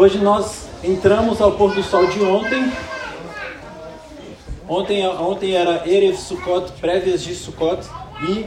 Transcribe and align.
Hoje 0.00 0.16
nós 0.16 0.64
entramos 0.82 1.42
ao 1.42 1.52
pôr 1.52 1.74
do 1.74 1.82
sol 1.82 2.06
de 2.06 2.22
ontem. 2.22 2.72
Ontem, 4.66 5.06
ontem 5.06 5.52
era 5.52 5.86
Erev 5.86 6.16
Sukkot, 6.16 6.72
prévias 6.80 7.22
de 7.22 7.34
Sukkot, 7.34 7.86
e 8.26 8.46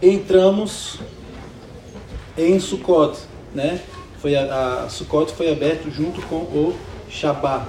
entramos 0.00 1.00
em 2.38 2.60
Sukkot, 2.60 3.18
né? 3.52 3.80
Foi 4.20 4.36
a, 4.36 4.84
a 4.84 4.88
Sukkot 4.88 5.32
foi 5.32 5.50
aberto 5.50 5.90
junto 5.90 6.22
com 6.28 6.36
o 6.36 6.72
Shabbat. 7.10 7.66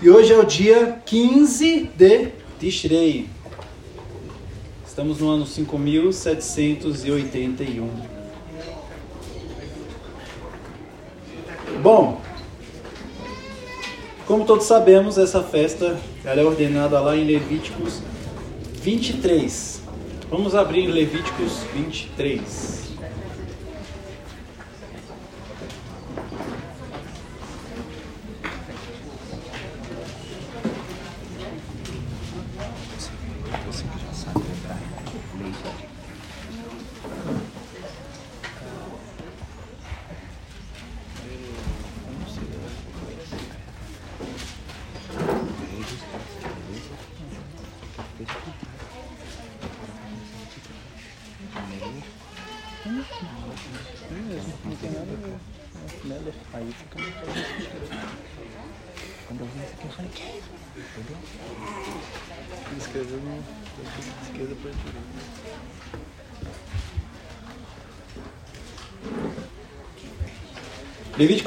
E 0.00 0.08
hoje 0.08 0.32
é 0.32 0.38
o 0.38 0.46
dia 0.46 1.02
15 1.04 1.90
de 1.94 2.28
Tishrei. 2.58 3.28
Estamos 4.86 5.18
no 5.18 5.28
ano 5.28 5.44
5781. 5.44 8.17
Bom, 11.88 12.20
como 14.26 14.44
todos 14.44 14.66
sabemos, 14.66 15.16
essa 15.16 15.42
festa 15.42 15.98
ela 16.22 16.38
é 16.38 16.44
ordenada 16.44 17.00
lá 17.00 17.16
em 17.16 17.24
Levíticos 17.24 18.02
23. 18.82 19.80
Vamos 20.28 20.54
abrir 20.54 20.86
Levíticos 20.88 21.62
23. 21.72 22.87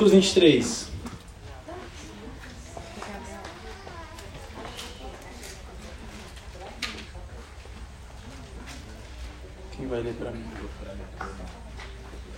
Levíticos 0.02 0.12
23. 0.12 0.88
Quem 9.78 9.88
vai 9.88 10.02
ler 10.02 10.14
para 10.16 10.32
mim? 10.32 10.44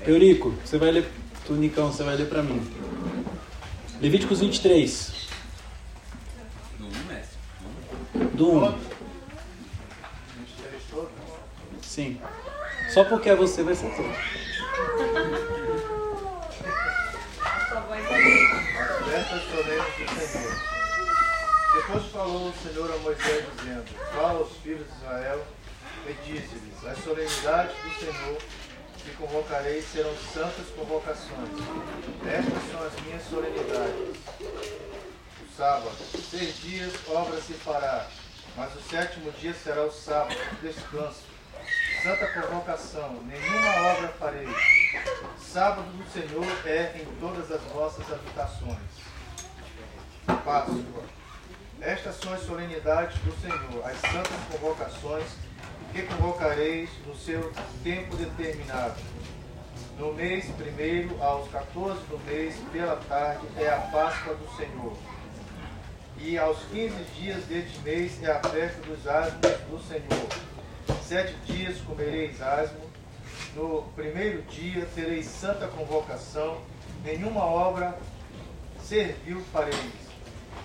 Eurico, 0.06 0.50
você 0.64 0.78
vai 0.78 0.92
ler. 0.92 1.10
Tunicão, 1.46 1.92
você 1.92 2.04
vai 2.04 2.18
ler 2.18 2.28
para 2.28 2.44
mim. 2.44 2.62
Levíticos 4.02 4.42
23. 4.42 5.14
Do 6.78 6.88
1, 6.88 6.90
mestre. 7.08 7.38
Do 8.34 8.52
1. 8.52 8.80
Sim. 11.82 12.20
Só 12.94 13.06
porque 13.06 13.30
é 13.30 13.36
você 13.36 13.64
vai 13.64 13.76
ser 13.76 13.90
todo. 13.96 14.43
Depois 21.74 22.06
falou 22.12 22.50
o 22.50 22.54
Senhor 22.54 22.92
a 22.92 22.98
Moisés, 22.98 23.46
dizendo: 23.56 23.86
Fala 24.12 24.40
aos 24.40 24.52
filhos 24.58 24.88
de 24.88 24.96
Israel 24.96 25.46
e 26.08 26.14
dize-lhes: 26.26 26.84
As 26.84 26.98
solenidades 27.04 27.76
do 27.84 28.00
Senhor 28.00 28.42
que 28.98 29.12
convocarei 29.16 29.80
serão 29.84 30.12
santas 30.34 30.66
convocações. 30.76 31.50
Estas 32.26 32.72
são 32.72 32.84
as 32.84 33.00
minhas 33.02 33.22
solenidades. 33.30 34.18
O 34.42 35.56
sábado, 35.56 35.96
seis 36.32 36.58
dias 36.58 36.92
obra 37.10 37.40
se 37.40 37.54
fará, 37.54 38.08
mas 38.58 38.76
o 38.76 38.82
sétimo 38.82 39.32
dia 39.34 39.54
será 39.54 39.84
o 39.84 39.92
sábado, 39.92 40.36
descanso. 40.64 41.32
Santa 42.02 42.28
convocação, 42.42 43.22
nenhuma 43.22 43.92
obra 43.92 44.08
farei. 44.20 44.48
Sábado 45.38 45.86
do 45.92 46.10
Senhor 46.12 46.48
é 46.66 47.00
em 47.00 47.06
todas 47.20 47.52
as 47.52 47.62
vossas 47.72 48.12
habitações. 48.12 49.13
Páscoa. 50.26 51.04
Estas 51.82 52.16
são 52.16 52.34
as 52.34 52.42
solenidades 52.42 53.18
do 53.20 53.32
Senhor, 53.42 53.86
as 53.86 53.98
santas 53.98 54.40
convocações 54.52 55.26
que 55.92 56.02
convocareis 56.04 56.90
no 57.06 57.16
seu 57.16 57.52
tempo 57.84 58.16
determinado. 58.16 58.96
No 59.98 60.14
mês 60.14 60.46
primeiro, 60.58 61.22
aos 61.22 61.50
14 61.52 62.00
do 62.06 62.18
mês, 62.26 62.56
pela 62.72 62.96
tarde, 62.96 63.46
é 63.58 63.70
a 63.70 63.78
Páscoa 63.92 64.34
do 64.36 64.56
Senhor. 64.56 64.98
E 66.18 66.38
aos 66.38 66.58
15 66.72 66.96
dias 67.16 67.44
deste 67.46 67.80
mês 67.80 68.24
é 68.24 68.32
a 68.32 68.40
festa 68.40 68.82
dos 68.82 69.08
asmos 69.08 69.42
do 69.42 69.80
Senhor. 69.88 71.00
Sete 71.04 71.34
dias 71.46 71.78
comereis 71.82 72.42
asmo. 72.42 72.90
No 73.56 73.84
primeiro 73.96 74.42
dia 74.44 74.88
tereis 74.96 75.26
santa 75.26 75.68
convocação. 75.68 76.60
Nenhuma 77.04 77.46
obra 77.46 77.98
serviu 78.82 79.44
fareis 79.52 80.03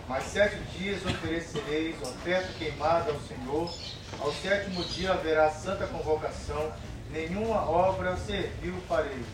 mas 0.09 0.25
sete 0.25 0.57
dias 0.77 1.05
oferecereis 1.05 2.01
oferta 2.01 2.49
queimada 2.59 3.13
ao 3.13 3.21
Senhor. 3.21 3.71
Ao 4.19 4.33
sétimo 4.33 4.83
dia 4.85 5.13
haverá 5.13 5.51
santa 5.51 5.87
convocação. 5.87 6.73
Nenhuma 7.11 7.69
obra 7.69 8.17
serviu 8.17 8.75
fareis. 8.89 9.27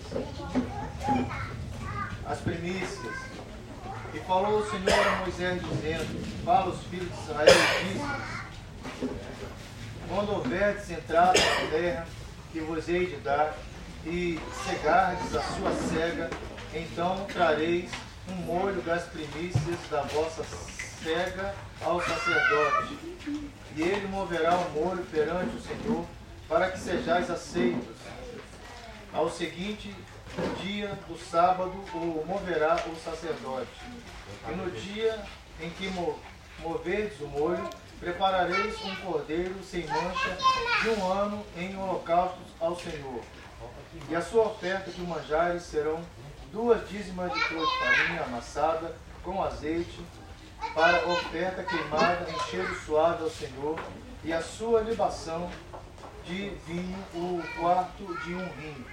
As 2.27 2.41
primícias. 2.41 3.15
E 4.13 4.19
falou 4.21 4.61
o 4.61 4.71
Senhor 4.71 5.07
a 5.07 5.17
Moisés, 5.17 5.63
dizendo: 5.63 6.45
Fala 6.45 6.71
os 6.71 6.83
filhos 6.85 7.09
de 7.09 7.21
Israel 7.23 7.55
diz 7.83 9.09
Quando 10.09 10.33
houverdes 10.33 10.91
entrado 10.91 11.39
na 11.39 11.71
terra 11.71 12.07
que 12.53 12.61
vos 12.61 12.89
hei 12.89 13.07
de 13.07 13.17
dar, 13.17 13.57
e 14.07 14.39
cegardes 14.65 15.35
a 15.35 15.43
sua 15.43 15.73
cega, 15.89 16.31
então 16.73 17.25
trareis 17.33 17.91
um 18.29 18.35
molho 18.35 18.81
das 18.83 19.05
primícias 19.05 19.79
da 19.91 20.03
vossa 20.03 20.45
cega 21.03 21.55
ao 21.83 22.01
sacerdote, 22.01 22.99
e 23.77 23.83
ele 23.83 24.07
moverá 24.09 24.55
o 24.55 24.71
molho 24.71 25.05
perante 25.11 25.57
o 25.57 25.61
Senhor, 25.61 26.05
para 26.49 26.71
que 26.71 26.79
sejais 26.79 27.31
aceitos. 27.31 27.97
Ao 29.13 29.31
seguinte 29.31 29.95
dia 30.61 30.99
do 31.07 31.17
sábado 31.19 31.73
o 31.95 32.25
moverá 32.27 32.77
o 32.87 32.97
sacerdote. 32.97 33.71
E 34.49 34.55
no 34.55 34.71
dia 34.71 35.23
em 35.61 35.71
que 35.71 35.89
moverdes 36.61 37.21
o 37.21 37.29
molho, 37.29 37.69
preparareis 38.01 38.75
um 38.85 38.97
cordeiro 38.97 39.63
sem 39.63 39.87
mancha 39.87 40.37
de 40.83 40.89
um 40.91 41.11
ano 41.11 41.45
em 41.57 41.77
holocaustos 41.77 42.47
ao 42.61 42.79
Senhor. 42.79 43.21
E 44.09 44.15
a 44.15 44.21
sua 44.21 44.49
oferta 44.49 44.91
de 44.91 45.01
manjares 45.03 45.63
serão 45.63 46.01
duas 46.55 46.89
dízimas 46.89 47.33
de 47.35 47.41
flor 47.41 47.67
de 47.67 47.79
farinha 47.81 48.23
amassada 48.23 48.95
com 49.25 49.43
azeite, 49.43 50.01
para 50.73 51.05
oferta 51.09 51.65
queimada 51.65 52.31
em 52.31 52.41
cheiro 52.49 52.73
suave 52.87 53.25
ao 53.25 53.31
Senhor, 53.31 53.79
e 54.23 54.33
a 54.33 54.41
sua 54.41 54.81
libação 54.81 55.51
de 56.25 56.51
vinho, 56.67 57.05
o 57.13 57.43
quarto 57.59 58.05
de 58.23 58.35
um 58.35 58.49
vinho. 58.51 58.87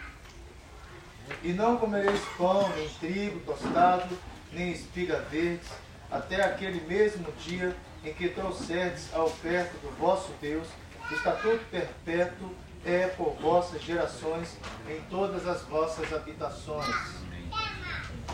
E 1.44 1.53
não 1.53 1.77
comereis 1.77 2.19
pão, 2.35 2.68
nem 2.75 2.89
trigo 2.95 3.39
tostado, 3.41 4.18
nem 4.51 4.71
espiga 4.71 5.19
verdes, 5.30 5.69
até 6.09 6.44
aquele 6.44 6.81
mesmo 6.81 7.31
dia 7.33 7.75
em 8.03 8.12
que 8.12 8.27
trouxerdes 8.30 9.13
a 9.13 9.24
oferta 9.24 9.77
do 9.77 9.95
vosso 9.97 10.31
Deus, 10.41 10.68
o 11.09 11.13
estatuto 11.13 11.63
perpétuo 11.69 12.50
é 12.83 13.06
por 13.06 13.35
vossas 13.39 13.81
gerações 13.83 14.57
em 14.89 15.00
todas 15.09 15.47
as 15.47 15.62
vossas 15.62 16.12
habitações 16.12 17.31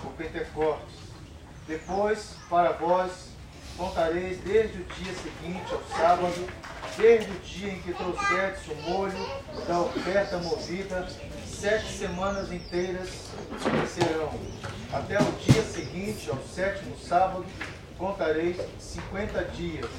o 0.03 0.09
Pentecostes. 0.17 0.95
Depois, 1.67 2.35
para 2.49 2.71
vós, 2.73 3.29
contareis 3.77 4.37
desde 4.39 4.81
o 4.81 4.83
dia 4.85 5.13
seguinte 5.13 5.71
ao 5.71 5.83
sábado, 5.97 6.47
desde 6.97 7.29
o 7.29 7.39
dia 7.39 7.73
em 7.73 7.81
que 7.81 7.93
trouxerdes 7.93 8.67
o 8.67 8.75
molho 8.89 9.29
da 9.67 9.81
oferta 9.81 10.37
movida, 10.37 11.07
sete 11.45 11.91
semanas 11.93 12.51
inteiras 12.51 13.09
serão. 13.87 14.31
Até 14.91 15.19
o 15.21 15.31
dia 15.45 15.61
seguinte, 15.63 16.29
ao 16.29 16.37
sétimo 16.43 16.97
sábado, 16.97 17.45
contareis 17.97 18.57
cinquenta 18.79 19.43
dias. 19.43 19.89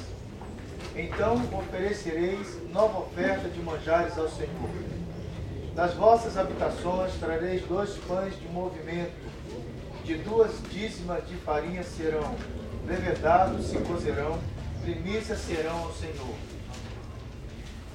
Então 0.95 1.35
oferecereis 1.57 2.57
nova 2.71 2.99
oferta 3.01 3.47
de 3.47 3.61
manjares 3.61 4.17
ao 4.17 4.27
Senhor. 4.27 4.69
Das 5.75 5.93
vossas 5.93 6.35
habitações 6.37 7.13
trareis 7.19 7.61
dois 7.61 7.91
pães 7.99 8.37
de 8.37 8.47
movimento, 8.47 9.13
de 10.09 10.15
duas 10.15 10.51
dízimas 10.71 11.23
de 11.27 11.35
farinha 11.35 11.83
serão 11.83 12.35
levedados, 12.87 13.67
se 13.67 13.77
cozerão, 13.77 14.39
primícias 14.81 15.37
serão 15.37 15.83
ao 15.83 15.93
Senhor. 15.93 16.35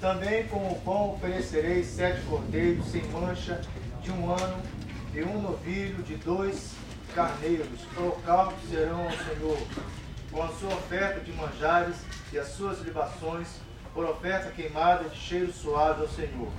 Também 0.00 0.46
com 0.46 0.58
o 0.58 0.80
pão 0.84 1.14
oferecereis 1.14 1.88
sete 1.88 2.20
cordeiros 2.26 2.86
sem 2.86 3.02
mancha 3.08 3.60
de 4.00 4.12
um 4.12 4.30
ano 4.30 4.62
e 5.12 5.24
um 5.24 5.42
novilho 5.42 6.04
de 6.04 6.14
dois 6.14 6.74
carneiros. 7.16 7.80
Holocaustos 7.96 8.70
serão 8.70 9.02
ao 9.02 9.10
Senhor, 9.10 9.58
com 10.30 10.40
a 10.40 10.48
sua 10.50 10.72
oferta 10.72 11.18
de 11.18 11.32
manjares 11.32 11.96
e 12.32 12.38
as 12.38 12.46
suas 12.50 12.78
libações, 12.82 13.48
por 13.92 14.04
oferta 14.04 14.52
queimada 14.52 15.08
de 15.08 15.16
cheiro 15.16 15.52
suave 15.52 16.02
ao 16.02 16.08
Senhor. 16.08 16.52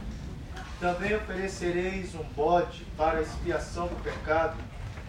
Também 0.81 1.16
oferecereis 1.16 2.13
um 2.13 2.24
bode 2.36 2.86
para 2.98 3.22
expiação 3.22 3.88
do 3.88 4.04
pecado 4.04 4.58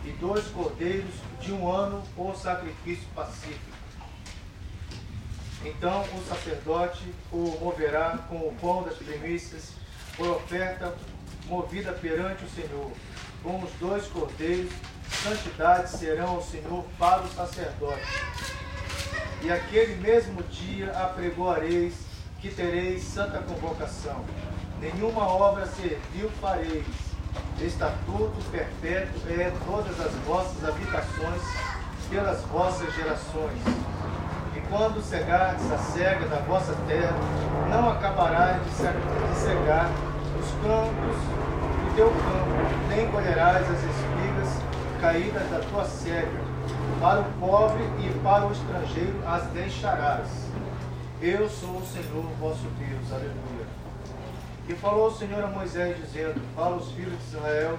e 0.06 0.10
dois 0.12 0.46
cordeiros 0.48 1.14
de 1.40 1.52
um 1.52 1.70
ano 1.70 2.02
por 2.14 2.34
sacrifício 2.36 3.06
pacífico. 3.14 3.76
Então 5.64 6.02
o 6.02 6.24
sacerdote 6.28 7.12
o 7.32 7.58
moverá 7.60 8.18
com 8.28 8.36
o 8.36 8.54
pão 8.60 8.84
das 8.84 8.94
primícias 8.94 9.72
por 10.16 10.28
oferta 10.28 10.94
movida 11.46 11.92
perante 11.92 12.44
o 12.44 12.50
Senhor, 12.50 12.90
com 13.42 13.62
os 13.62 13.70
dois 13.80 14.06
cordeiros, 14.06 14.72
santidade 15.22 15.90
serão 15.90 16.36
ao 16.36 16.42
Senhor 16.42 16.84
para 16.98 17.22
o 17.22 17.28
sacerdote. 17.28 18.02
E 19.42 19.50
aquele 19.50 19.96
mesmo 19.96 20.42
dia 20.44 20.90
apregoareis 20.92 21.94
que 22.40 22.50
tereis 22.50 23.02
santa 23.02 23.38
convocação. 23.38 24.24
Nenhuma 24.80 25.26
obra 25.26 25.66
servil 25.66 26.30
fareis. 26.40 27.05
Estatuto 27.60 28.34
perpétuo 28.50 29.20
é 29.30 29.52
todas 29.66 29.98
as 30.00 30.12
vossas 30.26 30.62
habitações 30.64 31.42
pelas 32.10 32.40
vossas 32.42 32.94
gerações. 32.94 33.60
E 34.54 34.60
quando 34.68 35.02
cegardes 35.02 35.70
a 35.72 35.78
cega 35.78 36.26
da 36.28 36.36
vossa 36.40 36.74
terra, 36.86 37.16
não 37.70 37.90
acabarás 37.90 38.62
de 38.64 38.70
cegar 38.70 39.90
os 40.38 40.50
campos 40.62 41.16
do 41.16 41.96
teu 41.96 42.08
campo, 42.08 42.88
nem 42.88 43.10
colherás 43.10 43.62
as 43.62 43.78
espigas 43.78 44.62
caídas 45.00 45.50
da 45.50 45.60
tua 45.70 45.84
cega. 45.84 46.46
Para 47.00 47.20
o 47.20 47.24
pobre 47.40 47.82
e 48.00 48.18
para 48.22 48.46
o 48.46 48.52
estrangeiro 48.52 49.22
as 49.26 49.44
deixarás. 49.48 50.28
Eu 51.20 51.48
sou 51.48 51.78
o 51.78 51.86
Senhor 51.86 52.24
vosso 52.38 52.66
Deus. 52.78 53.12
Aleluia. 53.12 53.55
E 54.68 54.74
falou 54.74 55.06
o 55.06 55.16
Senhor 55.16 55.44
a 55.44 55.46
Moisés, 55.46 55.96
dizendo: 55.96 56.40
Fala 56.54 56.74
aos 56.74 56.90
filhos 56.90 57.16
de 57.20 57.36
Israel, 57.36 57.78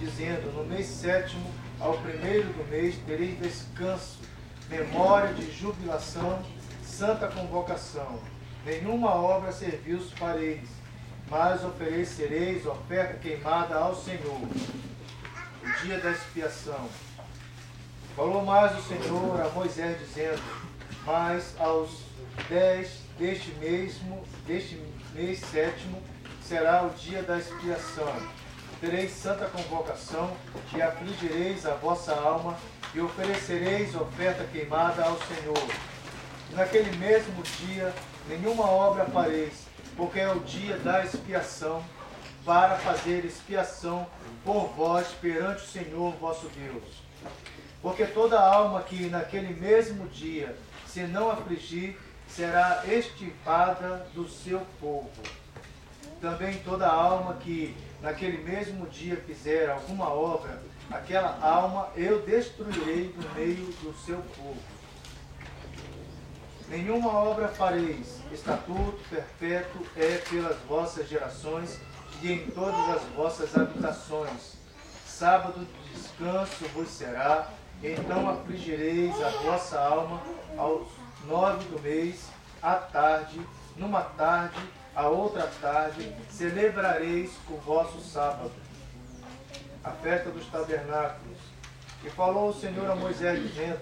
dizendo: 0.00 0.52
No 0.52 0.64
mês 0.64 0.86
sétimo, 0.86 1.48
ao 1.78 1.96
primeiro 1.98 2.48
do 2.54 2.68
mês, 2.68 2.96
tereis 3.06 3.38
descanso, 3.38 4.18
memória 4.68 5.32
de 5.34 5.48
jubilação, 5.52 6.42
santa 6.82 7.28
convocação. 7.28 8.18
Nenhuma 8.66 9.14
obra 9.14 9.52
serviu 9.52 9.98
os 9.98 10.10
fareis, 10.12 10.68
mas 11.30 11.62
oferecereis 11.64 12.66
oferta 12.66 13.14
queimada 13.18 13.76
ao 13.76 13.94
Senhor. 13.94 14.40
O 15.62 15.82
dia 15.82 16.00
da 16.00 16.10
expiação. 16.10 16.88
Falou 18.16 18.44
mais 18.44 18.76
o 18.76 18.82
Senhor 18.82 19.40
a 19.40 19.48
Moisés, 19.50 20.00
dizendo: 20.00 20.42
Mas 21.06 21.54
aos 21.60 21.90
dez 22.48 23.04
deste 23.16 23.52
mesmo, 23.60 24.24
deste 24.46 24.82
mês 25.14 25.38
sétimo, 25.38 26.02
será 26.46 26.82
o 26.82 26.90
dia 26.90 27.22
da 27.22 27.38
expiação. 27.38 28.12
Tereis 28.80 29.12
santa 29.12 29.46
convocação 29.46 30.36
e 30.74 30.82
afligireis 30.82 31.64
a 31.64 31.74
vossa 31.74 32.12
alma 32.14 32.56
e 32.94 33.00
oferecereis 33.00 33.94
oferta 33.94 34.44
queimada 34.44 35.04
ao 35.04 35.18
Senhor. 35.22 35.68
E 36.50 36.54
naquele 36.54 36.94
mesmo 36.96 37.42
dia 37.42 37.92
nenhuma 38.28 38.68
obra 38.68 39.06
fareis, 39.06 39.66
porque 39.96 40.20
é 40.20 40.30
o 40.30 40.40
dia 40.40 40.76
da 40.78 41.04
expiação, 41.04 41.82
para 42.44 42.76
fazer 42.76 43.24
expiação 43.24 44.06
por 44.44 44.66
vós 44.76 45.08
perante 45.20 45.62
o 45.62 45.66
Senhor 45.66 46.12
vosso 46.16 46.46
Deus. 46.48 47.02
Porque 47.80 48.04
toda 48.04 48.38
alma 48.38 48.82
que 48.82 49.08
naquele 49.08 49.54
mesmo 49.54 50.06
dia 50.08 50.54
se 50.86 51.00
não 51.08 51.28
afligir, 51.28 51.98
será 52.28 52.84
extirpada 52.86 54.06
do 54.14 54.28
seu 54.28 54.60
povo. 54.80 55.10
Também 56.24 56.56
toda 56.60 56.88
alma 56.88 57.34
que 57.34 57.76
naquele 58.00 58.38
mesmo 58.38 58.86
dia 58.86 59.22
fizer 59.26 59.68
alguma 59.68 60.08
obra, 60.08 60.58
aquela 60.90 61.38
alma 61.38 61.90
eu 61.94 62.22
destruirei 62.22 63.08
do 63.08 63.34
meio 63.34 63.66
do 63.82 63.94
seu 64.06 64.16
povo. 64.34 64.56
Nenhuma 66.66 67.12
obra 67.12 67.48
fareis, 67.48 68.20
estatuto 68.32 68.98
perpétuo 69.10 69.86
é 69.94 70.16
pelas 70.30 70.56
vossas 70.60 71.06
gerações 71.10 71.78
e 72.22 72.32
em 72.32 72.50
todas 72.52 72.88
as 72.88 73.02
vossas 73.14 73.54
habitações. 73.54 74.54
Sábado 75.06 75.60
de 75.60 75.90
descanso 75.90 76.64
vos 76.72 76.88
será, 76.88 77.50
então 77.82 78.30
afligireis 78.30 79.14
a 79.22 79.28
vossa 79.42 79.78
alma 79.78 80.22
aos 80.56 80.88
nove 81.26 81.64
do 81.64 81.82
mês, 81.82 82.30
à 82.62 82.76
tarde, 82.76 83.38
numa 83.76 84.00
tarde, 84.00 84.56
a 84.94 85.08
outra 85.08 85.46
tarde, 85.60 86.14
celebrareis 86.30 87.32
o 87.48 87.56
vosso 87.56 88.00
sábado, 88.00 88.52
a 89.82 89.90
festa 89.90 90.30
dos 90.30 90.46
tabernáculos. 90.46 91.38
E 92.04 92.10
falou 92.10 92.50
o 92.50 92.54
Senhor 92.54 92.88
a 92.90 92.94
Moisés, 92.94 93.42
dizendo: 93.42 93.80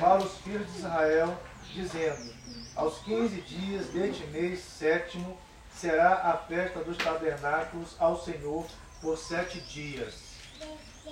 Para 0.00 0.18
os 0.18 0.36
filhos 0.38 0.66
de 0.72 0.78
Israel, 0.78 1.36
dizendo: 1.72 2.32
Aos 2.74 2.98
quinze 2.98 3.40
dias 3.42 3.86
deste 3.86 4.26
mês 4.28 4.60
sétimo 4.60 5.38
será 5.72 6.14
a 6.14 6.36
festa 6.36 6.80
dos 6.80 6.96
tabernáculos 6.96 7.94
ao 7.98 8.20
Senhor 8.20 8.66
por 9.00 9.16
sete 9.16 9.60
dias. 9.60 10.28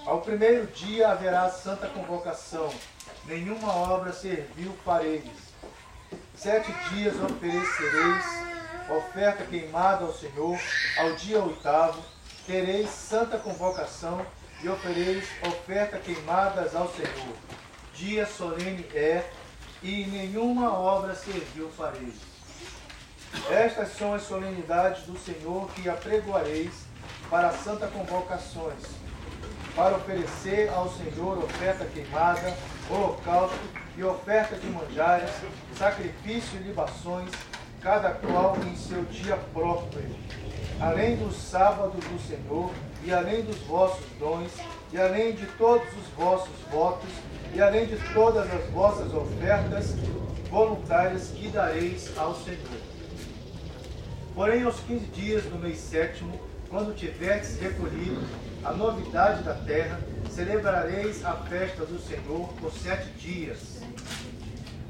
Ao 0.04 0.20
primeiro 0.20 0.66
dia 0.68 1.10
haverá 1.10 1.48
santa 1.50 1.86
convocação, 1.88 2.72
nenhuma 3.26 3.72
obra 3.72 4.12
serviu 4.12 4.76
para 4.84 5.04
eles. 5.04 5.46
Sete 6.34 6.72
dias 6.90 7.14
oferecereis 7.20 8.55
oferta 8.88 9.44
queimada 9.44 10.04
ao 10.04 10.14
Senhor, 10.14 10.58
ao 10.98 11.12
dia 11.14 11.40
oitavo, 11.40 12.02
tereis 12.46 12.90
santa 12.90 13.38
convocação 13.38 14.24
e 14.62 14.68
ofereis 14.68 15.24
oferta 15.46 15.98
queimadas 15.98 16.74
ao 16.74 16.88
Senhor. 16.92 17.36
Dia 17.94 18.26
solene 18.26 18.86
é, 18.94 19.28
e 19.82 20.04
nenhuma 20.06 20.72
obra 20.72 21.14
serviu 21.14 21.68
para 21.76 21.96
eles. 21.96 22.20
Estas 23.50 23.96
são 23.96 24.14
as 24.14 24.22
solenidades 24.22 25.02
do 25.04 25.18
Senhor 25.18 25.68
que 25.72 25.88
apregoareis 25.88 26.72
para 27.28 27.52
santa 27.52 27.86
convocações, 27.88 28.82
para 29.74 29.96
oferecer 29.96 30.68
ao 30.70 30.90
Senhor 30.90 31.38
oferta 31.38 31.84
queimada, 31.86 32.56
holocausto 32.88 33.58
e 33.96 34.04
oferta 34.04 34.56
de 34.56 34.66
manjares, 34.68 35.30
sacrifício 35.76 36.60
e 36.60 36.62
libações, 36.62 37.30
cada 37.86 38.10
qual 38.10 38.56
em 38.66 38.74
seu 38.74 39.04
dia 39.04 39.36
próprio, 39.54 40.02
além 40.80 41.14
do 41.14 41.32
sábado 41.32 41.92
do 41.92 42.18
Senhor, 42.18 42.72
e 43.04 43.12
além 43.12 43.44
dos 43.44 43.58
vossos 43.58 44.04
dons, 44.18 44.50
e 44.92 44.98
além 44.98 45.36
de 45.36 45.46
todos 45.56 45.86
os 45.96 46.08
vossos 46.18 46.50
votos, 46.68 47.08
e 47.54 47.62
além 47.62 47.86
de 47.86 47.96
todas 48.12 48.52
as 48.52 48.68
vossas 48.70 49.14
ofertas 49.14 49.94
voluntárias 50.50 51.28
que 51.28 51.46
dareis 51.46 52.10
ao 52.18 52.34
Senhor. 52.34 52.58
Porém, 54.34 54.64
aos 54.64 54.80
quinze 54.80 55.06
dias 55.06 55.44
do 55.44 55.56
mês 55.56 55.78
sétimo, 55.78 56.40
quando 56.68 56.92
tiverdes 56.92 57.56
recolhido 57.60 58.20
a 58.64 58.72
novidade 58.72 59.44
da 59.44 59.54
terra, 59.54 60.00
celebrareis 60.28 61.24
a 61.24 61.34
festa 61.34 61.86
do 61.86 62.00
Senhor 62.00 62.48
por 62.60 62.72
sete 62.72 63.10
dias. 63.10 63.80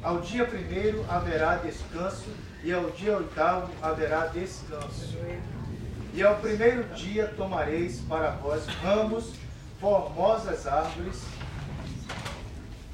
Ao 0.03 0.19
dia 0.23 0.47
primeiro 0.47 1.05
haverá 1.11 1.57
descanso, 1.57 2.31
e 2.67 2.73
ao 2.73 2.91
dia 2.91 3.17
oitavo 3.17 3.71
haverá 3.81 4.27
descanso. 4.27 5.17
E 6.13 6.21
ao 6.21 6.35
primeiro 6.41 6.83
dia 6.95 7.29
tomareis 7.29 8.01
para 8.09 8.33
vós 8.33 8.67
ramos, 8.67 9.35
formosas 9.81 10.67
árvores, 10.67 11.23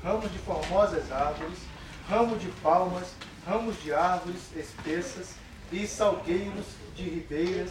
ramos 0.05 0.31
de 0.31 0.39
formosas 0.41 1.11
árvores, 1.11 1.59
ramos 2.07 2.39
de 2.43 2.49
palmas, 2.63 3.15
ramos 3.47 3.83
de 3.83 3.95
árvores 3.95 4.43
espessas 4.55 5.37
e 5.73 5.87
salgueiros 5.87 6.67
de 6.95 7.05
ribeiras, 7.05 7.71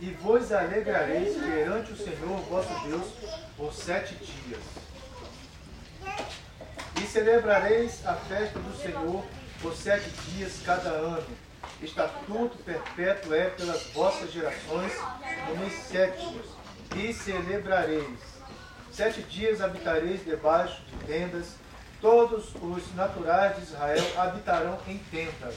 e 0.00 0.12
vos 0.22 0.52
alegrareis 0.52 1.36
perante 1.38 1.90
o 1.90 1.96
Senhor 1.96 2.38
vosso 2.48 2.72
Deus 2.86 3.08
por 3.56 3.72
sete 3.74 4.14
dias. 4.14 4.62
E 7.02 7.04
celebrareis 7.04 8.06
a 8.06 8.14
festa 8.14 8.60
do 8.60 8.76
Senhor 8.80 9.24
por 9.62 9.74
sete 9.74 10.10
dias 10.32 10.60
cada 10.64 10.90
ano. 10.90 11.26
Estatuto 11.80 12.58
perpétuo 12.58 13.32
é 13.32 13.44
pelas 13.50 13.84
vossas 13.94 14.32
gerações 14.32 14.92
no 15.48 15.56
mês. 15.56 15.90
E 16.94 17.14
celebrareis. 17.14 18.18
Sete 18.92 19.22
dias 19.22 19.62
habitareis 19.62 20.22
debaixo 20.24 20.82
de 20.82 21.06
tendas, 21.06 21.54
todos 22.00 22.52
os 22.60 22.94
naturais 22.94 23.56
de 23.56 23.62
Israel 23.62 24.04
habitarão 24.18 24.78
em 24.86 24.98
tendas, 25.10 25.54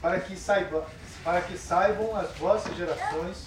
para 0.00 0.20
que, 0.20 0.36
saiba, 0.36 0.86
para 1.24 1.40
que 1.40 1.58
saibam 1.58 2.14
as 2.14 2.30
vossas 2.36 2.76
gerações 2.76 3.46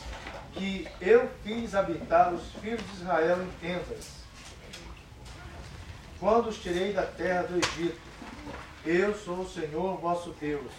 que 0.54 0.88
eu 1.00 1.30
fiz 1.44 1.74
habitar 1.74 2.34
os 2.34 2.44
filhos 2.60 2.82
de 2.92 3.02
Israel 3.02 3.42
em 3.42 3.50
tendas. 3.66 4.10
Quando 6.20 6.50
os 6.50 6.58
tirei 6.58 6.92
da 6.92 7.04
terra 7.04 7.44
do 7.44 7.58
Egito, 7.58 8.13
eu 8.86 9.16
sou 9.16 9.40
o 9.40 9.50
Senhor 9.50 9.98
vosso 9.98 10.34
Deus. 10.40 10.72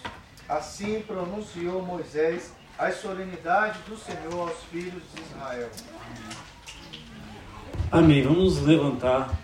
Assim 0.48 1.00
pronunciou 1.06 1.82
Moisés 1.82 2.52
as 2.78 2.96
solenidades 2.96 3.80
do 3.88 3.96
Senhor 3.96 4.48
aos 4.48 4.62
filhos 4.70 5.02
de 5.14 5.22
Israel. 5.22 5.70
Amém. 7.90 8.22
Vamos 8.22 8.58
nos 8.58 8.66
levantar. 8.66 9.38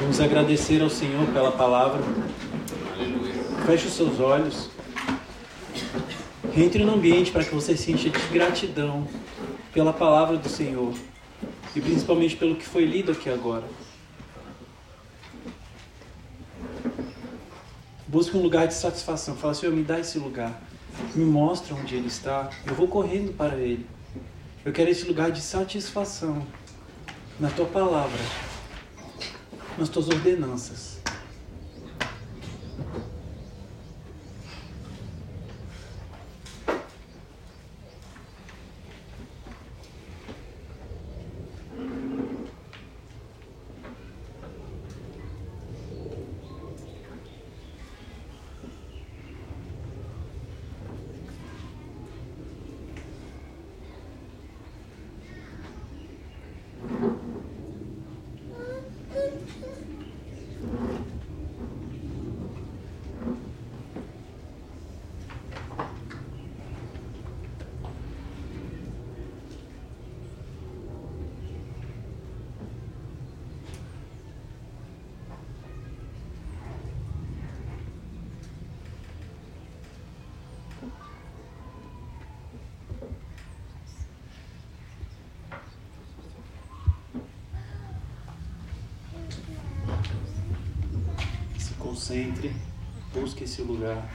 Vamos 0.00 0.20
agradecer 0.20 0.80
ao 0.80 0.88
Senhor 0.88 1.26
pela 1.32 1.52
palavra. 1.52 2.00
Feche 3.66 3.88
os 3.88 3.92
seus 3.94 4.20
olhos. 4.20 4.70
Entre 6.56 6.82
no 6.84 6.94
ambiente 6.94 7.30
para 7.30 7.44
que 7.44 7.54
você 7.54 7.76
se 7.76 7.92
encha 7.92 8.08
de 8.08 8.18
gratidão 8.28 9.06
pela 9.76 9.92
palavra 9.92 10.38
do 10.38 10.48
Senhor 10.48 10.94
e 11.74 11.80
principalmente 11.82 12.34
pelo 12.34 12.56
que 12.56 12.64
foi 12.64 12.86
lido 12.86 13.12
aqui 13.12 13.28
agora. 13.28 13.64
Busque 18.08 18.34
um 18.34 18.40
lugar 18.40 18.66
de 18.66 18.72
satisfação. 18.72 19.36
Fala, 19.36 19.52
Senhor, 19.52 19.76
me 19.76 19.84
dá 19.84 20.00
esse 20.00 20.18
lugar. 20.18 20.62
Me 21.14 21.26
mostra 21.26 21.74
onde 21.74 21.94
ele 21.94 22.06
está. 22.06 22.48
Eu 22.64 22.74
vou 22.74 22.88
correndo 22.88 23.36
para 23.36 23.56
ele. 23.56 23.86
Eu 24.64 24.72
quero 24.72 24.88
esse 24.88 25.04
lugar 25.04 25.30
de 25.30 25.42
satisfação 25.42 26.46
na 27.38 27.50
tua 27.50 27.66
palavra, 27.66 28.18
nas 29.76 29.90
tuas 29.90 30.08
ordenanças. 30.08 30.95
Concentre, 92.16 92.50
busque 93.12 93.44
esse 93.44 93.60
lugar. 93.60 94.08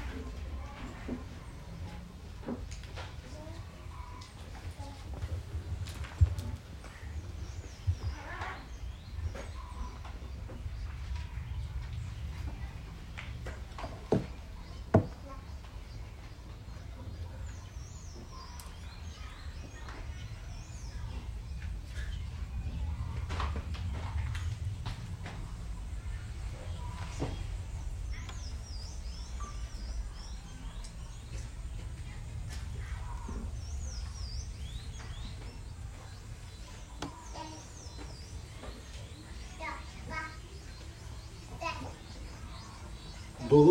Bo 43.50 43.62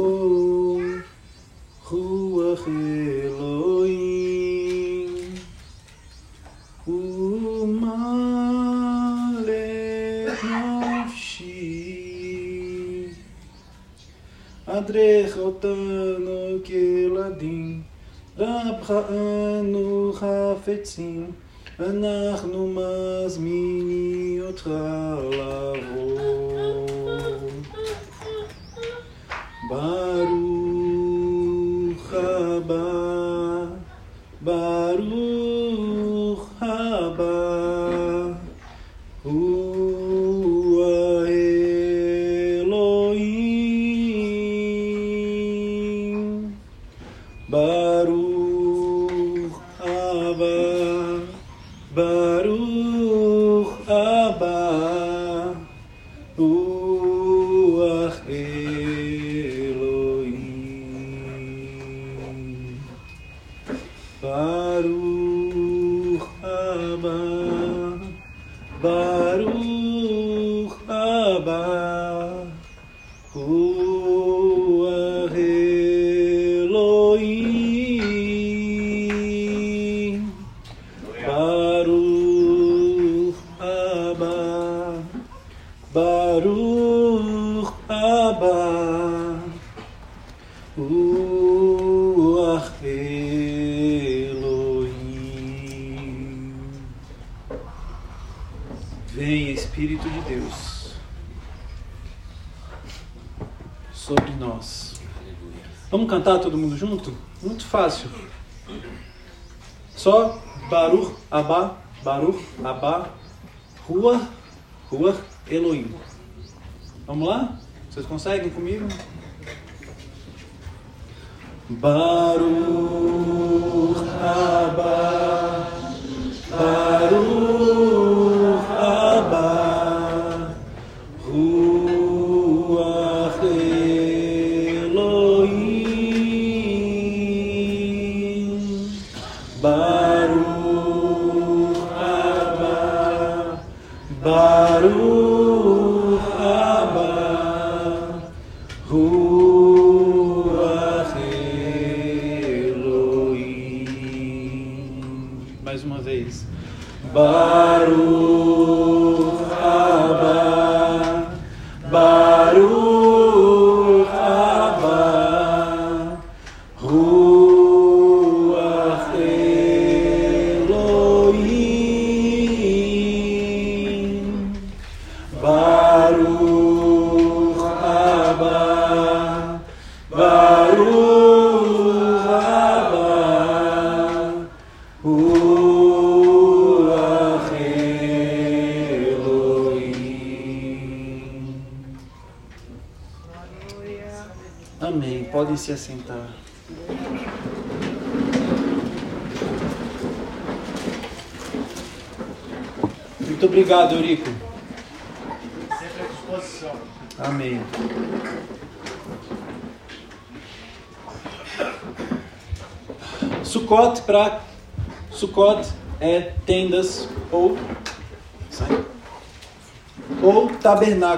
Ruach 1.88 2.66
Elohim 3.26 4.30
Umalech 6.88 8.02
Nafshi 10.52 11.54
Adrech 14.68 15.36
Otanu 15.48 16.40
Keladim 16.66 17.84
Rabchanu 18.38 20.14
Hafetzim 20.20 21.34
אנחנו 21.80 22.74
מזמינים 23.26 24.44
אותך 24.48 24.70
לבוא 25.32 26.39
吧。 29.71 30.40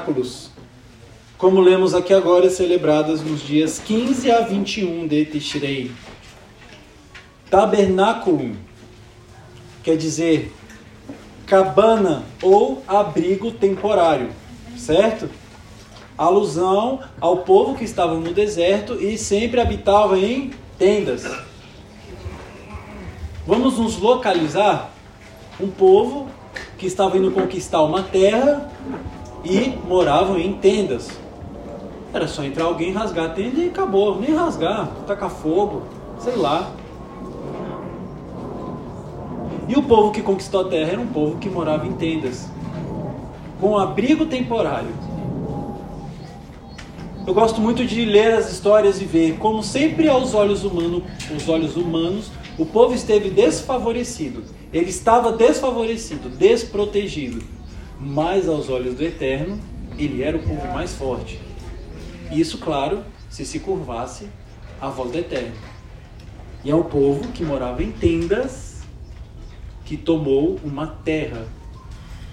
Tabernáculos. 0.02 0.50
Como 1.38 1.60
lemos 1.60 1.94
aqui 1.94 2.12
agora, 2.12 2.50
celebradas 2.50 3.22
nos 3.22 3.40
dias 3.40 3.78
15 3.78 4.30
a 4.30 4.40
21 4.40 5.06
de 5.06 5.24
Tishrei. 5.24 5.90
Tabernáculo 7.50 8.56
quer 9.82 9.96
dizer 9.96 10.52
cabana 11.46 12.24
ou 12.42 12.82
abrigo 12.86 13.50
temporário, 13.50 14.30
certo? 14.76 15.28
Alusão 16.16 17.00
ao 17.20 17.38
povo 17.38 17.76
que 17.76 17.84
estava 17.84 18.14
no 18.14 18.32
deserto 18.32 18.94
e 18.94 19.18
sempre 19.18 19.60
habitava 19.60 20.18
em 20.18 20.52
tendas. 20.78 21.24
Vamos 23.46 23.78
nos 23.78 23.98
localizar 23.98 24.92
um 25.60 25.68
povo 25.68 26.28
que 26.78 26.86
estava 26.86 27.18
indo 27.18 27.32
conquistar 27.32 27.82
uma 27.82 28.02
terra 28.02 28.71
e 29.44 29.74
moravam 29.88 30.38
em 30.38 30.54
tendas. 30.54 31.10
Era 32.12 32.28
só 32.28 32.44
entrar 32.44 32.64
alguém, 32.64 32.92
rasgar 32.92 33.26
a 33.26 33.28
tenda 33.30 33.60
e 33.60 33.68
acabou. 33.68 34.20
Nem 34.20 34.34
rasgar, 34.34 34.88
tacar 35.06 35.30
fogo, 35.30 35.82
sei 36.18 36.36
lá. 36.36 36.70
E 39.68 39.74
o 39.74 39.82
povo 39.82 40.10
que 40.10 40.20
conquistou 40.20 40.60
a 40.62 40.68
terra 40.68 40.92
era 40.92 41.00
um 41.00 41.06
povo 41.06 41.38
que 41.38 41.48
morava 41.48 41.86
em 41.86 41.92
tendas, 41.92 42.48
com 43.60 43.78
abrigo 43.78 44.26
temporário. 44.26 44.90
Eu 47.26 47.32
gosto 47.32 47.60
muito 47.60 47.84
de 47.84 48.04
ler 48.04 48.34
as 48.34 48.50
histórias 48.50 49.00
e 49.00 49.04
ver 49.04 49.38
como 49.38 49.62
sempre 49.62 50.08
aos 50.08 50.34
olhos 50.34 50.64
humanos, 50.64 51.04
os 51.34 51.48
olhos 51.48 51.76
humanos, 51.76 52.30
o 52.58 52.66
povo 52.66 52.94
esteve 52.94 53.30
desfavorecido. 53.30 54.42
Ele 54.72 54.90
estava 54.90 55.32
desfavorecido, 55.32 56.28
desprotegido. 56.28 57.42
Mas 58.04 58.48
aos 58.48 58.68
olhos 58.68 58.96
do 58.96 59.04
Eterno, 59.04 59.60
ele 59.96 60.24
era 60.24 60.36
o 60.36 60.42
povo 60.42 60.66
mais 60.72 60.92
forte. 60.92 61.40
Isso, 62.32 62.58
claro, 62.58 63.04
se 63.30 63.46
se 63.46 63.60
curvasse 63.60 64.28
à 64.80 64.88
voz 64.88 65.12
do 65.12 65.18
Eterno. 65.18 65.54
E 66.64 66.70
é 66.70 66.74
um 66.74 66.82
povo 66.82 67.28
que 67.28 67.44
morava 67.44 67.80
em 67.80 67.92
tendas, 67.92 68.82
que 69.84 69.96
tomou 69.96 70.58
uma 70.64 70.88
terra, 70.88 71.46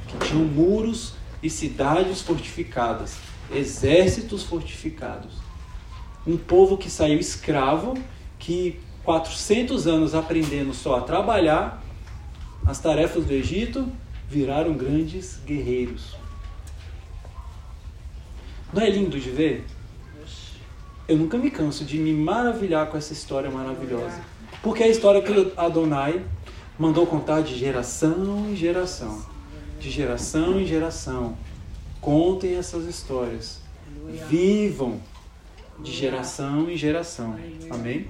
que 0.07 0.27
tinham 0.27 0.43
muros 0.43 1.13
e 1.41 1.51
cidades 1.51 2.21
fortificadas, 2.21 3.17
exércitos 3.51 4.41
fortificados. 4.41 5.33
Um 6.25 6.35
povo 6.35 6.77
que 6.77 6.89
saiu 6.89 7.19
escravo, 7.19 7.93
que 8.39 8.79
400 9.03 9.85
anos 9.85 10.15
aprendendo 10.15 10.73
só 10.73 10.97
a 10.97 11.01
trabalhar 11.01 11.83
as 12.65 12.79
tarefas 12.79 13.23
do 13.23 13.33
Egito, 13.33 13.87
viraram 14.29 14.73
grandes 14.73 15.39
guerreiros. 15.45 16.15
Não 18.71 18.81
é 18.81 18.89
lindo 18.89 19.19
de 19.19 19.31
ver? 19.31 19.65
Eu 21.07 21.17
nunca 21.17 21.37
me 21.39 21.49
canso 21.49 21.83
de 21.83 21.97
me 21.97 22.13
maravilhar 22.13 22.87
com 22.87 22.95
essa 22.95 23.11
história 23.11 23.49
maravilhosa. 23.49 24.21
Porque 24.61 24.83
é 24.83 24.85
a 24.85 24.89
história 24.89 25.21
que 25.23 25.53
Adonai 25.57 26.23
mandou 26.77 27.07
contar 27.07 27.41
de 27.41 27.57
geração 27.57 28.47
em 28.47 28.55
geração. 28.55 29.25
De 29.79 29.89
geração 29.89 30.59
em 30.59 30.65
geração. 30.65 31.35
Contem 31.99 32.55
essas 32.55 32.85
histórias. 32.85 33.59
Vivam 34.29 35.01
de 35.79 35.91
geração 35.91 36.69
em 36.69 36.77
geração. 36.77 37.35
Amém? 37.71 38.07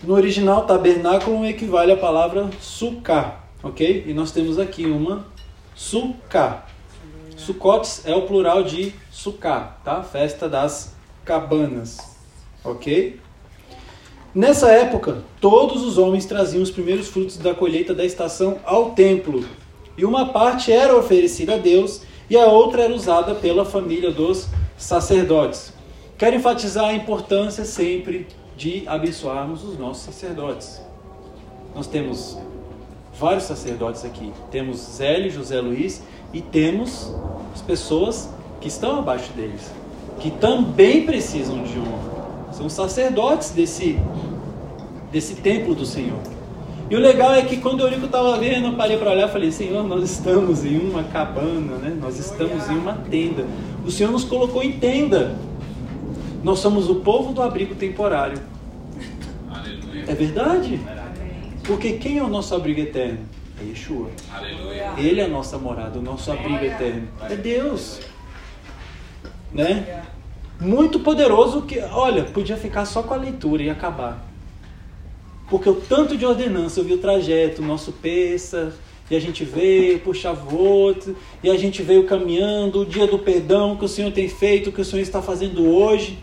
No 0.00 0.14
original, 0.14 0.64
tabernáculo 0.64 1.44
equivale 1.44 1.90
à 1.90 1.96
palavra 1.96 2.48
sukkah, 2.60 3.40
ok? 3.64 4.04
E 4.06 4.14
nós 4.14 4.30
temos 4.30 4.56
aqui 4.56 4.86
uma 4.86 5.26
sukkah. 5.74 6.64
Sukkot 7.36 8.02
é 8.04 8.14
o 8.14 8.22
plural 8.22 8.62
de 8.62 8.92
sukkah, 9.10 9.76
tá? 9.84 10.00
Festa 10.04 10.48
das 10.48 10.94
cabanas, 11.24 12.16
ok? 12.62 13.18
Nessa 14.32 14.70
época, 14.70 15.24
todos 15.40 15.82
os 15.82 15.98
homens 15.98 16.26
traziam 16.26 16.62
os 16.62 16.70
primeiros 16.70 17.08
frutos 17.08 17.36
da 17.36 17.52
colheita 17.52 17.92
da 17.92 18.04
estação 18.04 18.60
ao 18.64 18.90
templo, 18.90 19.44
e 19.96 20.04
uma 20.04 20.26
parte 20.26 20.70
era 20.70 20.96
oferecida 20.96 21.54
a 21.54 21.58
Deus 21.58 22.02
e 22.30 22.36
a 22.36 22.46
outra 22.46 22.82
era 22.82 22.94
usada 22.94 23.34
pela 23.34 23.64
família 23.64 24.12
dos 24.12 24.46
sacerdotes. 24.76 25.72
Quero 26.16 26.36
enfatizar 26.36 26.84
a 26.84 26.94
importância 26.94 27.64
sempre 27.64 28.28
de 28.58 28.82
abençoarmos 28.88 29.62
os 29.62 29.78
nossos 29.78 30.02
sacerdotes. 30.02 30.82
Nós 31.74 31.86
temos 31.86 32.36
vários 33.16 33.44
sacerdotes 33.44 34.04
aqui. 34.04 34.32
Temos 34.50 34.78
Zélio, 34.78 35.30
José 35.30 35.60
Luiz 35.60 36.02
e 36.34 36.40
temos 36.42 37.14
as 37.54 37.62
pessoas 37.62 38.28
que 38.60 38.66
estão 38.66 38.98
abaixo 38.98 39.32
deles, 39.32 39.70
que 40.18 40.32
também 40.32 41.06
precisam 41.06 41.62
de 41.62 41.78
honra. 41.78 42.18
São 42.52 42.68
sacerdotes 42.68 43.50
desse, 43.50 43.96
desse 45.12 45.36
templo 45.36 45.72
do 45.72 45.86
Senhor. 45.86 46.18
E 46.90 46.96
o 46.96 46.98
legal 46.98 47.34
é 47.34 47.42
que 47.42 47.58
quando 47.58 47.80
o 47.80 47.82
Eurico 47.84 48.06
estava 48.06 48.36
vendo, 48.38 48.68
eu 48.68 48.72
parei 48.72 48.96
para 48.96 49.12
olhar 49.12 49.28
e 49.28 49.32
falei, 49.32 49.52
Senhor, 49.52 49.86
nós 49.86 50.10
estamos 50.10 50.64
em 50.64 50.78
uma 50.78 51.04
cabana, 51.04 51.76
né? 51.76 51.96
nós 52.00 52.18
estamos 52.18 52.68
em 52.68 52.76
uma 52.76 52.94
tenda. 52.94 53.46
O 53.86 53.90
Senhor 53.90 54.10
nos 54.10 54.24
colocou 54.24 54.62
em 54.64 54.72
tenda. 54.72 55.36
Nós 56.42 56.60
somos 56.60 56.88
o 56.88 56.96
povo 56.96 57.32
do 57.32 57.42
abrigo 57.42 57.74
temporário. 57.74 58.40
Aleluia. 59.50 60.04
É 60.06 60.14
verdade? 60.14 60.80
Porque 61.64 61.94
quem 61.94 62.18
é 62.18 62.22
o 62.22 62.28
nosso 62.28 62.54
abrigo 62.54 62.80
eterno? 62.80 63.20
É 63.60 63.64
Yeshua. 63.64 64.10
Aleluia. 64.32 64.94
Ele 64.96 65.20
é 65.20 65.24
a 65.24 65.28
nossa 65.28 65.58
morada, 65.58 65.98
o 65.98 66.02
nosso 66.02 66.30
abrigo 66.30 66.64
eterno. 66.64 67.08
É 67.28 67.36
Deus. 67.36 68.00
Né? 69.52 70.02
Muito 70.60 71.00
poderoso 71.00 71.62
que, 71.62 71.78
olha, 71.80 72.24
podia 72.24 72.56
ficar 72.56 72.84
só 72.84 73.02
com 73.02 73.14
a 73.14 73.16
leitura 73.16 73.62
e 73.62 73.70
acabar. 73.70 74.24
Porque 75.48 75.68
o 75.68 75.74
tanto 75.74 76.16
de 76.16 76.24
ordenança, 76.26 76.80
eu 76.80 76.84
vi 76.84 76.92
o 76.94 76.98
trajeto, 76.98 77.62
o 77.62 77.64
nosso 77.64 77.92
peça, 77.92 78.74
e 79.10 79.16
a 79.16 79.20
gente 79.20 79.44
veio 79.44 79.98
por 80.00 80.14
Shavuot, 80.14 81.14
e 81.42 81.50
a 81.50 81.56
gente 81.56 81.82
veio 81.82 82.04
caminhando, 82.04 82.80
o 82.80 82.86
dia 82.86 83.06
do 83.06 83.18
perdão 83.18 83.76
que 83.76 83.84
o 83.84 83.88
Senhor 83.88 84.12
tem 84.12 84.28
feito, 84.28 84.70
que 84.70 84.80
o 84.80 84.84
Senhor 84.84 85.02
está 85.02 85.22
fazendo 85.22 85.66
hoje. 85.66 86.18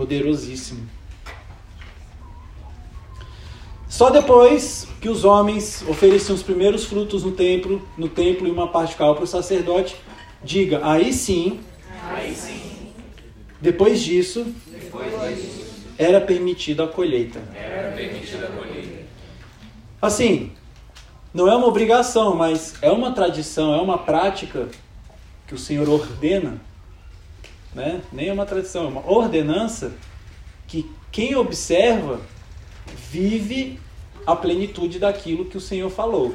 Poderosíssimo. 0.00 0.88
Só 3.86 4.08
depois 4.08 4.88
que 4.98 5.10
os 5.10 5.26
homens 5.26 5.84
ofereciam 5.86 6.34
os 6.34 6.42
primeiros 6.42 6.86
frutos 6.86 7.22
no 7.22 7.32
templo, 7.32 7.86
no 7.98 8.08
templo 8.08 8.48
e 8.48 8.50
uma 8.50 8.66
parte 8.66 8.92
ficava 8.92 9.14
para 9.14 9.24
o 9.24 9.26
sacerdote, 9.26 9.94
diga, 10.42 10.80
aí 10.82 11.12
sim, 11.12 11.60
Aí 12.02 12.34
sim, 12.34 12.92
depois 13.60 14.00
disso, 14.00 14.46
depois 14.68 15.12
disso, 15.36 15.66
era 15.98 16.18
permitida 16.18 16.84
a 16.84 16.88
colheita. 16.88 17.38
era 17.54 17.92
permitida 17.92 18.46
a 18.46 18.50
colheita. 18.52 19.04
Assim, 20.00 20.52
não 21.34 21.46
é 21.46 21.54
uma 21.54 21.66
obrigação, 21.66 22.34
mas 22.34 22.72
é 22.80 22.90
uma 22.90 23.12
tradição, 23.12 23.74
é 23.74 23.82
uma 23.82 23.98
prática 23.98 24.66
que 25.46 25.54
o 25.54 25.58
Senhor 25.58 25.86
ordena, 25.90 26.58
né? 27.74 28.02
Nem 28.12 28.28
é 28.28 28.32
uma 28.32 28.46
tradição, 28.46 28.84
é 28.84 28.88
uma 28.88 29.10
ordenança 29.10 29.92
que 30.66 30.90
quem 31.10 31.34
observa 31.34 32.20
vive 33.10 33.78
a 34.26 34.36
plenitude 34.36 34.98
daquilo 34.98 35.44
que 35.44 35.56
o 35.56 35.60
Senhor 35.60 35.90
falou. 35.90 36.34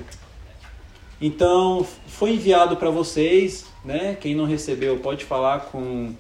Então, 1.22 1.86
foi 2.08 2.32
enviado 2.32 2.76
para 2.76 2.90
vocês, 2.90 3.66
né? 3.84 4.18
Quem 4.20 4.36
não 4.36 4.46
recebeu 4.46 4.98
pode 4.98 5.24
falar 5.24 5.62
com 5.72 6.14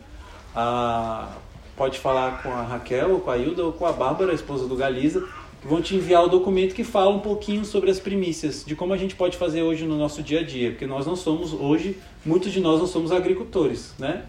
a 0.56 1.30
pode 1.76 2.00
falar 2.00 2.42
com 2.42 2.50
a 2.50 2.64
Raquel, 2.64 3.12
ou 3.12 3.20
com 3.20 3.30
a 3.30 3.38
Hilda, 3.38 3.66
ou 3.66 3.74
com 3.74 3.86
a 3.86 3.92
Bárbara, 3.92 4.32
a 4.32 4.36
esposa 4.36 4.66
do 4.66 4.78
Galiza, 4.78 5.28
que 5.62 5.68
vão 5.68 5.82
te 5.82 5.94
enviar 5.94 6.24
o 6.24 6.30
documento 6.30 6.74
que 6.74 6.86
fala 6.86 7.10
um 7.10 7.20
pouquinho 7.20 7.66
sobre 7.66 7.92
as 7.92 8.00
primícias, 8.00 8.64
de 8.66 8.78
como 8.78 8.94
a 8.94 8.98
gente 8.98 9.14
pode 9.14 9.36
fazer 9.36 9.62
hoje 9.62 9.84
no 9.86 9.98
nosso 9.98 10.24
dia 10.24 10.40
a 10.40 10.44
dia, 10.44 10.72
porque 10.72 10.88
nós 10.88 11.06
não 11.06 11.18
somos 11.18 11.52
hoje, 11.52 11.98
muitos 12.26 12.54
de 12.54 12.62
nós 12.62 12.80
não 12.80 12.88
somos 12.88 13.12
agricultores, 13.12 13.94
né? 14.00 14.24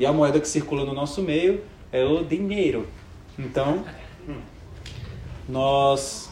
E 0.00 0.06
a 0.06 0.12
moeda 0.12 0.40
que 0.40 0.48
circula 0.48 0.82
no 0.82 0.94
nosso 0.94 1.20
meio 1.20 1.62
é 1.92 2.02
o 2.02 2.24
dinheiro. 2.24 2.88
Então, 3.38 3.84
nós 5.46 6.30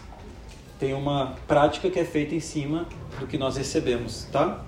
tem 0.80 0.94
uma 0.94 1.34
prática 1.46 1.90
que 1.90 1.98
é 1.98 2.04
feita 2.04 2.34
em 2.34 2.40
cima 2.40 2.86
do 3.20 3.26
que 3.26 3.36
nós 3.36 3.58
recebemos, 3.58 4.26
tá? 4.32 4.64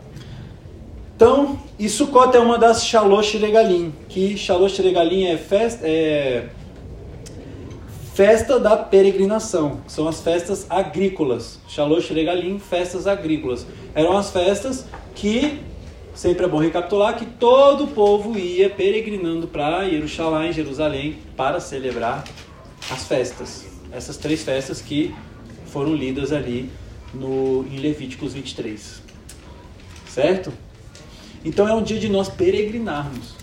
Então, 1.17 1.59
e 1.79 1.89
Sukkot 1.89 2.37
é 2.37 2.41
uma 2.41 2.59
das 2.59 2.85
Shalosh 2.85 3.35
Regalim, 3.35 3.91
que 4.07 4.37
Shalosh 4.37 4.79
Regalim 4.79 5.25
é 5.25 5.39
festa, 5.39 5.87
é 5.87 6.51
festa 8.13 8.61
da 8.61 8.77
peregrinação, 8.77 9.81
são 9.87 10.07
as 10.09 10.21
festas 10.21 10.67
agrícolas. 10.69 11.59
Shalosh 11.69 12.11
Regalim, 12.11 12.59
festas 12.59 13.07
agrícolas. 13.07 13.67
Eram 13.95 14.15
as 14.15 14.31
festas 14.31 14.85
que, 15.15 15.59
sempre 16.21 16.45
é 16.45 16.49
bom 16.49 16.59
recapitular, 16.59 17.17
que 17.17 17.25
todo 17.25 17.85
o 17.85 17.87
povo 17.87 18.39
ia 18.39 18.69
peregrinando 18.69 19.49
para 19.49 19.89
Jerusalém, 19.89 20.53
Jerusalém, 20.53 21.19
para 21.35 21.59
celebrar 21.61 22.25
as 22.91 23.07
festas. 23.07 23.65
Essas 23.91 24.19
três 24.19 24.43
festas 24.43 24.83
que 24.83 25.15
foram 25.69 25.95
lidas 25.95 26.31
ali 26.31 26.69
no, 27.15 27.65
em 27.73 27.79
Levíticos 27.79 28.35
23. 28.35 29.03
Certo? 30.11 30.53
Então 31.43 31.67
é 31.67 31.73
um 31.73 31.83
dia 31.83 31.99
de 31.99 32.11
nós 32.11 32.29
peregrinarmos. 32.29 33.35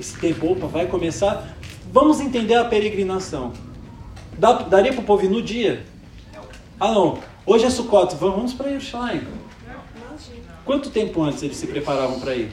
Esse 0.00 0.18
tempo, 0.18 0.50
opa, 0.50 0.66
vai 0.66 0.86
começar. 0.86 1.54
Vamos 1.92 2.20
entender 2.20 2.54
a 2.54 2.64
peregrinação. 2.64 3.52
Dá, 4.38 4.62
daria 4.62 4.94
para 4.94 5.02
o 5.02 5.04
povo 5.04 5.26
ir 5.26 5.28
no 5.28 5.42
dia? 5.42 5.84
Ah, 6.80 6.90
não. 6.90 7.18
Hoje 7.44 7.66
é 7.66 7.70
Sukkot, 7.70 8.16
vamos 8.16 8.54
para 8.54 8.70
Jerusalém. 8.70 9.43
Quanto 10.64 10.90
tempo 10.90 11.22
antes 11.22 11.42
eles 11.42 11.56
se 11.56 11.66
preparavam 11.66 12.18
para 12.20 12.34
ir? 12.34 12.52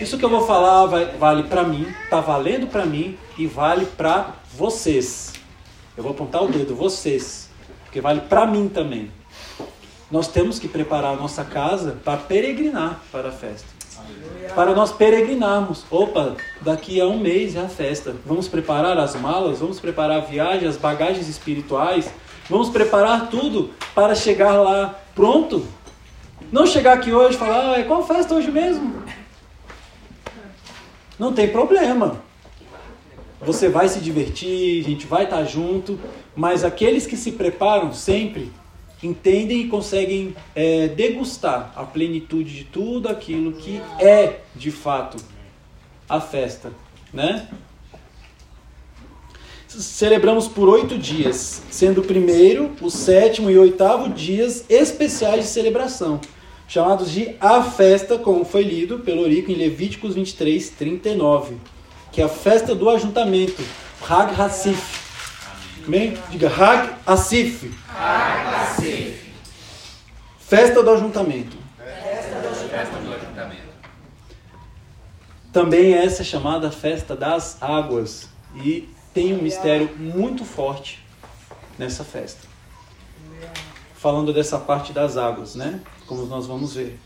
Isso 0.00 0.18
que 0.18 0.24
eu 0.24 0.28
vou 0.28 0.46
falar 0.46 0.86
vai, 0.86 1.16
vale 1.16 1.44
para 1.44 1.64
mim, 1.64 1.86
tá 2.10 2.20
valendo 2.20 2.66
para 2.66 2.84
mim 2.84 3.18
e 3.36 3.46
vale 3.46 3.86
para 3.86 4.34
vocês. 4.54 5.32
Eu 5.96 6.02
vou 6.02 6.12
apontar 6.12 6.44
o 6.44 6.48
dedo, 6.48 6.74
vocês, 6.74 7.48
porque 7.84 8.00
vale 8.00 8.20
para 8.20 8.46
mim 8.46 8.68
também. 8.68 9.10
Nós 10.10 10.28
temos 10.28 10.58
que 10.58 10.68
preparar 10.68 11.14
a 11.14 11.16
nossa 11.16 11.44
casa 11.44 11.98
para 12.04 12.18
peregrinar 12.18 13.00
para 13.10 13.30
a 13.30 13.32
festa. 13.32 13.66
Para 14.54 14.74
nós 14.74 14.92
peregrinarmos. 14.92 15.84
Opa, 15.90 16.36
daqui 16.60 17.00
a 17.00 17.06
um 17.06 17.18
mês 17.18 17.56
é 17.56 17.60
a 17.60 17.68
festa. 17.68 18.14
Vamos 18.24 18.46
preparar 18.46 18.96
as 18.98 19.14
malas, 19.16 19.58
vamos 19.58 19.80
preparar 19.80 20.18
a 20.18 20.20
viagem, 20.20 20.68
as 20.68 20.76
bagagens 20.76 21.28
espirituais. 21.28 22.10
Vamos 22.48 22.70
preparar 22.70 23.28
tudo 23.28 23.70
para 23.94 24.14
chegar 24.14 24.52
lá 24.52 24.98
pronto. 25.14 25.66
Não 26.50 26.66
chegar 26.66 26.94
aqui 26.94 27.12
hoje 27.12 27.36
e 27.36 27.38
falar, 27.38 27.74
ah, 27.74 27.78
é 27.78 27.82
qual 27.82 28.06
festa 28.06 28.34
hoje 28.34 28.50
mesmo? 28.50 29.02
Não 31.18 31.32
tem 31.32 31.48
problema. 31.48 32.22
Você 33.40 33.68
vai 33.68 33.88
se 33.88 34.00
divertir, 34.00 34.80
a 34.80 34.88
gente 34.88 35.06
vai 35.06 35.24
estar 35.24 35.44
junto, 35.44 35.98
mas 36.34 36.64
aqueles 36.64 37.06
que 37.06 37.16
se 37.16 37.32
preparam 37.32 37.92
sempre 37.92 38.50
entendem 39.02 39.60
e 39.62 39.68
conseguem 39.68 40.34
é, 40.54 40.88
degustar 40.88 41.72
a 41.76 41.84
plenitude 41.84 42.54
de 42.54 42.64
tudo 42.64 43.08
aquilo 43.08 43.52
que 43.52 43.80
é 44.00 44.40
de 44.56 44.70
fato 44.70 45.16
a 46.08 46.20
festa, 46.20 46.72
né? 47.12 47.48
Celebramos 49.68 50.48
por 50.48 50.66
oito 50.66 50.96
dias, 50.96 51.62
sendo 51.70 52.00
o 52.00 52.04
primeiro, 52.04 52.74
o 52.80 52.90
sétimo 52.90 53.50
e 53.50 53.58
oitavo 53.58 54.08
dias 54.08 54.64
especiais 54.66 55.44
de 55.44 55.50
celebração, 55.50 56.22
chamados 56.66 57.10
de 57.10 57.36
a 57.38 57.62
festa, 57.62 58.16
como 58.18 58.46
foi 58.46 58.62
lido 58.62 59.00
pelo 59.00 59.20
Orico 59.20 59.50
em 59.52 59.54
Levíticos 59.54 60.14
23, 60.14 60.70
39, 60.70 61.56
que 62.10 62.22
é 62.22 62.24
a 62.24 62.30
festa 62.30 62.74
do 62.74 62.88
ajuntamento, 62.88 63.62
Hag 64.08 64.40
Hassif. 64.40 64.80
Bem? 65.86 66.16
Diga 66.30 66.48
Hag 66.48 66.94
Hassif. 67.06 67.70
Festa 70.38 70.82
do 70.82 70.90
ajuntamento. 70.90 71.58
Festa 71.76 72.40
do 73.04 73.12
ajuntamento. 73.12 73.68
Também 75.52 75.92
essa 75.92 76.22
é 76.22 76.24
chamada 76.24 76.70
festa 76.70 77.14
das 77.14 77.58
águas 77.60 78.30
e 78.64 78.88
tem 79.12 79.34
um 79.34 79.42
mistério 79.42 79.90
muito 79.96 80.44
forte 80.44 81.02
nessa 81.78 82.04
festa. 82.04 82.46
Falando 83.94 84.32
dessa 84.32 84.58
parte 84.58 84.92
das 84.92 85.16
águas, 85.16 85.54
né? 85.54 85.80
Como 86.06 86.26
nós 86.26 86.46
vamos 86.46 86.74
ver. 86.74 86.98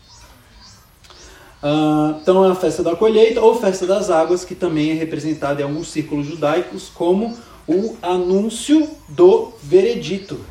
Ah, 1.61 2.17
então 2.21 2.45
é 2.45 2.51
a 2.51 2.55
festa 2.55 2.83
da 2.83 2.93
colheita 2.93 3.39
ou 3.39 3.55
festa 3.55 3.87
das 3.87 4.09
águas, 4.09 4.43
que 4.43 4.53
também 4.53 4.91
é 4.91 4.93
representada 4.93 5.61
em 5.61 5.63
alguns 5.63 5.87
círculos 5.87 6.27
judaicos 6.27 6.89
como 6.89 7.37
o 7.65 7.95
anúncio 8.01 8.89
do 9.07 9.53
veredito 9.63 10.45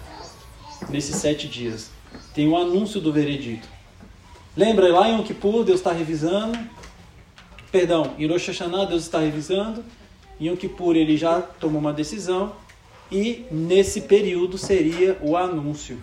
nesses 0.88 1.16
sete 1.16 1.46
dias. 1.46 1.90
Tem 2.34 2.48
o 2.48 2.56
anúncio 2.56 2.98
do 2.98 3.12
veredito. 3.12 3.68
Lembra 4.56 4.90
lá 4.90 5.08
em 5.08 5.16
Yom 5.16 5.22
Kippur, 5.22 5.64
Deus 5.64 5.80
está 5.80 5.92
revisando. 5.92 6.58
Perdão, 7.70 8.14
em 8.18 8.26
Rosh 8.26 8.48
Hashanah, 8.48 8.86
Deus 8.86 9.02
está 9.02 9.18
revisando. 9.18 9.84
Em 10.40 10.46
Yom 10.46 10.56
Kippur, 10.56 10.96
ele 10.96 11.16
já 11.16 11.40
tomou 11.40 11.80
uma 11.80 11.92
decisão. 11.92 12.54
E 13.10 13.46
nesse 13.50 14.02
período 14.02 14.56
seria 14.56 15.18
o 15.20 15.36
anúncio. 15.36 16.00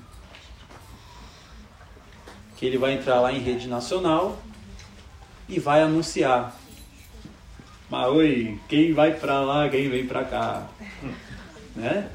Que 2.56 2.66
ele 2.66 2.78
vai 2.78 2.94
entrar 2.94 3.20
lá 3.20 3.32
em 3.32 3.40
rede 3.40 3.68
nacional 3.68 4.40
e 5.48 5.60
vai 5.60 5.82
anunciar. 5.82 6.56
Mas 7.90 8.08
oi, 8.10 8.60
quem 8.68 8.94
vai 8.94 9.14
para 9.16 9.40
lá, 9.42 9.68
quem 9.68 9.90
vem 9.90 10.06
para 10.06 10.24
cá. 10.24 10.68
Né? 11.76 12.10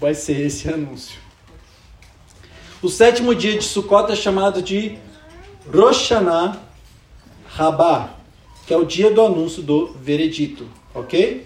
Vai 0.00 0.14
ser 0.14 0.40
esse 0.40 0.68
anúncio. 0.68 1.20
O 2.82 2.88
sétimo 2.88 3.34
dia 3.34 3.56
de 3.56 3.62
Sukkot 3.62 4.10
é 4.10 4.16
chamado 4.16 4.60
de 4.60 4.98
Rosh 5.72 6.10
Hashanah 6.10 6.58
Rabá, 7.58 8.17
que 8.68 8.74
é 8.74 8.76
o 8.76 8.84
dia 8.84 9.10
do 9.10 9.22
anúncio 9.22 9.62
do 9.62 9.86
veredito, 9.98 10.66
ok? 10.94 11.42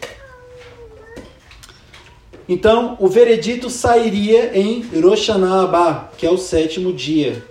Então, 2.49 2.97
o 2.99 3.07
veredito 3.07 3.71
sairia 3.71 4.59
em 4.59 4.83
Rosh 5.01 5.29
Hashanah 5.29 5.63
Abá, 5.63 6.11
que 6.19 6.27
é 6.27 6.31
o 6.33 6.37
sétimo 6.37 6.93
dia. 6.93 7.47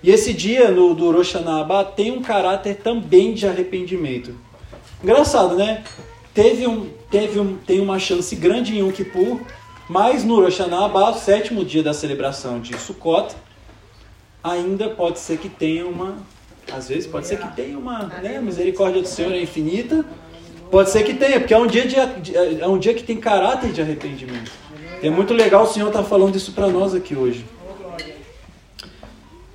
E 0.00 0.12
esse 0.12 0.32
dia 0.32 0.70
no, 0.70 0.94
do 0.94 1.10
Rosh 1.10 1.32
Hashanah 1.32 1.62
Abá 1.62 1.82
tem 1.82 2.12
um 2.12 2.22
caráter 2.22 2.76
também 2.76 3.34
de 3.34 3.48
arrependimento. 3.48 4.32
Engraçado, 5.02 5.56
né? 5.56 5.82
Teve 6.32 6.68
um, 6.68 6.88
teve 7.10 7.40
um, 7.40 7.56
tem 7.56 7.80
uma 7.80 7.98
chance 7.98 8.36
grande 8.36 8.76
em 8.76 8.78
Yom 8.78 8.92
Kippur, 8.92 9.40
mas 9.88 10.22
no 10.22 10.36
Rosh 10.40 10.58
Hashanah 10.58 10.84
Abá, 10.84 11.10
o 11.10 11.18
sétimo 11.18 11.64
dia 11.64 11.82
da 11.82 11.92
celebração 11.92 12.60
de 12.60 12.78
Sukkot, 12.78 13.34
ainda 14.40 14.88
pode 14.88 15.18
ser 15.18 15.36
que 15.38 15.48
tenha 15.48 15.84
uma, 15.84 16.16
às 16.72 16.88
vezes 16.88 17.06
pode 17.06 17.26
ser 17.26 17.38
que 17.38 17.56
tenha 17.56 17.78
uma, 17.78 18.04
né? 18.22 18.40
Misericórdia 18.40 19.02
do 19.02 19.08
Senhor 19.08 19.32
é 19.32 19.42
infinita, 19.42 20.04
Pode 20.70 20.90
ser 20.90 21.02
que 21.02 21.14
tenha, 21.14 21.40
porque 21.40 21.52
é 21.52 21.58
um 21.58 21.66
dia, 21.66 21.84
de, 21.84 22.36
é 22.36 22.66
um 22.68 22.78
dia 22.78 22.94
que 22.94 23.02
tem 23.02 23.16
caráter 23.16 23.72
de 23.72 23.82
arrependimento. 23.82 24.52
E 25.02 25.08
é 25.08 25.10
muito 25.10 25.34
legal 25.34 25.64
o 25.64 25.66
Senhor 25.66 25.88
estar 25.88 26.04
falando 26.04 26.36
isso 26.36 26.52
para 26.52 26.68
nós 26.68 26.94
aqui 26.94 27.16
hoje. 27.16 27.44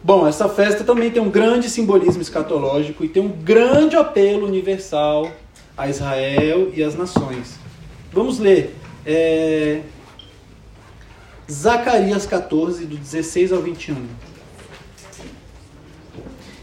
Bom, 0.04 0.28
essa 0.28 0.50
festa 0.50 0.84
também 0.84 1.10
tem 1.10 1.22
um 1.22 1.30
grande 1.30 1.70
simbolismo 1.70 2.22
escatológico 2.22 3.06
e 3.06 3.08
tem 3.08 3.24
um 3.24 3.30
grande 3.30 3.96
apelo 3.96 4.46
universal 4.46 5.32
a 5.78 5.88
Israel 5.88 6.72
e 6.74 6.84
às 6.84 6.96
nações. 6.96 7.56
Vamos 8.12 8.38
ler 8.38 8.76
é, 9.06 9.82
Zacarias 11.50 12.26
14, 12.26 12.86
do 12.86 12.98
16 12.98 13.54
ao 13.54 13.62
21. 13.62 13.96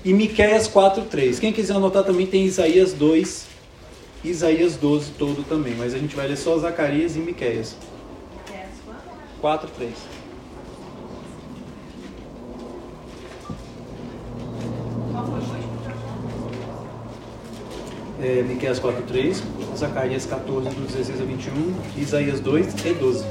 E 0.05 0.13
Miqueias 0.13 0.67
4, 0.67 1.05
3. 1.05 1.39
Quem 1.39 1.53
quiser 1.53 1.75
anotar 1.75 2.03
também 2.03 2.27
tem 2.27 2.45
Isaías 2.45 2.93
2, 2.93 3.47
Isaías 4.25 4.77
12 4.77 5.13
todo 5.13 5.45
também, 5.45 5.75
mas 5.77 5.95
a 5.95 5.99
gente 5.99 6.17
vai 6.17 6.27
ler 6.27 6.37
só 6.37 6.59
Zacarias 6.59 7.17
e 7.17 7.21
Miqueias. 7.21 7.77
4, 9.41 9.69
3. 9.77 9.93
É, 18.21 18.43
Miqueias 18.43 18.79
4, 18.79 19.03
3, 19.03 19.43
Zacarias 19.77 20.27
14, 20.27 20.69
do 20.71 20.87
16 20.87 21.21
a 21.21 21.25
21, 21.25 21.75
Isaías 22.01 22.39
2 22.39 22.87
e 22.87 22.95
12. 22.95 23.25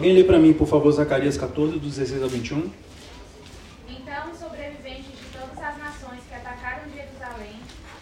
Alguém 0.00 0.14
lê 0.14 0.24
para 0.24 0.38
mim, 0.38 0.54
por 0.54 0.66
favor, 0.66 0.90
Zacarias 0.92 1.36
14, 1.36 1.78
do 1.78 1.86
16 1.86 2.22
ao 2.22 2.28
21. 2.30 2.72
Então 3.86 4.30
os 4.32 4.38
sobreviventes 4.38 5.04
de 5.04 5.26
todas 5.30 5.62
as 5.62 5.76
nações 5.76 6.20
que 6.26 6.34
atacaram 6.34 6.88
Jerusalém 6.88 7.60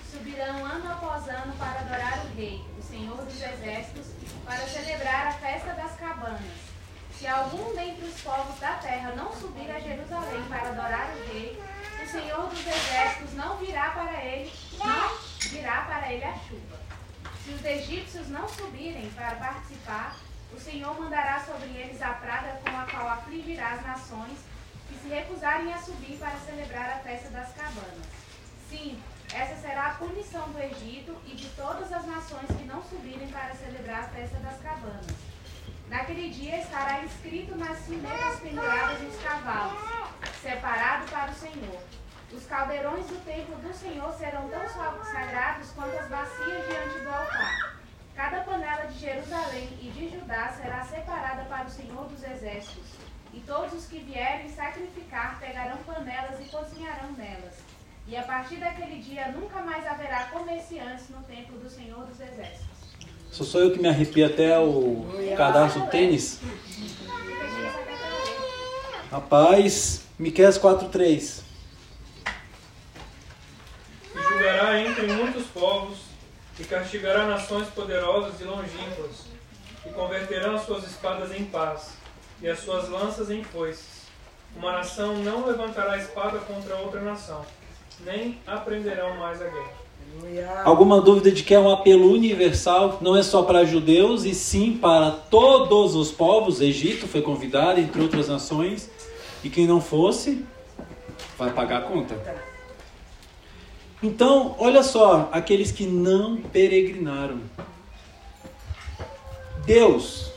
subirão 0.08 0.64
ano 0.64 0.92
após 0.92 1.28
ano 1.28 1.52
para 1.58 1.80
adorar 1.80 2.24
o 2.24 2.36
Rei, 2.38 2.60
o 2.78 2.82
Senhor 2.84 3.16
dos 3.16 3.34
Exércitos, 3.34 4.06
para 4.44 4.58
celebrar 4.58 5.26
a 5.26 5.32
festa 5.32 5.72
das 5.72 5.96
cabanas. 5.96 6.40
Se 7.18 7.26
algum 7.26 7.74
dentre 7.74 8.06
os 8.06 8.20
povos 8.20 8.60
da 8.60 8.74
terra 8.74 9.14
não 9.16 9.32
subir 9.32 9.68
a 9.68 9.80
Jerusalém 9.80 10.44
para 10.48 10.68
adorar 10.68 11.10
o 11.16 11.32
Rei, 11.32 11.58
o 12.00 12.06
Senhor 12.06 12.48
dos 12.48 12.60
Exércitos 12.60 13.34
não 13.34 13.56
virá 13.56 13.90
para 13.90 14.24
ele, 14.24 14.52
não 14.78 15.50
virá 15.50 15.82
para 15.82 16.12
ele 16.12 16.22
a 16.22 16.34
chuva. 16.46 16.78
Se 17.44 17.50
os 17.50 17.64
egípcios 17.64 18.28
não 18.28 18.48
subirem 18.48 19.10
para 19.16 19.34
participar, 19.34 20.16
o 20.52 20.58
Senhor 20.58 20.98
mandará 20.98 21.40
sobre 21.40 21.68
eles 21.68 22.00
a 22.00 22.10
praga 22.10 22.60
com 22.64 22.76
a 22.76 22.84
qual 22.84 23.08
afligirá 23.08 23.72
as 23.72 23.82
nações 23.82 24.38
que 24.88 24.98
se 24.98 25.08
recusarem 25.08 25.72
a 25.72 25.78
subir 25.78 26.16
para 26.18 26.36
celebrar 26.38 26.90
a 26.90 26.98
festa 27.00 27.28
das 27.30 27.52
cabanas. 27.52 28.06
Sim, 28.68 29.00
essa 29.32 29.56
será 29.60 29.88
a 29.88 29.94
punição 29.94 30.48
do 30.50 30.58
Egito 30.58 31.16
e 31.26 31.34
de 31.34 31.48
todas 31.50 31.92
as 31.92 32.06
nações 32.06 32.46
que 32.46 32.64
não 32.64 32.82
subirem 32.82 33.28
para 33.28 33.54
celebrar 33.54 34.04
a 34.04 34.08
festa 34.08 34.38
das 34.38 34.58
cabanas. 34.60 35.06
Naquele 35.88 36.30
dia 36.30 36.60
estará 36.60 37.02
escrito 37.02 37.56
nas 37.56 37.78
cimeras 37.78 38.40
penduradas 38.40 39.00
dos 39.00 39.22
cavalos, 39.22 39.78
separado 40.42 41.10
para 41.10 41.30
o 41.30 41.34
Senhor. 41.34 41.80
Os 42.32 42.44
caldeirões 42.44 43.06
do 43.06 43.24
templo 43.24 43.56
do 43.56 43.72
Senhor 43.72 44.12
serão 44.12 44.48
tão 44.48 44.68
sagrados 44.68 45.70
quanto 45.70 45.96
as 45.96 46.08
bacias 46.08 46.66
diante 46.66 47.00
do 47.00 47.08
altar. 47.08 47.77
Cada 48.18 48.40
panela 48.40 48.86
de 48.86 48.98
Jerusalém 48.98 49.68
e 49.80 49.90
de 49.90 50.08
Judá 50.08 50.52
será 50.60 50.84
separada 50.84 51.44
para 51.44 51.68
o 51.68 51.70
Senhor 51.70 52.04
dos 52.08 52.20
Exércitos. 52.24 52.82
E 53.32 53.38
todos 53.38 53.72
os 53.72 53.86
que 53.86 54.00
vierem 54.00 54.48
sacrificar 54.48 55.38
pegarão 55.38 55.76
panelas 55.86 56.40
e 56.40 56.50
cozinharão 56.50 57.12
nelas. 57.12 57.54
E 58.08 58.16
a 58.16 58.24
partir 58.24 58.56
daquele 58.56 59.00
dia 59.00 59.28
nunca 59.28 59.62
mais 59.62 59.86
haverá 59.86 60.24
comerciantes 60.32 61.08
no 61.10 61.22
templo 61.22 61.60
do 61.60 61.70
Senhor 61.70 62.04
dos 62.06 62.20
Exércitos. 62.20 62.76
Só 63.30 63.44
sou 63.44 63.60
eu 63.60 63.72
que 63.72 63.78
me 63.78 63.88
arrepio 63.88 64.26
até 64.26 64.58
o 64.58 65.06
cadastro 65.36 65.82
do 65.82 65.86
tênis? 65.88 66.40
Rapaz, 69.12 70.08
Miqueias 70.18 70.58
4.3 70.58 71.42
E 74.12 74.18
julgará 74.20 74.80
entre 74.80 75.06
muitos 75.06 75.46
povos 75.46 76.07
e 76.58 76.64
castigará 76.64 77.26
nações 77.26 77.68
poderosas 77.68 78.40
e 78.40 78.44
longínquas, 78.44 79.26
e 79.86 79.90
converterão 79.90 80.56
as 80.56 80.66
suas 80.66 80.84
espadas 80.84 81.32
em 81.32 81.44
paz, 81.44 81.92
e 82.42 82.48
as 82.48 82.60
suas 82.60 82.88
lanças 82.88 83.30
em 83.30 83.44
foices. 83.44 83.98
Uma 84.56 84.72
nação 84.72 85.16
não 85.16 85.46
levantará 85.46 85.96
espada 85.98 86.38
contra 86.38 86.76
outra 86.76 87.00
nação, 87.00 87.44
nem 88.04 88.38
aprenderão 88.46 89.16
mais 89.16 89.40
a 89.40 89.44
guerra. 89.44 89.78
Alguma 90.64 91.00
dúvida 91.00 91.30
de 91.30 91.42
que 91.42 91.54
é 91.54 91.60
um 91.60 91.70
apelo 91.70 92.10
universal, 92.12 92.98
não 93.00 93.14
é 93.14 93.22
só 93.22 93.42
para 93.42 93.64
judeus, 93.64 94.24
e 94.24 94.34
sim 94.34 94.76
para 94.76 95.10
todos 95.10 95.94
os 95.94 96.10
povos? 96.10 96.60
Egito 96.60 97.06
foi 97.06 97.22
convidado, 97.22 97.78
entre 97.78 98.00
outras 98.00 98.26
nações, 98.26 98.90
e 99.44 99.50
quem 99.50 99.66
não 99.66 99.80
fosse, 99.80 100.44
vai 101.36 101.52
pagar 101.52 101.78
a 101.78 101.82
conta. 101.82 102.47
Então, 104.02 104.54
olha 104.58 104.82
só, 104.82 105.28
aqueles 105.32 105.72
que 105.72 105.84
não 105.84 106.36
peregrinaram. 106.36 107.40
Deus, 109.66 110.30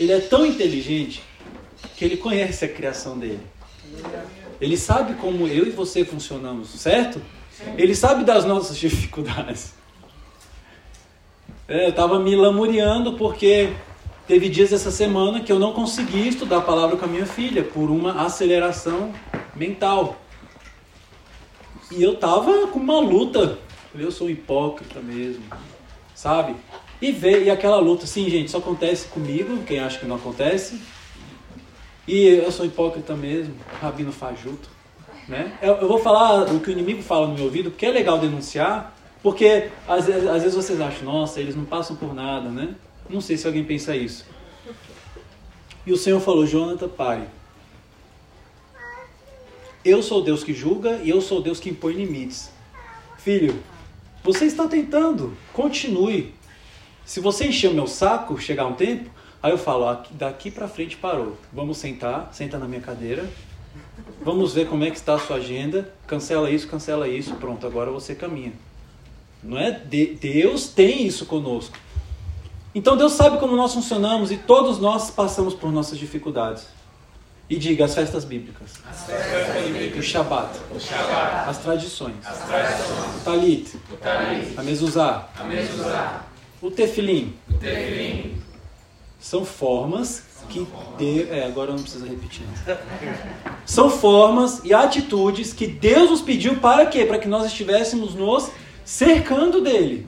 ele 0.00 0.12
é 0.12 0.20
tão 0.20 0.44
inteligente 0.46 1.22
que 1.96 2.04
ele 2.04 2.16
conhece 2.16 2.64
a 2.64 2.68
criação 2.68 3.18
dele. 3.18 3.40
Ele 4.60 4.76
sabe 4.76 5.14
como 5.14 5.46
eu 5.46 5.66
e 5.66 5.70
você 5.70 6.04
funcionamos, 6.04 6.70
certo? 6.70 7.20
Ele 7.76 7.94
sabe 7.94 8.24
das 8.24 8.44
nossas 8.44 8.78
dificuldades. 8.78 9.74
É, 11.68 11.86
eu 11.86 11.90
estava 11.90 12.18
me 12.18 12.34
lamuriando 12.34 13.12
porque 13.14 13.72
teve 14.26 14.48
dias 14.48 14.72
essa 14.72 14.90
semana 14.90 15.40
que 15.40 15.52
eu 15.52 15.58
não 15.58 15.72
consegui 15.72 16.28
estudar 16.28 16.58
a 16.58 16.62
palavra 16.62 16.96
com 16.96 17.04
a 17.04 17.08
minha 17.08 17.26
filha 17.26 17.62
por 17.62 17.90
uma 17.90 18.22
aceleração 18.24 19.12
mental. 19.54 20.16
E 21.94 22.02
eu 22.02 22.16
tava 22.16 22.66
com 22.68 22.78
uma 22.78 22.98
luta. 23.00 23.58
Eu 23.94 24.10
sou 24.10 24.30
hipócrita 24.30 25.00
mesmo, 25.00 25.42
sabe? 26.14 26.56
E 27.00 27.12
ver, 27.12 27.44
e 27.44 27.50
aquela 27.50 27.78
luta, 27.78 28.06
sim, 28.06 28.30
gente, 28.30 28.46
isso 28.46 28.56
acontece 28.56 29.08
comigo, 29.08 29.62
quem 29.64 29.80
acha 29.80 29.98
que 29.98 30.06
não 30.06 30.16
acontece. 30.16 30.80
E 32.08 32.26
eu 32.26 32.50
sou 32.50 32.64
hipócrita 32.64 33.14
mesmo, 33.14 33.54
rabino 33.80 34.10
fajuto. 34.10 34.70
Né? 35.28 35.56
Eu, 35.60 35.74
eu 35.74 35.88
vou 35.88 35.98
falar 35.98 36.50
o 36.52 36.60
que 36.60 36.70
o 36.70 36.72
inimigo 36.72 37.02
fala 37.02 37.26
no 37.26 37.34
meu 37.34 37.44
ouvido, 37.44 37.70
porque 37.70 37.86
é 37.86 37.90
legal 37.90 38.18
denunciar, 38.18 38.96
porque 39.22 39.68
às, 39.86 40.08
às 40.08 40.42
vezes 40.42 40.54
vocês 40.54 40.80
acham, 40.80 41.04
nossa, 41.04 41.40
eles 41.40 41.54
não 41.54 41.64
passam 41.64 41.94
por 41.94 42.14
nada, 42.14 42.48
né? 42.48 42.74
Não 43.10 43.20
sei 43.20 43.36
se 43.36 43.46
alguém 43.46 43.64
pensa 43.64 43.94
isso. 43.94 44.24
E 45.84 45.92
o 45.92 45.96
Senhor 45.96 46.20
falou, 46.20 46.46
Jonathan, 46.46 46.88
pare. 46.88 47.22
Eu 49.84 50.00
sou 50.00 50.22
Deus 50.22 50.44
que 50.44 50.54
julga 50.54 51.00
e 51.02 51.10
eu 51.10 51.20
sou 51.20 51.42
Deus 51.42 51.58
que 51.58 51.68
impõe 51.68 51.94
limites. 51.94 52.52
Filho, 53.18 53.60
você 54.22 54.44
está 54.44 54.68
tentando, 54.68 55.36
continue. 55.52 56.32
Se 57.04 57.18
você 57.18 57.46
encher 57.46 57.68
o 57.68 57.74
meu 57.74 57.88
saco, 57.88 58.40
chegar 58.40 58.66
um 58.66 58.74
tempo, 58.74 59.10
aí 59.42 59.50
eu 59.50 59.58
falo, 59.58 59.88
aqui, 59.88 60.14
daqui 60.14 60.50
para 60.52 60.68
frente 60.68 60.96
parou. 60.96 61.36
Vamos 61.52 61.78
sentar, 61.78 62.28
senta 62.32 62.58
na 62.58 62.68
minha 62.68 62.80
cadeira. 62.80 63.28
Vamos 64.24 64.54
ver 64.54 64.68
como 64.68 64.84
é 64.84 64.90
que 64.90 64.96
está 64.96 65.14
a 65.14 65.18
sua 65.18 65.36
agenda. 65.36 65.92
Cancela 66.06 66.48
isso, 66.48 66.68
cancela 66.68 67.08
isso. 67.08 67.34
Pronto, 67.34 67.66
agora 67.66 67.90
você 67.90 68.14
caminha. 68.14 68.52
Não 69.42 69.58
é? 69.58 69.72
De 69.72 70.14
Deus 70.14 70.68
tem 70.68 71.04
isso 71.04 71.26
conosco. 71.26 71.76
Então 72.72 72.96
Deus 72.96 73.14
sabe 73.14 73.38
como 73.38 73.56
nós 73.56 73.74
funcionamos 73.74 74.30
e 74.30 74.36
todos 74.36 74.78
nós 74.78 75.10
passamos 75.10 75.54
por 75.54 75.72
nossas 75.72 75.98
dificuldades. 75.98 76.68
E 77.48 77.56
diga 77.56 77.84
as 77.84 77.94
festas 77.94 78.24
bíblicas. 78.24 78.70
As 78.88 79.04
festas 79.04 79.62
bíblicas. 79.64 79.98
O 79.98 80.02
Shabat. 80.02 80.58
O 80.74 80.80
Shabat. 80.80 81.50
As 81.50 81.58
tradições. 81.58 82.14
As 82.24 82.38
tradições. 82.46 83.16
O 83.16 83.24
Talit. 83.24 83.76
O 83.92 83.96
Talit. 83.96 84.58
A 84.58 84.62
Mezuzá. 84.62 85.28
A 85.38 85.44
Mezuzá. 85.44 86.26
O 86.62 86.70
Tefilim. 86.70 87.34
O 87.50 87.54
Tefilim. 87.54 88.40
São 89.20 89.44
formas 89.44 90.24
que 90.48 90.66
Deus. 90.98 91.30
É, 91.30 91.46
agora 91.46 91.72
não 91.72 91.82
preciso 91.82 92.06
repetir. 92.06 92.44
São 93.64 93.90
formas 93.90 94.60
e 94.64 94.74
atitudes 94.74 95.52
que 95.52 95.66
Deus 95.66 96.10
nos 96.10 96.20
pediu 96.20 96.56
para 96.56 96.86
quê? 96.86 97.04
Para 97.04 97.18
que 97.18 97.28
nós 97.28 97.46
estivéssemos 97.46 98.14
nos 98.14 98.50
cercando 98.84 99.60
dele. 99.60 100.06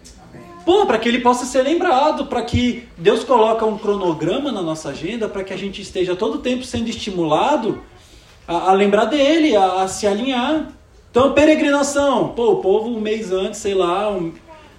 Pô, 0.65 0.87
para 0.87 0.99
que 0.99 1.09
ele 1.09 1.21
possa 1.21 1.45
ser 1.45 1.63
lembrado, 1.63 2.27
para 2.27 2.43
que 2.43 2.89
Deus 2.97 3.23
coloque 3.23 3.63
um 3.65 3.77
cronograma 3.77 4.51
na 4.51 4.63
nossa 4.63 4.91
agenda, 4.91 5.29
para 5.29 5.45
que 5.45 5.53
a 5.53 5.57
gente 5.59 5.83
esteja 5.83 6.17
todo 6.17 6.39
tempo 6.39 6.65
sendo 6.65 6.89
estimulado 6.89 7.83
a, 8.49 8.71
a 8.71 8.73
lembrar 8.73 9.05
dele, 9.05 9.55
a, 9.55 9.83
a, 9.83 9.89
se 9.89 10.07
alinhar. 10.07 10.69
Então, 11.11 11.33
peregrinação. 11.33 12.29
Pô, 12.29 12.53
o 12.53 12.57
povo 12.57 12.89
um 12.89 12.99
mês 12.99 13.31
antes, 13.31 13.61
sei 13.61 13.75
lá, 13.75 14.11
um, 14.11 14.33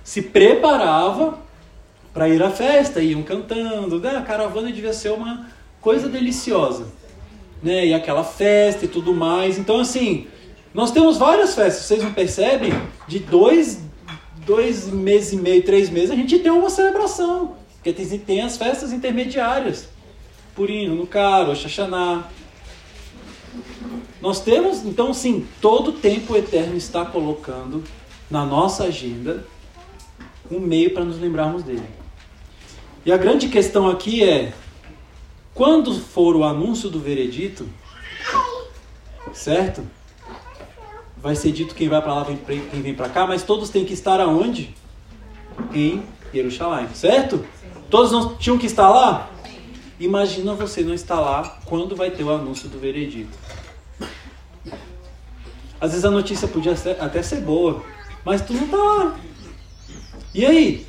se 0.03 0.23
preparava 0.23 1.37
para 2.11 2.27
ir 2.29 2.41
à 2.41 2.49
festa, 2.49 2.99
iam 2.99 3.21
cantando. 3.21 3.99
Né? 3.99 4.17
A 4.17 4.21
caravana 4.21 4.71
devia 4.71 4.93
ser 4.93 5.11
uma 5.11 5.45
coisa 5.79 6.09
deliciosa. 6.09 6.87
Né? 7.61 7.87
E 7.87 7.93
aquela 7.93 8.23
festa 8.23 8.85
e 8.85 8.87
tudo 8.87 9.13
mais. 9.13 9.59
Então, 9.59 9.79
assim, 9.79 10.25
nós 10.73 10.89
temos 10.91 11.17
várias 11.17 11.53
festas, 11.53 11.85
vocês 11.85 12.03
não 12.03 12.11
percebem? 12.11 12.73
De 13.07 13.19
dois, 13.19 13.84
dois 14.45 14.87
meses 14.87 15.33
e 15.33 15.37
meio, 15.37 15.63
três 15.63 15.89
meses, 15.89 16.11
a 16.11 16.15
gente 16.15 16.39
tem 16.39 16.51
uma 16.51 16.69
celebração. 16.69 17.57
Porque 17.75 17.91
tem, 17.91 18.19
tem 18.19 18.41
as 18.41 18.57
festas 18.57 18.91
intermediárias. 18.91 19.87
Purino, 20.55 20.95
no 20.95 21.05
Caro, 21.05 21.55
Xaxaná. 21.55 22.29
Nós 24.21 24.41
temos, 24.41 24.83
então, 24.85 25.13
sim, 25.13 25.47
todo 25.61 25.89
o 25.89 25.93
tempo 25.93 26.35
Eterno 26.35 26.75
está 26.77 27.05
colocando 27.05 27.83
na 28.29 28.45
nossa 28.45 28.85
agenda 28.85 29.45
um 30.49 30.59
meio 30.59 30.93
para 30.93 31.03
nos 31.03 31.19
lembrarmos 31.19 31.63
dele. 31.63 31.87
E 33.05 33.11
a 33.11 33.17
grande 33.17 33.49
questão 33.49 33.87
aqui 33.87 34.23
é: 34.23 34.53
quando 35.53 35.93
for 35.93 36.35
o 36.35 36.43
anúncio 36.43 36.89
do 36.89 36.99
veredito, 36.99 37.67
certo? 39.33 39.85
Vai 41.25 41.35
ser 41.35 41.51
dito 41.51 41.73
quem 41.73 41.89
vai 41.89 41.99
para 42.03 42.13
lá, 42.13 42.23
quem 42.23 42.81
vem 42.83 42.93
para 42.93 43.09
cá, 43.09 43.25
mas 43.25 43.41
todos 43.41 43.71
têm 43.71 43.83
que 43.83 43.93
estar 43.93 44.19
aonde? 44.19 44.75
Em 45.73 46.03
Jerusalém, 46.31 46.87
certo? 46.93 47.43
Todos 47.89 48.11
não 48.11 48.35
tinham 48.35 48.59
que 48.59 48.67
estar 48.67 48.87
lá? 48.91 49.31
Imagina 49.99 50.53
você 50.53 50.83
não 50.83 50.93
estar 50.93 51.19
lá 51.19 51.57
quando 51.65 51.95
vai 51.95 52.11
ter 52.11 52.23
o 52.23 52.31
anúncio 52.31 52.69
do 52.69 52.77
veredito. 52.77 53.35
Às 55.81 55.93
vezes 55.93 56.05
a 56.05 56.11
notícia 56.11 56.47
podia 56.47 56.75
ser, 56.75 57.01
até 57.01 57.23
ser 57.23 57.41
boa, 57.41 57.83
mas 58.23 58.41
tu 58.41 58.53
não 58.53 58.65
está 58.65 58.77
lá. 58.77 59.19
E 60.31 60.45
aí? 60.45 60.85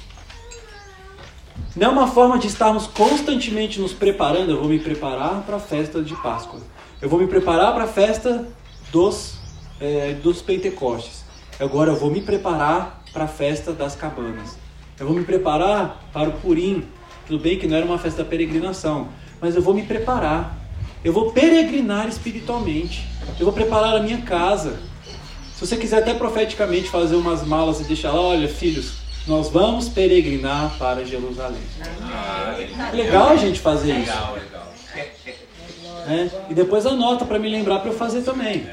Não 1.75 1.87
é 1.87 1.90
uma 1.90 2.09
forma 2.09 2.38
de 2.38 2.49
estarmos 2.49 2.87
constantemente 2.87 3.81
nos 3.81 3.94
preparando. 3.94 4.51
Eu 4.51 4.59
vou 4.59 4.68
me 4.68 4.79
preparar 4.79 5.44
para 5.46 5.57
a 5.57 5.61
festa 5.61 6.03
de 6.03 6.14
Páscoa. 6.16 6.61
Eu 7.01 7.09
vou 7.09 7.18
me 7.18 7.27
preparar 7.27 7.72
para 7.72 7.85
a 7.85 7.88
festa 7.88 8.46
dos, 8.92 9.37
é, 9.80 10.14
dos 10.14 10.42
Pentecostes. 10.42 11.24
Agora 11.58 11.92
eu 11.92 11.96
vou 11.96 12.10
me 12.10 12.20
preparar 12.20 13.02
para 13.12 13.24
a 13.24 13.28
festa 13.28 13.72
das 13.72 13.94
cabanas. 13.94 14.58
Eu 14.98 15.06
vou 15.06 15.16
me 15.16 15.24
preparar 15.24 16.02
para 16.12 16.28
o 16.28 16.32
Purim. 16.32 16.84
Tudo 17.26 17.42
bem 17.42 17.58
que 17.58 17.66
não 17.66 17.76
era 17.76 17.84
uma 17.84 17.98
festa 17.98 18.22
da 18.22 18.28
peregrinação, 18.28 19.08
mas 19.40 19.56
eu 19.56 19.62
vou 19.62 19.74
me 19.74 19.82
preparar. 19.82 20.56
Eu 21.04 21.12
vou 21.12 21.32
peregrinar 21.32 22.08
espiritualmente. 22.08 23.06
Eu 23.38 23.46
vou 23.46 23.52
preparar 23.52 23.96
a 23.96 24.00
minha 24.00 24.22
casa. 24.22 24.78
Se 25.54 25.66
você 25.66 25.76
quiser 25.76 25.98
até 25.98 26.14
profeticamente 26.14 26.88
fazer 26.88 27.16
umas 27.16 27.42
malas 27.42 27.80
e 27.80 27.84
deixar 27.84 28.12
lá, 28.12 28.20
olha, 28.20 28.48
filhos, 28.48 28.94
nós 29.26 29.48
vamos 29.48 29.88
peregrinar 29.88 30.76
para 30.78 31.04
Jerusalém. 31.04 31.62
Ah, 32.02 32.56
legal 32.92 33.30
a 33.30 33.36
gente 33.36 33.60
fazer 33.60 33.92
isso. 33.92 34.10
Legal, 34.10 34.34
legal. 34.34 34.72
É, 36.08 36.30
e 36.50 36.54
depois 36.54 36.86
anota 36.86 37.24
para 37.24 37.38
me 37.38 37.48
lembrar 37.48 37.80
para 37.80 37.90
eu 37.90 37.96
fazer 37.96 38.22
também. 38.22 38.66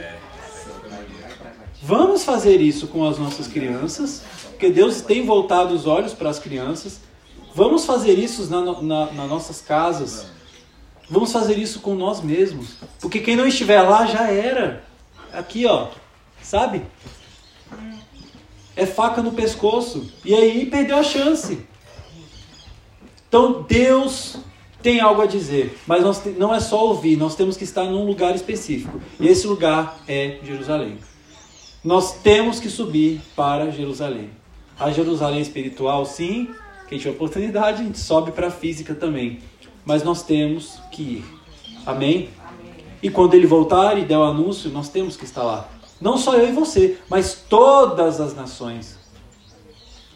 Vamos 1.85 2.23
fazer 2.23 2.61
isso 2.61 2.87
com 2.87 3.05
as 3.05 3.17
nossas 3.17 3.45
crianças, 3.45 4.23
porque 4.51 4.69
Deus 4.69 5.01
tem 5.01 5.25
voltado 5.25 5.75
os 5.75 5.85
olhos 5.85 6.13
para 6.13 6.29
as 6.29 6.39
crianças. 6.39 7.01
Vamos 7.53 7.83
fazer 7.83 8.17
isso 8.17 8.49
na, 8.49 8.81
na, 8.81 9.11
nas 9.11 9.29
nossas 9.29 9.59
casas. 9.59 10.27
Vamos 11.09 11.33
fazer 11.33 11.57
isso 11.57 11.81
com 11.81 11.93
nós 11.93 12.21
mesmos. 12.21 12.77
Porque 13.01 13.19
quem 13.19 13.35
não 13.35 13.45
estiver 13.45 13.81
lá 13.81 14.05
já 14.05 14.31
era. 14.31 14.85
Aqui, 15.33 15.65
ó. 15.65 15.89
Sabe? 16.41 16.83
É 18.77 18.85
faca 18.85 19.21
no 19.21 19.33
pescoço. 19.33 20.09
E 20.23 20.33
aí 20.33 20.65
perdeu 20.67 20.95
a 20.95 21.03
chance. 21.03 21.67
Então 23.27 23.61
Deus 23.61 24.37
tem 24.81 25.01
algo 25.01 25.21
a 25.21 25.25
dizer, 25.25 25.77
mas 25.85 26.01
nós, 26.01 26.23
não 26.37 26.55
é 26.55 26.61
só 26.61 26.87
ouvir, 26.87 27.17
nós 27.17 27.35
temos 27.35 27.57
que 27.57 27.65
estar 27.65 27.83
num 27.83 28.05
lugar 28.05 28.33
específico. 28.35 29.01
E 29.19 29.27
esse 29.27 29.45
lugar 29.45 29.99
é 30.07 30.39
Jerusalém. 30.43 30.97
Nós 31.83 32.13
temos 32.19 32.59
que 32.61 32.69
subir 32.69 33.21
para 33.35 33.69
Jerusalém. 33.69 34.29
A 34.79 34.89
Jerusalém 34.89 35.41
espiritual, 35.41 36.05
sim, 36.05 36.49
quem 36.87 36.97
tiver 36.97 37.11
oportunidade, 37.11 37.81
a 37.81 37.85
gente 37.85 37.99
sobe 37.99 38.31
para 38.31 38.47
a 38.47 38.51
física 38.51 38.95
também. 38.95 39.39
Mas 39.85 40.01
nós 40.01 40.23
temos 40.23 40.79
que 40.91 41.01
ir. 41.01 41.25
Amém? 41.85 42.29
E 43.01 43.09
quando 43.09 43.33
ele 43.33 43.45
voltar 43.45 43.97
e 43.97 44.05
der 44.05 44.17
o 44.17 44.23
anúncio, 44.23 44.69
nós 44.69 44.87
temos 44.87 45.17
que 45.17 45.25
estar 45.25 45.43
lá. 45.43 45.69
Não 45.99 46.17
só 46.17 46.35
eu 46.35 46.47
e 46.47 46.51
você, 46.53 46.97
mas 47.09 47.43
todas 47.49 48.21
as 48.21 48.33
nações. 48.33 48.97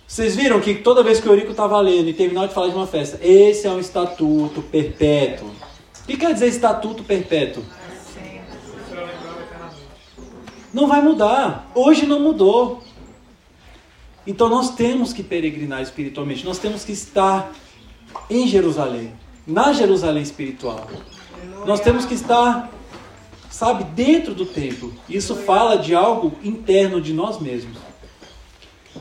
Vocês 0.07 0.37
viram 0.37 0.61
que 0.61 0.75
toda 0.75 1.03
vez 1.03 1.19
que 1.19 1.27
o 1.27 1.31
Eurico 1.31 1.51
estava 1.51 1.79
lendo 1.81 2.07
e 2.07 2.13
terminava 2.13 2.47
de 2.47 2.53
falar 2.53 2.69
de 2.69 2.75
uma 2.75 2.87
festa, 2.87 3.19
esse 3.21 3.67
é 3.67 3.69
um 3.69 3.79
estatuto 3.79 4.61
perpétuo. 4.61 5.49
O 5.49 6.07
que 6.07 6.15
quer 6.15 6.33
dizer 6.33 6.47
estatuto 6.47 7.03
perpétuo? 7.03 7.61
Não 10.77 10.85
vai 10.85 11.01
mudar. 11.01 11.71
Hoje 11.73 12.05
não 12.05 12.19
mudou. 12.19 12.83
Então 14.27 14.47
nós 14.47 14.75
temos 14.75 15.11
que 15.11 15.23
peregrinar 15.23 15.81
espiritualmente. 15.81 16.45
Nós 16.45 16.59
temos 16.59 16.85
que 16.85 16.91
estar 16.91 17.51
em 18.29 18.47
Jerusalém, 18.47 19.11
na 19.47 19.73
Jerusalém 19.73 20.21
espiritual. 20.21 20.87
Nós 21.65 21.79
temos 21.79 22.05
que 22.05 22.13
estar, 22.13 22.69
sabe, 23.49 23.85
dentro 23.85 24.35
do 24.35 24.45
templo. 24.45 24.93
Isso 25.09 25.35
fala 25.35 25.79
de 25.79 25.95
algo 25.95 26.33
interno 26.43 27.01
de 27.01 27.11
nós 27.11 27.39
mesmos. 27.39 27.79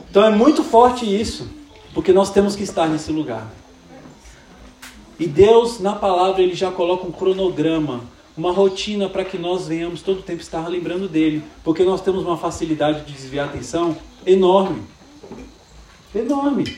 Então 0.09 0.25
é 0.25 0.31
muito 0.31 0.63
forte 0.63 1.05
isso, 1.05 1.47
porque 1.93 2.11
nós 2.11 2.31
temos 2.31 2.55
que 2.55 2.63
estar 2.63 2.87
nesse 2.87 3.11
lugar. 3.11 3.47
E 5.19 5.27
Deus, 5.27 5.79
na 5.79 5.93
palavra, 5.93 6.41
ele 6.41 6.55
já 6.55 6.71
coloca 6.71 7.05
um 7.05 7.11
cronograma, 7.11 8.01
uma 8.37 8.51
rotina 8.51 9.09
para 9.09 9.25
que 9.25 9.37
nós 9.37 9.67
venhamos 9.67 10.03
todo 10.03 10.19
o 10.19 10.23
tempo 10.23 10.41
estar 10.41 10.67
lembrando 10.67 11.09
dele, 11.09 11.43
porque 11.63 11.83
nós 11.83 12.01
temos 12.01 12.23
uma 12.23 12.37
facilidade 12.37 13.01
de 13.01 13.13
desviar 13.13 13.47
a 13.47 13.49
atenção 13.49 13.97
enorme. 14.25 14.83
Enorme. 16.13 16.77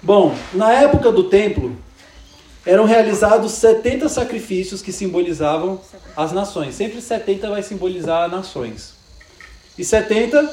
Bom, 0.00 0.34
na 0.52 0.72
época 0.72 1.10
do 1.10 1.24
templo, 1.24 1.76
eram 2.64 2.84
realizados 2.84 3.52
70 3.52 4.08
sacrifícios 4.08 4.80
que 4.80 4.92
simbolizavam 4.92 5.80
as 6.16 6.32
nações. 6.32 6.76
Sempre 6.76 7.00
70 7.00 7.50
vai 7.50 7.62
simbolizar 7.62 8.30
nações. 8.30 8.94
E 9.76 9.84
70 9.84 10.46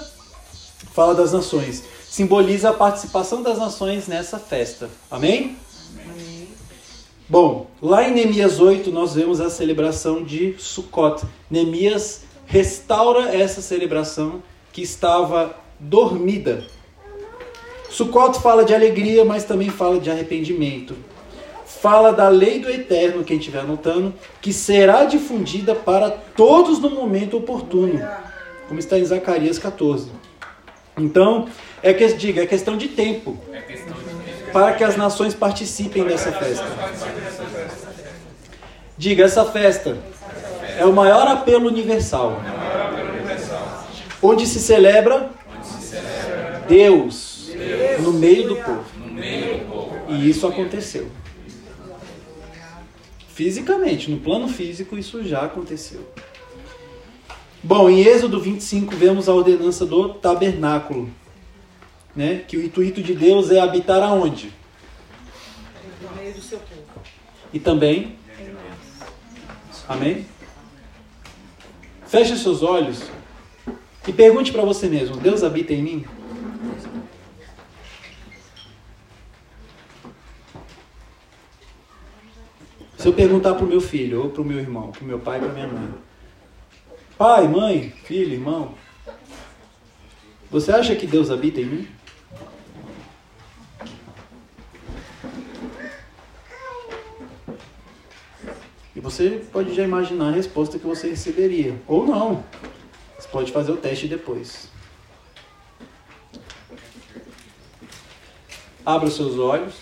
fala 0.93 1.13
das 1.13 1.31
nações. 1.31 1.83
Simboliza 2.09 2.69
a 2.71 2.73
participação 2.73 3.43
das 3.43 3.59
nações 3.59 4.07
nessa 4.07 4.39
festa. 4.39 4.89
Amém? 5.11 5.57
Bom, 7.29 7.67
lá 7.79 8.09
em 8.09 8.13
Neemias 8.13 8.59
8 8.59 8.91
nós 8.91 9.13
vemos 9.13 9.39
a 9.39 9.49
celebração 9.49 10.23
de 10.23 10.55
Sukkot. 10.57 11.23
Neemias 11.49 12.23
restaura 12.47 13.35
essa 13.35 13.61
celebração 13.61 14.41
que 14.71 14.81
estava 14.81 15.55
dormida. 15.79 16.65
Sukkot 17.89 18.39
fala 18.41 18.65
de 18.65 18.73
alegria, 18.73 19.23
mas 19.23 19.43
também 19.43 19.69
fala 19.69 19.99
de 19.99 20.09
arrependimento. 20.09 20.95
Fala 21.65 22.11
da 22.11 22.29
lei 22.29 22.59
do 22.59 22.69
eterno, 22.69 23.23
quem 23.23 23.37
estiver 23.37 23.59
anotando, 23.59 24.13
que 24.41 24.51
será 24.51 25.05
difundida 25.05 25.75
para 25.75 26.09
todos 26.09 26.79
no 26.79 26.89
momento 26.89 27.37
oportuno 27.37 28.01
como 28.69 28.79
está 28.79 28.99
em 28.99 29.03
Zacarias 29.03 29.57
14. 29.57 30.11
Então, 30.95 31.47
é 31.81 31.91
que 31.91 32.07
diga, 32.13 32.43
é 32.43 32.45
questão 32.45 32.77
de 32.77 32.89
tempo 32.89 33.37
para 34.51 34.73
que 34.73 34.83
as 34.83 34.95
nações 34.95 35.33
participem 35.33 36.03
dessa 36.03 36.31
festa. 36.31 36.65
Diga, 38.97 39.24
essa 39.24 39.45
festa 39.45 39.97
é 40.78 40.86
o 40.86 40.93
maior 40.93 41.28
apelo 41.28 41.67
universal. 41.67 42.41
Onde 44.21 44.45
se 44.45 44.59
celebra 44.59 45.30
Deus 46.67 47.51
no 47.99 48.13
meio 48.13 48.49
do 48.49 48.55
povo. 48.57 48.86
E 50.09 50.30
isso 50.30 50.47
aconteceu. 50.47 51.09
Fisicamente, 53.28 54.11
no 54.11 54.17
plano 54.17 54.49
físico, 54.49 54.97
isso 54.97 55.24
já 55.24 55.45
aconteceu. 55.45 56.01
Bom, 57.63 57.89
em 57.89 58.01
Êxodo 58.01 58.39
25 58.39 58.95
vemos 58.95 59.28
a 59.28 59.34
ordenança 59.34 59.86
do 59.86 60.09
tabernáculo, 60.09 61.09
né? 62.16 62.43
Que 62.47 62.57
o 62.57 62.64
intuito 62.64 63.01
de 63.01 63.14
Deus 63.14 63.51
é 63.51 63.60
habitar 63.60 64.01
aonde? 64.01 64.53
No 66.01 66.16
meio 66.16 66.34
do 66.34 66.41
seu 66.41 66.60
povo. 66.60 66.84
E 67.53 67.60
também 67.60 68.18
Amém? 69.89 70.24
Feche 72.05 72.38
seus 72.38 72.62
olhos 72.62 73.10
e 74.07 74.14
pergunte 74.14 74.51
para 74.51 74.62
você 74.62 74.88
mesmo: 74.88 75.18
Deus 75.18 75.43
habita 75.43 75.74
em 75.74 75.82
mim? 75.82 76.05
Se 82.99 83.07
eu 83.07 83.14
perguntar 83.14 83.55
para 83.55 83.66
o 83.66 83.68
meu 83.68 83.82
filho, 83.82 84.24
ou 84.24 84.30
para 84.30 84.43
o 84.43 84.45
meu 84.45 84.60
irmão, 84.60 84.91
para 84.91 85.03
o 85.03 85.07
meu 85.07 85.20
pai, 85.20 85.39
para 85.39 85.49
minha 85.49 85.68
mãe, 85.68 85.93
Pai, 87.18 87.47
mãe, 87.47 87.89
filho, 88.03 88.34
irmão. 88.34 88.76
Você 90.51 90.72
acha 90.72 90.95
que 90.95 91.07
Deus 91.07 91.32
habita 91.32 91.60
em 91.60 91.66
mim? 91.66 91.88
E 99.00 99.02
você 99.02 99.41
pode 99.50 99.74
já 99.74 99.82
imaginar 99.82 100.28
a 100.28 100.32
resposta 100.32 100.78
que 100.78 100.86
você 100.86 101.12
receberia. 101.12 101.82
Ou 101.88 102.06
não. 102.06 102.43
Você 103.18 103.30
pode 103.30 103.50
fazer 103.50 103.72
o 103.72 103.78
teste 103.78 104.10
depois. 104.10 104.68
Abra 108.86 109.08
os 109.08 109.16
seus 109.16 109.39
olhos. 109.39 109.76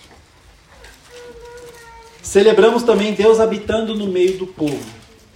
Celebramos 2.21 2.83
também 2.83 3.15
Deus 3.15 3.39
habitando 3.39 3.95
no 3.95 4.05
meio 4.05 4.37
do 4.37 4.45
povo. 4.45 4.85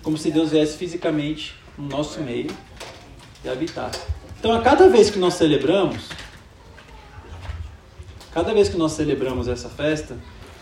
Como 0.03 0.15
se 0.15 0.29
Deus 0.29 0.51
viesse 0.51 0.77
fisicamente 0.77 1.55
no 1.75 1.87
nosso 1.87 2.21
meio 2.21 2.51
e 3.43 3.49
habitar. 3.49 3.89
Então, 4.39 4.53
a 4.53 4.61
cada 4.61 4.89
vez 4.89 5.09
que 5.09 5.17
nós 5.17 5.33
celebramos, 5.33 6.03
cada 8.31 8.53
vez 8.53 8.69
que 8.69 8.77
nós 8.77 8.91
celebramos 8.91 9.47
essa 9.47 9.69
festa, 9.69 10.19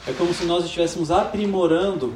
é 0.08 0.14
como 0.14 0.34
se 0.34 0.46
nós 0.46 0.64
estivéssemos 0.64 1.12
aprimorando 1.12 2.16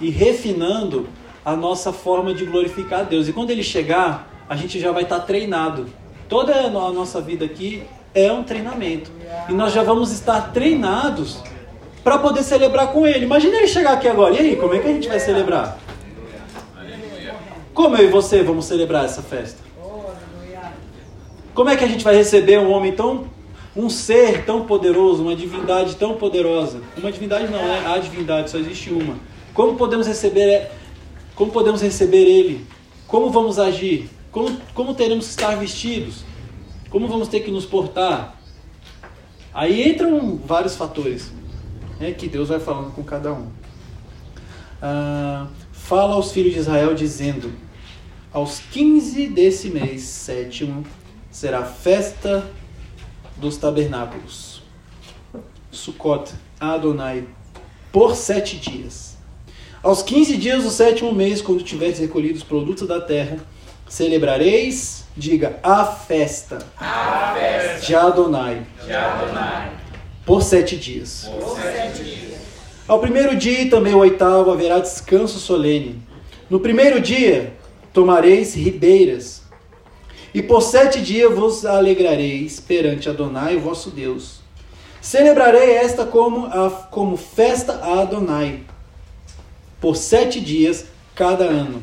e 0.00 0.10
refinando 0.10 1.08
a 1.44 1.56
nossa 1.56 1.92
forma 1.92 2.34
de 2.34 2.44
glorificar 2.44 3.00
a 3.00 3.02
Deus. 3.02 3.28
E 3.28 3.32
quando 3.32 3.50
ele 3.50 3.62
chegar, 3.62 4.44
a 4.48 4.56
gente 4.56 4.78
já 4.78 4.92
vai 4.92 5.02
estar 5.02 5.20
treinado. 5.20 5.86
Toda 6.28 6.54
a 6.54 6.70
nossa 6.70 7.20
vida 7.20 7.44
aqui 7.44 7.82
é 8.14 8.32
um 8.32 8.42
treinamento. 8.42 9.10
E 9.48 9.52
nós 9.52 9.72
já 9.72 9.82
vamos 9.82 10.12
estar 10.12 10.52
treinados 10.52 11.42
para 12.02 12.18
poder 12.18 12.42
celebrar 12.42 12.92
com 12.92 13.06
ele. 13.06 13.24
Imagina 13.24 13.56
ele 13.56 13.68
chegar 13.68 13.92
aqui 13.92 14.08
agora. 14.08 14.34
E 14.34 14.38
aí, 14.38 14.56
como 14.56 14.74
é 14.74 14.78
que 14.78 14.88
a 14.88 14.92
gente 14.92 15.08
vai 15.08 15.20
celebrar? 15.20 15.78
Como 17.74 17.96
eu 17.96 18.08
e 18.08 18.10
você 18.10 18.42
vamos 18.42 18.66
celebrar 18.66 19.04
essa 19.04 19.22
festa? 19.22 19.62
Como 21.54 21.68
é 21.68 21.76
que 21.76 21.84
a 21.84 21.88
gente 21.88 22.04
vai 22.04 22.14
receber 22.14 22.58
um 22.58 22.70
homem 22.70 22.92
tão 22.92 23.30
um 23.74 23.88
ser 23.88 24.44
tão 24.44 24.66
poderoso, 24.66 25.22
uma 25.22 25.34
divindade 25.34 25.96
tão 25.96 26.14
poderosa? 26.14 26.80
Uma 26.96 27.10
divindade 27.10 27.50
não, 27.50 27.58
é 27.58 27.86
a 27.86 27.98
divindade, 27.98 28.50
só 28.50 28.58
existe 28.58 28.90
uma. 28.90 29.16
Como 29.54 29.76
podemos 29.76 30.06
receber 30.06 30.70
como 31.34 31.50
podemos 31.50 31.80
receber 31.80 32.24
ele? 32.26 32.66
Como 33.06 33.30
vamos 33.30 33.58
agir? 33.58 34.10
Como, 34.30 34.56
como 34.74 34.94
teremos 34.94 35.24
que 35.26 35.30
estar 35.30 35.56
vestidos? 35.56 36.24
Como 36.90 37.08
vamos 37.08 37.28
ter 37.28 37.40
que 37.40 37.50
nos 37.50 37.64
portar? 37.64 38.38
Aí 39.52 39.90
entram 39.90 40.36
vários 40.36 40.76
fatores 40.76 41.32
né, 41.98 42.12
que 42.12 42.28
Deus 42.28 42.48
vai 42.48 42.60
falando 42.60 42.94
com 42.94 43.02
cada 43.02 43.32
um. 43.32 43.50
Ah, 44.80 45.48
fala 45.72 46.14
aos 46.14 46.32
filhos 46.32 46.54
de 46.54 46.60
Israel 46.60 46.94
dizendo: 46.94 47.52
Aos 48.32 48.58
15 48.58 49.28
desse 49.28 49.68
mês 49.68 50.02
sétimo 50.02 50.84
será 51.30 51.60
a 51.60 51.64
festa 51.64 52.50
dos 53.36 53.56
tabernáculos. 53.56 54.62
Sukkot, 55.70 56.32
Adonai, 56.60 57.26
por 57.90 58.14
sete 58.14 58.58
dias. 58.58 59.11
Aos 59.82 60.02
15 60.02 60.36
dias 60.36 60.62
do 60.62 60.70
sétimo 60.70 61.12
mês, 61.12 61.42
quando 61.42 61.62
tiveres 61.62 61.98
recolhido 61.98 62.38
os 62.38 62.44
produtos 62.44 62.86
da 62.86 63.00
terra, 63.00 63.38
celebrareis 63.88 65.02
Diga 65.14 65.58
a 65.62 65.84
festa. 65.84 66.58
A 66.78 67.34
festa. 67.38 67.86
De 67.86 67.94
Adonai. 67.94 68.66
De 68.82 68.92
Adonai. 68.94 69.72
Por 70.24 70.42
sete 70.42 70.74
dias. 70.76 71.28
Por 71.38 71.58
sete 71.60 72.02
dias. 72.02 72.40
Ao 72.88 72.98
primeiro 72.98 73.36
dia 73.36 73.60
e 73.60 73.68
também 73.68 73.92
ao 73.92 73.98
oitavo 73.98 74.50
haverá 74.50 74.78
descanso 74.78 75.38
solene. 75.38 76.02
No 76.48 76.60
primeiro 76.60 76.98
dia 76.98 77.52
tomareis 77.92 78.54
ribeiras. 78.54 79.42
E 80.32 80.42
por 80.42 80.62
sete 80.62 81.02
dias 81.02 81.34
vos 81.34 81.66
alegrareis 81.66 82.58
perante 82.58 83.10
Adonai, 83.10 83.56
o 83.56 83.60
vosso 83.60 83.90
Deus. 83.90 84.40
Celebrarei 84.98 85.72
esta 85.72 86.06
como, 86.06 86.46
a, 86.46 86.70
como 86.90 87.18
festa 87.18 87.74
a 87.82 88.00
Adonai. 88.00 88.62
Por 89.82 89.96
sete 89.96 90.40
dias 90.40 90.86
cada 91.12 91.42
ano 91.42 91.82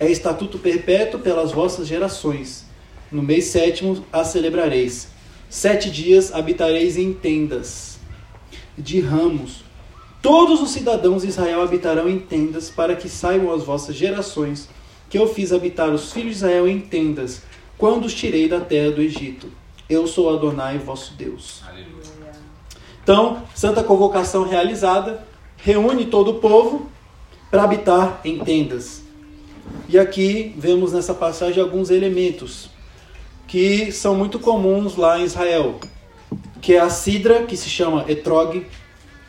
é 0.00 0.10
estatuto 0.10 0.58
perpétuo 0.58 1.20
pelas 1.20 1.52
vossas 1.52 1.86
gerações. 1.86 2.64
No 3.12 3.22
mês 3.22 3.44
sétimo 3.44 4.02
a 4.10 4.24
celebrareis. 4.24 5.08
Sete 5.50 5.90
dias 5.90 6.32
habitareis 6.32 6.96
em 6.96 7.12
tendas 7.12 7.98
de 8.76 9.00
ramos. 9.00 9.62
Todos 10.22 10.62
os 10.62 10.70
cidadãos 10.70 11.22
de 11.22 11.28
Israel 11.28 11.60
habitarão 11.60 12.08
em 12.08 12.18
tendas, 12.18 12.70
para 12.70 12.96
que 12.96 13.06
saibam 13.06 13.52
as 13.52 13.64
vossas 13.64 13.94
gerações 13.94 14.70
que 15.10 15.18
eu 15.18 15.28
fiz 15.28 15.52
habitar 15.52 15.90
os 15.90 16.14
filhos 16.14 16.30
de 16.30 16.36
Israel 16.38 16.66
em 16.66 16.80
tendas, 16.80 17.42
quando 17.76 18.06
os 18.06 18.14
tirei 18.14 18.48
da 18.48 18.60
terra 18.60 18.92
do 18.92 19.02
Egito. 19.02 19.52
Eu 19.90 20.06
sou 20.06 20.34
Adonai, 20.34 20.78
vosso 20.78 21.12
Deus. 21.12 21.62
Aleluia. 21.68 22.32
Então, 23.02 23.42
santa 23.54 23.84
convocação 23.84 24.48
realizada, 24.48 25.22
reúne 25.58 26.06
todo 26.06 26.30
o 26.30 26.34
povo 26.40 26.95
para 27.50 27.62
habitar 27.62 28.20
em 28.24 28.38
tendas. 28.38 29.02
E 29.88 29.98
aqui 29.98 30.54
vemos 30.56 30.92
nessa 30.92 31.14
passagem 31.14 31.62
alguns 31.62 31.90
elementos 31.90 32.70
que 33.46 33.92
são 33.92 34.14
muito 34.14 34.38
comuns 34.38 34.96
lá 34.96 35.18
em 35.18 35.24
Israel, 35.24 35.78
que 36.60 36.74
é 36.74 36.80
a 36.80 36.90
cidra, 36.90 37.44
que 37.44 37.56
se 37.56 37.68
chama 37.68 38.04
etrog, 38.08 38.66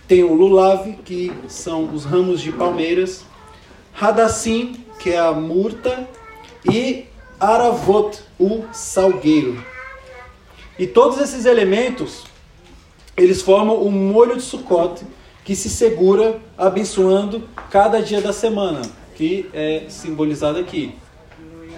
tem 0.07 0.23
o 0.23 0.33
lulav, 0.33 0.91
que 1.05 1.31
são 1.47 1.93
os 1.93 2.05
ramos 2.05 2.41
de 2.41 2.51
palmeiras, 2.51 3.25
hadassim, 3.99 4.75
que 4.99 5.11
é 5.11 5.19
a 5.19 5.31
murta, 5.31 6.07
e 6.65 7.05
aravot, 7.39 8.19
o 8.39 8.63
salgueiro. 8.71 9.63
E 10.79 10.87
todos 10.87 11.19
esses 11.19 11.45
elementos, 11.45 12.23
eles 13.15 13.41
formam 13.41 13.81
o 13.81 13.91
molho 13.91 14.37
de 14.37 14.43
Sukkot, 14.43 15.03
que 15.47 15.55
se 15.55 15.69
segura 15.69 16.41
abençoando 16.57 17.47
cada 17.71 18.01
dia 18.01 18.19
da 18.19 18.33
semana 18.33 18.81
que 19.15 19.49
é 19.53 19.85
simbolizado 19.87 20.59
aqui. 20.59 20.93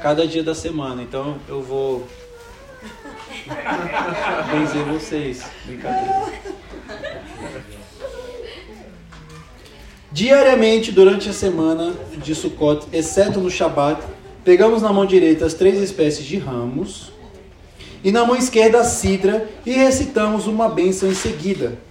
Cada 0.01 0.25
dia 0.25 0.41
da 0.41 0.55
semana. 0.55 1.03
Então 1.03 1.37
eu 1.47 1.61
vou 1.61 2.07
benzer 4.51 4.83
vocês. 4.85 5.43
Brincadeira. 5.67 6.33
Diariamente 10.11 10.91
durante 10.91 11.29
a 11.29 11.33
semana 11.33 11.93
de 12.17 12.33
Sukkot, 12.33 12.87
exceto 12.91 13.39
no 13.39 13.51
Shabat, 13.51 14.01
pegamos 14.43 14.81
na 14.81 14.91
mão 14.91 15.05
direita 15.05 15.45
as 15.45 15.53
três 15.53 15.79
espécies 15.79 16.25
de 16.25 16.39
ramos 16.39 17.11
e 18.03 18.11
na 18.11 18.25
mão 18.25 18.35
esquerda 18.35 18.79
a 18.79 18.83
cidra 18.83 19.47
e 19.63 19.73
recitamos 19.73 20.47
uma 20.47 20.67
bênção 20.67 21.07
em 21.07 21.13
seguida. 21.13 21.87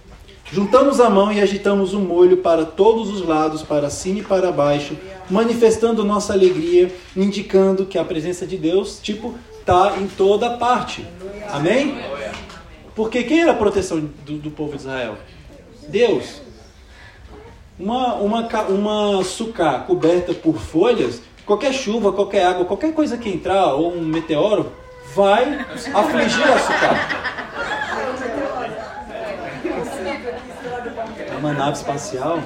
Juntamos 0.51 0.99
a 0.99 1.09
mão 1.09 1.31
e 1.31 1.39
agitamos 1.39 1.93
o 1.93 1.99
molho 1.99 2.37
para 2.37 2.65
todos 2.65 3.09
os 3.09 3.21
lados, 3.21 3.61
para 3.61 3.89
cima 3.89 4.19
e 4.19 4.23
para 4.23 4.51
baixo, 4.51 4.97
manifestando 5.29 6.03
nossa 6.03 6.33
alegria, 6.33 6.91
indicando 7.15 7.85
que 7.85 7.99
a 7.99 8.03
presença 8.03 8.47
de 8.47 8.57
Deus, 8.57 8.99
tipo, 8.99 9.35
tá 9.63 9.95
em 9.99 10.07
toda 10.07 10.57
parte. 10.57 11.05
Amém? 11.51 11.99
Porque 12.95 13.23
quem 13.23 13.41
era 13.41 13.51
a 13.51 13.55
proteção 13.55 14.09
do, 14.25 14.39
do 14.39 14.49
povo 14.49 14.71
de 14.71 14.77
Israel? 14.77 15.17
Deus. 15.87 16.41
Uma, 17.79 18.15
uma, 18.15 18.47
uma 18.69 19.23
sucá 19.23 19.79
coberta 19.79 20.33
por 20.33 20.57
folhas, 20.57 21.21
qualquer 21.45 21.73
chuva, 21.73 22.11
qualquer 22.11 22.45
água, 22.45 22.65
qualquer 22.65 22.93
coisa 22.93 23.17
que 23.17 23.29
entrar, 23.29 23.75
ou 23.75 23.93
um 23.93 24.01
meteoro, 24.01 24.71
vai 25.13 25.65
afligir 25.93 26.43
a 26.43 26.59
sucá. 26.59 27.48
Uma 31.39 31.53
nave 31.53 31.77
espacial 31.77 32.39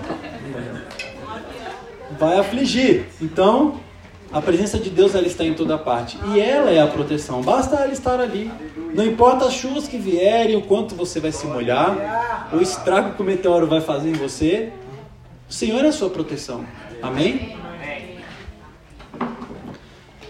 vai 2.17 2.37
afligir. 2.39 3.05
Então, 3.21 3.79
a 4.31 4.41
presença 4.41 4.77
de 4.77 4.89
Deus 4.89 5.15
ela 5.15 5.27
está 5.27 5.43
em 5.43 5.53
toda 5.53 5.77
parte 5.77 6.17
e 6.33 6.39
ela 6.39 6.69
é 6.71 6.79
a 6.79 6.87
proteção. 6.87 7.41
Basta 7.41 7.75
ela 7.75 7.91
estar 7.91 8.19
ali. 8.19 8.51
Não 8.93 9.05
importa 9.05 9.45
as 9.45 9.53
chuvas 9.53 9.87
que 9.87 9.97
vierem, 9.97 10.55
o 10.55 10.61
quanto 10.61 10.95
você 10.95 11.19
vai 11.19 11.31
se 11.31 11.45
molhar, 11.47 12.49
o 12.53 12.61
estrago 12.61 13.15
que 13.15 13.21
o 13.21 13.25
meteoro 13.25 13.67
vai 13.67 13.81
fazer 13.81 14.09
em 14.09 14.13
você, 14.13 14.71
o 15.49 15.53
Senhor 15.53 15.83
é 15.83 15.87
a 15.87 15.91
sua 15.91 16.09
proteção. 16.09 16.65
Amém? 17.01 17.57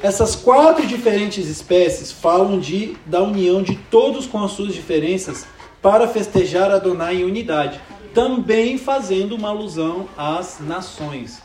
Essas 0.02 0.36
quatro 0.36 0.86
diferentes 0.86 1.48
espécies 1.48 2.12
falam 2.12 2.60
de, 2.60 2.98
da 3.06 3.22
união 3.22 3.62
de 3.62 3.76
todos 3.90 4.26
com 4.26 4.44
as 4.44 4.52
suas 4.52 4.74
diferenças 4.74 5.46
para 5.82 6.08
festejar 6.08 6.72
Adonai 6.72 7.18
em 7.18 7.24
unidade, 7.24 7.80
também 8.14 8.78
fazendo 8.78 9.36
uma 9.36 9.50
alusão 9.50 10.08
às 10.18 10.60
nações. 10.60 11.42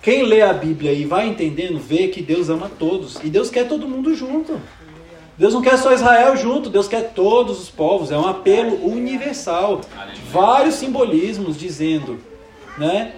Quem 0.00 0.22
lê 0.22 0.40
a 0.40 0.52
Bíblia 0.52 0.92
e 0.92 1.04
vai 1.04 1.26
entendendo, 1.26 1.80
vê 1.80 2.08
que 2.08 2.22
Deus 2.22 2.48
ama 2.48 2.70
todos. 2.78 3.18
E 3.24 3.28
Deus 3.28 3.50
quer 3.50 3.66
todo 3.66 3.88
mundo 3.88 4.14
junto. 4.14 4.60
Deus 5.36 5.52
não 5.52 5.60
quer 5.60 5.76
só 5.76 5.92
Israel 5.92 6.36
junto, 6.36 6.70
Deus 6.70 6.88
quer 6.88 7.12
todos 7.12 7.60
os 7.60 7.68
povos. 7.68 8.10
É 8.10 8.16
um 8.16 8.26
apelo 8.26 8.86
universal. 8.86 9.80
Vários 10.30 10.76
simbolismos 10.76 11.58
dizendo, 11.58 12.18
né? 12.78 13.16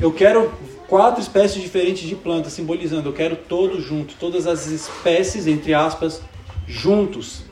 Eu 0.00 0.12
quero 0.12 0.52
quatro 0.86 1.20
espécies 1.20 1.60
diferentes 1.60 2.08
de 2.08 2.14
plantas, 2.14 2.52
simbolizando 2.52 3.08
eu 3.08 3.12
quero 3.12 3.36
todo 3.36 3.80
junto, 3.80 4.14
todas 4.14 4.46
as 4.46 4.66
espécies, 4.66 5.46
entre 5.46 5.74
aspas, 5.74 6.22
juntos. 6.66 7.42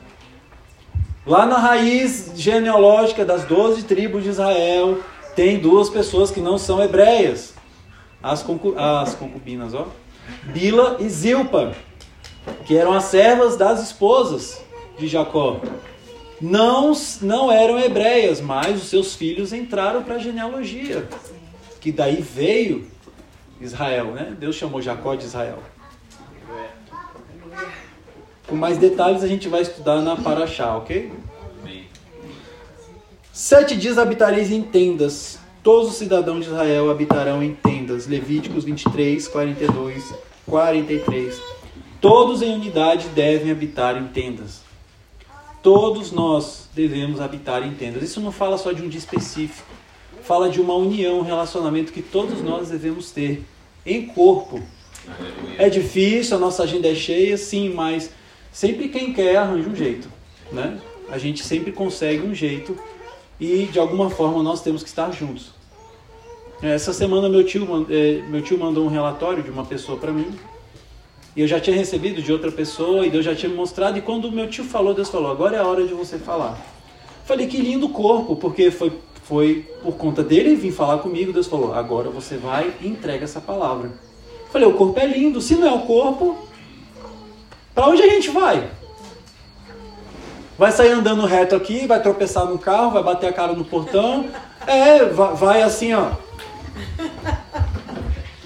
Lá 1.27 1.45
na 1.45 1.57
raiz 1.57 2.31
genealógica 2.35 3.25
das 3.25 3.43
doze 3.43 3.83
tribos 3.83 4.23
de 4.23 4.29
Israel, 4.29 4.99
tem 5.35 5.59
duas 5.59 5.89
pessoas 5.89 6.31
que 6.31 6.39
não 6.39 6.57
são 6.57 6.81
hebreias. 6.81 7.53
As, 8.23 8.41
concu 8.41 8.73
as 8.77 9.13
concubinas, 9.13 9.73
ó. 9.73 9.87
Bila 10.45 10.95
e 11.01 11.09
Zilpa, 11.09 11.73
que 12.65 12.77
eram 12.77 12.93
as 12.93 13.03
servas 13.05 13.57
das 13.57 13.83
esposas 13.83 14.63
de 14.97 15.05
Jacó. 15.09 15.59
Não, 16.39 16.93
não 17.21 17.51
eram 17.51 17.77
hebreias, 17.77 18.39
mas 18.39 18.81
os 18.81 18.89
seus 18.89 19.13
filhos 19.13 19.51
entraram 19.51 20.03
para 20.03 20.15
a 20.15 20.19
genealogia. 20.19 21.09
Que 21.81 21.91
daí 21.91 22.21
veio 22.21 22.87
Israel, 23.59 24.13
né? 24.13 24.33
Deus 24.39 24.55
chamou 24.55 24.81
Jacó 24.81 25.13
de 25.13 25.25
Israel. 25.25 25.59
Com 28.47 28.55
mais 28.55 28.77
detalhes 28.77 29.23
a 29.23 29.27
gente 29.27 29.49
vai 29.49 29.61
estudar 29.61 30.01
na 30.01 30.15
Paraxá, 30.15 30.77
ok? 30.77 31.11
Sete 33.33 33.75
dias 33.75 33.97
habitareis 33.97 34.51
em 34.51 34.61
tendas. 34.61 35.37
Todos 35.61 35.89
os 35.89 35.95
cidadãos 35.97 36.45
de 36.45 36.51
Israel 36.51 36.89
habitarão 36.89 37.43
em 37.43 37.53
tendas. 37.53 38.07
Levíticos 38.07 38.63
23, 38.63 39.27
42, 39.27 40.13
43. 40.47 41.41
Todos 41.99 42.41
em 42.41 42.53
unidade 42.53 43.09
devem 43.09 43.51
habitar 43.51 43.97
em 43.97 44.07
tendas. 44.07 44.61
Todos 45.61 46.13
nós 46.13 46.69
devemos 46.73 47.19
habitar 47.19 47.67
em 47.67 47.73
tendas. 47.73 48.01
Isso 48.01 48.21
não 48.21 48.31
fala 48.31 48.57
só 48.57 48.71
de 48.71 48.81
um 48.81 48.87
dia 48.87 48.99
específico. 48.99 49.67
Fala 50.23 50.49
de 50.49 50.61
uma 50.61 50.75
união, 50.75 51.19
um 51.19 51.23
relacionamento 51.23 51.91
que 51.91 52.01
todos 52.01 52.41
nós 52.41 52.69
devemos 52.69 53.11
ter 53.11 53.43
em 53.85 54.05
corpo. 54.05 54.61
É 55.57 55.69
difícil, 55.69 56.37
a 56.37 56.39
nossa 56.39 56.63
agenda 56.63 56.87
é 56.87 56.95
cheia, 56.95 57.37
sim, 57.37 57.69
mas 57.73 58.09
sempre 58.57 58.87
quem 58.89 59.13
quer 59.13 59.35
arranja 59.35 59.69
um 59.69 59.75
jeito, 59.75 60.09
né? 60.51 60.79
A 61.11 61.19
gente 61.19 61.43
sempre 61.43 61.71
consegue 61.71 62.23
um 62.23 62.33
jeito 62.33 62.75
e 63.39 63.65
de 63.71 63.77
alguma 63.77 64.09
forma 64.09 64.41
nós 64.41 64.61
temos 64.61 64.81
que 64.81 64.89
estar 64.89 65.11
juntos. 65.11 65.51
Essa 66.63 66.91
semana 66.91 67.29
meu 67.29 67.45
tio, 67.45 67.85
é, 67.87 68.23
meu 68.27 68.41
tio 68.41 68.57
mandou 68.57 68.83
um 68.83 68.87
relatório 68.87 69.43
de 69.43 69.51
uma 69.51 69.63
pessoa 69.63 69.99
para 69.99 70.11
mim 70.11 70.33
e 71.35 71.41
eu 71.41 71.47
já 71.47 71.59
tinha 71.59 71.75
recebido 71.75 72.19
de 72.19 72.33
outra 72.33 72.51
pessoa 72.51 73.05
e 73.05 73.11
Deus 73.11 73.23
já 73.23 73.35
tinha 73.35 73.47
me 73.47 73.55
mostrado 73.55 73.95
e 73.99 74.01
quando 74.01 74.31
meu 74.31 74.49
tio 74.49 74.63
falou, 74.63 74.91
Deus 74.95 75.09
falou, 75.09 75.29
agora 75.29 75.55
é 75.55 75.59
a 75.59 75.67
hora 75.67 75.85
de 75.85 75.93
você 75.93 76.17
falar. 76.17 76.59
Falei 77.25 77.45
que 77.45 77.57
lindo 77.57 77.87
corpo, 77.89 78.35
porque 78.35 78.71
foi, 78.71 78.91
foi 79.21 79.67
por 79.83 79.97
conta 79.97 80.23
dele 80.23 80.55
vir 80.55 80.71
falar 80.71 80.97
comigo, 80.97 81.31
Deus 81.31 81.45
falou, 81.45 81.75
agora 81.75 82.09
você 82.09 82.37
vai 82.37 82.73
e 82.81 82.87
entrega 82.87 83.23
essa 83.23 83.39
palavra. 83.39 83.91
Falei, 84.51 84.67
o 84.67 84.73
corpo 84.73 84.99
é 84.99 85.05
lindo, 85.05 85.41
se 85.41 85.53
não 85.53 85.67
é 85.67 85.71
o 85.71 85.81
corpo, 85.81 86.46
para 87.77 87.89
onde 87.89 88.01
a 88.01 88.09
gente 88.09 88.31
vai? 88.31 88.71
Vai 90.57 90.71
sair 90.71 90.93
andando 90.93 91.27
reto 91.27 91.55
aqui, 91.55 91.85
vai 91.85 92.01
tropeçar 92.01 92.43
no 92.45 92.57
carro, 92.57 92.89
vai 92.89 93.03
bater 93.03 93.29
a 93.29 93.31
cara 93.33 93.53
no 93.53 93.63
portão. 93.63 94.25
É, 94.65 95.05
vai, 95.05 95.35
vai 95.35 95.61
assim, 95.61 95.93
ó. 95.93 96.07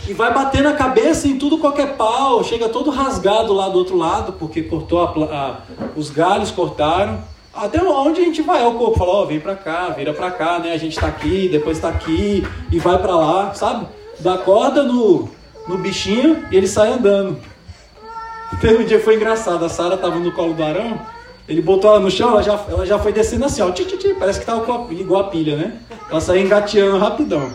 E 0.06 0.12
vai 0.12 0.34
bater 0.34 0.62
na 0.62 0.74
cabeça 0.74 1.30
em 1.30 1.38
tudo 1.38 1.60
qualquer 1.60 1.96
pau. 1.96 2.44
Chega 2.44 2.68
todo 2.68 2.90
rasgado 2.90 3.54
lá 3.54 3.70
do 3.70 3.78
outro 3.78 3.96
lado, 3.96 4.34
porque 4.34 4.64
cortou 4.64 5.02
a, 5.02 5.34
a, 5.34 5.58
os 5.96 6.10
galhos, 6.10 6.52
cortaram. 6.52 7.24
Até 7.54 7.82
onde 7.82 8.20
a 8.20 8.26
gente 8.26 8.42
vai? 8.42 8.66
O 8.66 8.74
corpo 8.74 9.00
fala, 9.00 9.12
ó, 9.12 9.24
oh, 9.24 9.26
vem 9.28 9.40
pra 9.40 9.56
cá, 9.56 9.92
vira 9.92 10.14
pra 10.14 10.30
cá, 10.30 10.60
né? 10.60 10.74
A 10.74 10.78
gente 10.78 11.00
tá 11.00 11.08
aqui, 11.08 11.48
depois 11.50 11.80
tá 11.80 11.88
aqui, 11.88 12.46
e 12.70 12.80
vai 12.80 12.98
pra 12.98 13.16
lá, 13.16 13.54
sabe? 13.54 13.88
Dá 14.20 14.38
corda 14.40 14.84
no, 14.84 15.30
no 15.70 15.78
bichinho 15.78 16.46
e 16.52 16.58
ele 16.58 16.68
sai 16.68 16.92
andando. 16.92 17.51
Teve 18.60 18.84
um 18.84 18.86
dia 18.86 18.98
que 18.98 19.04
foi 19.04 19.16
engraçado, 19.16 19.64
a 19.64 19.70
Sara 19.70 19.98
tava 19.98 20.20
no 20.20 20.32
colo 20.32 20.54
do 20.54 20.64
Arão, 20.64 21.00
ele 21.48 21.62
botou 21.62 21.90
ela 21.90 22.00
no 22.00 22.12
chão, 22.12 22.30
ela 22.30 22.44
já, 22.44 22.66
ela 22.70 22.86
já 22.86 23.00
foi 23.00 23.12
descendo 23.12 23.46
assim, 23.46 23.62
ó, 23.62 23.72
tchi, 23.72 23.86
tchi, 23.86 23.98
tchi, 23.98 24.14
parece 24.14 24.40
que 24.40 24.46
tava 24.46 24.62
a, 24.62 24.94
igual 24.94 25.22
a 25.22 25.30
pilha, 25.30 25.56
né? 25.56 25.80
Ela 26.10 26.22
saiu 26.22 26.44
engateando 26.44 26.98
rapidão. 26.98 27.52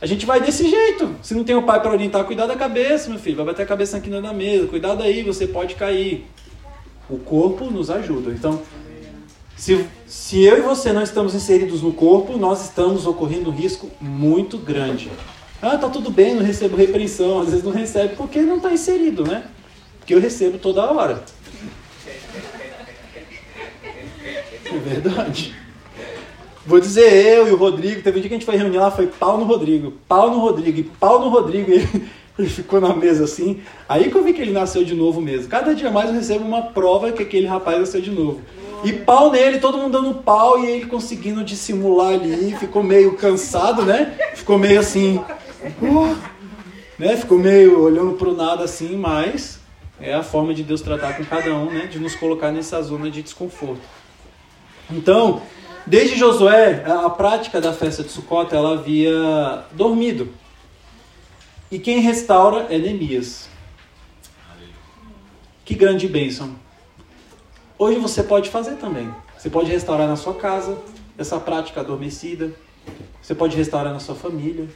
A 0.00 0.06
gente 0.06 0.26
vai 0.26 0.40
desse 0.40 0.68
jeito. 0.68 1.16
Se 1.22 1.34
não 1.34 1.42
tem 1.42 1.56
o 1.56 1.62
pai 1.62 1.80
para 1.80 1.90
orientar, 1.90 2.24
cuidar 2.24 2.46
da 2.46 2.54
cabeça, 2.54 3.08
meu 3.08 3.18
filho. 3.18 3.36
Vai 3.36 3.46
bater 3.46 3.62
a 3.62 3.66
cabeça 3.66 3.96
aqui 3.96 4.10
na 4.10 4.32
mesa. 4.32 4.66
Cuidado 4.66 5.02
aí, 5.02 5.22
você 5.22 5.46
pode 5.46 5.74
cair. 5.74 6.26
O 7.08 7.18
corpo 7.18 7.64
nos 7.70 7.90
ajuda. 7.90 8.30
Então, 8.30 8.60
se, 9.56 9.86
se 10.06 10.44
eu 10.44 10.58
e 10.58 10.60
você 10.60 10.92
não 10.92 11.02
estamos 11.02 11.34
inseridos 11.34 11.82
no 11.82 11.92
corpo, 11.92 12.36
nós 12.36 12.62
estamos 12.64 13.06
ocorrendo 13.06 13.50
um 13.50 13.54
risco 13.54 13.90
muito 14.00 14.58
grande. 14.58 15.10
Ah, 15.62 15.78
tá 15.78 15.88
tudo 15.88 16.10
bem, 16.10 16.34
não 16.34 16.42
recebo 16.42 16.76
repreensão. 16.76 17.40
Às 17.40 17.48
vezes 17.48 17.64
não 17.64 17.72
recebe 17.72 18.16
porque 18.16 18.40
não 18.42 18.58
está 18.58 18.72
inserido, 18.72 19.24
né? 19.24 19.44
Porque 20.06 20.14
eu 20.14 20.20
recebo 20.20 20.56
toda 20.56 20.88
hora. 20.88 21.24
É 24.64 24.78
verdade. 24.78 25.52
Vou 26.64 26.78
dizer 26.78 27.12
eu 27.12 27.48
e 27.48 27.50
o 27.50 27.56
Rodrigo, 27.56 28.02
teve 28.02 28.18
um 28.18 28.20
dia 28.20 28.28
que 28.28 28.34
a 28.36 28.38
gente 28.38 28.46
foi 28.46 28.54
reunir 28.54 28.78
lá, 28.78 28.88
foi 28.88 29.08
pau 29.08 29.36
no 29.36 29.44
Rodrigo, 29.44 29.94
pau 30.06 30.30
no 30.30 30.38
Rodrigo 30.38 30.78
e 30.78 30.84
pau 30.84 31.18
no 31.18 31.28
Rodrigo. 31.28 31.72
E 31.72 31.74
ele, 31.74 32.08
ele 32.38 32.48
ficou 32.48 32.80
na 32.80 32.94
mesa 32.94 33.24
assim. 33.24 33.62
Aí 33.88 34.08
que 34.08 34.16
eu 34.16 34.22
vi 34.22 34.32
que 34.32 34.40
ele 34.40 34.52
nasceu 34.52 34.84
de 34.84 34.94
novo 34.94 35.20
mesmo. 35.20 35.48
Cada 35.48 35.74
dia 35.74 35.90
mais 35.90 36.08
eu 36.08 36.14
recebo 36.14 36.44
uma 36.44 36.62
prova 36.62 37.10
que 37.10 37.24
aquele 37.24 37.48
rapaz 37.48 37.80
nasceu 37.80 38.00
de 38.00 38.12
novo. 38.12 38.42
E 38.84 38.92
pau 38.92 39.32
nele, 39.32 39.58
todo 39.58 39.76
mundo 39.76 40.00
dando 40.00 40.22
pau 40.22 40.62
e 40.62 40.66
ele 40.66 40.86
conseguindo 40.86 41.42
dissimular 41.42 42.12
ali, 42.12 42.54
ficou 42.60 42.80
meio 42.80 43.16
cansado, 43.16 43.82
né? 43.82 44.16
Ficou 44.36 44.56
meio 44.56 44.78
assim, 44.78 45.16
uh, 45.82 46.16
né? 46.96 47.16
Ficou 47.16 47.40
meio 47.40 47.80
olhando 47.80 48.12
pro 48.12 48.36
nada 48.36 48.62
assim, 48.62 48.96
mas 48.96 49.55
é 50.00 50.14
a 50.14 50.22
forma 50.22 50.52
de 50.52 50.62
Deus 50.62 50.80
tratar 50.80 51.16
com 51.16 51.24
cada 51.24 51.54
um, 51.54 51.70
né? 51.70 51.86
De 51.86 51.98
nos 51.98 52.14
colocar 52.14 52.52
nessa 52.52 52.80
zona 52.82 53.10
de 53.10 53.22
desconforto. 53.22 53.82
Então, 54.90 55.42
desde 55.86 56.16
Josué, 56.16 56.84
a 56.86 57.10
prática 57.10 57.60
da 57.60 57.72
festa 57.72 58.02
de 58.02 58.10
Sukkot, 58.10 58.54
ela 58.54 58.74
havia 58.74 59.64
dormido. 59.72 60.32
E 61.70 61.78
quem 61.78 62.00
restaura 62.00 62.66
é 62.70 62.78
Neemias. 62.78 63.48
Que 65.64 65.74
grande 65.74 66.06
bênção. 66.06 66.54
Hoje 67.78 67.98
você 67.98 68.22
pode 68.22 68.50
fazer 68.50 68.76
também. 68.76 69.12
Você 69.36 69.50
pode 69.50 69.70
restaurar 69.70 70.06
na 70.06 70.16
sua 70.16 70.34
casa 70.34 70.78
essa 71.18 71.40
prática 71.40 71.80
adormecida. 71.80 72.52
Você 73.20 73.34
pode 73.34 73.56
restaurar 73.56 73.92
na 73.92 73.98
sua 73.98 74.14
família, 74.14 74.68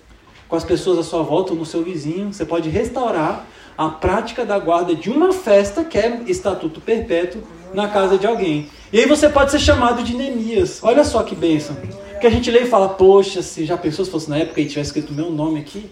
com 0.49 0.57
as 0.57 0.65
pessoas 0.65 0.99
à 0.99 1.03
sua 1.05 1.23
volta 1.23 1.53
ou 1.53 1.59
no 1.59 1.65
seu 1.65 1.85
vizinho. 1.85 2.33
Você 2.33 2.45
pode 2.45 2.69
restaurar 2.69 3.47
a 3.77 3.89
prática 3.89 4.45
da 4.45 4.59
guarda 4.59 4.95
de 4.95 5.11
uma 5.11 5.33
festa 5.33 5.85
que 5.85 5.99
é 5.99 6.23
estatuto 6.27 6.81
perpétuo 6.81 7.43
na 7.73 7.89
casa 7.89 8.19
de 8.19 8.27
alguém. 8.27 8.69
E 8.93 8.99
aí 8.99 9.07
você 9.07 9.29
pode 9.29 9.51
ser 9.51 9.61
chamado 9.61 10.03
de 10.03 10.15
Neemias. 10.15 10.81
Olha 10.83 11.05
só 11.05 11.23
que 11.23 11.35
bênção. 11.35 11.77
Que 12.21 12.27
a 12.27 12.31
gente 12.31 12.51
lê 12.51 12.61
e 12.61 12.67
fala, 12.67 12.89
poxa, 12.89 13.41
se 13.43 13.65
já 13.65 13.77
pensou 13.77 14.05
se 14.05 14.11
fosse 14.11 14.29
na 14.29 14.39
época 14.39 14.61
e 14.61 14.67
tivesse 14.67 14.89
escrito 14.89 15.13
meu 15.13 15.31
nome 15.31 15.61
aqui? 15.61 15.91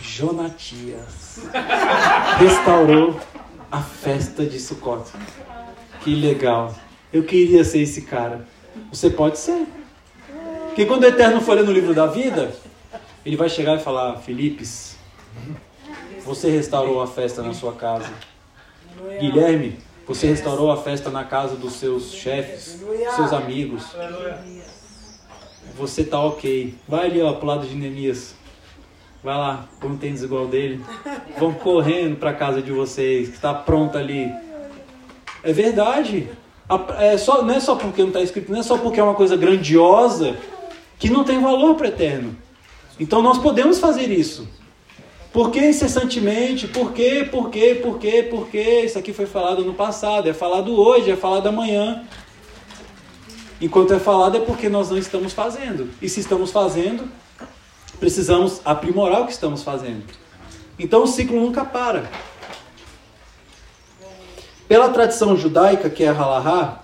Jonatias 0.00 1.40
restaurou 2.38 3.20
a 3.70 3.80
festa 3.80 4.44
de 4.44 4.58
Sukkot. 4.58 5.10
Que 6.00 6.14
legal. 6.14 6.74
Eu 7.12 7.22
queria 7.22 7.62
ser 7.62 7.80
esse 7.80 8.02
cara. 8.02 8.46
Você 8.92 9.10
pode 9.10 9.38
ser. 9.38 9.66
Porque 10.66 10.86
quando 10.86 11.02
o 11.04 11.06
Eterno 11.06 11.40
for 11.40 11.54
ler 11.54 11.64
no 11.64 11.72
livro 11.72 11.94
da 11.94 12.06
vida, 12.06 12.52
ele 13.24 13.36
vai 13.36 13.48
chegar 13.48 13.76
e 13.76 13.80
falar: 13.80 14.16
Filipes, 14.16 14.96
você 16.28 16.50
restaurou 16.50 17.00
a 17.00 17.06
festa 17.06 17.42
na 17.42 17.54
sua 17.54 17.72
casa. 17.72 18.12
Guilherme, 19.18 19.78
você 20.06 20.26
restaurou 20.26 20.70
a 20.70 20.76
festa 20.76 21.08
na 21.08 21.24
casa 21.24 21.56
dos 21.56 21.72
seus 21.72 22.12
chefes, 22.12 22.78
seus 23.16 23.32
amigos. 23.32 23.82
Você 25.78 26.04
tá 26.04 26.20
ok. 26.20 26.74
Vai 26.86 27.06
ali, 27.06 27.22
ó, 27.22 27.32
pro 27.32 27.46
lado 27.46 27.66
de 27.66 27.74
Neemias. 27.74 28.34
Vai 29.24 29.36
lá, 29.36 29.68
põe 29.80 29.90
um 29.90 29.98
igual 30.04 30.46
dele. 30.46 30.84
Vão 31.38 31.54
correndo 31.54 32.16
para 32.16 32.34
casa 32.34 32.60
de 32.60 32.72
vocês, 32.72 33.28
que 33.28 33.36
está 33.36 33.54
pronto 33.54 33.96
ali. 33.96 34.30
É 35.42 35.52
verdade. 35.52 36.28
É 36.98 37.16
só, 37.16 37.42
não 37.42 37.54
é 37.54 37.60
só 37.60 37.74
porque 37.74 38.02
não 38.02 38.08
está 38.08 38.20
escrito, 38.20 38.52
não 38.52 38.60
é 38.60 38.62
só 38.62 38.76
porque 38.76 39.00
é 39.00 39.02
uma 39.02 39.14
coisa 39.14 39.34
grandiosa 39.34 40.36
que 40.98 41.08
não 41.08 41.24
tem 41.24 41.40
valor 41.40 41.74
para 41.74 41.88
eterno. 41.88 42.36
Então 43.00 43.22
nós 43.22 43.38
podemos 43.38 43.78
fazer 43.78 44.10
isso. 44.10 44.46
Por 45.32 45.50
que 45.50 45.60
incessantemente? 45.60 46.66
Por 46.66 46.92
quê? 46.92 47.28
Por 47.30 47.50
quê? 47.50 47.74
Por 47.74 47.98
quê? 47.98 48.22
Por 48.22 48.48
quê? 48.48 48.82
Isso 48.84 48.98
aqui 48.98 49.12
foi 49.12 49.26
falado 49.26 49.64
no 49.64 49.74
passado, 49.74 50.28
é 50.28 50.32
falado 50.32 50.72
hoje, 50.74 51.10
é 51.10 51.16
falado 51.16 51.46
amanhã. 51.48 52.04
Enquanto 53.60 53.92
é 53.92 53.98
falado 53.98 54.36
é 54.36 54.40
porque 54.40 54.68
nós 54.68 54.88
não 54.90 54.96
estamos 54.96 55.32
fazendo. 55.32 55.90
E 56.00 56.08
se 56.08 56.20
estamos 56.20 56.50
fazendo, 56.50 57.10
precisamos 57.98 58.60
aprimorar 58.64 59.22
o 59.22 59.26
que 59.26 59.32
estamos 59.32 59.62
fazendo. 59.62 60.04
Então 60.78 61.02
o 61.02 61.06
ciclo 61.06 61.38
nunca 61.40 61.64
para. 61.64 62.10
Pela 64.66 64.88
tradição 64.90 65.36
judaica, 65.36 65.90
que 65.90 66.04
é 66.04 66.08
a 66.08 66.12
halahá, 66.12 66.82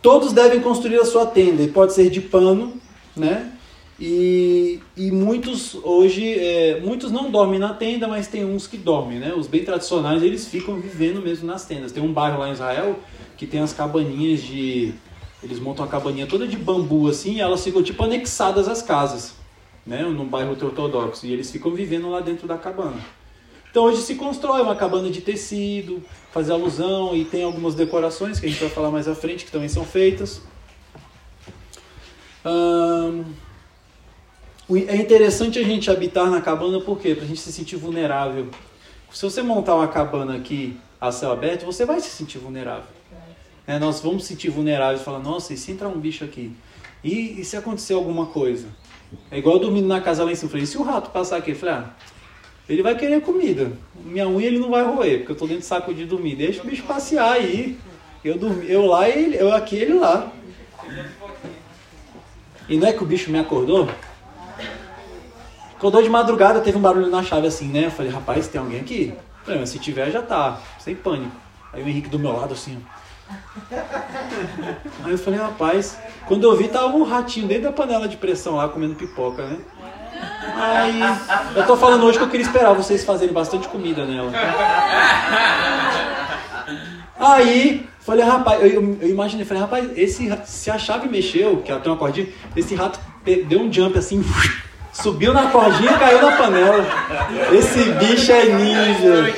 todos 0.00 0.32
devem 0.32 0.60
construir 0.60 1.00
a 1.00 1.04
sua 1.04 1.26
tenda, 1.26 1.62
e 1.62 1.68
pode 1.68 1.92
ser 1.92 2.10
de 2.10 2.20
pano, 2.20 2.80
né? 3.16 3.52
E, 4.00 4.80
e 4.96 5.10
muitos 5.10 5.74
hoje, 5.74 6.32
é, 6.38 6.80
muitos 6.80 7.12
não 7.12 7.30
dormem 7.30 7.58
na 7.58 7.74
tenda, 7.74 8.08
mas 8.08 8.26
tem 8.26 8.46
uns 8.46 8.66
que 8.66 8.78
dormem, 8.78 9.18
né? 9.18 9.34
Os 9.36 9.46
bem 9.46 9.62
tradicionais, 9.62 10.22
eles 10.22 10.48
ficam 10.48 10.80
vivendo 10.80 11.20
mesmo 11.20 11.46
nas 11.46 11.66
tendas. 11.66 11.92
Tem 11.92 12.02
um 12.02 12.10
bairro 12.10 12.38
lá 12.38 12.48
em 12.48 12.52
Israel 12.52 12.98
que 13.36 13.46
tem 13.46 13.60
as 13.60 13.74
cabaninhas 13.74 14.42
de... 14.42 14.94
Eles 15.42 15.58
montam 15.58 15.84
uma 15.84 15.90
cabaninha 15.90 16.26
toda 16.26 16.46
de 16.46 16.56
bambu 16.56 17.08
assim 17.08 17.36
e 17.36 17.40
elas 17.40 17.62
ficam 17.62 17.82
tipo 17.82 18.02
anexadas 18.02 18.68
às 18.68 18.80
casas, 18.80 19.34
né? 19.86 20.02
Num 20.02 20.26
bairro 20.26 20.52
ortodoxo. 20.52 21.26
E 21.26 21.32
eles 21.32 21.50
ficam 21.50 21.74
vivendo 21.74 22.08
lá 22.08 22.20
dentro 22.20 22.48
da 22.48 22.56
cabana. 22.56 22.96
Então 23.70 23.84
hoje 23.84 24.00
se 24.00 24.14
constrói 24.14 24.62
uma 24.62 24.74
cabana 24.74 25.10
de 25.10 25.20
tecido, 25.20 26.02
fazer 26.32 26.52
alusão 26.52 27.14
e 27.14 27.24
tem 27.24 27.44
algumas 27.44 27.74
decorações 27.74 28.40
que 28.40 28.46
a 28.46 28.48
gente 28.48 28.60
vai 28.60 28.70
falar 28.70 28.90
mais 28.90 29.06
à 29.06 29.14
frente 29.14 29.44
que 29.44 29.52
também 29.52 29.68
são 29.68 29.84
feitas. 29.84 30.42
Hum, 32.44 33.24
é 34.76 34.96
interessante 34.96 35.58
a 35.58 35.62
gente 35.62 35.90
habitar 35.90 36.30
na 36.30 36.40
cabana 36.40 36.80
por 36.80 36.98
quê? 36.98 37.14
Para 37.14 37.24
a 37.24 37.26
gente 37.26 37.40
se 37.40 37.52
sentir 37.52 37.76
vulnerável. 37.76 38.48
Se 39.12 39.22
você 39.22 39.42
montar 39.42 39.74
uma 39.74 39.88
cabana 39.88 40.36
aqui 40.36 40.78
a 41.00 41.10
céu 41.10 41.32
aberto, 41.32 41.64
você 41.64 41.84
vai 41.84 42.00
se 42.00 42.10
sentir 42.10 42.38
vulnerável. 42.38 42.84
É, 43.66 43.78
nós 43.78 44.00
vamos 44.00 44.24
se 44.24 44.28
sentir 44.28 44.50
vulneráveis 44.50 45.00
e 45.00 45.04
falar, 45.04 45.18
nossa, 45.18 45.52
e 45.52 45.56
se 45.56 45.72
entrar 45.72 45.88
um 45.88 45.98
bicho 45.98 46.24
aqui? 46.24 46.52
E, 47.02 47.40
e, 47.40 47.44
se 47.44 47.56
acontecer 47.56 47.94
alguma 47.94 48.26
coisa? 48.26 48.68
É 49.30 49.38
igual 49.38 49.58
dormindo 49.58 49.88
na 49.88 50.00
casa 50.00 50.24
lá 50.24 50.30
em 50.30 50.34
cima. 50.34 50.46
Eu 50.46 50.50
falei, 50.50 50.64
e 50.64 50.66
se 50.66 50.78
o 50.78 50.82
rato 50.82 51.10
passar 51.10 51.36
aqui? 51.38 51.52
Eu 51.52 51.56
falei, 51.56 51.74
ah, 51.76 51.90
ele 52.68 52.82
vai 52.82 52.96
querer 52.96 53.20
comida. 53.22 53.72
Minha 54.04 54.28
unha 54.28 54.46
ele 54.46 54.58
não 54.58 54.70
vai 54.70 54.84
roer, 54.84 55.18
porque 55.18 55.32
eu 55.32 55.34
estou 55.34 55.48
dentro 55.48 55.62
de 55.62 55.66
saco 55.66 55.92
de 55.92 56.04
dormir. 56.04 56.36
Deixa 56.36 56.62
o 56.62 56.66
bicho 56.66 56.84
passear 56.84 57.32
aí. 57.32 57.78
Eu, 58.24 58.38
dormi, 58.38 58.70
eu 58.70 58.86
lá, 58.86 59.08
ele, 59.08 59.36
eu 59.36 59.52
aqui, 59.52 59.76
ele 59.76 59.94
lá. 59.94 60.32
E 62.68 62.76
não 62.76 62.86
é 62.86 62.92
que 62.92 63.02
o 63.02 63.06
bicho 63.06 63.30
me 63.30 63.38
acordou? 63.38 63.88
Acordou 65.80 66.02
de 66.02 66.10
madrugada, 66.10 66.60
teve 66.60 66.76
um 66.76 66.80
barulho 66.82 67.08
na 67.08 67.22
chave 67.22 67.46
assim, 67.46 67.68
né? 67.68 67.86
Eu 67.86 67.90
falei, 67.90 68.12
rapaz, 68.12 68.46
tem 68.46 68.60
alguém 68.60 68.80
aqui? 68.80 69.14
Eu 69.16 69.44
falei, 69.46 69.60
mas 69.60 69.70
se 69.70 69.78
tiver, 69.78 70.10
já 70.10 70.20
tá. 70.20 70.58
Sem 70.78 70.94
pânico. 70.94 71.34
Aí 71.72 71.82
o 71.82 71.88
Henrique 71.88 72.10
do 72.10 72.18
meu 72.18 72.36
lado 72.36 72.52
assim, 72.52 72.76
ó. 72.76 73.00
Aí 75.02 75.12
eu 75.12 75.16
falei, 75.16 75.40
rapaz, 75.40 75.98
quando 76.26 76.44
eu 76.44 76.54
vi, 76.54 76.68
tava 76.68 76.88
um 76.88 77.02
ratinho 77.02 77.48
dentro 77.48 77.62
da 77.62 77.72
panela 77.72 78.06
de 78.06 78.18
pressão 78.18 78.56
lá 78.56 78.68
comendo 78.68 78.94
pipoca, 78.94 79.46
né? 79.46 79.56
Aí, 80.54 81.00
eu 81.56 81.66
tô 81.66 81.74
falando 81.78 82.04
hoje 82.04 82.18
que 82.18 82.24
eu 82.24 82.28
queria 82.28 82.44
esperar 82.44 82.74
vocês 82.74 83.02
fazerem 83.02 83.32
bastante 83.32 83.66
comida 83.66 84.04
nela. 84.04 84.30
Aí, 87.18 87.88
falei, 88.00 88.26
rapaz, 88.26 88.62
eu, 88.62 88.98
eu 89.00 89.08
imaginei, 89.08 89.46
falei, 89.46 89.62
rapaz, 89.62 89.96
esse, 89.96 90.30
se 90.44 90.70
a 90.70 90.76
chave 90.76 91.08
mexeu, 91.08 91.62
que 91.62 91.72
ela 91.72 91.80
tem 91.80 91.90
uma 91.90 91.96
cordinha, 91.96 92.28
esse 92.54 92.74
rato 92.74 93.00
deu 93.24 93.62
um 93.62 93.72
jump 93.72 93.96
assim, 93.96 94.22
Subiu 94.92 95.32
na 95.32 95.50
cordinha 95.50 95.92
e 95.92 95.98
caiu 95.98 96.20
na 96.20 96.36
panela. 96.36 96.84
Esse 97.52 97.84
bicho 97.92 98.32
é 98.32 98.44
ninja. 98.46 99.34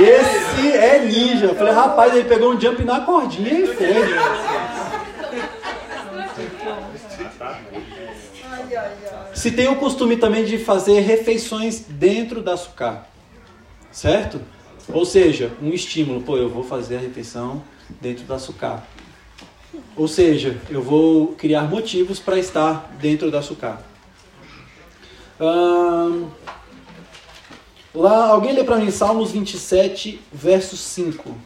Esse 0.00 0.72
é 0.72 0.98
ninja. 1.04 1.46
Eu 1.46 1.54
falei, 1.54 1.72
rapaz, 1.72 2.14
ele 2.14 2.28
pegou 2.28 2.52
um 2.52 2.60
jump 2.60 2.84
na 2.84 3.00
cordinha 3.00 3.52
e 3.52 3.66
foi. 3.66 3.86
Se 9.32 9.52
tem 9.52 9.68
o 9.68 9.76
costume 9.76 10.16
também 10.16 10.44
de 10.44 10.58
fazer 10.58 11.00
refeições 11.00 11.80
dentro 11.88 12.42
da 12.42 12.56
sucá, 12.56 13.04
certo? 13.92 14.40
Ou 14.92 15.04
seja, 15.04 15.52
um 15.62 15.70
estímulo. 15.70 16.22
Pô, 16.22 16.36
eu 16.36 16.48
vou 16.48 16.64
fazer 16.64 16.96
a 16.96 17.00
refeição 17.00 17.62
dentro 18.00 18.24
da 18.24 18.38
sucá. 18.38 18.82
Ou 19.96 20.08
seja, 20.08 20.56
eu 20.68 20.82
vou 20.82 21.28
criar 21.28 21.62
motivos 21.62 22.18
para 22.18 22.38
estar 22.38 22.92
dentro 23.00 23.30
da 23.30 23.40
sucá 23.40 23.78
lá, 27.94 28.26
alguém 28.26 28.52
lê 28.52 28.62
para 28.62 28.76
mim 28.76 28.90
Salmos 28.90 29.32
27, 29.32 30.20
verso 30.32 30.76
5. 30.76 31.36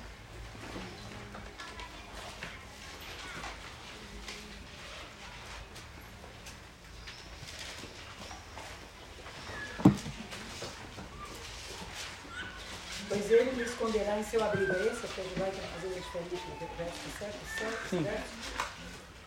Pois 13.08 13.30
ele 13.30 13.52
me 13.52 13.62
esconderá 13.62 14.18
em 14.18 14.24
seu 14.24 14.44
abrigo. 14.44 14.72
É 14.72 14.86
esse 14.86 15.06
que 15.06 15.20
ele 15.20 15.34
vai 15.38 15.50
fazer 15.50 15.86
a 15.86 16.00
diferença 16.00 16.36
do 16.60 16.76
verso 16.76 16.98
7, 17.18 17.32
7, 17.58 17.88
Sim. 17.88 18.06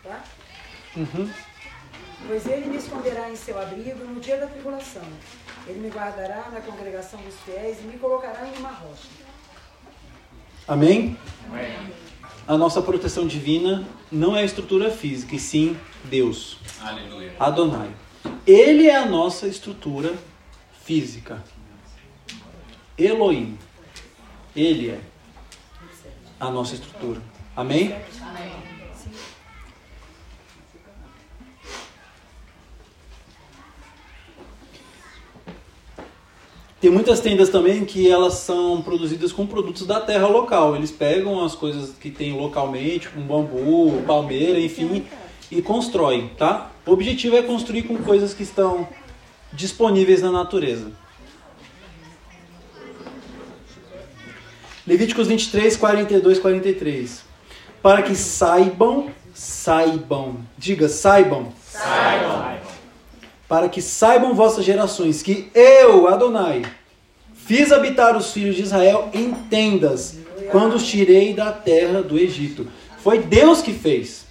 Tá? 0.04 0.24
Uhum. 0.96 1.51
Pois 2.28 2.46
ele 2.46 2.68
me 2.68 2.78
esconderá 2.78 3.30
em 3.30 3.36
seu 3.36 3.60
abrigo 3.60 4.04
no 4.06 4.20
dia 4.20 4.38
da 4.38 4.48
tribulação. 4.48 5.04
Ele 5.68 5.80
me 5.80 5.90
guardará 5.90 6.50
na 6.52 6.62
congregação 6.62 7.20
dos 7.22 7.36
fiéis 7.46 7.80
e 7.80 7.84
me 7.84 7.98
colocará 7.98 8.48
em 8.48 8.58
uma 8.60 8.70
rocha. 8.70 9.08
Amém? 10.68 11.18
Amém? 11.50 11.94
A 12.48 12.58
nossa 12.58 12.82
proteção 12.82 13.28
divina 13.28 13.88
não 14.12 14.36
é 14.36 14.42
a 14.42 14.46
estrutura 14.46 14.90
física, 14.92 15.36
e 15.36 15.40
sim 15.40 15.78
Deus. 16.06 16.58
Aleluia. 16.82 17.34
Adonai. 17.40 17.92
Ele 18.46 18.88
é 18.88 18.96
a 18.96 19.06
nossa 19.06 19.48
estrutura 19.48 20.14
física. 20.84 21.44
Elohim. 22.98 23.58
Ele 24.56 24.90
é 24.90 25.00
a 26.40 26.50
nossa 26.50 26.74
estrutura. 26.74 27.22
Amém? 27.56 27.96
Amém. 28.22 28.71
Tem 36.82 36.90
muitas 36.90 37.20
tendas 37.20 37.50
também 37.50 37.86
que 37.86 38.10
elas 38.10 38.34
são 38.34 38.82
produzidas 38.82 39.32
com 39.32 39.46
produtos 39.46 39.86
da 39.86 40.02
terra 40.02 40.26
local. 40.26 40.76
Eles 40.76 40.90
pegam 40.90 41.46
as 41.46 41.54
coisas 41.54 41.92
que 41.92 42.10
tem 42.10 42.34
localmente, 42.34 43.08
com 43.08 43.22
bambu, 43.22 44.02
palmeira, 44.08 44.60
enfim, 44.60 45.06
e 45.52 45.62
constroem, 45.62 46.30
tá? 46.30 46.72
O 46.84 46.92
objetivo 46.92 47.36
é 47.36 47.44
construir 47.44 47.84
com 47.84 47.98
coisas 47.98 48.34
que 48.34 48.42
estão 48.42 48.88
disponíveis 49.54 50.24
na 50.24 50.32
natureza. 50.32 50.92
Levíticos 54.88 55.28
23, 55.28 55.78
42, 55.78 56.40
43. 56.40 57.24
Para 57.80 58.02
que 58.02 58.16
saibam, 58.16 59.12
saibam, 59.36 60.38
diga 60.58 60.90
saibam. 60.90 61.54
Saibam 61.64 62.61
para 63.52 63.68
que 63.68 63.82
saibam 63.82 64.34
vossas 64.34 64.64
gerações 64.64 65.22
que 65.22 65.52
eu, 65.54 66.08
Adonai, 66.08 66.62
fiz 67.34 67.74
habitar 67.74 68.16
os 68.16 68.32
filhos 68.32 68.56
de 68.56 68.62
Israel 68.62 69.10
em 69.14 69.34
tendas, 69.34 70.18
quando 70.50 70.76
os 70.76 70.88
tirei 70.88 71.34
da 71.34 71.52
terra 71.52 72.02
do 72.02 72.18
Egito. 72.18 72.66
Foi 73.00 73.20
Deus 73.20 73.62
que 73.62 73.74
fez. 73.74 74.26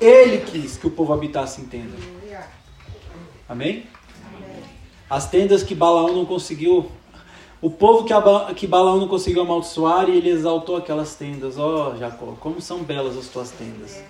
Ele 0.00 0.38
quis 0.38 0.76
que 0.76 0.88
o 0.88 0.90
povo 0.90 1.12
habitasse 1.12 1.60
em 1.60 1.66
tendas. 1.66 2.00
Amém? 3.48 3.84
As 5.08 5.30
tendas 5.30 5.62
que 5.62 5.72
Balaão 5.72 6.12
não 6.12 6.24
conseguiu. 6.24 6.90
O 7.62 7.70
povo 7.70 8.02
que, 8.02 8.12
que 8.56 8.66
Balaão 8.66 8.98
não 8.98 9.06
conseguiu 9.06 9.42
amaldiçoar 9.42 10.08
e 10.08 10.16
ele 10.16 10.30
exaltou 10.30 10.74
aquelas 10.74 11.14
tendas. 11.14 11.56
Ó 11.56 11.92
oh, 11.92 11.96
Jacó, 11.96 12.34
como 12.40 12.60
são 12.60 12.82
belas 12.82 13.16
as 13.16 13.28
tuas 13.28 13.52
tendas. 13.52 14.02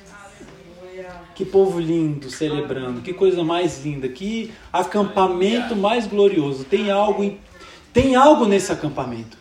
Que 1.39 1.45
povo 1.45 1.79
lindo 1.79 2.29
celebrando, 2.29 3.01
que 3.01 3.15
coisa 3.15 3.45
mais 3.45 3.85
linda, 3.85 4.09
que 4.09 4.53
acampamento 4.73 5.77
mais 5.77 6.05
glorioso. 6.05 6.65
Tem 6.65 6.91
algo, 6.91 7.33
tem 7.93 8.17
algo 8.17 8.45
nesse 8.45 8.73
acampamento. 8.73 9.39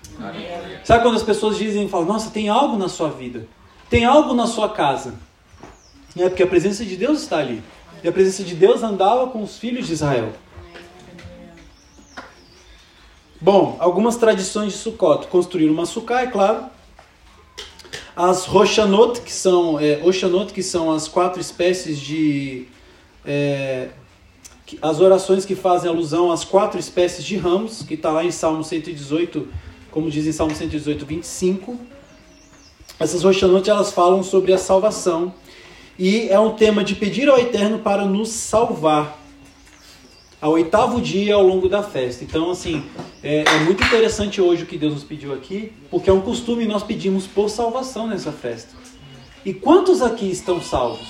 Sabe 0.83 1.01
quando 1.01 1.15
as 1.15 1.23
pessoas 1.23 1.57
dizem, 1.57 1.89
falam, 1.89 2.05
nossa, 2.05 2.29
tem 2.29 2.49
algo 2.49 2.77
na 2.77 2.87
sua 2.87 3.09
vida, 3.09 3.47
tem 3.89 4.05
algo 4.05 4.35
na 4.35 4.45
sua 4.45 4.69
casa. 4.69 5.15
É 6.15 6.29
porque 6.29 6.43
a 6.43 6.47
presença 6.47 6.85
de 6.85 6.95
Deus 6.95 7.23
está 7.23 7.39
ali. 7.39 7.63
E 8.03 8.07
a 8.07 8.11
presença 8.11 8.43
de 8.43 8.53
Deus 8.53 8.83
andava 8.83 9.25
com 9.31 9.41
os 9.41 9.57
filhos 9.57 9.87
de 9.87 9.93
Israel. 9.93 10.33
Bom, 13.41 13.75
algumas 13.79 14.17
tradições 14.17 14.73
de 14.73 14.77
Sukkot. 14.77 15.25
Construir 15.29 15.67
uma 15.67 15.87
sucá, 15.87 16.21
é 16.21 16.27
claro 16.27 16.76
as 18.17 18.45
Roshanot, 18.45 19.21
que 19.21 19.31
são, 19.31 19.79
é, 19.79 20.01
Oshanot, 20.03 20.51
que 20.51 20.63
são 20.63 20.91
as 20.91 21.07
quatro 21.07 21.39
espécies 21.39 21.99
de. 21.99 22.65
É, 23.23 23.89
as 24.81 24.99
orações 24.99 25.45
que 25.45 25.55
fazem 25.55 25.89
alusão 25.89 26.31
às 26.31 26.43
quatro 26.43 26.79
espécies 26.79 27.23
de 27.23 27.37
ramos, 27.37 27.83
que 27.83 27.93
está 27.93 28.11
lá 28.11 28.25
em 28.25 28.31
Salmo 28.31 28.63
118, 28.63 29.47
como 29.91 30.09
diz 30.09 30.25
em 30.25 30.31
Salmo 30.31 30.55
118, 30.55 31.05
25. 31.05 31.79
Essas 32.99 33.23
Roshanot 33.23 33.69
elas 33.69 33.91
falam 33.91 34.23
sobre 34.23 34.51
a 34.51 34.57
salvação. 34.57 35.31
E 35.97 36.27
é 36.29 36.39
um 36.39 36.55
tema 36.55 36.83
de 36.83 36.95
pedir 36.95 37.29
ao 37.29 37.37
Eterno 37.37 37.79
para 37.79 38.03
nos 38.03 38.29
salvar 38.29 39.26
ao 40.39 40.51
oitavo 40.51 41.01
dia 41.01 41.35
ao 41.35 41.43
longo 41.43 41.67
da 41.67 41.81
festa. 41.81 42.23
Então, 42.23 42.51
assim, 42.51 42.83
é, 43.23 43.43
é, 43.43 43.59
muito 43.59 43.83
interessante 43.83 44.39
hoje 44.41 44.63
o 44.63 44.65
que 44.65 44.77
Deus 44.77 44.93
nos 44.93 45.03
pediu 45.03 45.33
aqui, 45.33 45.73
porque 45.89 46.09
é 46.09 46.13
um 46.13 46.21
costume 46.21 46.65
nós 46.65 46.83
pedimos 46.83 47.25
por 47.25 47.49
salvação 47.49 48.07
nessa 48.07 48.31
festa. 48.31 48.75
E 49.45 49.53
quantos 49.53 50.01
aqui 50.01 50.29
estão 50.29 50.61
salvos? 50.61 51.07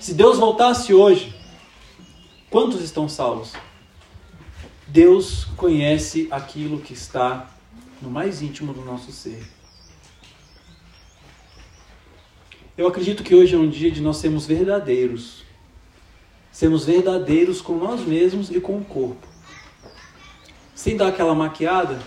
Se 0.00 0.14
Deus 0.14 0.38
voltasse 0.38 0.92
hoje, 0.94 1.36
Quantos 2.48 2.80
estão 2.80 3.08
salvos? 3.08 3.52
Deus 4.86 5.44
conhece 5.56 6.28
aquilo 6.30 6.80
que 6.80 6.92
está 6.92 7.50
no 8.00 8.08
mais 8.08 8.40
íntimo 8.40 8.72
do 8.72 8.82
nosso 8.82 9.10
ser. 9.10 9.42
Eu 12.78 12.86
acredito 12.86 13.24
que 13.24 13.34
hoje 13.34 13.54
é 13.54 13.58
um 13.58 13.68
dia 13.68 13.90
de 13.90 14.00
nós 14.00 14.18
sermos 14.18 14.46
verdadeiros. 14.46 15.44
Sermos 16.56 16.86
verdadeiros 16.86 17.60
com 17.60 17.76
nós 17.76 18.00
mesmos 18.00 18.50
e 18.50 18.58
com 18.58 18.78
o 18.78 18.82
corpo. 18.82 19.28
Sem 20.74 20.96
dar 20.96 21.08
aquela 21.08 21.34
maquiada. 21.34 21.98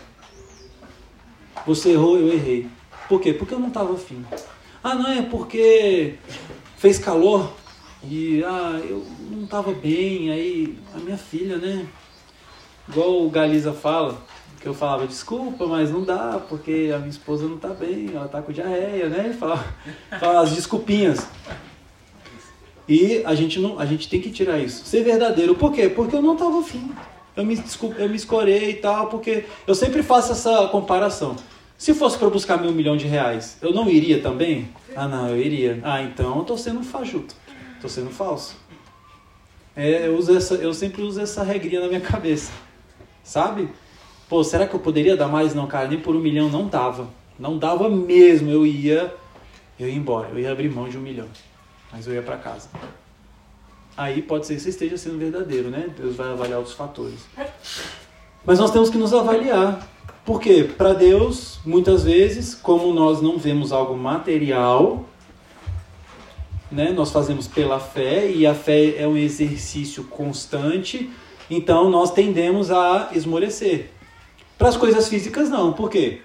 Você 1.67 1.91
errou, 1.91 2.17
eu 2.17 2.33
errei. 2.33 2.67
Por 3.07 3.21
quê? 3.21 3.31
Porque 3.31 3.53
eu 3.53 3.59
não 3.59 3.67
estava 3.67 3.93
afim. 3.93 4.25
Ah, 4.83 4.95
não, 4.95 5.11
é 5.11 5.21
porque 5.21 6.15
fez 6.77 6.97
calor 6.97 7.53
e 8.03 8.43
ah, 8.43 8.81
eu 8.89 9.05
não 9.29 9.43
estava 9.43 9.71
bem. 9.71 10.31
Aí 10.31 10.79
a 10.95 10.97
minha 10.97 11.17
filha, 11.19 11.59
né? 11.59 11.85
Igual 12.87 13.23
o 13.23 13.29
Galiza 13.29 13.71
fala, 13.71 14.19
que 14.59 14.67
eu 14.67 14.73
falava, 14.73 15.05
desculpa, 15.05 15.67
mas 15.67 15.91
não 15.91 16.03
dá, 16.03 16.43
porque 16.49 16.89
a 16.91 16.97
minha 16.97 17.11
esposa 17.11 17.47
não 17.47 17.57
está 17.57 17.69
bem, 17.69 18.09
ela 18.15 18.25
está 18.25 18.41
com 18.41 18.51
diarreia, 18.51 19.09
né? 19.09 19.31
Fala, 19.39 19.63
fala 20.19 20.41
as 20.41 20.55
desculpinhas. 20.55 21.27
E 22.89 23.21
a 23.23 23.35
gente, 23.35 23.59
não, 23.59 23.77
a 23.77 23.85
gente 23.85 24.09
tem 24.09 24.19
que 24.19 24.31
tirar 24.31 24.57
isso. 24.57 24.83
Ser 24.83 25.03
verdadeiro. 25.03 25.53
Por 25.53 25.71
quê? 25.71 25.87
Porque 25.87 26.15
eu 26.15 26.23
não 26.23 26.33
estava 26.33 26.59
afim. 26.59 26.91
Eu 27.37 27.45
me, 27.45 27.55
desculpa, 27.55 28.01
eu 28.01 28.09
me 28.09 28.15
escorei 28.15 28.71
e 28.71 28.73
tal, 28.73 29.07
porque 29.07 29.45
eu 29.67 29.75
sempre 29.75 30.01
faço 30.01 30.31
essa 30.31 30.67
comparação. 30.69 31.35
Se 31.77 31.93
fosse 31.93 32.17
para 32.17 32.29
buscar 32.29 32.57
meu 32.57 32.71
milhão 32.71 32.97
de 32.97 33.05
reais, 33.05 33.59
eu 33.61 33.71
não 33.71 33.87
iria 33.87 34.19
também? 34.19 34.69
Ah, 34.95 35.07
não, 35.07 35.29
eu 35.29 35.39
iria. 35.39 35.79
Ah, 35.83 36.01
então 36.01 36.35
eu 36.35 36.41
estou 36.41 36.57
sendo 36.57 36.83
fajuto. 36.83 37.35
Estou 37.75 37.89
sendo 37.89 38.09
falso. 38.09 38.57
É, 39.75 40.07
eu, 40.07 40.17
uso 40.17 40.35
essa, 40.35 40.55
eu 40.55 40.73
sempre 40.73 41.03
uso 41.03 41.21
essa 41.21 41.43
regrinha 41.43 41.81
na 41.81 41.87
minha 41.87 42.01
cabeça. 42.01 42.51
Sabe? 43.23 43.69
Pô, 44.27 44.43
será 44.43 44.67
que 44.67 44.73
eu 44.73 44.79
poderia 44.79 45.15
dar 45.15 45.27
mais? 45.27 45.53
Não, 45.53 45.67
cara, 45.67 45.87
nem 45.87 45.99
por 45.99 46.15
um 46.15 46.19
milhão 46.19 46.49
não 46.49 46.67
dava. 46.67 47.07
Não 47.37 47.55
dava 47.57 47.87
mesmo. 47.87 48.49
Eu 48.49 48.65
ia, 48.65 49.13
eu 49.79 49.87
ia 49.87 49.95
embora. 49.95 50.29
Eu 50.29 50.39
ia 50.39 50.51
abrir 50.51 50.69
mão 50.69 50.89
de 50.89 50.97
um 50.97 51.01
milhão. 51.01 51.27
Mas 51.91 52.07
eu 52.07 52.13
ia 52.13 52.21
para 52.21 52.37
casa. 52.37 52.69
Aí 53.97 54.21
pode 54.21 54.45
ser 54.45 54.55
que 54.55 54.61
você 54.61 54.69
esteja 54.69 54.97
sendo 54.97 55.17
verdadeiro, 55.17 55.69
né? 55.69 55.89
Deus 55.97 56.15
vai 56.15 56.31
avaliar 56.31 56.59
outros 56.59 56.75
fatores. 56.75 57.19
Mas 58.45 58.59
nós 58.59 58.71
temos 58.71 58.89
que 58.89 58.97
nos 58.97 59.13
avaliar. 59.13 59.87
Por 60.23 60.39
quê? 60.39 60.63
Para 60.77 60.93
Deus, 60.93 61.59
muitas 61.65 62.03
vezes, 62.03 62.55
como 62.55 62.93
nós 62.93 63.21
não 63.21 63.37
vemos 63.37 63.71
algo 63.71 63.97
material, 63.97 65.05
né? 66.71 66.91
Nós 66.91 67.11
fazemos 67.11 67.47
pela 67.47 67.79
fé 67.79 68.29
e 68.29 68.45
a 68.45 68.53
fé 68.53 68.95
é 68.97 69.07
um 69.07 69.17
exercício 69.17 70.03
constante, 70.03 71.09
então 71.49 71.89
nós 71.89 72.11
tendemos 72.11 72.71
a 72.71 73.09
esmorecer. 73.13 73.89
Para 74.57 74.69
as 74.69 74.77
coisas 74.77 75.07
físicas 75.07 75.49
não, 75.49 75.73
por 75.73 75.89
quê? 75.89 76.21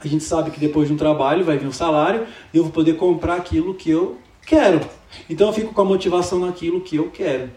A 0.00 0.06
gente 0.06 0.22
sabe 0.22 0.50
que 0.50 0.60
depois 0.60 0.86
de 0.86 0.94
um 0.94 0.96
trabalho 0.96 1.44
vai 1.44 1.56
vir 1.56 1.66
um 1.66 1.72
salário 1.72 2.26
e 2.52 2.56
eu 2.56 2.62
vou 2.62 2.72
poder 2.72 2.94
comprar 2.94 3.36
aquilo 3.36 3.74
que 3.74 3.90
eu 3.90 4.18
quero. 4.46 4.80
Então 5.28 5.48
eu 5.48 5.52
fico 5.52 5.72
com 5.72 5.80
a 5.80 5.84
motivação 5.84 6.38
naquilo 6.38 6.80
que 6.80 6.96
eu 6.96 7.10
quero. 7.10 7.50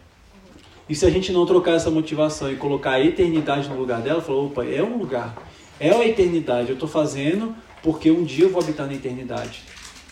E 0.90 0.96
se 0.96 1.06
a 1.06 1.10
gente 1.10 1.32
não 1.32 1.46
trocar 1.46 1.74
essa 1.74 1.92
motivação 1.92 2.52
e 2.52 2.56
colocar 2.56 2.92
a 2.92 3.04
eternidade 3.04 3.68
no 3.68 3.78
lugar 3.78 4.02
dela, 4.02 4.22
falou, 4.22 4.48
opa, 4.48 4.64
é 4.66 4.82
um 4.82 4.98
lugar, 4.98 5.36
é 5.80 5.90
a 5.90 6.08
eternidade, 6.08 6.70
eu 6.70 6.76
estou 6.76 6.88
fazendo 6.88 7.54
porque 7.84 8.10
um 8.10 8.24
dia 8.24 8.46
eu 8.46 8.50
vou 8.50 8.62
habitar 8.62 8.88
na 8.88 8.94
eternidade. 8.94 9.64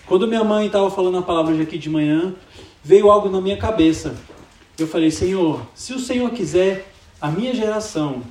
Quando 0.05 0.28
minha 0.28 0.43
mãe 0.43 0.67
estava 0.67 0.91
falando 0.91 1.17
a 1.17 1.21
palavra 1.21 1.53
hoje 1.53 1.63
aqui 1.63 1.78
de 1.78 1.89
manhã, 1.89 2.36
veio 2.84 3.09
algo 3.09 3.30
na 3.30 3.41
minha 3.41 3.57
cabeça. 3.57 4.15
Eu 4.78 4.88
falei, 4.88 5.09
Senhor, 5.09 5.61
se 5.73 5.93
o 5.93 5.99
Senhor 5.99 6.30
quiser, 6.32 6.91
a 7.19 7.30
minha 7.30 7.55
geração 7.55 8.21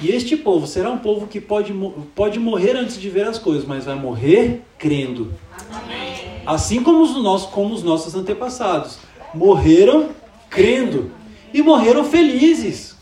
e 0.00 0.10
este 0.10 0.36
povo 0.36 0.66
será 0.66 0.90
um 0.90 0.98
povo 0.98 1.26
que 1.26 1.40
pode, 1.40 1.72
pode 2.14 2.38
morrer 2.38 2.76
antes 2.76 3.00
de 3.00 3.08
ver 3.08 3.26
as 3.26 3.38
coisas, 3.38 3.64
mas 3.64 3.86
vai 3.86 3.94
morrer 3.94 4.62
crendo. 4.78 5.32
Amém. 5.70 6.42
Assim 6.44 6.82
como 6.82 7.02
os, 7.02 7.16
nossos, 7.22 7.50
como 7.50 7.74
os 7.74 7.82
nossos 7.82 8.14
antepassados. 8.14 8.98
Morreram 9.32 10.10
crendo. 10.50 11.10
E 11.52 11.62
morreram 11.62 12.04
felizes. 12.04 12.94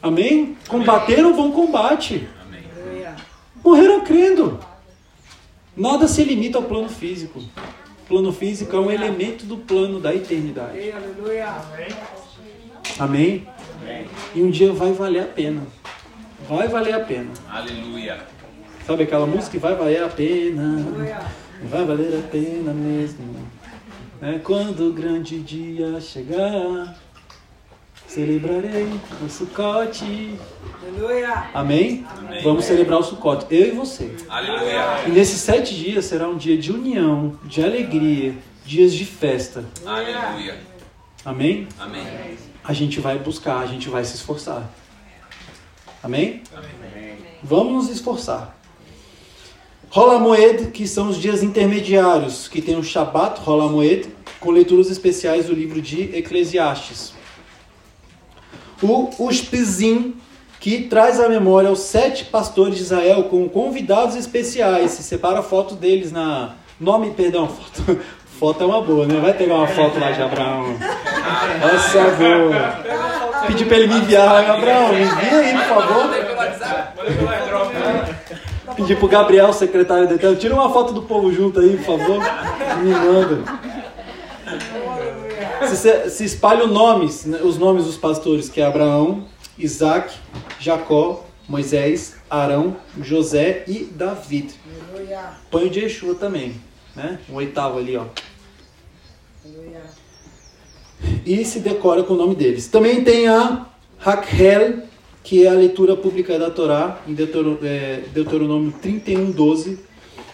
Amém? 0.00 0.56
Combateram 0.68 1.32
o 1.32 1.34
bom 1.34 1.50
combate. 1.50 2.28
Morreram 3.62 4.02
crendo. 4.02 4.60
Nada 5.76 6.06
se 6.06 6.22
limita 6.22 6.58
ao 6.58 6.64
plano 6.64 6.88
físico. 6.88 7.40
O 7.40 8.08
plano 8.08 8.32
físico 8.32 8.74
é 8.74 8.80
um 8.80 8.90
elemento 8.90 9.44
do 9.44 9.56
plano 9.56 10.00
da 10.00 10.14
eternidade. 10.14 10.78
Amém? 12.98 13.46
E 14.34 14.42
um 14.42 14.50
dia 14.50 14.72
vai 14.72 14.92
valer 14.92 15.22
a 15.22 15.26
pena. 15.26 15.62
Vai 16.48 16.68
valer 16.68 16.94
a 16.94 17.00
pena. 17.00 17.30
Aleluia. 17.48 18.18
Sabe 18.86 19.04
aquela 19.04 19.26
música 19.26 19.50
que 19.50 19.58
vai 19.58 19.74
valer 19.74 20.02
a 20.02 20.08
pena? 20.08 20.84
Vai 21.64 21.84
valer 21.84 22.18
a 22.18 22.28
pena 22.28 22.72
mesmo. 22.72 23.36
É 24.22 24.38
quando 24.38 24.88
o 24.88 24.92
grande 24.92 25.38
dia 25.40 26.00
chegar, 26.00 26.96
celebrarei 28.06 28.88
o 29.24 29.28
Sucote. 29.28 30.34
Aleluia. 30.82 31.50
Amém? 31.54 32.04
Amém? 32.18 32.42
Vamos 32.42 32.64
celebrar 32.64 32.98
o 32.98 33.02
Sucote, 33.02 33.46
eu 33.50 33.68
e 33.68 33.70
você. 33.70 34.14
Aleluia. 34.28 35.06
E 35.06 35.10
nesses 35.10 35.40
sete 35.40 35.74
dias 35.74 36.04
será 36.04 36.28
um 36.28 36.36
dia 36.36 36.58
de 36.58 36.72
união, 36.72 37.38
de 37.44 37.62
alegria, 37.62 38.34
dias 38.64 38.92
de 38.92 39.04
festa. 39.04 39.64
Aleluia. 39.86 40.58
Amém? 41.24 41.68
Amém 41.78 42.49
a 42.70 42.72
gente 42.72 43.00
vai 43.00 43.18
buscar, 43.18 43.58
a 43.58 43.66
gente 43.66 43.88
vai 43.88 44.04
se 44.04 44.14
esforçar. 44.14 44.70
Amém? 46.00 46.44
Amém. 46.54 47.16
Vamos 47.42 47.72
nos 47.72 47.88
esforçar. 47.88 48.56
Rola 49.88 50.20
Moed, 50.20 50.66
que 50.66 50.86
são 50.86 51.08
os 51.08 51.16
dias 51.16 51.42
intermediários, 51.42 52.46
que 52.46 52.62
tem 52.62 52.76
o 52.76 52.84
Shabat 52.84 53.40
Rola 53.40 53.68
Moed, 53.68 54.08
com 54.38 54.52
leituras 54.52 54.88
especiais 54.88 55.46
do 55.46 55.52
livro 55.52 55.82
de 55.82 56.16
Eclesiastes. 56.16 57.12
O 58.80 59.10
Ushpizim, 59.18 60.14
que 60.60 60.82
traz 60.82 61.18
à 61.18 61.28
memória 61.28 61.72
os 61.72 61.80
sete 61.80 62.26
pastores 62.26 62.76
de 62.76 62.82
Israel 62.82 63.24
com 63.24 63.48
convidados 63.48 64.14
especiais. 64.14 64.92
Se 64.92 65.02
separa 65.02 65.40
a 65.40 65.42
foto 65.42 65.74
deles 65.74 66.12
na. 66.12 66.54
Nome, 66.78 67.10
perdão, 67.10 67.48
foto, 67.48 68.00
Foto 68.40 68.64
é 68.64 68.66
uma 68.66 68.80
boa, 68.80 69.06
né? 69.06 69.20
Vai 69.20 69.34
pegar 69.34 69.54
uma 69.54 69.66
foto 69.66 69.98
lá 69.98 70.12
de 70.12 70.22
Abraão. 70.22 70.74
Nossa, 71.60 72.02
boa. 72.16 73.46
Pedir 73.46 73.66
pra 73.66 73.76
ele 73.76 73.86
me 73.88 74.00
enviar. 74.00 74.50
Abraão, 74.50 74.92
me 74.92 75.02
envia 75.02 75.38
aí, 75.38 75.52
por 75.54 75.64
favor. 75.64 76.10
Pedir 78.76 78.96
pro 78.98 79.08
Gabriel, 79.08 79.52
secretário 79.52 80.08
de 80.08 80.16
Deus, 80.16 80.38
tira 80.38 80.54
uma 80.54 80.70
foto 80.72 80.92
do 80.92 81.02
povo 81.02 81.32
junto 81.32 81.60
aí, 81.60 81.76
por 81.76 81.98
favor. 81.98 82.18
Me 82.82 82.90
manda. 82.90 83.60
Se, 85.66 86.10
se 86.10 86.24
espalha 86.24 86.64
os 86.64 86.70
nomes, 86.70 87.26
os 87.42 87.58
nomes 87.58 87.84
dos 87.84 87.96
pastores, 87.96 88.48
que 88.48 88.60
é 88.60 88.66
Abraão, 88.66 89.24
Isaac, 89.58 90.14
Jacó, 90.58 91.24
Moisés, 91.48 92.16
Arão, 92.28 92.76
José 93.00 93.64
e 93.66 93.84
David. 93.84 94.54
Põe 95.50 95.66
o 95.66 95.70
de 95.70 95.80
Yeshua 95.80 96.14
também, 96.14 96.54
né? 96.94 97.18
Um 97.28 97.34
oitavo 97.34 97.78
ali, 97.78 97.96
ó 97.96 98.04
e 101.24 101.44
se 101.44 101.60
decora 101.60 102.02
com 102.02 102.14
o 102.14 102.16
nome 102.16 102.34
deles. 102.34 102.66
Também 102.68 103.02
tem 103.02 103.28
a 103.28 103.66
Raquel, 103.98 104.84
que 105.22 105.44
é 105.44 105.48
a 105.48 105.54
leitura 105.54 105.96
pública 105.96 106.38
da 106.38 106.50
Torá, 106.50 107.00
em 107.06 107.16
é, 107.62 108.02
Deuteronômio 108.12 108.72
31, 108.80 109.30
12, 109.30 109.78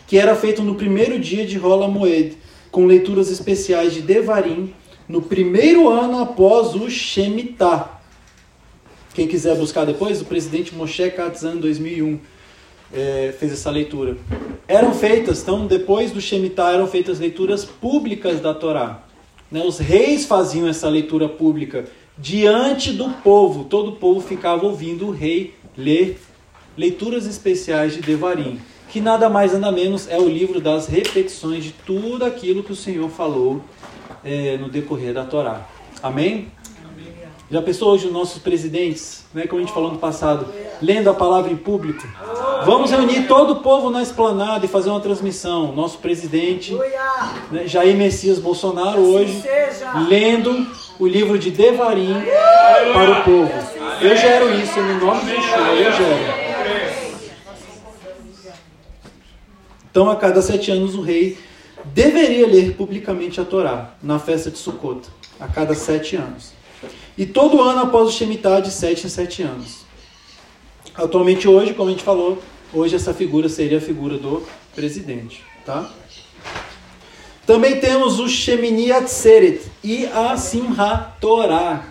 que 0.07 0.19
era 0.19 0.35
feito 0.35 0.63
no 0.63 0.75
primeiro 0.75 1.19
dia 1.19 1.45
de 1.45 1.59
Rola 1.59 1.89
Moed, 1.89 2.37
com 2.71 2.87
leituras 2.87 3.31
especiais 3.31 3.95
de 3.95 4.03
Devarim, 4.03 4.73
no 5.09 5.23
primeiro 5.23 5.89
ano 5.89 6.21
após 6.21 6.75
o 6.75 6.89
Shemitah. 6.91 8.01
Quem 9.15 9.27
quiser 9.27 9.57
buscar 9.57 9.85
depois, 9.85 10.21
o 10.21 10.27
presidente 10.27 10.75
Moshe 10.75 11.11
Katzan, 11.11 11.57
2001, 11.57 12.21
é, 12.93 13.35
fez 13.39 13.53
essa 13.53 13.71
leitura. 13.71 14.17
Eram 14.69 14.93
feitas, 14.93 15.43
então, 15.43 15.67
depois 15.67 16.11
do 16.11 16.21
Shemitah, 16.21 16.73
eram 16.73 16.87
feitas 16.87 17.19
leituras 17.19 17.65
públicas 17.65 18.41
da 18.41 18.53
Torá. 18.53 19.06
Né? 19.51 19.63
Os 19.65 19.79
reis 19.79 20.25
faziam 20.27 20.69
essa 20.69 20.89
leitura 20.89 21.29
pública 21.29 21.85
diante 22.19 22.93
do 22.93 23.11
povo. 23.23 23.65
Todo 23.65 23.91
o 23.91 23.97
povo 23.97 24.21
ficava 24.21 24.65
ouvindo 24.67 25.09
o 25.09 25.11
rei 25.11 25.55
ler 25.77 26.21
leituras 26.77 27.27
especiais 27.27 27.95
de 27.95 28.03
Devarim, 28.03 28.61
que 28.89 29.01
nada 29.01 29.29
mais 29.29 29.53
nada 29.53 29.73
menos 29.73 30.09
é 30.09 30.19
o 30.19 30.29
livro 30.29 30.61
das 30.61 30.87
repetições 30.87 31.65
de 31.65 31.73
tudo 31.73 32.25
aquilo 32.25 32.63
que 32.63 32.73
o 32.73 32.77
Senhor 32.77 33.09
falou 33.09 33.63
é, 34.25 34.57
no 34.59 34.69
decorrer 34.69 35.15
da 35.15 35.25
Torá. 35.25 35.67
Amém? 36.03 36.49
Já 37.49 37.63
pensou 37.63 37.93
hoje 37.93 38.07
os 38.07 38.13
nossos 38.13 38.43
presidentes, 38.43 39.25
né, 39.33 39.47
como 39.47 39.63
a 39.63 39.65
gente 39.65 39.73
falou 39.73 39.93
no 39.93 39.99
passado, 39.99 40.53
lendo 40.83 41.09
a 41.09 41.15
palavra 41.15 41.53
em 41.53 41.57
público? 41.57 42.05
Vamos 42.65 42.91
reunir 42.91 43.29
todo 43.29 43.53
o 43.53 43.57
povo 43.57 43.89
na 43.89 44.03
esplanada 44.03 44.65
e 44.65 44.69
fazer 44.69 44.91
uma 44.91 44.99
transmissão. 44.99 45.73
Nosso 45.73 45.99
presidente, 45.99 46.77
né, 47.53 47.69
Jair 47.69 47.97
Messias 47.97 48.41
Bolsonaro, 48.41 49.01
hoje, 49.01 49.41
Seja. 49.43 49.93
lendo 50.09 50.67
o 50.99 51.07
livro 51.07 51.39
de 51.39 51.53
Devarim 51.53 52.17
para 52.93 53.21
o 53.21 53.25
povo. 53.25 53.53
Eu 54.01 54.17
gero 54.17 54.53
isso 54.53 54.81
no 54.81 55.07
nome 55.07 55.21
de 55.25 55.31
Yeshua, 55.31 55.69
eu 55.69 55.93
gero. 55.93 56.47
Então, 59.89 60.11
a 60.11 60.17
cada 60.17 60.43
sete 60.43 60.73
anos, 60.73 60.97
o 60.97 61.01
rei 61.01 61.39
deveria 61.85 62.47
ler 62.47 62.75
publicamente 62.75 63.41
a 63.41 63.45
Torá 63.45 63.95
na 64.03 64.19
festa 64.19 64.51
de 64.51 64.59
Sukkot, 64.59 65.03
a 65.39 65.47
cada 65.47 65.75
sete 65.75 66.17
anos. 66.17 66.56
E 67.17 67.25
todo 67.25 67.63
ano 67.63 67.81
após 67.81 68.09
o 68.09 68.13
Shemitah, 68.13 68.61
de 68.61 68.71
sete 68.71 69.07
em 69.07 69.11
sete 69.11 69.43
anos. 69.43 69.87
Atualmente, 70.95 71.49
hoje, 71.49 71.75
como 71.75 71.89
a 71.89 71.93
gente 71.93 72.05
falou, 72.05 72.43
hoje 72.73 72.95
essa 72.95 73.15
figura 73.15 73.49
seria 73.49 73.79
a 73.79 73.81
figura 73.81 74.19
do 74.19 74.43
presidente. 74.75 75.43
Tá? 75.65 75.91
Também 77.47 77.81
temos 77.81 78.19
o 78.19 78.29
Shemini 78.29 78.91
Atzeret 78.93 79.63
e 79.83 80.05
a 80.07 80.37
Simhat 80.37 81.21
Torah. 81.21 81.87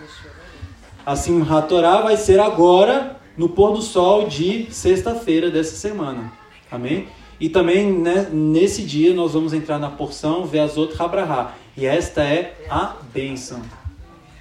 A 1.04 1.16
Simhat 1.16 1.68
Torah 1.68 2.02
vai 2.02 2.16
ser 2.16 2.38
agora, 2.38 3.16
no 3.36 3.48
pôr 3.48 3.72
do 3.72 3.82
sol 3.82 4.26
de 4.28 4.66
sexta-feira 4.70 5.50
dessa 5.50 5.76
semana. 5.76 6.32
Amém? 6.70 7.08
E 7.38 7.48
também 7.48 7.92
né, 7.92 8.28
nesse 8.32 8.82
dia 8.82 9.14
nós 9.14 9.32
vamos 9.32 9.52
entrar 9.52 9.78
na 9.78 9.90
porção 9.90 10.46
Veazot 10.46 10.94
Habraha. 11.00 11.54
E 11.76 11.84
esta 11.84 12.22
é 12.22 12.56
a 12.70 12.96
bênção. 13.12 13.60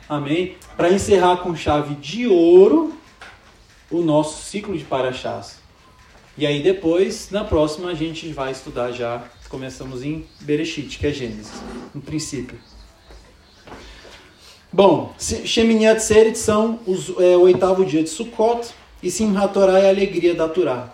Amém? 0.07 0.55
Para 0.77 0.91
encerrar 0.91 1.37
com 1.37 1.55
chave 1.55 1.95
de 1.95 2.27
ouro 2.27 2.93
o 3.89 4.01
nosso 4.01 4.43
ciclo 4.43 4.77
de 4.77 4.83
Parashás. 4.83 5.59
E 6.37 6.45
aí 6.45 6.61
depois, 6.61 7.29
na 7.31 7.43
próxima, 7.43 7.89
a 7.89 7.93
gente 7.93 8.27
vai 8.29 8.51
estudar 8.51 8.91
já. 8.91 9.23
Começamos 9.49 10.03
em 10.03 10.25
Bereshit, 10.41 10.99
que 10.99 11.07
é 11.07 11.11
Gênesis, 11.11 11.53
no 11.93 12.01
princípio. 12.01 12.57
Bom, 14.71 15.13
Shemini 15.17 15.87
Atzeret 15.87 16.37
são 16.37 16.79
os, 16.85 17.09
é, 17.17 17.37
o 17.37 17.41
oitavo 17.41 17.85
dia 17.85 18.03
de 18.03 18.09
Sukkot 18.09 18.69
e 19.01 19.09
Simhat 19.09 19.53
Torah 19.53 19.79
é 19.79 19.87
a 19.87 19.89
alegria 19.89 20.35
da 20.35 20.49
Torá. 20.49 20.93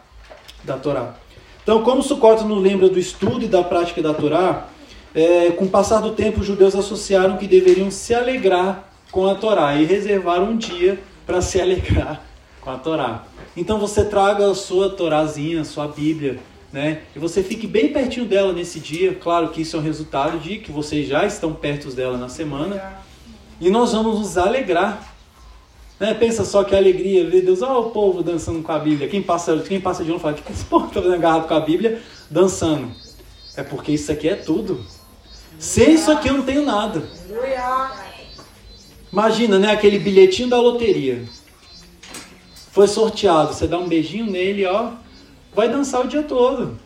Da 0.64 0.78
Torá. 0.78 1.16
Então, 1.64 1.84
como 1.84 2.03
Sukkot 2.03 2.43
nos 2.43 2.62
lembra 2.62 2.88
do 2.88 2.99
estudo 2.99 3.43
e 3.43 3.47
da 3.47 3.64
prática 3.64 4.01
da 4.01 4.14
Torá, 4.14 4.68
é, 5.16 5.49
com 5.51 5.66
o 5.66 5.70
passar 5.70 5.99
do 5.99 6.12
tempo, 6.12 6.41
os 6.41 6.45
judeus 6.45 6.76
associaram 6.76 7.38
que 7.38 7.47
deveriam 7.47 7.89
se 7.89 8.14
alegrar 8.14 8.91
com 9.12 9.28
a 9.28 9.36
Torá 9.36 9.76
e 9.76 9.86
reservar 9.86 10.41
um 10.41 10.55
dia 10.57 10.99
para 11.26 11.41
se 11.41 11.59
alegrar 11.59 12.24
com 12.62 12.70
a 12.70 12.78
Torá. 12.78 13.26
Então 13.55 13.78
você 13.78 14.05
traga 14.05 14.49
a 14.49 14.55
sua 14.55 14.89
Torazinha, 14.89 15.62
a 15.62 15.66
sua 15.66 15.88
Bíblia, 15.88 16.39
né? 16.72 17.01
E 17.16 17.20
você 17.20 17.43
fique 17.43 17.68
bem 17.68 17.91
pertinho 17.91 18.26
dela 18.26 18.53
nesse 18.53 18.80
dia. 18.80 19.14
Claro 19.16 19.49
que 19.49 19.62
isso 19.62 19.76
é 19.76 19.80
um 19.80 19.84
resultado 19.84 20.39
de 20.39 20.57
que 20.57 20.72
vocês 20.72 21.07
já 21.07 21.26
estão 21.26 21.53
perto 21.53 21.91
dela 21.91 22.18
na 22.18 22.30
semana. 22.30 23.01
E 23.59 23.70
nós 23.70 23.91
vamos 23.91 24.20
nos 24.20 24.38
alegrar. 24.38 25.14
Né? 25.99 26.14
Pensa 26.14 26.45
só 26.45 26.64
que 26.64 26.76
alegria, 26.76 27.30
ver 27.30 27.41
Deus, 27.41 27.62
olha 27.62 27.78
o 27.78 27.91
povo 27.91 28.24
dançando 28.24 28.64
com 28.64 28.72
a 28.72 28.80
Bíblia. 28.80 29.07
Quem 29.07 29.22
passa, 29.22 29.57
quem 29.59 29.80
passa 29.80 30.03
de 30.03 30.12
um 30.12 30.18
fala, 30.18 30.34
que 30.34 30.51
esse 30.51 30.66
povo 30.66 30.88
está 30.88 30.99
fazendo 30.99 31.14
agarrado 31.14 31.47
com 31.47 31.53
a 31.53 31.59
Bíblia, 31.59 32.01
dançando. 32.30 32.91
É 33.55 33.62
porque 33.62 33.91
isso 33.91 34.12
aqui 34.12 34.30
é 34.30 34.36
tudo. 34.36 34.84
Sem 35.59 35.93
isso 35.93 36.12
aqui 36.12 36.30
eu 36.30 36.38
não 36.38 36.43
tenho 36.43 36.66
nada. 36.66 37.03
Imagina, 39.12 39.59
né? 39.59 39.72
Aquele 39.72 39.99
bilhetinho 39.99 40.49
da 40.49 40.59
loteria. 40.59 41.24
Foi 42.72 42.88
sorteado. 42.88 43.53
Você 43.53 43.68
dá 43.68 43.78
um 43.78 43.88
beijinho 43.88 44.26
nele, 44.26 44.66
ó. 44.66 44.91
Vai 45.53 45.68
dançar 45.68 46.01
o 46.01 46.07
dia 46.07 46.24
todo. 46.24 46.80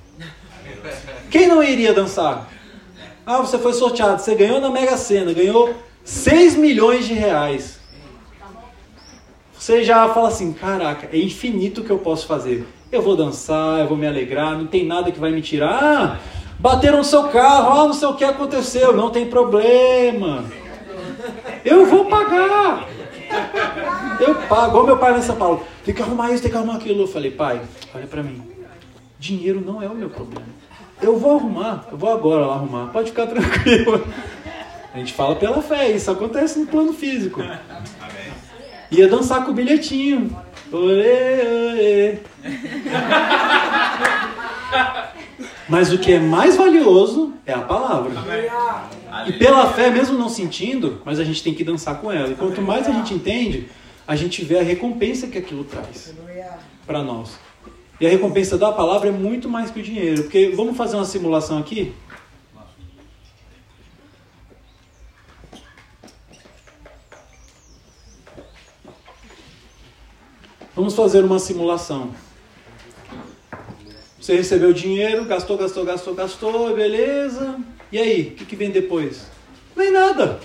Quem 1.29 1.47
não 1.47 1.63
iria 1.63 1.93
dançar? 1.93 2.49
Ah, 3.25 3.37
você 3.37 3.59
foi 3.59 3.73
sorteado. 3.73 4.21
Você 4.21 4.33
ganhou 4.33 4.59
na 4.59 4.69
Mega 4.69 4.97
Sena. 4.97 5.33
Ganhou 5.33 5.75
6 6.03 6.55
milhões 6.55 7.05
de 7.05 7.13
reais. 7.13 7.79
Você 9.57 9.83
já 9.83 10.07
fala 10.09 10.29
assim: 10.29 10.53
caraca, 10.53 11.09
é 11.11 11.17
infinito 11.17 11.81
o 11.81 11.83
que 11.83 11.91
eu 11.91 11.99
posso 11.99 12.25
fazer. 12.27 12.67
Eu 12.91 13.01
vou 13.01 13.15
dançar, 13.15 13.79
eu 13.79 13.87
vou 13.87 13.97
me 13.97 14.07
alegrar. 14.07 14.57
Não 14.57 14.67
tem 14.67 14.85
nada 14.85 15.11
que 15.11 15.19
vai 15.19 15.31
me 15.31 15.41
tirar. 15.41 15.83
Ah, 15.83 16.19
bateram 16.59 16.99
no 16.99 17.03
seu 17.03 17.25
carro. 17.29 17.79
Ah, 17.79 17.85
não 17.85 17.93
sei 17.93 18.07
o 18.07 18.15
que 18.15 18.23
aconteceu. 18.23 18.95
Não 18.95 19.09
tem 19.09 19.27
problema. 19.27 20.45
Eu 21.65 21.85
vou 21.87 22.05
pagar. 22.05 22.87
Eu 24.19 24.35
pago. 24.47 24.69
Igual 24.69 24.85
meu 24.85 24.97
pai 24.97 25.11
lá 25.13 25.17
em 25.17 25.23
São 25.23 25.35
Paulo. 25.35 25.65
Tem 25.83 25.93
que 25.93 26.01
arrumar 26.01 26.31
isso, 26.31 26.43
tem 26.43 26.51
que 26.51 26.57
arrumar 26.57 26.75
aquilo. 26.75 27.03
Eu 27.03 27.07
falei, 27.07 27.31
pai, 27.31 27.61
olha 27.93 28.07
pra 28.07 28.21
mim. 28.21 28.41
Dinheiro 29.19 29.61
não 29.65 29.81
é 29.81 29.87
o 29.87 29.95
meu 29.95 30.09
problema. 30.09 30.45
Eu 31.01 31.17
vou 31.17 31.37
arrumar. 31.37 31.85
Eu 31.91 31.97
vou 31.97 32.13
agora 32.13 32.45
lá 32.45 32.53
arrumar. 32.53 32.91
Pode 32.91 33.09
ficar 33.09 33.25
tranquilo. 33.27 34.05
A 34.93 34.97
gente 34.97 35.13
fala 35.13 35.35
pela 35.35 35.61
fé. 35.61 35.91
Isso 35.91 36.11
acontece 36.11 36.59
no 36.59 36.67
plano 36.67 36.93
físico. 36.93 37.41
Ia 38.91 39.07
dançar 39.07 39.43
com 39.43 39.51
o 39.51 39.53
bilhetinho. 39.53 40.35
Olê, 40.71 41.41
olê. 41.41 42.19
Mas 45.67 45.91
o 45.91 45.97
que 45.97 46.13
é 46.13 46.19
mais 46.19 46.55
valioso 46.55 47.33
é 47.45 47.53
a 47.53 47.61
palavra. 47.61 48.11
E 49.27 49.33
pela 49.33 49.71
fé, 49.73 49.89
mesmo 49.89 50.17
não 50.17 50.29
sentindo, 50.29 51.01
mas 51.03 51.19
a 51.19 51.23
gente 51.23 51.41
tem 51.41 51.53
que 51.53 51.63
dançar 51.63 51.99
com 51.99 52.11
ela. 52.11 52.29
E 52.29 52.35
quanto 52.35 52.61
mais 52.61 52.87
a 52.87 52.91
gente 52.91 53.13
entende, 53.13 53.69
a 54.07 54.15
gente 54.15 54.43
vê 54.43 54.59
a 54.59 54.63
recompensa 54.63 55.27
que 55.27 55.37
aquilo 55.37 55.63
traz 55.63 56.13
para 56.85 57.01
nós. 57.01 57.37
E 57.99 58.05
a 58.05 58.09
recompensa 58.09 58.57
da 58.57 58.71
palavra 58.71 59.09
é 59.09 59.11
muito 59.11 59.49
mais 59.49 59.71
que 59.71 59.79
o 59.79 59.83
dinheiro. 59.83 60.23
Porque 60.23 60.49
vamos 60.49 60.77
fazer 60.77 60.97
uma 60.97 61.05
simulação 61.05 61.57
aqui? 61.57 61.93
Vamos 70.75 70.93
fazer 70.93 71.23
uma 71.23 71.39
simulação. 71.39 72.11
Você 74.25 74.37
recebeu 74.37 74.73
dinheiro, 74.73 75.23
gastou, 75.25 75.55
gastou, 75.55 75.85
gastou, 75.85 76.15
gastou, 76.15 76.75
beleza. 76.75 77.59
E 77.91 77.99
aí, 77.99 78.21
o 78.21 78.31
que, 78.31 78.43
que 78.43 78.55
vem 78.55 78.71
depois? 78.71 79.27
Vem 79.75 79.91
nada. 79.91 80.39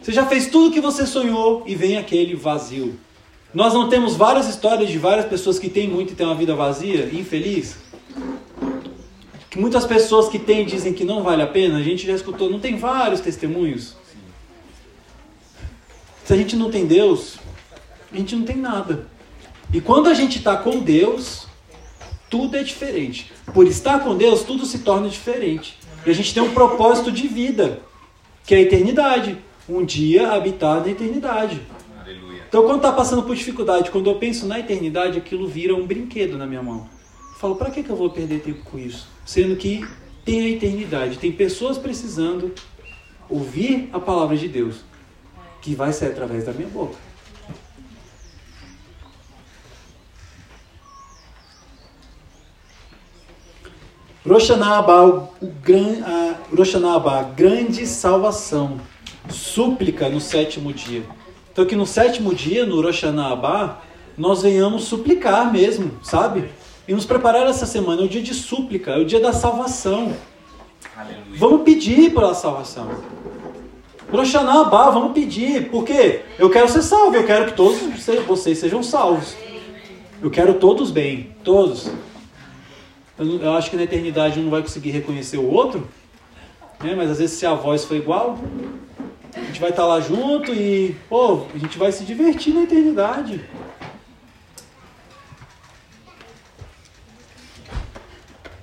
Você 0.00 0.12
já 0.12 0.24
fez 0.24 0.46
tudo 0.46 0.68
o 0.68 0.72
que 0.72 0.80
você 0.80 1.04
sonhou 1.04 1.64
e 1.66 1.74
vem 1.74 1.96
aquele 1.96 2.36
vazio. 2.36 2.96
Nós 3.52 3.74
não 3.74 3.88
temos 3.88 4.14
várias 4.14 4.48
histórias 4.48 4.88
de 4.90 4.96
várias 4.96 5.26
pessoas 5.26 5.58
que 5.58 5.68
têm 5.68 5.88
muito 5.88 6.12
e 6.12 6.14
têm 6.14 6.24
uma 6.24 6.36
vida 6.36 6.54
vazia, 6.54 7.06
infeliz? 7.12 7.78
Que 9.50 9.58
muitas 9.58 9.84
pessoas 9.84 10.28
que 10.28 10.38
têm 10.38 10.64
dizem 10.64 10.92
que 10.92 11.04
não 11.04 11.24
vale 11.24 11.42
a 11.42 11.48
pena, 11.48 11.78
a 11.78 11.82
gente 11.82 12.06
já 12.06 12.12
escutou, 12.12 12.48
não 12.48 12.60
tem 12.60 12.76
vários 12.76 13.20
testemunhos? 13.20 13.96
Se 16.24 16.32
a 16.32 16.36
gente 16.36 16.54
não 16.54 16.70
tem 16.70 16.86
Deus, 16.86 17.38
a 18.12 18.16
gente 18.16 18.36
não 18.36 18.44
tem 18.44 18.56
nada. 18.56 19.08
E 19.74 19.80
quando 19.80 20.08
a 20.08 20.14
gente 20.14 20.38
está 20.38 20.56
com 20.56 20.78
Deus, 20.78 21.46
tudo 22.28 22.56
é 22.56 22.62
diferente. 22.62 23.32
Por 23.52 23.66
estar 23.66 24.00
com 24.00 24.16
Deus, 24.16 24.42
tudo 24.42 24.66
se 24.66 24.80
torna 24.80 25.08
diferente. 25.08 25.78
E 26.04 26.10
a 26.10 26.12
gente 26.12 26.32
tem 26.32 26.42
um 26.42 26.52
propósito 26.52 27.10
de 27.10 27.26
vida, 27.26 27.80
que 28.44 28.54
é 28.54 28.58
a 28.58 28.60
eternidade. 28.60 29.38
Um 29.68 29.84
dia 29.84 30.30
habitar 30.30 30.80
na 30.80 30.88
eternidade. 30.88 31.60
Aleluia. 32.00 32.44
Então, 32.48 32.62
quando 32.62 32.76
está 32.76 32.92
passando 32.92 33.24
por 33.24 33.34
dificuldade, 33.34 33.90
quando 33.90 34.08
eu 34.08 34.14
penso 34.16 34.46
na 34.46 34.60
eternidade, 34.60 35.18
aquilo 35.18 35.48
vira 35.48 35.74
um 35.74 35.86
brinquedo 35.86 36.38
na 36.38 36.46
minha 36.46 36.62
mão. 36.62 36.88
Eu 37.32 37.38
falo, 37.38 37.56
para 37.56 37.70
que, 37.70 37.82
que 37.82 37.90
eu 37.90 37.96
vou 37.96 38.10
perder 38.10 38.40
tempo 38.40 38.62
com 38.64 38.78
isso? 38.78 39.08
Sendo 39.24 39.56
que 39.56 39.84
tem 40.24 40.40
a 40.40 40.48
eternidade, 40.48 41.18
tem 41.18 41.32
pessoas 41.32 41.78
precisando 41.78 42.52
ouvir 43.28 43.88
a 43.92 43.98
palavra 43.98 44.36
de 44.36 44.48
Deus, 44.48 44.76
que 45.60 45.74
vai 45.74 45.92
sair 45.92 46.10
através 46.10 46.44
da 46.44 46.52
minha 46.52 46.68
boca. 46.68 46.96
Rosh 54.28 54.48
Hashanah, 54.48 54.80
o 55.40 55.46
gran, 55.62 56.02
a, 56.04 57.22
grande 57.22 57.86
salvação, 57.86 58.80
súplica 59.30 60.08
no 60.08 60.20
sétimo 60.20 60.72
dia. 60.72 61.04
Então 61.52 61.64
que 61.64 61.76
no 61.76 61.86
sétimo 61.86 62.34
dia, 62.34 62.66
no 62.66 62.82
Rosh 62.82 63.02
Hashanah, 63.02 63.78
nós 64.18 64.42
venhamos 64.42 64.82
suplicar 64.84 65.52
mesmo, 65.52 65.92
sabe? 66.02 66.50
E 66.88 66.92
nos 66.92 67.04
preparar 67.04 67.46
essa 67.46 67.66
semana, 67.66 68.02
é 68.02 68.04
o 68.04 68.08
dia 68.08 68.20
de 68.20 68.34
súplica, 68.34 68.92
é 68.92 68.98
o 68.98 69.04
dia 69.04 69.20
da 69.20 69.32
salvação. 69.32 70.12
Aleluia. 70.96 71.24
Vamos 71.36 71.62
pedir 71.62 72.12
pela 72.12 72.34
salvação. 72.34 72.90
Rosh 74.10 74.32
Hashanah, 74.32 74.64
vamos 74.90 75.12
pedir, 75.12 75.70
porque 75.70 76.22
eu 76.36 76.50
quero 76.50 76.68
ser 76.68 76.82
salvo, 76.82 77.14
eu 77.14 77.24
quero 77.24 77.46
que 77.46 77.52
todos 77.52 77.78
vocês 78.26 78.58
sejam 78.58 78.82
salvos. 78.82 79.36
Eu 80.20 80.32
quero 80.32 80.54
todos 80.54 80.90
bem, 80.90 81.30
todos. 81.44 81.88
Eu, 83.18 83.40
eu 83.40 83.52
acho 83.52 83.70
que 83.70 83.76
na 83.76 83.84
eternidade 83.84 84.38
um 84.38 84.44
não 84.44 84.50
vai 84.50 84.60
conseguir 84.60 84.90
reconhecer 84.90 85.38
o 85.38 85.50
outro, 85.50 85.88
né? 86.82 86.94
mas 86.94 87.10
às 87.10 87.18
vezes 87.18 87.38
se 87.38 87.46
a 87.46 87.54
voz 87.54 87.84
for 87.84 87.96
igual, 87.96 88.38
a 89.34 89.40
gente 89.40 89.60
vai 89.60 89.70
estar 89.70 89.86
lá 89.86 90.00
junto 90.00 90.52
e 90.52 90.94
pô, 91.08 91.46
a 91.54 91.58
gente 91.58 91.78
vai 91.78 91.90
se 91.92 92.04
divertir 92.04 92.52
na 92.52 92.62
eternidade. 92.62 93.40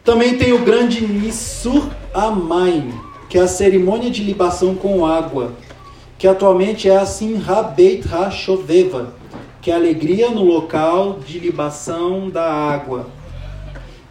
Também 0.04 0.38
tem 0.38 0.52
o 0.54 0.64
grande 0.64 1.08
Nisur 1.08 1.90
Amain, 2.14 2.94
que 3.30 3.38
é 3.38 3.42
a 3.42 3.48
cerimônia 3.48 4.12
de 4.12 4.22
libação 4.24 4.76
com 4.76 5.06
água, 5.06 5.54
que 6.20 6.28
atualmente 6.28 6.90
é 6.90 6.98
a 6.98 7.06
Simha 7.06 7.64
Beit 7.64 8.08
HaShoveva, 8.08 9.16
que 9.62 9.72
é 9.72 9.74
a 9.74 9.78
alegria 9.78 10.30
no 10.30 10.44
local 10.44 11.20
de 11.26 11.40
libação 11.40 12.30
da 12.30 12.44
água. 12.44 13.08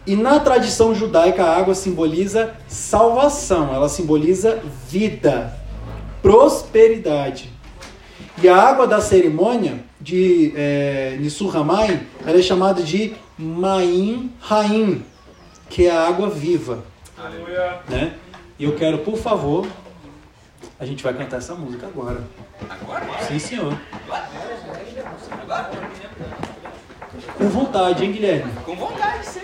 E 0.05 0.15
na 0.15 0.39
tradição 0.39 0.93
judaica, 0.93 1.43
a 1.45 1.57
água 1.57 1.73
simboliza 1.73 2.53
salvação, 2.67 3.73
ela 3.73 3.87
simboliza 3.87 4.61
vida, 4.87 5.57
prosperidade. 6.21 7.49
E 8.41 8.49
a 8.49 8.57
água 8.57 8.85
da 8.85 8.99
cerimônia 8.99 9.79
de 10.01 10.51
é, 10.55 11.17
Nissurramai, 11.19 12.05
ela 12.25 12.37
é 12.37 12.41
chamada 12.41 12.83
de 12.83 13.15
Maim 13.37 14.33
Raim, 14.41 15.05
que 15.69 15.87
é 15.87 15.91
a 15.91 16.07
água 16.07 16.29
viva. 16.29 16.83
Aleluia. 17.17 17.79
Né? 17.87 18.13
E 18.59 18.65
eu 18.65 18.75
quero, 18.75 18.97
por 18.99 19.17
favor, 19.17 19.65
a 20.79 20.85
gente 20.85 21.01
vai 21.03 21.13
cantar 21.13 21.37
essa 21.37 21.55
música 21.55 21.87
agora. 21.87 22.21
Agora? 22.69 23.05
Sim, 23.27 23.39
senhor. 23.39 23.77
Com 27.37 27.49
vontade, 27.49 28.03
hein, 28.03 28.11
Guilherme? 28.11 28.51
Com 28.65 28.75
vontade 28.75 29.25
sempre, 29.25 29.42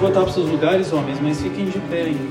Botar 0.00 0.22
para 0.22 0.32
seus 0.32 0.48
lugares, 0.48 0.90
homens, 0.94 1.20
mas 1.20 1.42
fiquem 1.42 1.66
de 1.66 1.78
pé 1.78 2.04
ainda. 2.04 2.29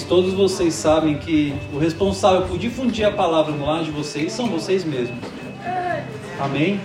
Homens, 0.00 0.04
todos 0.04 0.32
vocês 0.32 0.74
sabem 0.74 1.18
que 1.18 1.54
o 1.72 1.78
responsável 1.78 2.42
por 2.42 2.58
difundir 2.58 3.06
a 3.06 3.10
palavra 3.10 3.52
no 3.52 3.66
lar 3.66 3.82
de 3.82 3.90
vocês 3.90 4.32
são 4.32 4.48
vocês 4.48 4.84
mesmos. 4.84 5.18
Amém? 6.38 6.80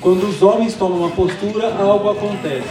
Quando 0.00 0.26
os 0.26 0.42
homens 0.42 0.74
tomam 0.74 0.98
uma 0.98 1.10
postura, 1.10 1.74
algo 1.74 2.10
acontece. 2.10 2.68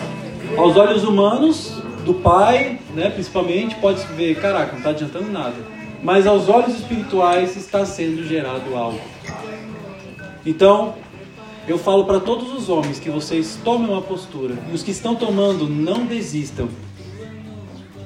Aos 0.58 0.76
olhos 0.76 1.04
humanos, 1.04 1.82
do 2.06 2.14
pai, 2.14 2.80
né, 2.94 3.10
principalmente, 3.10 3.76
pode-se 3.76 4.08
ver, 4.14 4.40
caraca, 4.40 4.72
não 4.72 4.80
está 4.80 4.90
adiantando 4.92 5.32
nada. 5.32 5.56
Mas 6.02 6.26
aos 6.26 6.50
olhos 6.50 6.76
espirituais 6.80 7.56
está 7.56 7.86
sendo 7.86 8.24
gerado 8.24 8.76
algo. 8.76 9.02
Então, 10.46 10.96
eu 11.68 11.78
falo 11.78 12.06
para 12.06 12.20
todos 12.20 12.52
os 12.54 12.70
homens 12.70 13.00
que 13.00 13.10
vocês 13.10 13.60
tomem 13.64 13.90
uma 13.90 14.02
postura. 14.02 14.56
E 14.72 14.74
os 14.74 14.82
que 14.82 14.92
estão 14.92 15.16
tomando, 15.16 15.70
não 15.70 16.06
desistam. 16.06 16.68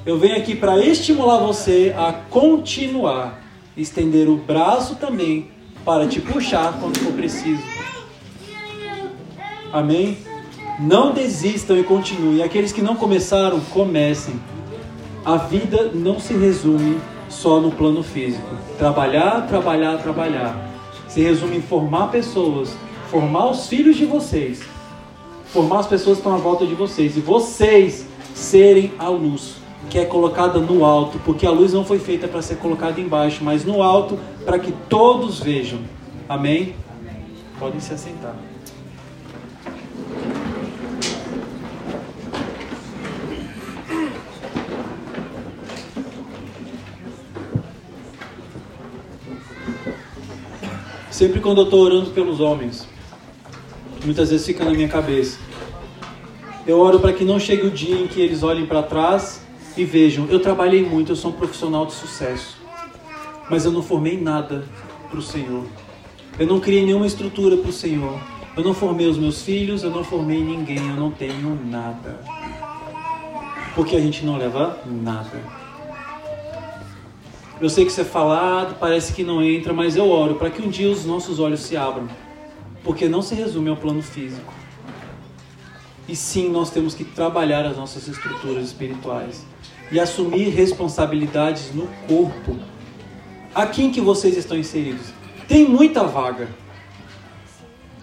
Eu 0.06 0.20
venho 0.20 0.36
aqui 0.36 0.54
para 0.54 0.78
estimular 0.78 1.38
você 1.38 1.92
a 1.98 2.12
continuar, 2.12 3.42
estender 3.76 4.28
o 4.28 4.36
braço 4.36 4.94
também 4.94 5.50
para 5.84 6.06
te 6.06 6.20
puxar 6.20 6.78
quando 6.78 6.96
for 7.00 7.12
preciso. 7.12 7.60
Amém? 9.72 10.16
Não 10.78 11.12
desistam 11.12 11.76
e 11.76 11.82
continuem. 11.82 12.40
Aqueles 12.40 12.70
que 12.70 12.80
não 12.80 12.94
começaram, 12.94 13.58
comecem. 13.72 14.40
A 15.24 15.38
vida 15.38 15.90
não 15.92 16.20
se 16.20 16.34
resume 16.34 17.00
só 17.28 17.60
no 17.60 17.72
plano 17.72 18.04
físico. 18.04 18.56
Trabalhar, 18.78 19.48
trabalhar, 19.48 19.98
trabalhar. 19.98 20.70
Se 21.08 21.20
resume 21.20 21.56
em 21.56 21.62
formar 21.62 22.12
pessoas, 22.12 22.76
formar 23.10 23.50
os 23.50 23.66
filhos 23.66 23.96
de 23.96 24.04
vocês, 24.04 24.62
formar 25.46 25.80
as 25.80 25.88
pessoas 25.88 26.18
que 26.18 26.20
estão 26.20 26.34
à 26.36 26.38
volta 26.38 26.64
de 26.64 26.76
vocês 26.76 27.16
e 27.16 27.20
vocês 27.20 28.06
serem 28.36 28.92
a 29.00 29.08
luz 29.08 29.65
que 29.90 29.98
é 29.98 30.04
colocada 30.04 30.58
no 30.58 30.84
alto, 30.84 31.18
porque 31.24 31.46
a 31.46 31.50
luz 31.50 31.72
não 31.72 31.84
foi 31.84 31.98
feita 31.98 32.26
para 32.26 32.42
ser 32.42 32.56
colocada 32.56 33.00
embaixo, 33.00 33.44
mas 33.44 33.64
no 33.64 33.82
alto 33.82 34.18
para 34.44 34.58
que 34.58 34.72
todos 34.88 35.40
vejam. 35.40 35.80
Amém? 36.28 36.74
Podem 37.58 37.80
se 37.80 37.94
assentar. 37.94 38.34
Sempre 51.10 51.40
quando 51.40 51.62
eu 51.62 51.64
estou 51.64 51.80
orando 51.80 52.10
pelos 52.10 52.40
homens, 52.40 52.86
muitas 54.04 54.28
vezes 54.28 54.44
fica 54.44 54.62
na 54.64 54.72
minha 54.72 54.88
cabeça. 54.88 55.38
Eu 56.66 56.78
oro 56.78 57.00
para 57.00 57.12
que 57.12 57.24
não 57.24 57.38
chegue 57.38 57.66
o 57.66 57.70
dia 57.70 57.96
em 57.96 58.06
que 58.06 58.20
eles 58.20 58.42
olhem 58.42 58.66
para 58.66 58.82
trás 58.82 59.45
e 59.76 59.84
vejam: 59.84 60.26
eu 60.28 60.40
trabalhei 60.40 60.84
muito, 60.84 61.12
eu 61.12 61.16
sou 61.16 61.30
um 61.30 61.34
profissional 61.34 61.86
de 61.86 61.92
sucesso, 61.92 62.56
mas 63.50 63.64
eu 63.64 63.72
não 63.72 63.82
formei 63.82 64.20
nada 64.20 64.64
para 65.10 65.18
o 65.18 65.22
Senhor. 65.22 65.64
Eu 66.38 66.46
não 66.46 66.60
criei 66.60 66.84
nenhuma 66.84 67.06
estrutura 67.06 67.56
para 67.56 67.70
o 67.70 67.72
Senhor. 67.72 68.18
Eu 68.56 68.64
não 68.64 68.72
formei 68.72 69.06
os 69.06 69.18
meus 69.18 69.42
filhos, 69.42 69.82
eu 69.82 69.90
não 69.90 70.02
formei 70.02 70.42
ninguém, 70.42 70.78
eu 70.78 70.96
não 70.96 71.10
tenho 71.10 71.58
nada. 71.66 72.20
Porque 73.74 73.94
a 73.94 74.00
gente 74.00 74.24
não 74.24 74.38
leva 74.38 74.78
nada. 74.86 75.42
Eu 77.60 77.68
sei 77.70 77.84
que 77.84 77.90
isso 77.90 78.00
é 78.00 78.04
falado, 78.04 78.78
parece 78.78 79.12
que 79.12 79.22
não 79.22 79.42
entra, 79.42 79.72
mas 79.72 79.96
eu 79.96 80.10
oro 80.10 80.36
para 80.36 80.50
que 80.50 80.60
um 80.60 80.68
dia 80.68 80.90
os 80.90 81.04
nossos 81.04 81.38
olhos 81.38 81.60
se 81.60 81.76
abram. 81.76 82.08
Porque 82.82 83.08
não 83.08 83.22
se 83.22 83.34
resume 83.34 83.68
ao 83.68 83.76
plano 83.76 84.02
físico. 84.02 84.52
E 86.08 86.14
sim, 86.14 86.50
nós 86.50 86.70
temos 86.70 86.94
que 86.94 87.04
trabalhar 87.04 87.64
as 87.64 87.76
nossas 87.76 88.06
estruturas 88.06 88.66
espirituais 88.66 89.44
e 89.90 89.98
assumir 89.98 90.50
responsabilidades 90.50 91.74
no 91.74 91.86
corpo. 92.08 92.56
Aqui 93.54 93.84
em 93.84 93.90
que 93.90 94.00
vocês 94.00 94.36
estão 94.36 94.56
inseridos, 94.56 95.06
tem 95.48 95.68
muita 95.68 96.04
vaga 96.04 96.48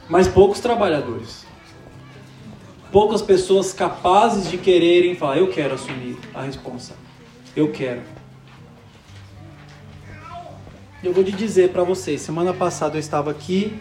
mas 0.07 0.27
poucos 0.27 0.59
trabalhadores. 0.59 1.45
Poucas 2.91 3.21
pessoas 3.21 3.73
capazes 3.73 4.49
de 4.49 4.57
quererem 4.57 5.15
falar: 5.15 5.37
eu 5.37 5.49
quero 5.49 5.73
assumir 5.73 6.17
a 6.33 6.43
responsa. 6.43 6.93
Eu 7.55 7.71
quero. 7.71 8.01
Eu 11.03 11.11
vou 11.11 11.23
te 11.23 11.31
dizer 11.31 11.71
para 11.71 11.83
vocês: 11.83 12.21
semana 12.21 12.53
passada 12.53 12.95
eu 12.95 12.99
estava 12.99 13.31
aqui, 13.31 13.79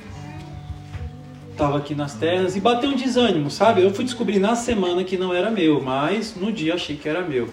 estava 1.63 1.79
aqui 1.79 1.95
nas 1.95 2.15
terras 2.15 2.57
e 2.57 2.61
bateu 2.61 2.91
um 2.91 2.97
desânimo, 2.97 3.51
sabe? 3.51 3.83
Eu 3.83 3.95
fui 3.95 4.05
descobrir 4.05 4.39
na 4.39 4.57
semana 4.57 5.05
que 5.05 5.17
não 5.17 5.33
era 5.33 5.51
meu, 5.51 5.81
mas 5.81 6.35
no 6.35 6.51
dia 6.51 6.75
achei 6.75 6.97
que 6.97 7.09
era 7.09 7.23
meu. 7.23 7.49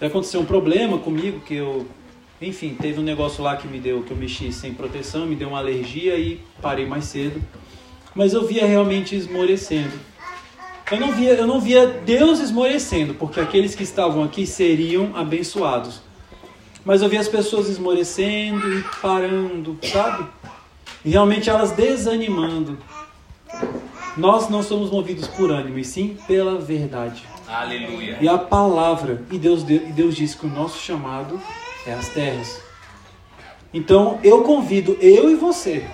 E 0.00 0.04
aconteceu 0.06 0.40
um 0.40 0.44
problema 0.44 0.98
comigo 0.98 1.40
que 1.40 1.54
eu 1.54 1.86
enfim, 2.40 2.76
teve 2.80 3.00
um 3.00 3.02
negócio 3.02 3.42
lá 3.42 3.56
que 3.56 3.66
me 3.66 3.80
deu, 3.80 4.04
que 4.04 4.12
eu 4.12 4.16
mexi 4.16 4.52
sem 4.52 4.72
proteção, 4.72 5.26
me 5.26 5.34
deu 5.34 5.48
uma 5.48 5.58
alergia 5.58 6.16
e 6.16 6.40
parei 6.62 6.86
mais 6.86 7.06
cedo 7.06 7.42
mas 8.18 8.32
eu 8.32 8.44
via 8.44 8.66
realmente 8.66 9.14
esmorecendo. 9.14 9.92
Eu 10.90 10.98
não 10.98 11.12
via, 11.12 11.34
eu 11.34 11.46
não 11.46 11.60
via 11.60 11.86
Deus 11.86 12.40
esmorecendo, 12.40 13.14
porque 13.14 13.38
aqueles 13.38 13.76
que 13.76 13.84
estavam 13.84 14.24
aqui 14.24 14.44
seriam 14.44 15.12
abençoados. 15.14 16.00
Mas 16.84 17.00
eu 17.00 17.08
via 17.08 17.20
as 17.20 17.28
pessoas 17.28 17.68
esmorecendo 17.68 18.72
e 18.76 18.84
parando, 19.00 19.78
sabe? 19.84 20.26
Realmente 21.04 21.48
elas 21.48 21.70
desanimando. 21.70 22.76
Nós 24.18 24.48
não 24.48 24.64
somos 24.64 24.90
movidos 24.90 25.28
por 25.28 25.50
ânimo, 25.50 25.78
e 25.78 25.84
sim 25.84 26.16
pela 26.26 26.58
verdade. 26.58 27.22
Aleluia. 27.46 28.18
E 28.20 28.28
a 28.28 28.36
palavra. 28.36 29.22
E 29.30 29.38
Deus, 29.38 29.62
e 29.62 29.78
Deus 29.78 30.16
disse 30.16 30.36
que 30.36 30.46
o 30.46 30.50
nosso 30.50 30.78
chamado 30.78 31.40
é 31.86 31.92
as 31.94 32.08
terras. 32.08 32.60
Então 33.72 34.18
eu 34.24 34.42
convido 34.42 34.96
eu 35.00 35.30
e 35.30 35.36
você 35.36 35.86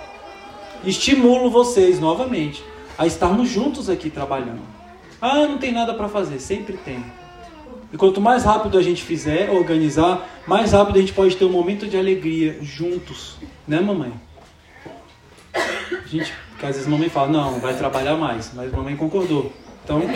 estimulo 0.83 1.49
vocês 1.49 1.99
novamente 1.99 2.63
a 2.97 3.05
estarmos 3.05 3.49
juntos 3.49 3.89
aqui 3.89 4.09
trabalhando. 4.09 4.61
Ah, 5.21 5.47
não 5.47 5.57
tem 5.57 5.71
nada 5.71 5.93
para 5.93 6.07
fazer, 6.07 6.39
sempre 6.39 6.77
tem. 6.77 7.03
E 7.93 7.97
quanto 7.97 8.19
mais 8.19 8.43
rápido 8.43 8.77
a 8.77 8.81
gente 8.81 9.03
fizer, 9.03 9.49
organizar, 9.49 10.27
mais 10.47 10.71
rápido 10.71 10.97
a 10.97 10.99
gente 10.99 11.13
pode 11.13 11.35
ter 11.35 11.45
um 11.45 11.51
momento 11.51 11.87
de 11.87 11.95
alegria 11.95 12.57
juntos, 12.61 13.37
né, 13.67 13.79
mamãe? 13.79 14.13
A 15.53 16.07
gente, 16.07 16.33
porque 16.55 16.65
às 16.67 16.75
vezes 16.75 16.87
a 16.87 16.89
mamãe 16.89 17.09
fala, 17.09 17.27
não, 17.27 17.59
vai 17.59 17.75
trabalhar 17.75 18.15
mais, 18.15 18.51
mas 18.55 18.73
a 18.73 18.77
mamãe 18.77 18.95
concordou. 18.95 19.51
Então. 19.83 20.01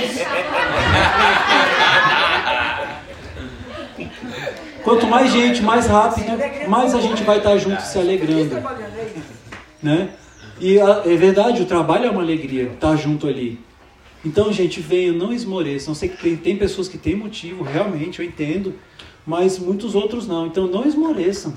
Quanto 4.82 5.06
mais 5.06 5.30
gente, 5.34 5.62
mais 5.62 5.86
rápido, 5.86 6.32
mais 6.70 6.96
a 6.96 7.02
gente 7.02 7.24
vai 7.24 7.40
estar 7.40 7.58
junto 7.58 7.82
se 7.82 8.00
alegrando. 8.00 8.56
Né? 9.84 10.12
E 10.62 10.80
a, 10.80 11.04
é 11.06 11.16
verdade, 11.18 11.62
o 11.62 11.66
trabalho 11.66 12.06
é 12.06 12.10
uma 12.10 12.22
alegria, 12.22 12.72
estar 12.72 12.96
junto 12.96 13.28
ali. 13.28 13.60
Então, 14.24 14.52
gente, 14.54 14.80
venham, 14.80 15.16
não 15.16 15.34
esmoreçam. 15.34 15.94
Sei 15.94 16.08
que 16.08 16.16
tem, 16.18 16.38
tem 16.38 16.56
pessoas 16.56 16.88
que 16.88 16.98
têm 16.98 17.16
motivo, 17.16 17.66
realmente, 17.66 18.20
eu 18.20 18.26
entendo, 18.26 18.76
mas 19.26 19.60
muitos 19.60 19.94
outros 19.94 20.26
não. 20.26 20.48
Então, 20.48 20.68
não 20.68 20.86
esmoreçam. 20.86 21.54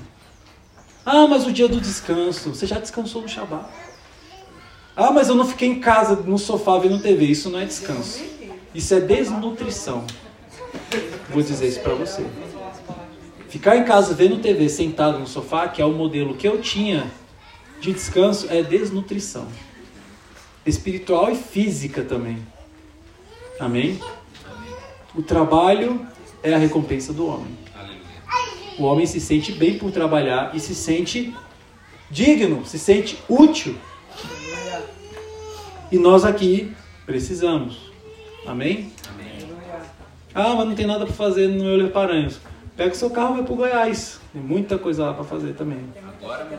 Ah, 1.05 1.25
mas 1.25 1.47
o 1.47 1.53
dia 1.53 1.69
do 1.69 1.79
descanso, 1.79 2.49
você 2.53 2.67
já 2.67 2.79
descansou 2.79 3.21
no 3.21 3.29
Shabat. 3.29 3.65
Ah, 4.95 5.11
mas 5.11 5.27
eu 5.27 5.35
não 5.35 5.45
fiquei 5.45 5.67
em 5.67 5.79
casa, 5.79 6.15
no 6.15 6.37
sofá, 6.37 6.77
vendo 6.77 6.99
TV. 6.99 7.25
Isso 7.25 7.49
não 7.49 7.59
é 7.59 7.65
descanso. 7.65 8.23
Isso 8.75 8.93
é 8.93 8.99
desnutrição. 8.99 10.05
Vou 11.29 11.41
dizer 11.41 11.67
isso 11.67 11.79
para 11.79 11.95
você. 11.95 12.25
Ficar 13.49 13.77
em 13.77 13.83
casa 13.83 14.13
vendo 14.13 14.39
TV 14.39 14.69
sentado 14.69 15.19
no 15.19 15.27
sofá, 15.27 15.67
que 15.67 15.81
é 15.81 15.85
o 15.85 15.91
modelo 15.91 16.35
que 16.35 16.47
eu 16.47 16.61
tinha 16.61 17.11
de 17.79 17.91
descanso 17.91 18.47
é 18.49 18.63
desnutrição. 18.63 19.47
Espiritual 20.65 21.31
e 21.31 21.35
física 21.35 22.01
também. 22.03 22.37
Amém? 23.59 23.99
O 25.13 25.21
trabalho 25.21 26.07
é 26.41 26.53
a 26.53 26.57
recompensa 26.57 27.11
do 27.11 27.27
homem. 27.27 27.57
O 28.79 28.83
homem 28.83 29.05
se 29.05 29.19
sente 29.19 29.51
bem 29.51 29.77
por 29.77 29.91
trabalhar 29.91 30.55
e 30.55 30.59
se 30.59 30.73
sente 30.73 31.35
digno, 32.09 32.65
se 32.65 32.79
sente 32.79 33.19
útil. 33.27 33.75
E 35.93 35.97
nós 35.99 36.25
aqui 36.25 36.75
precisamos. 37.05 37.91
Amém? 38.47 38.91
Ah, 40.33 40.55
mas 40.55 40.67
não 40.67 40.73
tem 40.73 40.87
nada 40.87 41.05
para 41.05 41.13
fazer 41.13 41.47
no 41.47 41.63
Euler 41.65 41.91
Paranhos. 41.91 42.39
Pega 42.75 42.91
o 42.91 42.95
seu 42.95 43.11
carro 43.11 43.33
e 43.33 43.37
vai 43.37 43.43
para 43.43 43.53
o 43.53 43.55
Goiás. 43.55 44.19
Tem 44.33 44.41
muita 44.41 44.79
coisa 44.79 45.05
lá 45.05 45.13
para 45.13 45.23
fazer 45.23 45.53
também. 45.53 45.77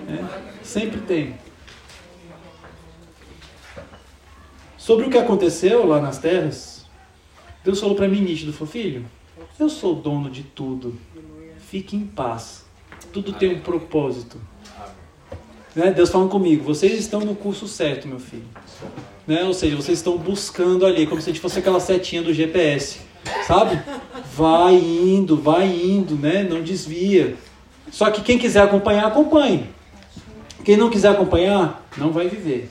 É, 0.08 0.62
sempre 0.62 1.00
tem. 1.00 1.34
Sobre 4.78 5.06
o 5.06 5.10
que 5.10 5.18
aconteceu 5.18 5.84
lá 5.84 6.00
nas 6.00 6.18
terras, 6.18 6.86
Deus 7.64 7.80
falou 7.80 7.96
para 7.96 8.06
mim 8.06 8.20
nítido, 8.20 8.52
falou, 8.52 8.68
filho, 8.68 9.04
eu 9.58 9.68
sou 9.68 9.96
dono 9.96 10.30
de 10.30 10.44
tudo. 10.44 10.96
Fique 11.58 11.96
em 11.96 12.06
paz. 12.06 12.64
Tudo 13.12 13.32
tem 13.32 13.56
um 13.56 13.60
propósito. 13.60 14.40
Né? 15.74 15.90
Deus 15.90 16.10
falando 16.10 16.30
comigo, 16.30 16.64
vocês 16.64 16.98
estão 16.98 17.20
no 17.20 17.34
curso 17.34 17.66
certo, 17.66 18.06
meu 18.06 18.20
filho. 18.20 18.44
Né? 19.26 19.42
Ou 19.44 19.52
seja, 19.52 19.74
vocês 19.74 19.98
estão 19.98 20.16
buscando 20.16 20.86
ali, 20.86 21.06
como 21.06 21.20
se 21.20 21.30
a 21.30 21.32
gente 21.32 21.42
fosse 21.42 21.58
aquela 21.58 21.80
setinha 21.80 22.22
do 22.22 22.32
GPS. 22.32 23.00
Sabe? 23.46 23.80
Vai 24.36 24.74
indo, 24.74 25.36
vai 25.36 25.66
indo, 25.66 26.14
né? 26.14 26.42
Não 26.42 26.62
desvia. 26.62 27.36
Só 27.90 28.10
que 28.10 28.22
quem 28.22 28.38
quiser 28.38 28.62
acompanhar, 28.62 29.06
acompanhe. 29.06 29.68
Quem 30.64 30.76
não 30.76 30.90
quiser 30.90 31.08
acompanhar, 31.08 31.86
não 31.96 32.10
vai 32.10 32.28
viver. 32.28 32.70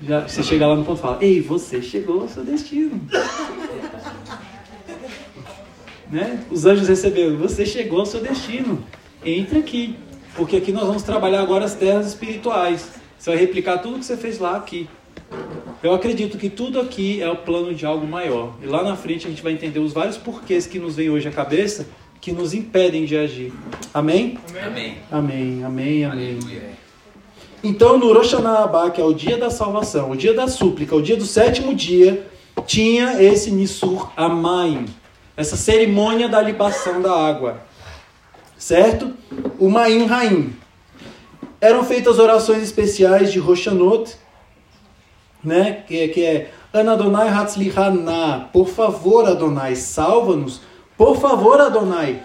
Já, 0.00 0.28
você 0.28 0.42
chega 0.42 0.66
lá 0.66 0.74
no 0.74 0.84
ponto 0.84 0.98
e 0.98 1.02
fala: 1.02 1.18
Ei, 1.22 1.40
você 1.40 1.80
chegou 1.80 2.22
ao 2.22 2.28
seu 2.28 2.44
destino. 2.44 3.00
né? 6.10 6.44
Os 6.50 6.66
anjos 6.66 6.88
receberam: 6.88 7.36
Você 7.38 7.64
chegou 7.64 8.00
ao 8.00 8.06
seu 8.06 8.20
destino. 8.20 8.84
Entre 9.24 9.58
aqui. 9.58 9.96
Porque 10.36 10.56
aqui 10.56 10.72
nós 10.72 10.86
vamos 10.86 11.02
trabalhar 11.02 11.40
agora 11.40 11.64
as 11.64 11.74
terras 11.74 12.06
espirituais. 12.06 12.88
Você 13.18 13.30
vai 13.30 13.38
replicar 13.38 13.78
tudo 13.78 13.98
que 13.98 14.04
você 14.04 14.16
fez 14.16 14.38
lá 14.38 14.56
aqui. 14.56 14.88
Eu 15.82 15.94
acredito 15.94 16.36
que 16.38 16.50
tudo 16.50 16.80
aqui 16.80 17.22
é 17.22 17.28
o 17.28 17.36
plano 17.36 17.74
de 17.74 17.86
algo 17.86 18.06
maior. 18.06 18.54
E 18.62 18.66
lá 18.66 18.82
na 18.82 18.96
frente 18.96 19.26
a 19.26 19.30
gente 19.30 19.42
vai 19.42 19.52
entender 19.52 19.80
os 19.80 19.92
vários 19.92 20.16
porquês 20.16 20.66
que 20.66 20.78
nos 20.78 20.96
vem 20.96 21.10
hoje 21.10 21.28
à 21.28 21.32
cabeça 21.32 21.86
que 22.20 22.32
nos 22.32 22.54
impedem 22.54 23.04
de 23.04 23.16
agir. 23.16 23.52
Amém? 23.94 24.38
Amém. 24.64 24.96
Amém, 25.10 25.64
amém, 25.64 26.04
amém. 26.04 26.38
Então, 27.62 27.98
no 27.98 28.12
Rosh 28.12 28.32
Hashanah, 28.32 28.90
que 28.90 29.00
é 29.00 29.04
o 29.04 29.12
dia 29.12 29.36
da 29.36 29.48
salvação, 29.48 30.10
o 30.10 30.16
dia 30.16 30.34
da 30.34 30.48
súplica, 30.48 30.94
o 30.94 31.02
dia 31.02 31.16
do 31.16 31.24
sétimo 31.24 31.74
dia, 31.74 32.26
tinha 32.66 33.22
esse 33.22 33.50
Nisur 33.50 34.10
Amaim, 34.16 34.86
essa 35.36 35.56
cerimônia 35.56 36.28
da 36.28 36.40
libação 36.40 37.00
da 37.00 37.12
água. 37.12 37.60
Certo? 38.66 39.14
O 39.60 39.70
Maim 39.70 40.06
Raim. 40.06 40.52
Eram 41.60 41.84
feitas 41.84 42.18
orações 42.18 42.64
especiais 42.64 43.30
de 43.30 43.38
Roshanot, 43.38 44.16
né? 45.44 45.84
que, 45.86 46.08
que 46.08 46.24
é 46.24 46.50
Anadonai 46.72 47.28
Hatzlichana, 47.28 48.50
por 48.52 48.66
favor, 48.66 49.24
Adonai, 49.24 49.76
salva-nos 49.76 50.62
por 50.98 51.16
favor, 51.20 51.60
Adonai, 51.60 52.20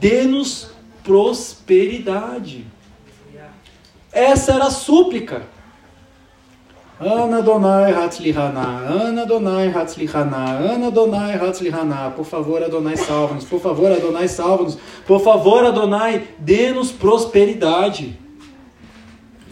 dê-nos 0.00 0.72
prosperidade. 1.04 2.66
Essa 4.10 4.54
era 4.54 4.64
a 4.64 4.70
súplica. 4.72 5.42
Ana 7.00 7.38
Adonai 7.38 7.92
Hatzlihana, 7.92 8.60
Ana 8.88 9.22
Adonai 9.22 9.68
Hatzlihana, 9.68 10.58
Ana 10.58 10.86
Adonai 10.86 11.34
Hatzlihana, 11.34 12.12
por 12.12 12.24
favor 12.24 12.62
Adonai 12.62 12.96
salva-nos, 12.96 13.44
por 13.44 13.60
favor 13.60 13.90
Adonai 13.90 14.28
salva-nos, 14.28 14.78
por 15.04 15.20
favor 15.20 15.64
Adonai 15.64 16.28
dê-nos 16.38 16.92
prosperidade. 16.92 18.16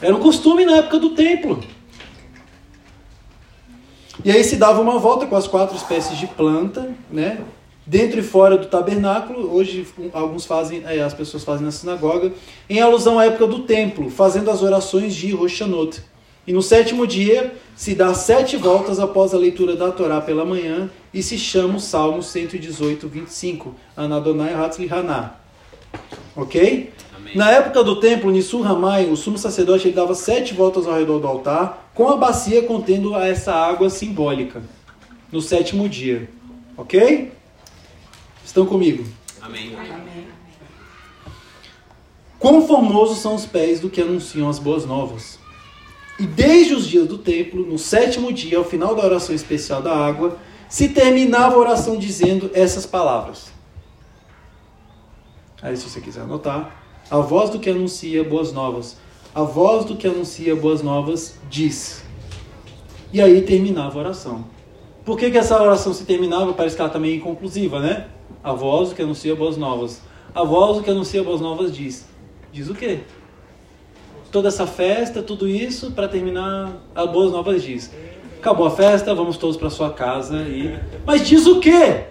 Era 0.00 0.14
um 0.14 0.20
costume 0.20 0.64
na 0.64 0.76
época 0.76 1.00
do 1.00 1.10
templo. 1.10 1.60
E 4.24 4.30
aí 4.30 4.44
se 4.44 4.54
dava 4.54 4.80
uma 4.80 5.00
volta 5.00 5.26
com 5.26 5.34
as 5.34 5.48
quatro 5.48 5.76
espécies 5.76 6.16
de 6.18 6.28
planta, 6.28 6.94
né? 7.10 7.40
Dentro 7.84 8.20
e 8.20 8.22
fora 8.22 8.56
do 8.56 8.66
tabernáculo, 8.66 9.52
hoje 9.52 9.84
alguns 10.12 10.46
fazem, 10.46 10.84
é, 10.86 11.02
as 11.02 11.12
pessoas 11.12 11.42
fazem 11.42 11.64
na 11.66 11.72
sinagoga, 11.72 12.32
em 12.70 12.80
alusão 12.80 13.18
à 13.18 13.24
época 13.24 13.48
do 13.48 13.64
templo, 13.64 14.08
fazendo 14.08 14.48
as 14.48 14.62
orações 14.62 15.12
de 15.12 15.32
Roshanot. 15.32 16.11
E 16.46 16.52
no 16.52 16.62
sétimo 16.62 17.06
dia 17.06 17.54
se 17.76 17.94
dá 17.94 18.12
sete 18.14 18.56
voltas 18.56 18.98
após 18.98 19.32
a 19.32 19.38
leitura 19.38 19.76
da 19.76 19.92
Torá 19.92 20.20
pela 20.20 20.44
manhã 20.44 20.90
e 21.14 21.22
se 21.22 21.38
chama 21.38 21.76
o 21.76 21.80
Salmo 21.80 22.22
118, 22.22 23.08
25, 23.08 23.74
Anadonai 23.96 24.52
Hatzli 24.52 24.88
Haná. 24.92 25.36
Ok? 26.34 26.92
Amém. 27.14 27.36
Na 27.36 27.50
época 27.50 27.84
do 27.84 28.00
templo, 28.00 28.30
Nisur 28.30 28.62
Ramai, 28.62 29.08
o 29.08 29.16
sumo 29.16 29.38
sacerdote, 29.38 29.86
ele 29.86 29.94
dava 29.94 30.14
sete 30.14 30.52
voltas 30.52 30.86
ao 30.86 30.94
redor 30.94 31.20
do 31.20 31.26
altar, 31.26 31.90
com 31.94 32.08
a 32.08 32.16
bacia 32.16 32.62
contendo 32.62 33.14
essa 33.16 33.54
água 33.54 33.88
simbólica, 33.88 34.62
no 35.30 35.40
sétimo 35.40 35.88
dia. 35.88 36.28
Ok? 36.76 37.30
Estão 38.44 38.66
comigo? 38.66 39.04
Amém. 39.40 39.76
Quão 42.38 42.66
formosos 42.66 43.18
são 43.18 43.36
os 43.36 43.46
pés 43.46 43.78
do 43.78 43.88
que 43.88 44.00
anunciam 44.00 44.48
as 44.48 44.58
boas 44.58 44.84
novas. 44.84 45.38
E 46.18 46.26
desde 46.26 46.74
os 46.74 46.86
dias 46.86 47.06
do 47.08 47.18
templo, 47.18 47.64
no 47.64 47.78
sétimo 47.78 48.32
dia, 48.32 48.58
ao 48.58 48.64
final 48.64 48.94
da 48.94 49.04
oração 49.04 49.34
especial 49.34 49.82
da 49.82 49.96
água, 49.96 50.38
se 50.68 50.88
terminava 50.88 51.54
a 51.54 51.58
oração 51.58 51.96
dizendo 51.98 52.50
essas 52.54 52.86
palavras. 52.86 53.52
Aí, 55.60 55.76
se 55.76 55.88
você 55.88 56.00
quiser 56.00 56.22
anotar, 56.22 56.74
a 57.10 57.18
voz 57.18 57.50
do 57.50 57.58
que 57.58 57.70
anuncia 57.70 58.24
boas 58.24 58.52
novas, 58.52 58.96
a 59.34 59.42
voz 59.42 59.84
do 59.84 59.96
que 59.96 60.06
anuncia 60.06 60.54
boas 60.56 60.82
novas 60.82 61.36
diz. 61.48 62.02
E 63.12 63.20
aí 63.20 63.42
terminava 63.42 63.98
a 63.98 64.02
oração. 64.02 64.44
Por 65.04 65.18
que, 65.18 65.30
que 65.30 65.38
essa 65.38 65.60
oração 65.60 65.92
se 65.92 66.04
terminava? 66.04 66.52
Parece 66.52 66.76
que 66.76 66.82
ela 66.82 66.88
está 66.88 66.98
meio 66.98 67.16
inconclusiva, 67.16 67.80
né? 67.80 68.08
A 68.42 68.52
voz 68.52 68.90
do 68.90 68.94
que 68.94 69.02
anuncia 69.02 69.34
boas 69.34 69.56
novas. 69.56 70.00
A 70.34 70.44
voz 70.44 70.78
do 70.78 70.82
que 70.82 70.90
anuncia 70.90 71.22
boas 71.22 71.40
novas 71.40 71.74
diz. 71.74 72.06
Diz 72.52 72.68
o 72.68 72.74
quê? 72.74 73.00
Toda 74.32 74.48
essa 74.48 74.66
festa, 74.66 75.22
tudo 75.22 75.46
isso, 75.46 75.92
para 75.92 76.08
terminar, 76.08 76.72
a 76.94 77.04
boas 77.06 77.30
novas 77.30 77.62
diz. 77.62 77.92
Acabou 78.38 78.66
a 78.66 78.70
festa, 78.70 79.14
vamos 79.14 79.36
todos 79.36 79.56
para 79.58 79.68
sua 79.70 79.92
casa 79.92 80.38
e. 80.48 80.74
Mas 81.06 81.28
diz 81.28 81.46
o 81.46 81.60
quê? 81.60 82.04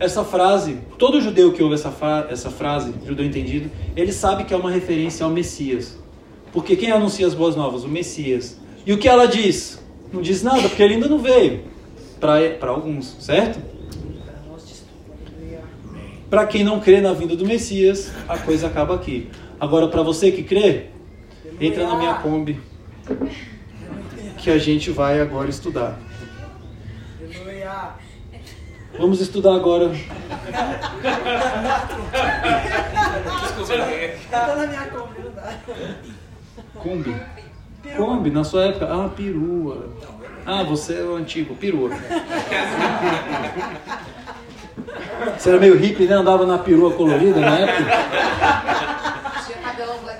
Essa 0.00 0.24
frase, 0.24 0.78
todo 0.98 1.20
judeu 1.20 1.52
que 1.52 1.62
ouve 1.62 1.74
essa, 1.74 1.90
fra- 1.90 2.26
essa 2.30 2.50
frase, 2.50 2.94
judeu 3.06 3.24
entendido, 3.24 3.70
ele 3.94 4.10
sabe 4.10 4.44
que 4.44 4.52
é 4.54 4.56
uma 4.56 4.70
referência 4.70 5.24
ao 5.24 5.30
Messias. 5.30 5.96
Porque 6.52 6.74
quem 6.76 6.90
anuncia 6.90 7.26
as 7.26 7.34
boas 7.34 7.54
novas? 7.54 7.84
O 7.84 7.88
Messias. 7.88 8.58
E 8.86 8.92
o 8.92 8.98
que 8.98 9.06
ela 9.08 9.26
diz? 9.26 9.78
Não 10.12 10.22
diz 10.22 10.42
nada, 10.42 10.62
porque 10.62 10.82
ele 10.82 10.94
ainda 10.94 11.08
não 11.08 11.18
veio. 11.18 11.60
Para 12.18 12.70
alguns, 12.70 13.16
certo? 13.20 13.60
Para 16.30 16.46
quem 16.46 16.64
não 16.64 16.80
crê 16.80 17.00
na 17.00 17.12
vinda 17.12 17.36
do 17.36 17.44
Messias, 17.46 18.10
a 18.26 18.38
coisa 18.38 18.66
acaba 18.66 18.94
aqui. 18.94 19.28
Agora, 19.60 19.86
para 19.88 20.02
você 20.02 20.32
que 20.32 20.42
crê, 20.42 20.86
entra 21.60 21.86
na 21.86 21.96
minha 21.96 22.14
Kombi, 22.14 22.60
que 24.38 24.50
a 24.50 24.58
gente 24.58 24.90
vai 24.90 25.20
agora 25.20 25.48
estudar. 25.48 25.98
Vamos 28.98 29.20
estudar 29.20 29.54
agora. 29.54 29.90
Tá 34.30 34.56
na 34.56 34.66
minha 34.66 34.86
compra, 34.86 35.24
não 35.24 35.32
dá. 35.32 35.52
Kombi. 36.74 37.16
Kombi, 37.96 38.30
na 38.30 38.44
sua 38.44 38.66
época. 38.66 38.86
Ah, 38.86 39.08
perua. 39.08 39.88
Ah, 40.46 40.62
você 40.62 41.00
é 41.00 41.02
o 41.02 41.16
antigo, 41.16 41.56
perua. 41.56 41.90
Você 45.38 45.48
era 45.48 45.58
meio 45.58 45.76
hippie, 45.76 46.06
né? 46.06 46.14
Andava 46.14 46.46
na 46.46 46.58
perua 46.58 46.92
colorida 46.92 47.40
na 47.40 47.58
época. 47.58 47.84
Tinha 49.46 49.58
cabelão. 49.58 50.13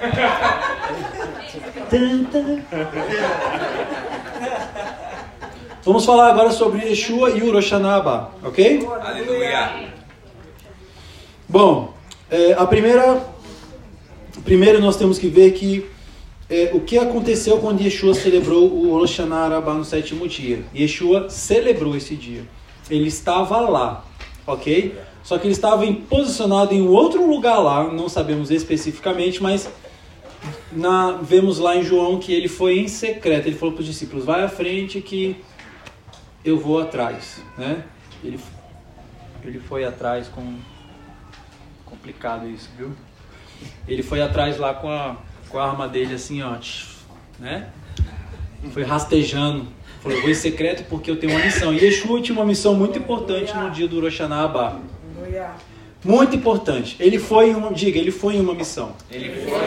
Vamos 5.84 6.04
falar 6.04 6.30
agora 6.30 6.50
sobre 6.50 6.84
Yeshua 6.86 7.30
e 7.30 7.42
Uroshanaba, 7.42 8.30
ok? 8.44 8.86
Aleluia. 9.02 9.90
Bom, 11.48 11.94
é, 12.30 12.52
a 12.52 12.66
primeira. 12.66 13.24
Primeiro 14.44 14.80
nós 14.80 14.96
temos 14.96 15.18
que 15.18 15.28
ver 15.28 15.52
que 15.52 15.86
é, 16.48 16.70
o 16.72 16.80
que 16.80 16.98
aconteceu 16.98 17.58
quando 17.58 17.80
Yeshua 17.80 18.14
celebrou 18.14 18.64
o 18.70 18.98
Rosh 18.98 19.18
Hashanah 19.18 19.60
no 19.60 19.84
sétimo 19.84 20.28
dia. 20.28 20.62
Yeshua 20.74 21.28
celebrou 21.28 21.96
esse 21.96 22.14
dia. 22.14 22.42
Ele 22.90 23.08
estava 23.08 23.58
lá, 23.60 24.04
ok? 24.46 24.96
Só 25.22 25.38
que 25.38 25.46
ele 25.46 25.52
estava 25.52 25.84
em- 25.84 25.94
posicionado 25.94 26.74
em 26.74 26.86
outro 26.86 27.28
lugar 27.28 27.58
lá, 27.58 27.84
não 27.84 28.08
sabemos 28.08 28.50
especificamente, 28.50 29.42
mas 29.42 29.68
na- 30.72 31.12
vemos 31.22 31.58
lá 31.58 31.76
em 31.76 31.82
João 31.82 32.18
que 32.18 32.32
ele 32.32 32.48
foi 32.48 32.78
em 32.78 32.88
secreto. 32.88 33.46
Ele 33.46 33.56
falou 33.56 33.74
para 33.74 33.80
os 33.80 33.86
discípulos: 33.86 34.24
vai 34.24 34.42
à 34.42 34.48
frente 34.48 35.00
que 35.00 35.36
eu 36.44 36.58
vou 36.58 36.80
atrás, 36.80 37.42
né? 37.58 37.84
Ele, 38.24 38.38
ele 39.44 39.58
foi 39.60 39.84
atrás 39.84 40.28
com 40.28 40.56
complicado 41.84 42.48
isso, 42.48 42.70
viu? 42.78 42.92
Ele 43.86 44.02
foi 44.02 44.22
atrás 44.22 44.56
lá 44.58 44.72
com 44.72 44.88
a, 44.90 45.16
com 45.48 45.58
a 45.58 45.68
arma 45.68 45.86
dele 45.88 46.14
assim, 46.14 46.40
ó, 46.42 46.56
né? 47.38 47.68
Foi 48.72 48.82
rastejando. 48.84 49.66
Falou, 50.02 50.18
vou 50.22 50.30
em 50.30 50.34
secreto 50.34 50.84
porque 50.88 51.10
eu 51.10 51.16
tenho 51.18 51.34
uma 51.34 51.44
missão. 51.44 51.74
E 51.74 51.78
Yeshua 51.78 52.22
tinha 52.22 52.36
uma 52.38 52.46
missão 52.46 52.74
muito 52.74 52.98
importante 52.98 53.54
no 53.54 53.70
dia 53.70 53.86
do 53.86 54.00
Rosh 54.00 54.18
Hashanah 54.18 54.44
Abba. 54.44 54.80
Aleluia. 55.18 55.50
Muito 56.04 56.34
importante. 56.34 56.96
Ele 56.98 57.18
foi 57.18 57.50
em 57.50 57.54
uma, 57.54 57.72
diga, 57.72 57.98
ele 57.98 58.10
foi 58.10 58.36
em 58.36 58.40
uma 58.40 58.54
missão. 58.54 58.92
Ele 59.10 59.30
foi. 59.44 59.60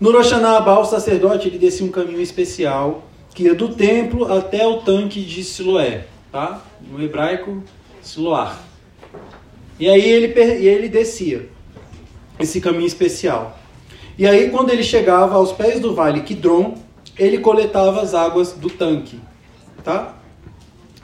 No 0.00 0.10
Rosh 0.10 0.32
Hashanah 0.32 0.56
Abba, 0.56 0.80
o 0.80 0.84
sacerdote 0.84 1.46
ele 1.46 1.58
descia 1.58 1.86
um 1.86 1.90
caminho 1.90 2.20
especial 2.20 3.04
que 3.32 3.44
ia 3.44 3.54
do 3.54 3.68
templo 3.68 4.32
até 4.32 4.66
o 4.66 4.78
tanque 4.78 5.22
de 5.22 5.44
Siloé, 5.44 6.06
tá? 6.32 6.60
No 6.90 7.00
hebraico, 7.00 7.62
Siloar. 8.02 8.60
E 9.78 9.88
aí 9.88 10.02
ele, 10.02 10.34
e 10.58 10.66
ele 10.66 10.88
descia 10.88 11.48
esse 12.38 12.60
caminho 12.60 12.86
especial. 12.86 13.56
E 14.18 14.26
aí 14.26 14.50
quando 14.50 14.70
ele 14.70 14.82
chegava 14.82 15.36
aos 15.36 15.52
pés 15.52 15.78
do 15.78 15.94
vale 15.94 16.22
Kidron, 16.22 16.74
ele 17.16 17.38
coletava 17.38 18.02
as 18.02 18.12
águas 18.12 18.52
do 18.52 18.68
tanque, 18.68 19.20
tá? 19.84 20.16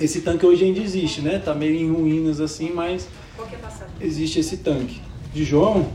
Esse 0.01 0.21
tanque 0.21 0.47
hoje 0.47 0.65
ainda 0.65 0.81
existe, 0.81 1.21
né? 1.21 1.39
Tá 1.39 1.55
meio 1.55 1.75
em 1.75 1.91
ruínas 1.91 2.41
assim, 2.41 2.71
mas 2.73 3.09
é 3.39 4.05
existe 4.07 4.39
esse 4.39 4.59
tanque. 4.59 5.01
De 5.33 5.45
João, 5.45 5.89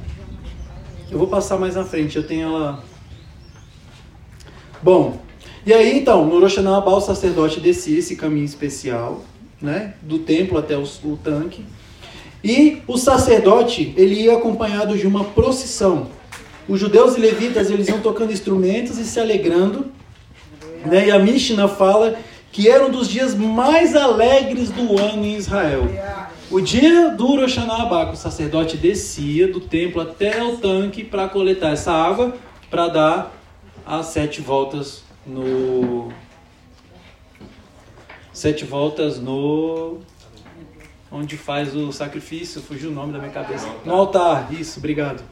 eu 1.09 1.17
vou 1.17 1.27
passar 1.27 1.57
mais 1.57 1.75
na 1.75 1.85
frente, 1.85 2.17
eu 2.17 2.27
tenho 2.27 2.47
ela. 2.47 2.84
Bom, 4.81 5.19
e 5.65 5.73
aí 5.73 5.97
então, 5.97 6.25
no 6.25 6.39
Rosh 6.39 6.57
o 6.57 7.01
sacerdote 7.01 7.61
descia 7.61 7.97
esse 7.97 8.15
caminho 8.17 8.45
especial, 8.45 9.23
né? 9.61 9.93
Do 10.01 10.19
templo 10.19 10.57
até 10.57 10.77
o, 10.77 10.84
o 10.84 11.17
tanque. 11.23 11.65
E 12.43 12.81
o 12.85 12.97
sacerdote, 12.97 13.93
ele 13.95 14.15
ia 14.15 14.34
acompanhado 14.34 14.97
de 14.97 15.07
uma 15.07 15.23
procissão. 15.23 16.09
Os 16.67 16.77
judeus 16.77 17.15
e 17.15 17.19
levitas, 17.21 17.69
eles 17.69 17.88
iam 17.88 18.01
tocando 18.01 18.34
instrumentos 18.34 18.97
e 18.97 19.05
se 19.05 19.17
alegrando. 19.19 19.85
Né? 20.85 21.07
E 21.07 21.11
a 21.11 21.19
Mishnah 21.19 21.69
fala 21.69 22.17
que 22.53 22.69
era 22.69 22.85
um 22.85 22.91
dos 22.91 23.09
dias 23.09 23.34
mais 23.34 23.95
alegres 23.95 24.69
do 24.69 25.01
ano 25.01 25.25
em 25.25 25.35
Israel. 25.35 25.89
O 26.51 26.61
dia 26.61 27.09
do 27.09 27.35
Rosh 27.35 27.57
o 27.57 28.15
sacerdote 28.15 28.77
descia 28.77 29.51
do 29.51 29.59
templo 29.59 29.99
até 29.99 30.41
o 30.43 30.57
tanque 30.57 31.03
para 31.03 31.27
coletar 31.27 31.71
essa 31.71 31.91
água, 31.91 32.35
para 32.69 32.88
dar 32.89 33.34
as 33.84 34.05
sete 34.07 34.39
voltas 34.39 35.03
no. 35.25 36.09
Sete 38.31 38.65
voltas 38.65 39.19
no. 39.19 40.01
Onde 41.11 41.38
faz 41.38 41.75
o 41.75 41.91
sacrifício, 41.91 42.61
fugiu 42.61 42.91
o 42.91 42.93
nome 42.93 43.11
da 43.13 43.17
minha 43.17 43.31
cabeça. 43.31 43.67
No 43.84 43.95
altar, 43.95 44.53
isso, 44.53 44.77
obrigado. 44.77 45.23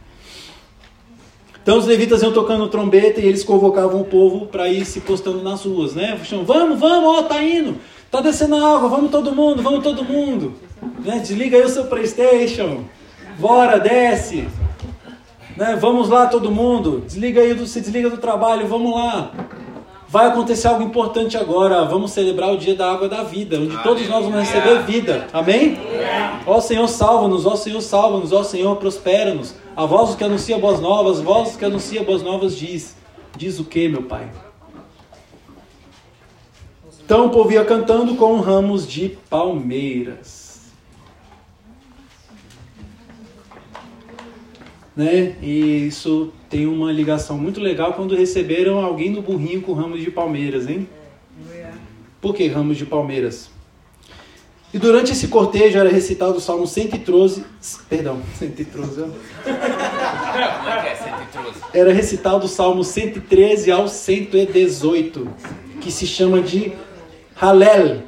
Então 1.62 1.78
os 1.78 1.86
levitas 1.86 2.24
iam 2.24 2.32
tocando 2.32 2.68
trombeta 2.68 3.22
e 3.22 3.26
eles 3.26 3.44
convocavam 3.44 4.02
o 4.02 4.06
povo 4.06 4.48
para 4.48 4.68
ir 4.68 4.84
se 4.84 5.00
postando 5.02 5.44
nas 5.44 5.64
ruas, 5.64 5.94
né? 5.94 6.20
Chamam, 6.24 6.44
Vamos, 6.44 6.80
vamos, 6.80 7.20
ó, 7.20 7.24
tá 7.24 7.42
indo, 7.42 7.78
tá 8.10 8.20
descendo 8.20 8.56
a 8.56 8.76
água, 8.76 8.90
vamos 8.90 9.12
todo 9.12 9.32
mundo, 9.32 9.62
vamos 9.62 9.84
todo 9.84 10.04
mundo. 10.04 10.54
Né? 11.06 11.20
Desliga 11.20 11.58
aí 11.58 11.64
o 11.64 11.70
seu 11.70 11.86
Playstation, 11.86 12.84
bora, 13.38 13.80
desce. 13.80 14.48
Né? 15.56 15.78
Vamos 15.80 16.10
lá 16.10 16.26
todo 16.26 16.50
mundo, 16.50 17.04
desliga 17.06 17.42
aí, 17.42 17.54
do, 17.54 17.68
se 17.68 17.80
desliga 17.80 18.10
do 18.10 18.18
trabalho, 18.18 18.68
vamos 18.68 18.96
lá. 18.96 19.32
Vai 20.08 20.28
acontecer 20.28 20.68
algo 20.68 20.84
importante 20.84 21.38
agora, 21.38 21.86
vamos 21.86 22.12
celebrar 22.12 22.52
o 22.52 22.58
dia 22.58 22.76
da 22.76 22.92
água 22.92 23.08
da 23.08 23.24
vida, 23.24 23.58
onde 23.58 23.82
todos 23.84 24.10
nós 24.10 24.26
vamos 24.26 24.40
receber 24.40 24.82
vida, 24.82 25.28
amém? 25.32 25.78
Ó 26.46 26.60
Senhor, 26.60 26.88
salva-nos, 26.88 27.46
ó 27.46 27.56
Senhor, 27.56 27.80
salva-nos, 27.82 28.34
ó 28.34 28.44
Senhor, 28.44 28.76
prospera-nos. 28.78 29.61
A 29.76 29.86
voz 29.86 30.16
que 30.16 30.24
anuncia 30.24 30.58
boas 30.58 30.80
novas, 30.80 31.20
voz 31.20 31.56
que 31.56 31.64
anuncia 31.64 32.04
boas 32.04 32.22
novas 32.22 32.58
diz. 32.58 32.96
Diz 33.38 33.60
o 33.60 33.64
que, 33.64 33.88
meu 33.88 34.04
Pai? 34.04 34.30
Então 37.04 37.28
o 37.28 37.30
povo 37.30 37.52
ia 37.52 37.64
cantando 37.66 38.16
com 38.16 38.40
ramos 38.40 38.88
de 38.88 39.10
palmeiras. 39.30 40.72
Né? 44.96 45.36
E 45.42 45.88
isso 45.88 46.32
tem 46.50 46.66
uma 46.66 46.92
ligação 46.92 47.38
muito 47.38 47.60
legal 47.60 47.94
quando 47.94 48.16
receberam 48.16 48.80
alguém 48.80 49.10
no 49.10 49.22
burrinho 49.22 49.62
com 49.62 49.74
ramos 49.74 50.02
de 50.02 50.10
palmeiras, 50.10 50.70
hein? 50.70 50.88
Por 52.22 52.34
que 52.34 52.48
ramos 52.48 52.78
de 52.78 52.86
palmeiras? 52.86 53.51
E 54.74 54.80
durante 54.80 55.12
esse 55.12 55.28
cortejo 55.28 55.78
era 55.78 55.90
recitado 55.90 56.38
o 56.38 56.42
Salmo 56.42 56.66
113, 56.66 57.44
perdão, 57.90 58.22
113, 58.40 59.02
ó. 59.02 59.06
Como 59.06 60.70
é 60.70 60.82
que 60.82 60.88
é? 60.88 60.96
113. 60.96 61.60
era 61.74 61.92
recitado 61.92 62.46
o 62.46 62.50
Salmo 62.50 62.84
113 62.84 63.70
ao 63.70 63.90
118, 63.90 65.28
que 65.82 65.92
se 65.92 66.08
chama 66.08 66.42
de 66.42 66.72
Halel. 67.36 68.04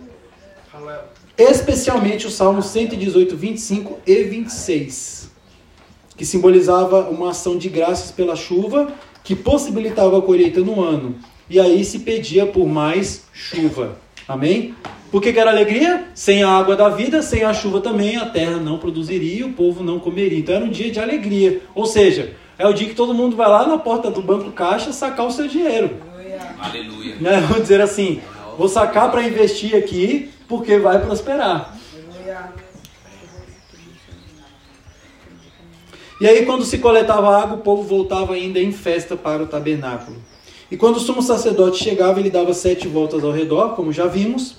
Especialmente 1.37 2.27
o 2.27 2.29
Salmo 2.29 2.61
118, 2.61 3.35
25 3.35 3.99
e 4.05 4.23
26, 4.23 5.31
que 6.15 6.25
simbolizava 6.25 7.09
uma 7.09 7.31
ação 7.31 7.57
de 7.57 7.67
graças 7.67 8.11
pela 8.11 8.35
chuva 8.35 8.93
que 9.23 9.35
possibilitava 9.35 10.19
a 10.19 10.21
colheita 10.21 10.61
no 10.61 10.81
ano. 10.81 11.15
E 11.49 11.59
aí 11.59 11.83
se 11.83 11.99
pedia 11.99 12.45
por 12.45 12.67
mais 12.67 13.23
chuva. 13.33 13.97
Amém? 14.27 14.75
Por 15.11 15.21
que, 15.21 15.31
que 15.31 15.39
era 15.39 15.51
alegria? 15.51 16.05
Sem 16.15 16.41
a 16.43 16.49
água 16.49 16.75
da 16.75 16.89
vida, 16.89 17.21
sem 17.21 17.43
a 17.43 17.53
chuva 17.53 17.81
também, 17.81 18.17
a 18.17 18.25
terra 18.25 18.57
não 18.57 18.77
produziria 18.77 19.41
e 19.41 19.43
o 19.43 19.53
povo 19.53 19.83
não 19.83 19.99
comeria. 19.99 20.39
Então 20.39 20.55
era 20.55 20.65
um 20.65 20.69
dia 20.69 20.91
de 20.91 20.99
alegria. 20.99 21.61
Ou 21.75 21.85
seja, 21.85 22.33
é 22.57 22.67
o 22.67 22.73
dia 22.73 22.87
que 22.87 22.95
todo 22.95 23.13
mundo 23.13 23.35
vai 23.35 23.47
lá 23.47 23.67
na 23.67 23.77
porta 23.77 24.09
do 24.09 24.21
banco 24.21 24.51
caixa 24.51 24.91
sacar 24.91 25.27
o 25.27 25.31
seu 25.31 25.47
dinheiro. 25.47 25.97
Aleluia. 26.59 27.15
Né? 27.19 27.41
Vamos 27.41 27.63
dizer 27.63 27.81
assim, 27.81 28.21
vou 28.57 28.67
sacar 28.67 29.11
para 29.11 29.23
investir 29.23 29.75
aqui 29.75 30.31
porque 30.47 30.79
vai 30.79 30.99
prosperar. 30.99 31.77
E 36.21 36.27
aí 36.27 36.45
quando 36.45 36.63
se 36.63 36.77
coletava 36.77 37.37
água, 37.37 37.57
o 37.57 37.61
povo 37.61 37.83
voltava 37.83 38.33
ainda 38.33 38.59
em 38.59 38.71
festa 38.71 39.15
para 39.15 39.43
o 39.43 39.47
tabernáculo. 39.47 40.17
E 40.73 40.75
quando 40.75 40.95
o 40.97 40.99
sumo 40.99 41.21
sacerdote 41.21 41.83
chegava, 41.83 42.19
ele 42.19 42.31
dava 42.31 42.51
sete 42.51 42.87
voltas 42.87 43.23
ao 43.23 43.31
redor, 43.31 43.75
como 43.75 43.93
já 43.93 44.07
vimos, 44.07 44.55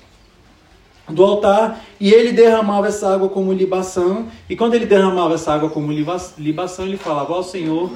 do 1.09 1.25
altar, 1.25 1.85
e 1.99 2.13
ele 2.13 2.31
derramava 2.31 2.87
essa 2.87 3.13
água 3.13 3.29
como 3.29 3.53
libação. 3.53 4.29
E 4.49 4.55
quando 4.55 4.75
ele 4.75 4.87
derramava 4.87 5.35
essa 5.35 5.53
água 5.53 5.69
como 5.71 5.91
liba- 5.91 6.25
libação, 6.39 6.87
ele 6.87 6.97
falava 6.97 7.35
ao 7.35 7.43
Senhor: 7.43 7.91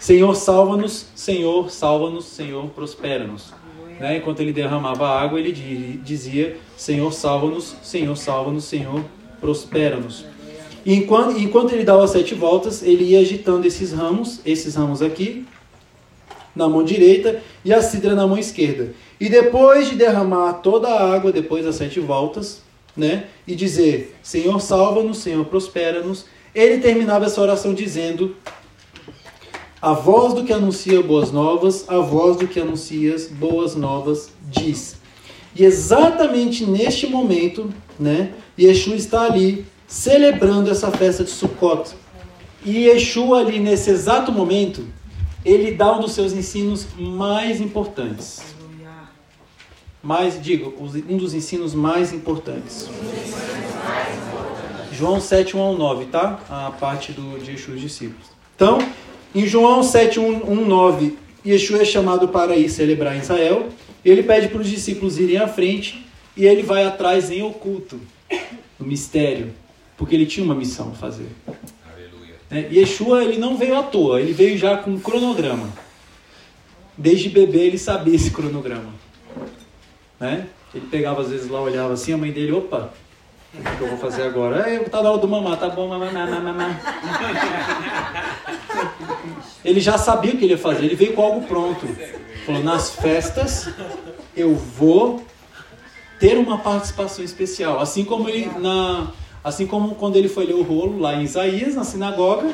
Senhor, 0.00 0.34
salva-nos, 0.34 1.06
Senhor, 1.14 1.70
salva-nos, 1.70 2.24
Senhor, 2.24 2.66
prospera-nos. 2.70 3.54
Né? 4.00 4.16
Enquanto 4.16 4.40
ele 4.40 4.52
derramava 4.52 5.06
a 5.06 5.20
água, 5.22 5.38
ele 5.38 5.52
di- 5.52 5.98
dizia: 5.98 6.56
Senhor, 6.76 7.12
salva-nos, 7.12 7.76
Senhor, 7.84 8.16
salva-nos, 8.16 8.64
Senhor, 8.64 9.00
prospera-nos. 9.40 10.24
E 10.84 10.92
enquanto, 10.92 11.38
enquanto 11.38 11.70
ele 11.70 11.84
dava 11.84 12.04
sete 12.08 12.34
voltas, 12.34 12.82
ele 12.82 13.04
ia 13.04 13.20
agitando 13.20 13.64
esses 13.64 13.92
ramos, 13.92 14.40
esses 14.44 14.74
ramos 14.74 15.00
aqui, 15.02 15.46
na 16.56 16.68
mão 16.68 16.82
direita 16.82 17.42
e 17.62 17.72
a 17.72 17.82
cidra 17.82 18.14
na 18.14 18.26
mão 18.26 18.38
esquerda. 18.38 18.94
E 19.20 19.28
depois 19.28 19.90
de 19.90 19.94
derramar 19.94 20.54
toda 20.54 20.88
a 20.88 21.14
água, 21.14 21.30
depois 21.30 21.64
das 21.64 21.76
sete 21.76 22.00
voltas, 22.00 22.62
né, 22.96 23.26
e 23.46 23.54
dizer: 23.54 24.16
Senhor, 24.22 24.58
salva-nos, 24.60 25.18
Senhor, 25.18 25.44
prospera-nos, 25.44 26.24
ele 26.54 26.78
terminava 26.78 27.26
essa 27.26 27.40
oração 27.40 27.74
dizendo: 27.74 28.34
A 29.80 29.92
voz 29.92 30.32
do 30.32 30.44
que 30.44 30.52
anuncia 30.52 31.02
boas 31.02 31.30
novas, 31.30 31.84
a 31.88 31.98
voz 31.98 32.38
do 32.38 32.48
que 32.48 32.58
anuncia 32.58 33.14
boas 33.32 33.76
novas 33.76 34.30
diz. 34.50 34.96
E 35.54 35.64
exatamente 35.64 36.66
neste 36.66 37.06
momento, 37.06 37.72
né, 37.98 38.32
Yeshua 38.58 38.96
está 38.96 39.22
ali 39.22 39.66
celebrando 39.86 40.70
essa 40.70 40.90
festa 40.90 41.24
de 41.24 41.30
Sukkot. 41.30 41.94
E 42.64 42.88
Yeshua 42.88 43.40
ali 43.40 43.60
nesse 43.60 43.90
exato 43.90 44.32
momento, 44.32 44.84
ele 45.46 45.70
dá 45.70 45.96
um 45.96 46.00
dos 46.00 46.12
seus 46.12 46.32
ensinos 46.32 46.88
mais 46.98 47.60
importantes. 47.60 48.42
Mais, 50.02 50.42
digo, 50.42 50.74
um 51.08 51.16
dos 51.16 51.34
ensinos 51.34 51.72
mais 51.72 52.12
importantes. 52.12 52.88
João 54.92 55.20
7, 55.20 55.56
1 55.56 55.60
ao 55.60 55.76
9, 55.76 56.06
tá? 56.06 56.40
A 56.50 56.72
parte 56.72 57.12
do, 57.12 57.38
de 57.38 57.52
Yeshua 57.52 57.76
os 57.76 57.80
discípulos. 57.80 58.26
Então, 58.56 58.78
em 59.34 59.46
João 59.46 59.82
7, 59.84 60.18
1, 60.18 60.50
1, 60.50 60.64
9, 60.66 61.18
Yeshua 61.46 61.82
é 61.82 61.84
chamado 61.84 62.28
para 62.28 62.56
ir 62.56 62.68
celebrar 62.68 63.14
em 63.14 63.20
Israel. 63.20 63.68
Ele 64.04 64.22
pede 64.24 64.48
para 64.48 64.60
os 64.60 64.68
discípulos 64.68 65.18
irem 65.18 65.38
à 65.38 65.46
frente 65.46 66.04
e 66.36 66.44
ele 66.44 66.62
vai 66.62 66.84
atrás 66.84 67.30
em 67.30 67.42
oculto, 67.42 68.00
no 68.78 68.86
mistério, 68.86 69.52
porque 69.96 70.14
ele 70.14 70.26
tinha 70.26 70.44
uma 70.44 70.54
missão 70.54 70.90
a 70.90 70.94
fazer. 70.94 71.28
Né? 72.50 72.68
Yeshua 72.70 73.24
ele 73.24 73.38
não 73.38 73.56
veio 73.56 73.78
à 73.78 73.82
toa, 73.82 74.20
ele 74.20 74.32
veio 74.32 74.56
já 74.56 74.76
com 74.76 74.90
um 74.90 75.00
cronograma. 75.00 75.68
Desde 76.96 77.28
bebê 77.28 77.60
ele 77.60 77.78
sabia 77.78 78.14
esse 78.14 78.30
cronograma. 78.30 78.94
Né? 80.18 80.46
Ele 80.74 80.86
pegava 80.86 81.22
às 81.22 81.30
vezes 81.30 81.48
lá, 81.48 81.60
olhava 81.60 81.92
assim, 81.92 82.12
a 82.12 82.16
mãe 82.16 82.32
dele, 82.32 82.52
opa, 82.52 82.92
o 83.54 83.76
que 83.76 83.80
eu 83.80 83.88
vou 83.88 83.98
fazer 83.98 84.22
agora? 84.22 84.68
É, 84.68 84.78
tá 84.80 85.02
na 85.02 85.10
hora 85.10 85.20
do 85.20 85.28
mamar, 85.28 85.58
tá 85.58 85.68
bom, 85.68 85.88
mamar, 85.88 86.12
mamar, 86.12 86.42
mamar. 86.42 86.80
Ele 89.64 89.80
já 89.80 89.98
sabia 89.98 90.32
o 90.32 90.36
que 90.36 90.44
ele 90.44 90.52
ia 90.52 90.58
fazer, 90.58 90.84
ele 90.84 90.94
veio 90.94 91.12
com 91.12 91.22
algo 91.22 91.44
pronto. 91.46 91.88
Falou, 92.44 92.62
nas 92.62 92.90
festas 92.90 93.68
eu 94.36 94.54
vou 94.54 95.24
ter 96.20 96.38
uma 96.38 96.58
participação 96.58 97.24
especial. 97.24 97.80
Assim 97.80 98.04
como 98.04 98.28
ele 98.28 98.46
na 98.60 99.10
assim 99.46 99.64
como 99.64 99.94
quando 99.94 100.16
ele 100.16 100.28
foi 100.28 100.44
ler 100.44 100.56
o 100.56 100.62
rolo 100.62 100.98
lá 100.98 101.14
em 101.14 101.22
Isaías, 101.22 101.76
na 101.76 101.84
sinagoga, 101.84 102.50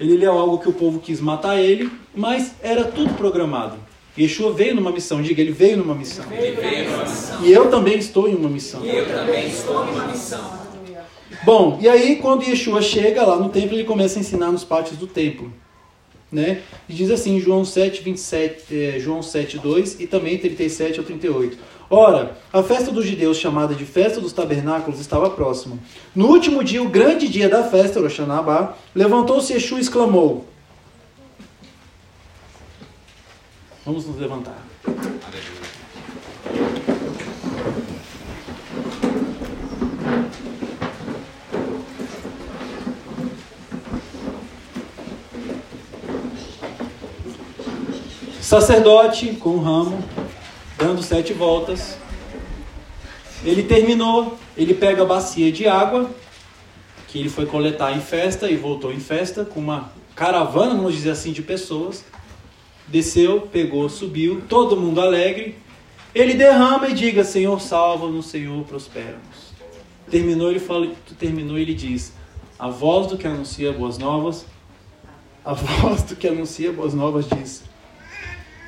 ele 0.00 0.16
leu 0.16 0.32
algo 0.32 0.56
que 0.56 0.68
o 0.68 0.72
povo 0.72 0.98
quis 0.98 1.20
matar 1.20 1.60
ele, 1.60 1.92
mas 2.14 2.54
era 2.62 2.84
tudo 2.84 3.12
programado. 3.12 3.76
Yeshua 4.18 4.50
veio 4.50 4.74
numa 4.74 4.90
missão, 4.90 5.20
diga, 5.20 5.42
ele 5.42 5.52
veio 5.52 5.76
numa 5.76 5.94
missão. 5.94 6.24
Ele 6.32 6.56
veio 6.56 6.90
numa 6.90 7.02
missão. 7.04 7.44
E 7.44 7.52
eu 7.52 7.70
também 7.70 7.98
estou 7.98 8.26
em 8.26 8.34
uma 8.34 8.48
missão. 8.48 8.82
E 8.82 8.88
eu 8.88 9.06
também 9.06 9.46
estou 9.46 9.84
numa 9.84 10.06
missão. 10.06 10.58
Bom, 11.44 11.78
e 11.82 11.86
aí 11.86 12.16
quando 12.16 12.44
Yeshua 12.44 12.80
chega 12.80 13.26
lá 13.26 13.36
no 13.36 13.50
templo, 13.50 13.76
ele 13.76 13.84
começa 13.84 14.18
a 14.18 14.20
ensinar 14.20 14.50
nos 14.50 14.64
pátios 14.64 14.96
do 14.96 15.06
templo. 15.06 15.52
Né? 16.32 16.62
E 16.88 16.94
diz 16.94 17.10
assim 17.10 17.36
em 17.36 17.40
João 17.40 17.62
7, 17.62 18.02
27, 18.02 18.64
eh, 18.70 18.98
João 18.98 19.22
7, 19.22 19.58
2 19.58 20.00
e 20.00 20.06
também 20.06 20.38
37 20.38 20.98
ao 20.98 21.04
38. 21.04 21.58
Ora, 21.90 22.36
a 22.52 22.62
festa 22.62 22.92
dos 22.92 23.06
judeus, 23.06 23.38
chamada 23.38 23.74
de 23.74 23.86
festa 23.86 24.20
dos 24.20 24.32
tabernáculos, 24.32 25.00
estava 25.00 25.30
próxima. 25.30 25.78
No 26.14 26.26
último 26.26 26.62
dia, 26.62 26.82
o 26.82 26.88
grande 26.88 27.26
dia 27.28 27.48
da 27.48 27.64
festa, 27.64 27.98
Rosh 27.98 28.18
Hashanah, 28.18 28.74
levantou-se 28.94 29.54
Yeshua 29.54 29.78
e 29.78 29.80
exclamou: 29.80 30.46
Vamos 33.86 34.06
nos 34.06 34.18
levantar. 34.18 34.58
Sacerdote 48.42 49.34
com 49.36 49.50
o 49.50 49.62
ramo, 49.62 50.02
dando 50.78 51.02
sete 51.02 51.32
voltas. 51.32 51.98
Ele 53.44 53.64
terminou, 53.64 54.38
ele 54.56 54.72
pega 54.72 55.02
a 55.02 55.06
bacia 55.06 55.50
de 55.52 55.66
água, 55.66 56.08
que 57.08 57.18
ele 57.18 57.28
foi 57.28 57.46
coletar 57.46 57.96
em 57.96 58.00
festa 58.00 58.48
e 58.48 58.56
voltou 58.56 58.92
em 58.92 59.00
festa, 59.00 59.44
com 59.44 59.60
uma 59.60 59.92
caravana, 60.14 60.74
vamos 60.74 60.94
dizer 60.94 61.10
assim, 61.10 61.32
de 61.32 61.42
pessoas. 61.42 62.04
Desceu, 62.86 63.42
pegou, 63.42 63.88
subiu, 63.88 64.42
todo 64.48 64.76
mundo 64.76 65.00
alegre. 65.00 65.58
Ele 66.14 66.34
derrama 66.34 66.88
e 66.88 66.94
diga: 66.94 67.22
Senhor, 67.24 67.60
salva-nos, 67.60 68.26
Senhor, 68.26 68.64
prospera-nos. 68.64 69.48
Terminou, 70.10 70.50
ele 70.50 70.58
fala, 70.58 70.88
terminou, 71.18 71.58
ele 71.58 71.74
diz: 71.74 72.14
A 72.58 72.68
voz 72.68 73.08
do 73.08 73.18
que 73.18 73.26
anuncia 73.26 73.72
boas 73.72 73.98
novas, 73.98 74.46
a 75.44 75.52
voz 75.52 76.02
do 76.02 76.16
que 76.16 76.26
anuncia 76.26 76.72
boas 76.72 76.94
novas 76.94 77.26
diz: 77.28 77.68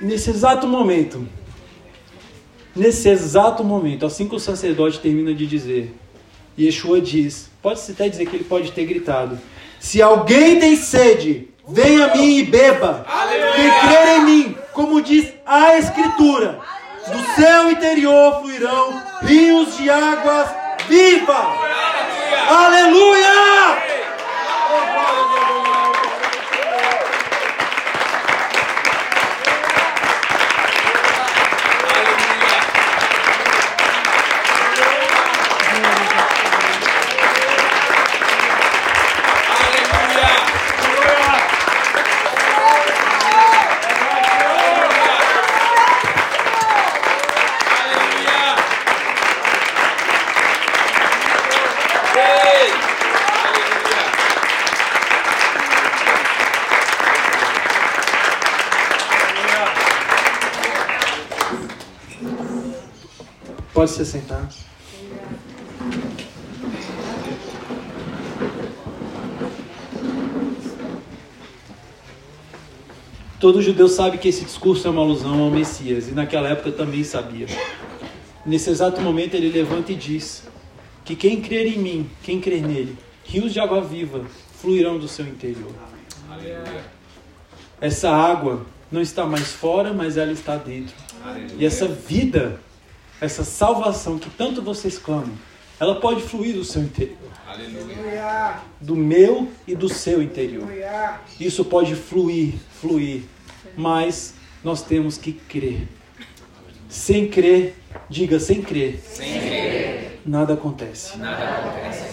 nesse 0.00 0.30
exato 0.30 0.66
momento, 0.66 1.26
nesse 2.74 3.08
exato 3.08 3.64
momento, 3.64 4.06
assim 4.06 4.28
que 4.28 4.34
o 4.34 4.40
sacerdote 4.40 5.00
termina 5.00 5.34
de 5.34 5.46
dizer, 5.46 5.94
Yeshua 6.58 7.00
diz, 7.00 7.50
pode-se 7.62 7.92
até 7.92 8.08
dizer 8.08 8.26
que 8.26 8.36
ele 8.36 8.44
pode 8.44 8.72
ter 8.72 8.84
gritado: 8.84 9.38
Se 9.78 10.02
alguém 10.02 10.58
tem 10.58 10.76
sede, 10.76 11.48
venha 11.68 12.06
a 12.06 12.16
mim 12.16 12.38
e 12.38 12.44
beba. 12.44 13.06
Quem 13.54 13.70
crer 13.80 14.16
em 14.16 14.24
mim, 14.24 14.56
como 14.72 15.00
diz 15.00 15.32
a 15.46 15.76
Escritura, 15.78 16.60
do 17.06 17.34
seu 17.34 17.70
interior 17.70 18.40
fluirão 18.40 19.02
rios 19.22 19.76
de 19.76 19.88
águas 19.88 20.48
vivas. 20.88 21.46
Aleluia! 22.48 23.29
Pode 63.80 63.92
se 63.92 64.04
sentar. 64.04 64.46
Todo 73.40 73.62
judeu 73.62 73.88
sabe 73.88 74.18
que 74.18 74.28
esse 74.28 74.44
discurso 74.44 74.86
é 74.86 74.90
uma 74.90 75.00
alusão 75.00 75.40
ao 75.40 75.50
Messias, 75.50 76.08
e 76.08 76.10
naquela 76.10 76.50
época 76.50 76.70
também 76.72 77.02
sabia. 77.02 77.46
Nesse 78.44 78.68
exato 78.68 79.00
momento 79.00 79.32
ele 79.32 79.48
levanta 79.48 79.92
e 79.92 79.94
diz 79.94 80.42
que 81.02 81.16
quem 81.16 81.40
crer 81.40 81.66
em 81.66 81.78
mim, 81.78 82.10
quem 82.22 82.38
crer 82.38 82.60
nele, 82.60 82.98
rios 83.24 83.50
de 83.50 83.60
água 83.60 83.80
viva 83.80 84.26
fluirão 84.60 84.98
do 84.98 85.08
seu 85.08 85.26
interior. 85.26 85.72
Essa 87.80 88.10
água 88.10 88.66
não 88.92 89.00
está 89.00 89.24
mais 89.24 89.50
fora, 89.52 89.94
mas 89.94 90.18
ela 90.18 90.32
está 90.32 90.56
dentro. 90.56 90.94
E 91.58 91.64
essa 91.64 91.88
vida, 91.88 92.60
essa 93.20 93.44
salvação 93.44 94.18
que 94.18 94.30
tanto 94.30 94.62
vocês 94.62 94.98
clamam, 94.98 95.32
ela 95.78 96.00
pode 96.00 96.22
fluir 96.22 96.54
do 96.54 96.64
seu 96.64 96.82
interior. 96.82 97.16
Do 98.80 98.96
meu 98.96 99.48
e 99.66 99.74
do 99.74 99.88
seu 99.88 100.22
interior. 100.22 100.68
Isso 101.38 101.64
pode 101.64 101.94
fluir, 101.94 102.54
fluir. 102.80 103.22
Mas 103.76 104.34
nós 104.62 104.82
temos 104.82 105.16
que 105.16 105.32
crer. 105.32 105.88
Sem 106.88 107.28
crer, 107.28 107.76
diga 108.08 108.38
sem 108.40 108.60
crer. 108.62 109.00
Sem 109.00 109.40
crer, 109.40 110.20
Nada 110.26 110.54
acontece. 110.54 111.16
nada 111.18 111.44
acontece. 111.44 112.10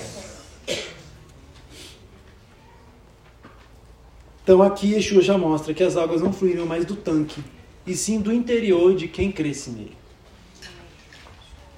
Então 4.44 4.62
aqui 4.62 4.94
Yeshua 4.94 5.22
já 5.22 5.38
mostra 5.38 5.74
que 5.74 5.84
as 5.84 5.98
águas 5.98 6.22
não 6.22 6.32
fluíram 6.32 6.66
mais 6.66 6.86
do 6.86 6.96
tanque, 6.96 7.44
e 7.86 7.94
sim 7.94 8.22
do 8.22 8.32
interior 8.32 8.96
de 8.96 9.08
quem 9.08 9.30
cresce 9.30 9.70
nele. 9.72 9.97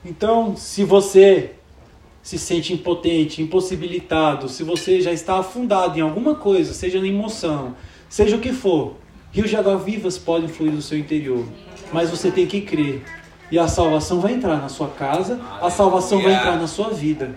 Então, 0.04 0.56
se 0.56 0.84
você 0.84 1.52
se 2.22 2.38
sente 2.38 2.74
impotente, 2.74 3.42
impossibilitado, 3.42 4.48
se 4.48 4.64
você 4.64 5.02
já 5.02 5.12
está 5.12 5.40
afundado 5.40 5.98
em 5.98 6.02
alguma 6.02 6.36
coisa, 6.36 6.74
seja 6.74 7.00
na 7.00 7.08
emoção, 7.08 7.76
seja 8.08 8.36
o 8.36 8.40
que 8.40 8.54
for, 8.54 8.96
rios 9.32 9.50
de 9.50 9.56
água 9.56 9.78
vivas 9.78 10.18
podem 10.18 10.48
fluir 10.48 10.72
do 10.72 10.82
seu 10.82 10.98
interior, 10.98 11.46
mas 11.92 12.10
você 12.10 12.32
tem 12.32 12.46
que 12.46 12.62
crer. 12.62 13.04
E 13.52 13.58
a 13.58 13.68
salvação 13.68 14.20
vai 14.20 14.34
entrar 14.34 14.58
na 14.58 14.70
sua 14.70 14.90
casa, 14.90 15.40
a 15.60 15.70
salvação 15.70 16.22
vai 16.22 16.34
entrar 16.34 16.56
na 16.58 16.68
sua 16.68 16.90
vida. 16.90 17.36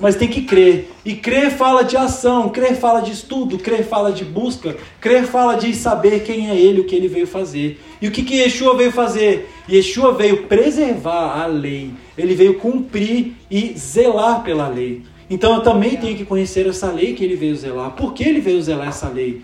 Mas 0.00 0.14
tem 0.14 0.28
que 0.28 0.42
crer. 0.42 0.90
E 1.04 1.14
crer 1.14 1.50
fala 1.50 1.82
de 1.82 1.96
ação, 1.96 2.48
crer 2.48 2.76
fala 2.76 3.00
de 3.00 3.12
estudo, 3.12 3.58
crer 3.58 3.84
fala 3.84 4.12
de 4.12 4.24
busca, 4.24 4.76
crer 5.00 5.24
fala 5.24 5.56
de 5.56 5.74
saber 5.74 6.22
quem 6.22 6.50
é 6.50 6.56
ele, 6.56 6.80
o 6.80 6.84
que 6.84 6.94
ele 6.94 7.08
veio 7.08 7.26
fazer. 7.26 7.80
E 8.00 8.06
o 8.06 8.10
que, 8.10 8.22
que 8.22 8.36
Yeshua 8.36 8.76
veio 8.76 8.92
fazer? 8.92 9.48
Yeshua 9.68 10.12
veio 10.12 10.44
preservar 10.44 11.42
a 11.42 11.46
lei. 11.46 11.90
Ele 12.16 12.34
veio 12.34 12.58
cumprir 12.58 13.34
e 13.50 13.74
zelar 13.76 14.42
pela 14.42 14.68
lei. 14.68 15.02
Então 15.28 15.54
eu 15.54 15.60
também 15.62 15.96
tenho 15.96 16.16
que 16.16 16.24
conhecer 16.24 16.66
essa 16.66 16.90
lei 16.90 17.14
que 17.14 17.24
ele 17.24 17.36
veio 17.36 17.56
zelar. 17.56 17.90
Por 17.92 18.14
que 18.14 18.22
ele 18.22 18.40
veio 18.40 18.62
zelar 18.62 18.88
essa 18.88 19.08
lei? 19.08 19.42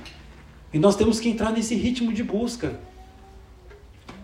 E 0.72 0.78
nós 0.78 0.96
temos 0.96 1.20
que 1.20 1.28
entrar 1.28 1.52
nesse 1.52 1.74
ritmo 1.74 2.12
de 2.12 2.22
busca. 2.22 2.78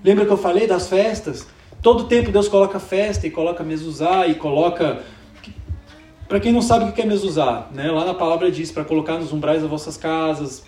Lembra 0.03 0.25
que 0.25 0.33
eu 0.33 0.39
falei 0.39 0.67
das 0.67 0.89
festas? 0.89 1.47
Todo 1.83 2.05
tempo 2.05 2.31
Deus 2.31 2.49
coloca 2.49 2.79
festa 2.79 3.27
e 3.27 3.31
coloca 3.31 3.63
mezuzá 3.63 4.27
e 4.27 4.35
coloca 4.35 5.03
para 6.31 6.39
quem 6.39 6.53
não 6.53 6.63
sabe 6.63 6.85
o 6.85 6.93
que 6.93 7.03
é 7.03 7.05
mezuzá, 7.05 7.67
né? 7.75 7.91
lá 7.91 8.05
na 8.05 8.15
palavra 8.15 8.53
diz 8.53 8.71
para 8.71 8.85
colocar 8.85 9.19
nos 9.19 9.33
umbrais 9.33 9.63
das 9.63 9.69
vossas 9.69 9.97
casas, 9.97 10.63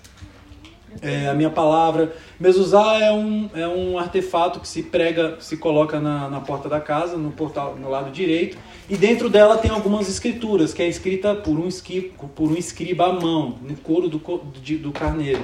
é, 1.00 1.28
a 1.28 1.34
minha 1.34 1.50
palavra. 1.50 2.12
Mezuzá 2.38 2.98
é 2.98 3.12
um, 3.12 3.48
é 3.54 3.68
um 3.68 3.96
artefato 3.96 4.58
que 4.58 4.66
se 4.66 4.82
prega, 4.82 5.36
se 5.38 5.56
coloca 5.56 6.00
na, 6.00 6.28
na 6.28 6.40
porta 6.40 6.68
da 6.68 6.80
casa, 6.80 7.16
no 7.16 7.30
portal 7.30 7.76
no 7.80 7.88
lado 7.88 8.10
direito, 8.10 8.58
e 8.90 8.96
dentro 8.96 9.30
dela 9.30 9.56
tem 9.56 9.70
algumas 9.70 10.08
escrituras, 10.08 10.74
que 10.74 10.82
é 10.82 10.88
escrita 10.88 11.32
por 11.32 11.56
um, 11.56 11.68
esqui, 11.68 12.12
por 12.34 12.50
um 12.50 12.56
escriba 12.56 13.06
à 13.06 13.12
mão, 13.12 13.56
no 13.62 13.76
couro 13.76 14.08
do, 14.08 14.20
de- 14.60 14.78
do 14.78 14.90
carneiro. 14.90 15.42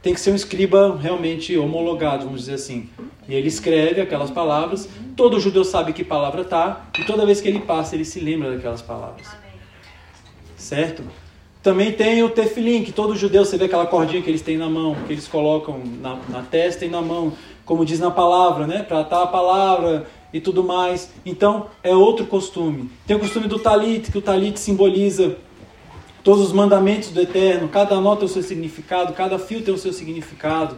Tem 0.00 0.14
que 0.14 0.20
ser 0.20 0.32
um 0.32 0.34
escriba 0.34 0.96
realmente 0.98 1.54
homologado, 1.58 2.24
vamos 2.24 2.40
dizer 2.40 2.54
assim. 2.54 2.88
E 3.28 3.34
ele 3.34 3.48
escreve 3.48 4.00
aquelas 4.00 4.30
palavras, 4.30 4.88
todo 5.14 5.38
judeu 5.38 5.62
sabe 5.62 5.92
que 5.92 6.02
palavra 6.02 6.42
tá, 6.42 6.86
e 6.98 7.04
toda 7.04 7.26
vez 7.26 7.42
que 7.42 7.48
ele 7.48 7.60
passa, 7.60 7.94
ele 7.94 8.06
se 8.06 8.18
lembra 8.18 8.50
daquelas 8.50 8.80
palavras. 8.80 9.41
Certo? 10.62 11.02
Também 11.60 11.92
tem 11.92 12.22
o 12.22 12.30
tefilim, 12.30 12.84
que 12.84 12.92
todo 12.92 13.16
judeu, 13.16 13.44
você 13.44 13.56
vê 13.56 13.64
aquela 13.64 13.86
cordinha 13.86 14.22
que 14.22 14.30
eles 14.30 14.42
têm 14.42 14.56
na 14.56 14.68
mão, 14.68 14.96
que 15.06 15.12
eles 15.12 15.26
colocam 15.26 15.80
na, 16.00 16.18
na 16.28 16.42
testa 16.42 16.84
e 16.84 16.88
na 16.88 17.02
mão, 17.02 17.32
como 17.64 17.84
diz 17.84 17.98
na 17.98 18.10
palavra, 18.10 18.66
né? 18.66 18.82
Para 18.82 19.00
atar 19.00 19.24
a 19.24 19.26
palavra 19.26 20.06
e 20.32 20.40
tudo 20.40 20.62
mais. 20.62 21.12
Então, 21.26 21.66
é 21.82 21.94
outro 21.94 22.26
costume. 22.26 22.90
Tem 23.06 23.16
o 23.16 23.20
costume 23.20 23.48
do 23.48 23.58
talit, 23.58 24.10
que 24.10 24.18
o 24.18 24.22
talit 24.22 24.58
simboliza 24.58 25.36
todos 26.22 26.46
os 26.46 26.52
mandamentos 26.52 27.10
do 27.10 27.20
Eterno, 27.20 27.68
cada 27.68 28.00
nó 28.00 28.14
tem 28.14 28.26
o 28.26 28.28
seu 28.28 28.42
significado, 28.42 29.12
cada 29.12 29.38
fio 29.38 29.62
tem 29.62 29.74
o 29.74 29.78
seu 29.78 29.92
significado. 29.92 30.76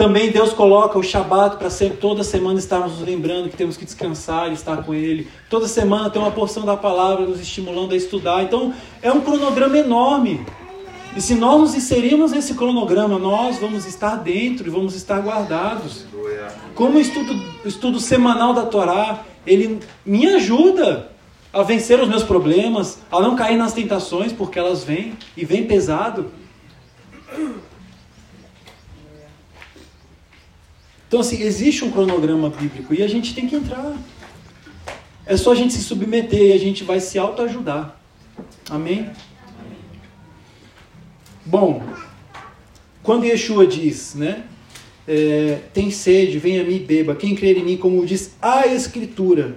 Também 0.00 0.30
Deus 0.30 0.54
coloca 0.54 0.98
o 0.98 1.02
Shabat 1.02 1.58
para 1.58 1.68
sempre, 1.68 1.98
toda 1.98 2.24
semana 2.24 2.58
estarmos 2.58 2.92
nos 2.92 3.06
lembrando 3.06 3.50
que 3.50 3.56
temos 3.58 3.76
que 3.76 3.84
descansar 3.84 4.48
e 4.48 4.54
estar 4.54 4.82
com 4.82 4.94
Ele. 4.94 5.28
Toda 5.50 5.68
semana 5.68 6.08
tem 6.08 6.22
uma 6.22 6.30
porção 6.30 6.64
da 6.64 6.74
palavra 6.74 7.26
nos 7.26 7.38
estimulando 7.38 7.92
a 7.92 7.96
estudar. 7.98 8.42
Então 8.42 8.72
é 9.02 9.12
um 9.12 9.20
cronograma 9.20 9.76
enorme. 9.76 10.42
E 11.14 11.20
se 11.20 11.34
nós 11.34 11.60
nos 11.60 11.74
inserirmos 11.74 12.32
nesse 12.32 12.54
cronograma, 12.54 13.18
nós 13.18 13.58
vamos 13.58 13.84
estar 13.84 14.16
dentro 14.16 14.66
e 14.66 14.70
vamos 14.70 14.96
estar 14.96 15.20
guardados. 15.20 16.06
Como 16.74 16.96
o 16.96 17.00
estudo, 17.00 17.34
o 17.62 17.68
estudo 17.68 18.00
semanal 18.00 18.54
da 18.54 18.64
Torá, 18.64 19.22
ele 19.46 19.80
me 20.02 20.26
ajuda 20.28 21.10
a 21.52 21.62
vencer 21.62 22.00
os 22.00 22.08
meus 22.08 22.22
problemas, 22.22 23.00
a 23.12 23.20
não 23.20 23.36
cair 23.36 23.58
nas 23.58 23.74
tentações, 23.74 24.32
porque 24.32 24.58
elas 24.58 24.82
vêm 24.82 25.12
e 25.36 25.44
vêm 25.44 25.66
pesado. 25.66 26.32
Então, 31.10 31.18
assim, 31.18 31.42
existe 31.42 31.84
um 31.84 31.90
cronograma 31.90 32.48
bíblico 32.48 32.94
e 32.94 33.02
a 33.02 33.08
gente 33.08 33.34
tem 33.34 33.48
que 33.48 33.56
entrar. 33.56 33.98
É 35.26 35.36
só 35.36 35.50
a 35.50 35.56
gente 35.56 35.72
se 35.72 35.82
submeter 35.82 36.40
e 36.40 36.52
a 36.52 36.58
gente 36.58 36.84
vai 36.84 37.00
se 37.00 37.18
autoajudar. 37.18 38.00
Amém? 38.70 39.10
Bom, 41.44 41.82
quando 43.02 43.24
Yeshua 43.24 43.66
diz, 43.66 44.14
né? 44.14 44.44
é, 45.10 45.58
tem 45.72 45.90
sede, 45.90 46.38
venha 46.38 46.62
a 46.62 46.64
mim 46.64 46.76
e 46.76 46.78
beba. 46.78 47.16
Quem 47.16 47.34
crer 47.34 47.58
em 47.58 47.64
mim, 47.64 47.76
como 47.76 48.06
diz 48.06 48.36
a 48.40 48.68
Escritura. 48.68 49.56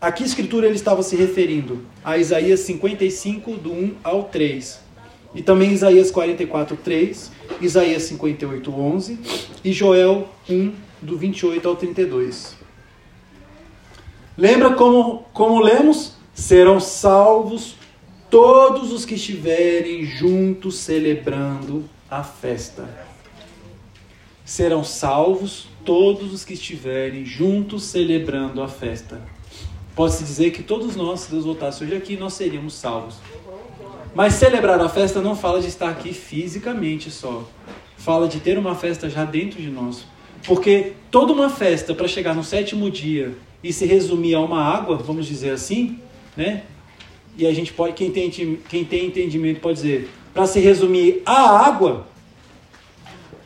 A 0.00 0.12
que 0.12 0.22
Escritura 0.22 0.66
ele 0.66 0.76
estava 0.76 1.02
se 1.02 1.16
referindo? 1.16 1.84
A 2.04 2.16
Isaías 2.16 2.60
55, 2.60 3.56
do 3.56 3.72
1 3.72 3.94
ao 4.04 4.22
3. 4.24 4.85
E 5.36 5.42
também 5.42 5.70
Isaías 5.70 6.10
44, 6.10 6.78
3, 6.78 7.30
Isaías 7.60 8.04
58, 8.04 8.74
11 8.74 9.18
e 9.62 9.70
Joel 9.70 10.26
1, 10.48 10.72
do 11.02 11.18
28 11.18 11.68
ao 11.68 11.76
32. 11.76 12.56
Lembra 14.36 14.72
como, 14.72 15.26
como 15.34 15.60
lemos? 15.60 16.14
Serão 16.34 16.80
salvos 16.80 17.76
todos 18.30 18.92
os 18.92 19.04
que 19.04 19.14
estiverem 19.14 20.06
juntos 20.06 20.76
celebrando 20.76 21.84
a 22.10 22.24
festa. 22.24 22.88
Serão 24.42 24.82
salvos 24.82 25.68
todos 25.84 26.32
os 26.32 26.44
que 26.44 26.54
estiverem 26.54 27.26
juntos 27.26 27.84
celebrando 27.84 28.62
a 28.62 28.68
festa. 28.68 29.20
Pode-se 29.94 30.24
dizer 30.24 30.50
que 30.50 30.62
todos 30.62 30.96
nós, 30.96 31.20
se 31.20 31.30
Deus 31.30 31.44
voltasse 31.44 31.84
hoje 31.84 31.94
aqui, 31.94 32.16
nós 32.16 32.34
seríamos 32.34 32.74
salvos. 32.74 33.16
Mas 34.16 34.32
celebrar 34.32 34.80
a 34.80 34.88
festa 34.88 35.20
não 35.20 35.36
fala 35.36 35.60
de 35.60 35.68
estar 35.68 35.90
aqui 35.90 36.14
fisicamente 36.14 37.10
só. 37.10 37.46
Fala 37.98 38.26
de 38.26 38.40
ter 38.40 38.56
uma 38.56 38.74
festa 38.74 39.10
já 39.10 39.26
dentro 39.26 39.60
de 39.60 39.68
nós. 39.68 40.06
Porque 40.46 40.94
toda 41.10 41.34
uma 41.34 41.50
festa 41.50 41.94
para 41.94 42.08
chegar 42.08 42.34
no 42.34 42.42
sétimo 42.42 42.90
dia 42.90 43.36
e 43.62 43.74
se 43.74 43.84
resumir 43.84 44.34
a 44.34 44.40
uma 44.40 44.62
água, 44.64 44.96
vamos 44.96 45.26
dizer 45.26 45.50
assim, 45.50 45.98
né? 46.34 46.62
E 47.36 47.46
a 47.46 47.52
gente 47.52 47.74
pode, 47.74 47.92
quem 47.92 48.10
tem, 48.10 48.30
quem 48.30 48.84
tem 48.86 49.04
entendimento 49.04 49.60
pode 49.60 49.82
dizer, 49.82 50.08
para 50.32 50.46
se 50.46 50.60
resumir 50.60 51.20
a 51.26 51.66
água, 51.66 52.06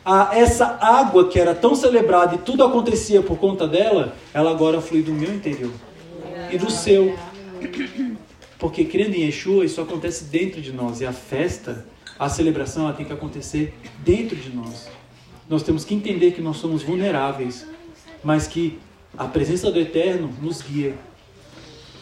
a, 0.05 0.29
essa 0.33 0.77
água 0.79 1.27
que 1.27 1.37
era 1.37 1.53
tão 1.53 1.75
celebrada 1.75 2.35
e 2.35 2.37
tudo 2.37 2.63
acontecia 2.63 3.21
por 3.21 3.37
conta 3.37 3.67
dela, 3.67 4.15
ela 4.33 4.51
agora 4.51 4.79
flui 4.79 5.01
do 5.01 5.11
meu 5.11 5.35
interior 5.35 5.73
e 6.49 6.57
do 6.57 6.71
seu. 6.71 7.13
Porque 8.61 8.85
crendo 8.85 9.15
em 9.15 9.23
Yeshua, 9.23 9.65
isso 9.65 9.81
acontece 9.81 10.25
dentro 10.25 10.61
de 10.61 10.71
nós. 10.71 11.01
E 11.01 11.05
a 11.07 11.11
festa, 11.11 11.83
a 12.19 12.29
celebração, 12.29 12.83
ela 12.83 12.93
tem 12.93 13.03
que 13.03 13.11
acontecer 13.11 13.73
dentro 14.05 14.35
de 14.35 14.55
nós. 14.55 14.87
Nós 15.49 15.63
temos 15.63 15.83
que 15.83 15.95
entender 15.95 16.33
que 16.33 16.41
nós 16.41 16.57
somos 16.57 16.83
vulneráveis, 16.83 17.65
mas 18.23 18.45
que 18.45 18.77
a 19.17 19.25
presença 19.25 19.71
do 19.71 19.79
Eterno 19.79 20.31
nos 20.39 20.61
guia. 20.61 20.93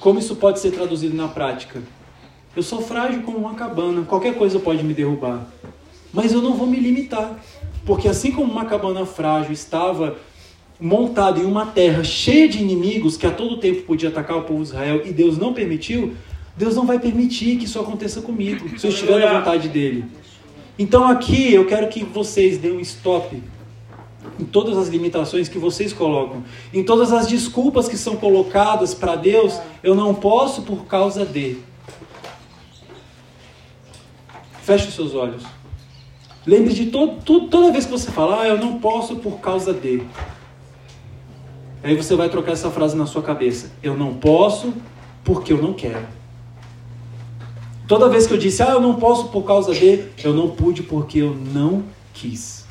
Como 0.02 0.20
isso 0.20 0.36
pode 0.36 0.60
ser 0.60 0.72
traduzido 0.72 1.16
na 1.16 1.30
prática? 1.30 1.82
Eu 2.54 2.62
sou 2.62 2.82
frágil 2.82 3.22
como 3.22 3.38
uma 3.38 3.54
cabana, 3.54 4.02
qualquer 4.02 4.36
coisa 4.36 4.60
pode 4.60 4.84
me 4.84 4.94
derrubar. 4.94 5.48
Mas 6.12 6.34
eu 6.34 6.42
não 6.42 6.56
vou 6.56 6.68
me 6.68 6.78
limitar. 6.78 7.40
Porque 7.86 8.10
assim 8.10 8.34
como 8.34 8.52
uma 8.52 8.66
cabana 8.66 9.06
frágil 9.06 9.54
estava 9.54 10.18
montado 10.78 11.40
em 11.40 11.46
uma 11.46 11.68
terra 11.68 12.04
cheia 12.04 12.50
de 12.50 12.58
inimigos 12.60 13.16
que 13.16 13.26
a 13.26 13.32
todo 13.32 13.60
tempo 13.60 13.84
podia 13.84 14.10
atacar 14.10 14.38
o 14.38 14.42
povo 14.42 14.62
de 14.62 14.70
Israel 14.70 15.02
e 15.06 15.14
Deus 15.14 15.38
não 15.38 15.54
permitiu, 15.54 16.16
Deus 16.56 16.76
não 16.76 16.86
vai 16.86 17.00
permitir 17.00 17.58
que 17.58 17.66
isso 17.66 17.80
aconteça 17.80 18.22
comigo, 18.22 18.78
se 18.78 18.86
eu 18.86 18.92
estiver 18.92 19.20
na 19.20 19.40
vontade 19.40 19.70
dele. 19.70 20.06
Então 20.78 21.08
aqui 21.08 21.54
eu 21.54 21.66
quero 21.66 21.88
que 21.90 22.04
vocês 22.04 22.58
deem 22.58 22.78
um 22.78 22.80
stop 22.80 23.42
em 24.40 24.46
todas 24.46 24.78
as 24.78 24.88
limitações 24.88 25.48
que 25.50 25.58
vocês 25.58 25.92
colocam, 25.92 26.44
em 26.74 26.84
todas 26.84 27.12
as 27.12 27.28
desculpas 27.28 27.88
que 27.88 27.98
são 27.98 28.16
colocadas 28.16 28.94
para 28.94 29.16
Deus, 29.16 29.60
eu 29.84 29.96
não 29.96 30.14
posso 30.14 30.62
por 30.62 30.86
causa 30.86 31.26
de. 31.26 31.58
Feche 34.62 34.88
os 34.88 34.94
seus 34.94 35.16
olhos. 35.16 35.44
Lembre 36.46 36.74
de 36.74 36.88
todo, 36.88 37.22
todo, 37.24 37.48
toda 37.48 37.72
vez 37.72 37.86
que 37.86 37.92
você 37.92 38.12
falar, 38.12 38.42
ah, 38.42 38.48
eu 38.48 38.58
não 38.58 38.80
posso 38.80 39.18
por 39.18 39.40
causa 39.40 39.74
de. 39.74 40.04
Aí 41.84 41.96
você 41.96 42.16
vai 42.16 42.30
trocar 42.30 42.54
essa 42.54 42.70
frase 42.70 42.96
na 42.96 43.06
sua 43.06 43.22
cabeça. 43.22 43.72
Eu 43.82 43.96
não 43.98 44.14
posso 44.14 44.74
porque 45.24 45.54
eu 45.54 45.62
não 45.62 45.74
quero. 45.74 46.19
Toda 47.90 48.08
vez 48.08 48.28
que 48.28 48.34
eu 48.36 48.38
disse, 48.38 48.62
ah, 48.62 48.74
eu 48.74 48.80
não 48.80 48.98
posso 48.98 49.30
por 49.30 49.42
causa 49.42 49.74
de, 49.74 50.06
eu 50.24 50.32
não 50.32 50.52
pude 50.52 50.84
porque 50.84 51.18
eu 51.18 51.34
não 51.34 51.84
quis. 52.14 52.64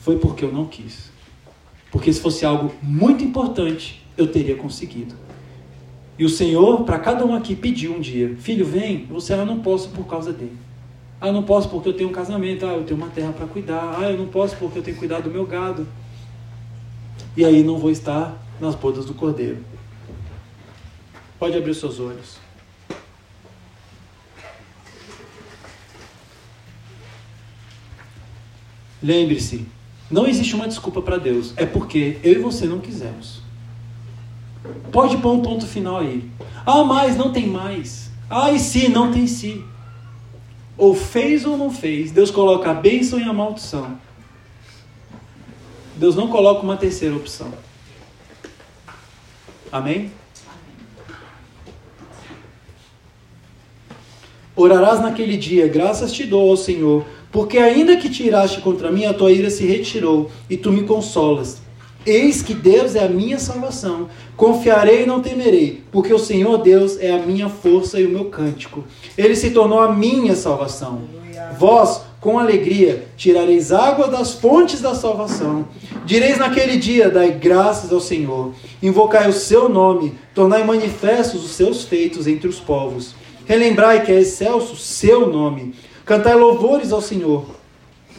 Foi 0.00 0.18
porque 0.18 0.44
eu 0.44 0.50
não 0.50 0.66
quis. 0.66 1.12
Porque 1.92 2.12
se 2.12 2.20
fosse 2.20 2.44
algo 2.44 2.74
muito 2.82 3.22
importante, 3.22 4.04
eu 4.18 4.26
teria 4.26 4.56
conseguido. 4.56 5.14
E 6.18 6.24
o 6.24 6.28
Senhor, 6.28 6.82
para 6.82 6.98
cada 6.98 7.24
um 7.24 7.36
aqui, 7.36 7.54
pediu 7.54 7.94
um 7.94 8.00
dia: 8.00 8.34
Filho, 8.40 8.66
vem. 8.66 9.06
Você, 9.10 9.32
ah, 9.32 9.36
eu 9.36 9.46
não 9.46 9.60
posso 9.60 9.90
por 9.90 10.08
causa 10.08 10.32
dele. 10.32 10.58
Ah, 11.20 11.28
eu 11.28 11.32
não 11.32 11.44
posso 11.44 11.68
porque 11.68 11.88
eu 11.88 11.92
tenho 11.92 12.08
um 12.08 12.12
casamento. 12.12 12.66
Ah, 12.66 12.72
eu 12.72 12.82
tenho 12.82 12.98
uma 12.98 13.10
terra 13.10 13.32
para 13.32 13.46
cuidar. 13.46 13.96
Ah, 13.96 14.10
eu 14.10 14.18
não 14.18 14.26
posso 14.26 14.56
porque 14.56 14.80
eu 14.80 14.82
tenho 14.82 14.96
que 14.96 14.98
cuidar 14.98 15.20
do 15.20 15.30
meu 15.30 15.46
gado. 15.46 15.86
E 17.36 17.44
aí 17.44 17.62
não 17.62 17.78
vou 17.78 17.92
estar 17.92 18.36
nas 18.60 18.74
bodas 18.74 19.04
do 19.04 19.14
cordeiro. 19.14 19.58
Pode 21.38 21.56
abrir 21.56 21.76
seus 21.76 22.00
olhos. 22.00 22.44
Lembre-se, 29.02 29.66
não 30.10 30.26
existe 30.26 30.54
uma 30.54 30.68
desculpa 30.68 31.02
para 31.02 31.18
Deus. 31.18 31.52
É 31.56 31.66
porque 31.66 32.18
eu 32.22 32.32
e 32.32 32.38
você 32.38 32.66
não 32.66 32.78
quisemos. 32.78 33.42
Pode 34.90 35.16
pôr 35.18 35.32
um 35.32 35.42
ponto 35.42 35.66
final 35.66 35.98
aí. 35.98 36.28
Ah, 36.64 36.84
mas 36.84 37.16
não 37.16 37.32
tem 37.32 37.46
mais. 37.46 38.10
Ah, 38.28 38.50
e 38.50 38.58
se 38.58 38.88
não 38.88 39.12
tem 39.12 39.26
se. 39.26 39.64
Ou 40.76 40.94
fez 40.94 41.44
ou 41.44 41.56
não 41.56 41.70
fez. 41.70 42.10
Deus 42.10 42.30
coloca 42.30 42.70
a 42.70 42.74
bênção 42.74 43.18
e 43.18 43.22
a 43.22 43.32
maldição. 43.32 43.98
Deus 45.96 46.14
não 46.14 46.28
coloca 46.28 46.62
uma 46.62 46.76
terceira 46.76 47.16
opção. 47.16 47.52
Amém? 49.72 50.10
Orarás 54.54 55.00
naquele 55.00 55.36
dia, 55.36 55.68
graças 55.68 56.12
te 56.12 56.24
dou 56.24 56.48
ao 56.48 56.56
Senhor, 56.56 57.04
porque 57.36 57.58
ainda 57.58 57.98
que 57.98 58.08
tiraste 58.08 58.62
contra 58.62 58.90
mim, 58.90 59.04
a 59.04 59.12
tua 59.12 59.30
ira 59.30 59.50
se 59.50 59.66
retirou, 59.66 60.30
e 60.48 60.56
tu 60.56 60.72
me 60.72 60.84
consolas. 60.84 61.58
Eis 62.06 62.40
que 62.40 62.54
Deus 62.54 62.94
é 62.96 63.04
a 63.04 63.10
minha 63.10 63.38
salvação. 63.38 64.08
Confiarei 64.34 65.02
e 65.02 65.06
não 65.06 65.20
temerei, 65.20 65.82
porque 65.92 66.14
o 66.14 66.18
Senhor 66.18 66.56
Deus 66.56 66.98
é 66.98 67.10
a 67.10 67.18
minha 67.18 67.50
força 67.50 68.00
e 68.00 68.06
o 68.06 68.08
meu 68.08 68.24
cântico. 68.30 68.84
Ele 69.18 69.36
se 69.36 69.50
tornou 69.50 69.78
a 69.80 69.92
minha 69.92 70.34
salvação. 70.34 71.02
Vós, 71.58 72.00
com 72.22 72.38
alegria, 72.38 73.04
tirareis 73.18 73.70
água 73.70 74.08
das 74.08 74.32
fontes 74.32 74.80
da 74.80 74.94
salvação. 74.94 75.68
Direis 76.06 76.38
naquele 76.38 76.78
dia: 76.78 77.10
Dai 77.10 77.32
graças 77.32 77.92
ao 77.92 78.00
Senhor. 78.00 78.54
Invocai 78.82 79.28
o 79.28 79.34
seu 79.34 79.68
nome, 79.68 80.14
tornai 80.34 80.64
manifestos 80.64 81.44
os 81.44 81.50
seus 81.50 81.84
feitos 81.84 82.26
entre 82.26 82.48
os 82.48 82.58
povos. 82.58 83.14
Relembrai 83.44 84.02
que 84.06 84.10
é 84.10 84.20
excelso 84.20 84.72
o 84.72 84.76
seu 84.78 85.30
nome. 85.30 85.74
Cantai 86.06 86.36
louvores 86.36 86.92
ao 86.92 87.02
Senhor, 87.02 87.44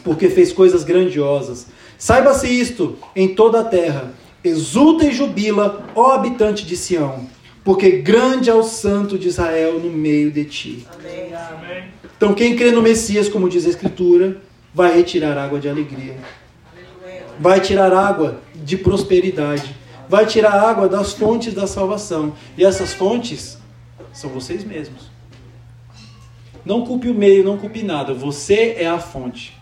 porque 0.03 0.27
fez 0.29 0.51
coisas 0.51 0.83
grandiosas. 0.83 1.67
Saiba-se 1.97 2.47
isto 2.47 2.97
em 3.15 3.33
toda 3.33 3.61
a 3.61 3.63
terra. 3.63 4.11
Exulta 4.43 5.05
e 5.05 5.11
jubila, 5.13 5.85
ó 5.95 6.11
habitante 6.11 6.65
de 6.65 6.75
Sião, 6.75 7.27
porque 7.63 7.89
grande 8.01 8.49
é 8.49 8.53
o 8.53 8.61
santo 8.61 9.17
de 9.17 9.29
Israel 9.29 9.79
no 9.79 9.89
meio 9.89 10.29
de 10.31 10.43
ti. 10.43 10.87
Amém. 10.93 11.85
Então, 12.17 12.33
quem 12.33 12.57
crê 12.57 12.71
no 12.71 12.81
Messias, 12.81 13.29
como 13.29 13.47
diz 13.47 13.65
a 13.65 13.69
Escritura, 13.69 14.41
vai 14.73 14.93
retirar 14.93 15.37
água 15.37 15.59
de 15.59 15.69
alegria, 15.69 16.17
vai 17.39 17.61
tirar 17.61 17.93
água 17.93 18.41
de 18.53 18.75
prosperidade, 18.75 19.75
vai 20.09 20.25
tirar 20.25 20.53
água 20.53 20.89
das 20.89 21.13
fontes 21.13 21.53
da 21.53 21.65
salvação. 21.65 22.33
E 22.57 22.65
essas 22.65 22.93
fontes 22.93 23.57
são 24.11 24.29
vocês 24.29 24.65
mesmos. 24.65 25.06
Não 26.67 26.85
culpe 26.85 27.07
o 27.07 27.13
meio, 27.13 27.45
não 27.45 27.57
culpe 27.57 27.81
nada. 27.81 28.13
Você 28.13 28.75
é 28.77 28.87
a 28.87 28.99
fonte. 28.99 29.57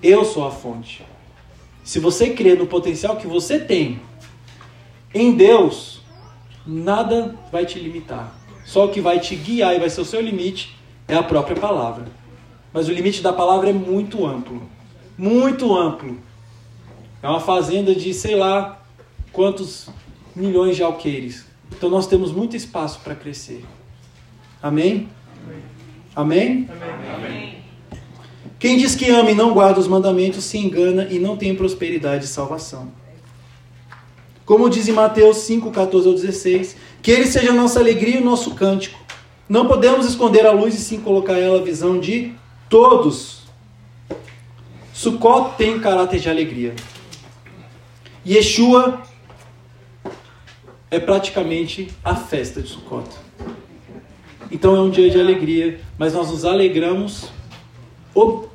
Eu 0.00 0.24
sou 0.24 0.46
a 0.46 0.50
fonte. 0.52 1.04
Se 1.82 1.98
você 1.98 2.30
crê 2.30 2.54
no 2.54 2.68
potencial 2.68 3.16
que 3.16 3.26
você 3.26 3.58
tem 3.58 4.00
em 5.12 5.32
Deus, 5.32 6.02
nada 6.64 7.34
vai 7.50 7.66
te 7.66 7.80
limitar. 7.80 8.32
Só 8.64 8.84
o 8.84 8.90
que 8.90 9.00
vai 9.00 9.18
te 9.18 9.34
guiar 9.34 9.74
e 9.74 9.80
vai 9.80 9.90
ser 9.90 10.02
o 10.02 10.04
seu 10.04 10.20
limite 10.20 10.76
é 11.08 11.16
a 11.16 11.22
própria 11.24 11.56
palavra. 11.56 12.06
Mas 12.72 12.88
o 12.88 12.92
limite 12.92 13.20
da 13.20 13.32
palavra 13.32 13.70
é 13.70 13.72
muito 13.72 14.24
amplo. 14.24 14.62
Muito 15.18 15.76
amplo. 15.76 16.16
É 17.20 17.28
uma 17.28 17.40
fazenda 17.40 17.92
de 17.92 18.14
sei 18.14 18.36
lá 18.36 18.80
quantos 19.32 19.88
milhões 20.36 20.76
de 20.76 20.84
alqueires. 20.84 21.44
Então 21.72 21.90
nós 21.90 22.06
temos 22.06 22.30
muito 22.30 22.54
espaço 22.54 23.00
para 23.00 23.16
crescer. 23.16 23.64
Amém? 24.62 25.08
Amém? 26.14 26.68
Amém. 27.14 27.60
Quem 28.58 28.76
diz 28.76 28.94
que 28.94 29.08
ama 29.08 29.30
e 29.30 29.34
não 29.34 29.54
guarda 29.54 29.80
os 29.80 29.88
mandamentos 29.88 30.44
se 30.44 30.58
engana 30.58 31.08
e 31.10 31.18
não 31.18 31.36
tem 31.36 31.54
prosperidade 31.54 32.24
e 32.24 32.28
salvação. 32.28 32.92
Como 34.44 34.68
diz 34.68 34.88
em 34.88 34.92
Mateus 34.92 35.38
5, 35.38 35.70
14 35.70 36.08
ao 36.08 36.14
16, 36.14 36.76
que 37.00 37.10
ele 37.10 37.26
seja 37.26 37.50
a 37.50 37.54
nossa 37.54 37.78
alegria 37.80 38.16
e 38.16 38.22
o 38.22 38.24
nosso 38.24 38.54
cântico. 38.54 38.98
Não 39.48 39.66
podemos 39.66 40.04
esconder 40.04 40.44
a 40.44 40.52
luz 40.52 40.74
e 40.74 40.78
sim 40.78 41.00
colocar 41.00 41.38
ela 41.38 41.60
a 41.60 41.62
visão 41.62 41.98
de 41.98 42.34
todos. 42.68 43.44
Sukkot 44.92 45.56
tem 45.56 45.80
caráter 45.80 46.20
de 46.20 46.28
alegria. 46.28 46.74
Yeshua 48.26 49.02
é 50.90 50.98
praticamente 50.98 51.88
a 52.04 52.14
festa 52.14 52.60
de 52.60 52.68
Sukkot. 52.68 53.08
Então 54.50 54.74
é 54.74 54.80
um 54.80 54.90
dia 54.90 55.08
de 55.08 55.20
alegria, 55.20 55.80
mas 55.96 56.12
nós 56.12 56.30
nos 56.30 56.44
alegramos 56.44 57.28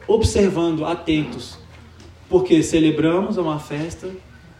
observando, 0.08 0.86
atentos, 0.86 1.58
porque 2.30 2.62
celebramos, 2.62 3.38
é 3.38 3.42
uma 3.42 3.60
festa, 3.60 4.10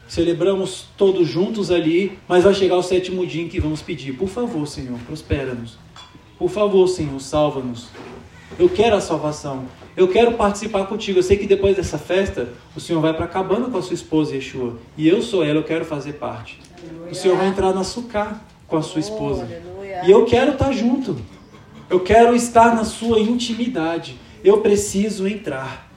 celebramos 0.08 0.86
todos 0.98 1.28
juntos 1.28 1.72
ali, 1.72 2.18
mas 2.28 2.44
vai 2.44 2.54
chegar 2.54 2.78
o 2.78 2.84
sétimo 2.84 3.26
dia 3.26 3.44
em 3.44 3.48
que 3.48 3.60
vamos 3.60 3.82
pedir: 3.82 4.14
por 4.14 4.30
favor, 4.30 4.66
Senhor, 4.68 4.98
prospera-nos. 5.00 5.78
Por 6.38 6.50
favor, 6.50 6.88
Senhor, 6.88 7.20
salva-nos. 7.20 7.88
Eu 8.60 8.70
quero 8.70 8.96
a 8.96 9.02
salvação. 9.02 9.66
Eu 9.96 10.10
quero 10.10 10.34
participar 10.34 10.86
contigo. 10.86 11.20
Eu 11.20 11.24
sei 11.24 11.38
que 11.38 11.48
depois 11.48 11.76
dessa 11.76 11.98
festa, 11.98 12.50
o 12.76 12.80
Senhor 12.80 13.02
vai 13.02 13.14
para 13.14 13.26
a 13.26 13.28
cabana 13.28 13.70
com 13.70 13.78
a 13.78 13.82
sua 13.82 13.94
esposa 13.94 14.36
Yeshua. 14.36 14.78
E 14.98 15.08
eu 15.08 15.22
sou 15.22 15.44
ela, 15.44 15.60
eu 15.60 15.64
quero 15.64 15.86
fazer 15.86 16.14
parte. 16.14 16.60
O 17.10 17.16
Senhor 17.16 17.38
vai 17.38 17.48
entrar 17.48 17.74
na 17.74 17.84
sucá 17.84 18.42
com 18.68 18.78
a 18.78 18.82
sua 18.82 19.00
esposa. 19.00 19.48
E 20.04 20.12
eu 20.12 20.26
quero 20.26 20.54
estar 20.54 20.72
junto. 20.72 21.18
Eu 21.90 22.00
quero 22.00 22.36
estar 22.36 22.76
na 22.76 22.84
sua 22.84 23.20
intimidade. 23.20 24.20
Eu 24.44 24.62
preciso 24.62 25.28
entrar. 25.28 25.90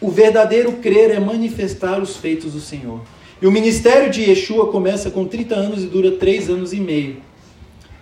O 0.00 0.10
verdadeiro 0.10 0.72
crer 0.74 1.10
é 1.10 1.20
manifestar 1.20 2.00
os 2.00 2.16
feitos 2.16 2.52
do 2.52 2.60
Senhor. 2.60 3.02
E 3.40 3.46
o 3.46 3.52
ministério 3.52 4.10
de 4.10 4.22
Yeshua 4.22 4.70
começa 4.70 5.10
com 5.10 5.26
30 5.26 5.54
anos 5.54 5.82
e 5.82 5.86
dura 5.86 6.12
3 6.12 6.50
anos 6.50 6.72
e 6.72 6.80
meio. 6.80 7.22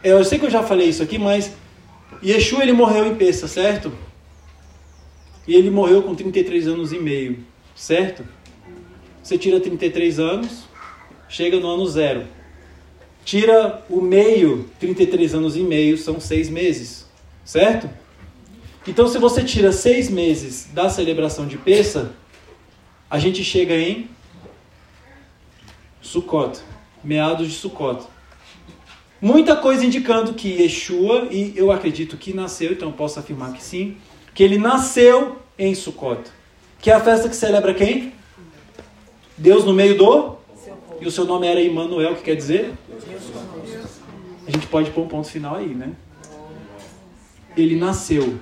Eu 0.03 0.25
sei 0.25 0.39
que 0.39 0.47
eu 0.47 0.51
já 0.51 0.63
falei 0.63 0.89
isso 0.89 1.03
aqui, 1.03 1.19
mas 1.19 1.53
Yeshua 2.25 2.63
ele 2.63 2.73
morreu 2.73 3.07
em 3.07 3.15
Pessa, 3.17 3.49
certo? 3.49 3.93
E 5.47 5.55
ele 5.55 5.71
morreu 5.71 6.03
com 6.03 6.15
33 6.15 6.67
anos 6.69 6.93
e 6.93 6.99
meio, 6.99 7.39
certo? 7.75 8.25
Você 9.23 9.37
tira 9.39 9.61
33 9.61 10.19
anos, 10.19 10.65
chega 11.29 11.59
no 11.59 11.69
ano 11.69 11.87
zero. 11.87 12.27
Tira 13.27 13.85
o 13.91 14.01
meio, 14.01 14.71
33 14.79 15.35
anos 15.35 15.57
e 15.57 15.61
meio, 15.61 15.99
são 15.99 16.21
seis 16.21 16.49
meses, 16.49 17.07
certo? 17.45 17.91
Então, 18.87 19.09
se 19.09 19.19
você 19.19 19.43
tira 19.43 19.73
seis 19.73 20.09
meses 20.09 20.69
da 20.73 20.89
celebração 20.89 21.45
de 21.45 21.59
Pessa, 21.59 22.13
a 23.11 23.19
gente 23.19 23.43
chega 23.43 23.75
em 23.75 24.09
Sukkot, 26.01 26.61
meados 27.03 27.49
de 27.49 27.55
Sukkot. 27.55 28.07
Muita 29.21 29.57
coisa 29.57 29.85
indicando 29.85 30.35
que 30.35 30.63
Yeshua, 30.63 31.27
e 31.29 31.53
eu 31.57 31.73
acredito 31.73 32.17
que 32.17 32.33
nasceu, 32.33 32.71
então 32.71 32.93
posso 32.93 33.19
afirmar 33.19 33.53
que 33.53 33.63
sim, 33.63 33.97
que 34.37 34.45
ele 34.45 34.57
nasceu 34.57 35.43
em 35.59 35.75
Sukkot. 35.75 36.31
Que 36.81 36.93
é 36.93 36.95
a 36.95 37.01
festa 37.01 37.29
que 37.29 37.35
celebra 37.35 37.75
quem? 37.75 38.13
Deus 39.37 39.65
no 39.65 39.75
meio 39.75 39.99
do? 39.99 40.36
E 41.01 41.07
o 41.07 41.11
seu 41.11 41.25
nome 41.25 41.47
era 41.47 41.61
Emmanuel, 41.61 42.15
que 42.15 42.23
quer 42.23 42.37
dizer? 42.37 42.73
A 44.47 44.51
gente 44.51 44.67
pode 44.69 44.91
pôr 44.91 45.03
um 45.03 45.09
ponto 45.09 45.29
final 45.29 45.57
aí, 45.57 45.75
né? 45.75 45.93
Ele 47.57 47.77
nasceu 47.77 48.39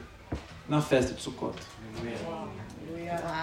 na 0.68 0.80
festa 0.80 1.14
de 1.14 1.22
Sukkot. 1.22 1.54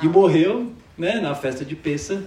E 0.01 0.07
morreu 0.07 0.71
né, 0.97 1.19
na 1.19 1.33
festa 1.33 1.63
de 1.63 1.75
Pessa, 1.75 2.23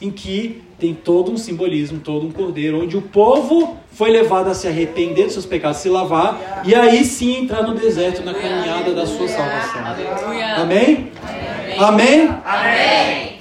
em 0.00 0.10
que 0.10 0.62
tem 0.78 0.94
todo 0.94 1.30
um 1.30 1.36
simbolismo, 1.36 2.00
todo 2.00 2.26
um 2.26 2.32
cordeiro, 2.32 2.82
onde 2.82 2.96
o 2.96 3.02
povo 3.02 3.78
foi 3.92 4.10
levado 4.10 4.48
a 4.48 4.54
se 4.54 4.66
arrepender 4.66 5.24
dos 5.24 5.34
seus 5.34 5.46
pecados, 5.46 5.78
se 5.78 5.88
lavar, 5.88 6.62
e 6.64 6.74
aí 6.74 7.04
sim 7.04 7.42
entrar 7.42 7.62
no 7.62 7.74
deserto 7.74 8.22
na 8.22 8.32
caminhada 8.32 8.94
da 8.94 9.06
sua 9.06 9.28
salvação. 9.28 9.82
Amém? 10.56 11.12
Amém? 11.78 12.28
Amém. 12.44 13.39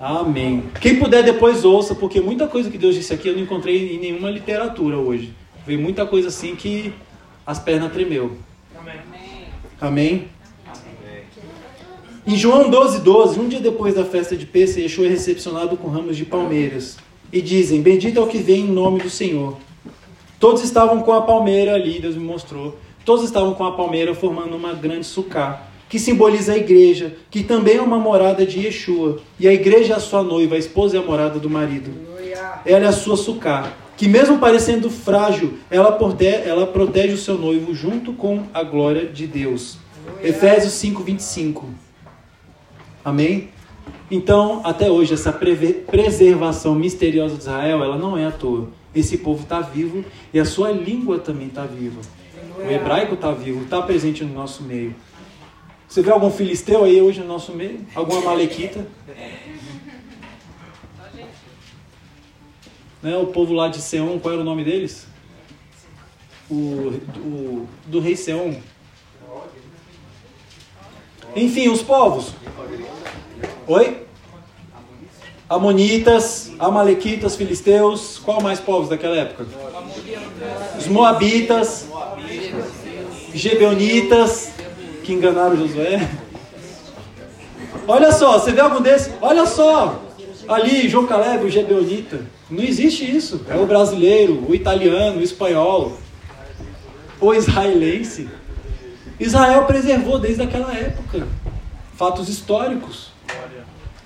Amém. 0.00 0.64
Quem 0.80 0.98
puder 0.98 1.22
depois 1.22 1.62
ouça, 1.62 1.94
porque 1.94 2.22
muita 2.22 2.48
coisa 2.48 2.70
que 2.70 2.78
Deus 2.78 2.94
disse 2.94 3.12
aqui 3.12 3.28
eu 3.28 3.34
não 3.34 3.42
encontrei 3.42 3.96
em 3.96 3.98
nenhuma 3.98 4.30
literatura 4.30 4.96
hoje. 4.96 5.34
Veio 5.66 5.78
muita 5.78 6.06
coisa 6.06 6.28
assim 6.28 6.56
que 6.56 6.94
as 7.46 7.58
pernas 7.58 7.92
tremeu. 7.92 8.38
Amém. 8.78 9.00
Amém? 9.78 10.28
Em 12.26 12.34
João 12.34 12.70
12, 12.70 13.00
12, 13.00 13.40
um 13.40 13.48
dia 13.48 13.60
depois 13.60 13.94
da 13.94 14.04
festa 14.04 14.34
de 14.34 14.46
Pêssego, 14.46 14.80
Yeshua 14.80 15.04
é 15.04 15.08
recepcionado 15.10 15.76
com 15.76 15.88
ramos 15.88 16.16
de 16.16 16.24
palmeiras. 16.24 16.96
E 17.30 17.42
dizem, 17.42 17.82
bendito 17.82 18.18
é 18.18 18.22
o 18.22 18.26
que 18.26 18.38
vem 18.38 18.60
em 18.60 18.72
nome 18.72 19.00
do 19.00 19.10
Senhor. 19.10 19.58
Todos 20.38 20.62
estavam 20.62 21.02
com 21.02 21.12
a 21.12 21.22
palmeira 21.22 21.74
ali, 21.74 22.00
Deus 22.00 22.16
me 22.16 22.24
mostrou. 22.24 22.78
Todos 23.04 23.24
estavam 23.24 23.52
com 23.52 23.64
a 23.64 23.72
palmeira 23.72 24.14
formando 24.14 24.56
uma 24.56 24.72
grande 24.72 25.04
sucá, 25.04 25.69
que 25.90 25.98
simboliza 25.98 26.52
a 26.52 26.56
igreja, 26.56 27.16
que 27.28 27.42
também 27.42 27.78
é 27.78 27.82
uma 27.82 27.98
morada 27.98 28.46
de 28.46 28.60
Yeshua. 28.60 29.18
E 29.40 29.48
a 29.48 29.52
igreja 29.52 29.94
é 29.94 29.96
a 29.96 30.00
sua 30.00 30.22
noiva, 30.22 30.54
a 30.54 30.58
esposa 30.58 30.96
é 30.96 31.00
a 31.00 31.02
morada 31.02 31.40
do 31.40 31.50
marido. 31.50 31.90
Ela 32.64 32.84
é 32.84 32.88
a 32.88 32.92
sua 32.92 33.16
sucá, 33.16 33.72
que 33.96 34.06
mesmo 34.06 34.38
parecendo 34.38 34.88
frágil, 34.88 35.54
ela 35.68 35.90
protege, 35.90 36.48
ela 36.48 36.64
protege 36.64 37.14
o 37.14 37.18
seu 37.18 37.36
noivo 37.36 37.74
junto 37.74 38.12
com 38.12 38.44
a 38.54 38.62
glória 38.62 39.06
de 39.06 39.26
Deus. 39.26 39.78
Efésios 40.22 40.74
5, 40.74 41.02
25. 41.02 41.68
Amém? 43.04 43.48
Então, 44.08 44.60
até 44.62 44.88
hoje, 44.88 45.14
essa 45.14 45.32
preservação 45.32 46.72
misteriosa 46.76 47.34
de 47.34 47.40
Israel, 47.40 47.82
ela 47.82 47.98
não 47.98 48.16
é 48.16 48.26
à 48.26 48.30
toa. 48.30 48.68
Esse 48.94 49.18
povo 49.18 49.42
está 49.42 49.60
vivo 49.60 50.04
e 50.32 50.38
a 50.38 50.44
sua 50.44 50.70
língua 50.70 51.18
também 51.18 51.48
está 51.48 51.64
viva. 51.64 52.00
O 52.58 52.70
hebraico 52.70 53.14
está 53.14 53.32
vivo, 53.32 53.64
está 53.64 53.82
presente 53.82 54.24
no 54.24 54.32
nosso 54.32 54.62
meio. 54.62 54.94
Você 55.90 56.02
vê 56.02 56.10
algum 56.12 56.30
filisteu 56.30 56.84
aí 56.84 57.02
hoje 57.02 57.18
no 57.18 57.26
nosso 57.26 57.50
meio? 57.50 57.84
Alguma 57.96 58.20
malequita? 58.20 58.86
Né, 63.02 63.16
o 63.16 63.26
povo 63.26 63.52
lá 63.52 63.66
de 63.66 63.80
Seom, 63.82 64.20
qual 64.20 64.34
era 64.34 64.40
o 64.40 64.44
nome 64.44 64.62
deles? 64.62 65.08
O, 66.48 66.54
o 66.54 67.68
do 67.86 67.98
rei 67.98 68.14
Seom. 68.14 68.54
Enfim, 71.34 71.68
os 71.68 71.82
povos. 71.82 72.34
Oi? 73.66 74.06
Amonitas, 75.48 76.52
Amalequitas, 76.60 77.34
Filisteus. 77.34 78.20
Qual 78.24 78.40
mais 78.40 78.60
povos 78.60 78.88
daquela 78.88 79.16
época? 79.16 79.44
Os 80.78 80.86
Moabitas, 80.86 81.88
Gebeonitas, 83.34 84.52
que 85.10 85.14
enganaram 85.14 85.56
Josué. 85.56 86.08
Olha 87.88 88.12
só, 88.12 88.38
você 88.38 88.52
vê 88.52 88.60
algum 88.60 88.80
desses? 88.80 89.12
Olha 89.20 89.44
só, 89.44 90.00
ali 90.48 90.88
João 90.88 91.04
Caleb, 91.06 91.44
o 91.46 91.50
Gebeonita. 91.50 92.20
Não 92.48 92.62
existe 92.62 93.04
isso. 93.04 93.44
É 93.48 93.56
o 93.56 93.66
brasileiro, 93.66 94.44
o 94.48 94.54
italiano, 94.54 95.18
o 95.18 95.22
espanhol, 95.22 95.98
o 97.20 97.34
israelense. 97.34 98.28
Israel 99.18 99.64
preservou 99.64 100.18
desde 100.20 100.42
aquela 100.42 100.72
época 100.72 101.26
fatos 101.96 102.28
históricos. 102.28 103.10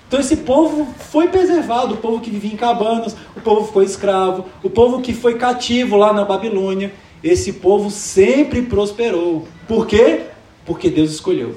Então 0.07 0.19
esse 0.19 0.37
povo 0.37 0.87
foi 1.11 1.27
preservado, 1.27 1.93
o 1.93 1.97
povo 1.97 2.19
que 2.19 2.31
vivia 2.31 2.53
em 2.53 2.57
cabanas, 2.57 3.15
o 3.35 3.41
povo 3.41 3.71
foi 3.71 3.85
escravo, 3.85 4.45
o 4.63 4.69
povo 4.69 5.01
que 5.01 5.13
foi 5.13 5.35
cativo 5.35 5.97
lá 5.97 6.11
na 6.11 6.25
Babilônia. 6.25 6.91
Esse 7.23 7.53
povo 7.53 7.91
sempre 7.91 8.63
prosperou. 8.63 9.47
Por 9.67 9.85
quê? 9.85 10.34
Porque 10.65 10.89
Deus 10.89 11.11
escolheu. 11.11 11.55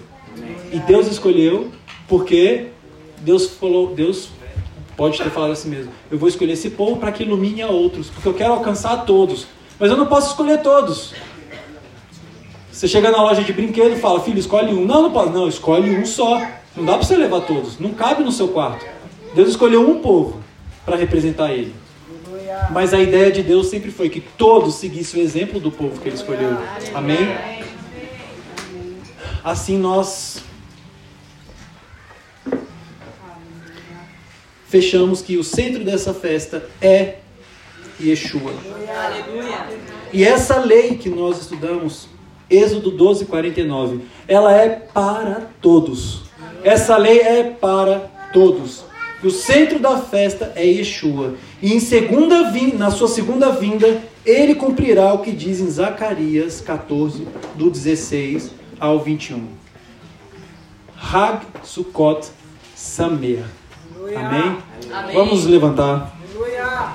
E 0.73 0.79
Deus 0.81 1.07
escolheu 1.07 1.71
porque 2.07 2.67
Deus 3.19 3.47
falou, 3.47 3.95
Deus 3.95 4.31
pode 4.97 5.19
ter 5.19 5.31
falado 5.31 5.53
assim 5.53 5.69
mesmo. 5.69 5.93
Eu 6.11 6.19
vou 6.19 6.29
escolher 6.29 6.53
esse 6.53 6.71
povo 6.71 6.97
para 6.97 7.13
que 7.13 7.23
ilumine 7.23 7.63
a 7.63 7.69
outros, 7.69 8.09
porque 8.09 8.29
eu 8.29 8.35
quero 8.35 8.53
alcançar 8.53 9.05
todos. 9.05 9.47
Mas 9.79 9.91
eu 9.91 9.97
não 9.97 10.07
posso 10.07 10.31
escolher 10.31 10.61
todos. 10.63 11.15
Você 12.73 12.87
chega 12.89 13.11
na 13.11 13.23
loja 13.23 13.43
de 13.43 13.53
brinquedo 13.53 13.93
e 13.93 13.99
fala, 13.99 14.21
filho, 14.21 14.39
escolhe 14.39 14.73
um. 14.73 14.85
Não, 14.85 15.03
não 15.03 15.13
pode. 15.13 15.33
Não, 15.33 15.49
escolhe 15.49 15.97
um 15.97 16.07
só. 16.07 16.41
Não 16.77 16.85
dá 16.85 16.95
para 16.95 17.03
você 17.03 17.17
levar 17.17 17.41
todos. 17.41 17.79
Não 17.79 17.91
cabe 17.91 18.23
no 18.23 18.33
seu 18.33 18.49
quarto. 18.49 18.87
Deus 19.35 19.49
escolheu 19.49 19.89
um 19.89 20.01
povo 20.01 20.41
para 20.85 20.97
representar 20.97 21.53
ele. 21.53 21.75
Mas 22.71 22.95
a 22.95 23.01
ideia 23.01 23.31
de 23.31 23.43
Deus 23.43 23.69
sempre 23.69 23.91
foi 23.91 24.09
que 24.09 24.21
todos 24.21 24.75
seguissem 24.77 25.21
o 25.21 25.25
exemplo 25.25 25.61
do 25.61 25.71
povo 25.71 26.01
que 26.01 26.09
ele 26.09 26.17
escolheu. 26.17 26.57
Amém? 26.95 27.58
Assim 29.49 29.79
nós 29.79 30.43
fechamos 34.69 35.23
que 35.23 35.39
o 35.39 35.43
centro 35.43 35.83
dessa 35.83 36.13
festa 36.13 36.69
é 36.83 37.15
Yeshua. 37.99 38.53
E 40.13 40.23
essa 40.23 40.59
lei 40.59 40.99
que 40.99 41.09
nós 41.09 41.41
estudamos, 41.41 42.09
Êxodo 42.51 42.91
12, 42.91 43.25
49, 43.25 44.03
ela 44.29 44.53
é 44.55 44.69
para 44.69 45.49
todos. 45.63 46.25
Essa 46.63 46.99
lei 46.99 47.21
é 47.21 47.45
para 47.45 48.01
todos. 48.35 48.85
O 49.25 49.31
centro 49.31 49.79
da 49.79 49.97
festa 49.97 50.53
é 50.57 50.67
Yeshua. 50.67 51.37
E 51.63 51.73
em 51.73 51.81
segunda 51.81 52.51
vin- 52.51 52.75
na 52.75 52.91
sua 52.91 53.09
segunda 53.09 53.51
vinda, 53.53 54.03
ele 54.27 54.55
cumprirá 54.55 55.15
o 55.15 55.21
que 55.21 55.33
diz 55.33 55.59
em 55.59 55.71
Zacarias 55.71 56.61
14, 56.61 57.27
do 57.55 57.71
16 57.71 58.58
ao 58.81 58.99
21. 59.01 59.49
Hag 60.97 61.41
Sukkot 61.63 62.29
Sameach. 62.75 63.45
Amém? 64.17 64.59
Amém. 64.93 65.15
Vamos 65.15 65.45
levantar. 65.47 66.13
Aleluia. 66.35 66.93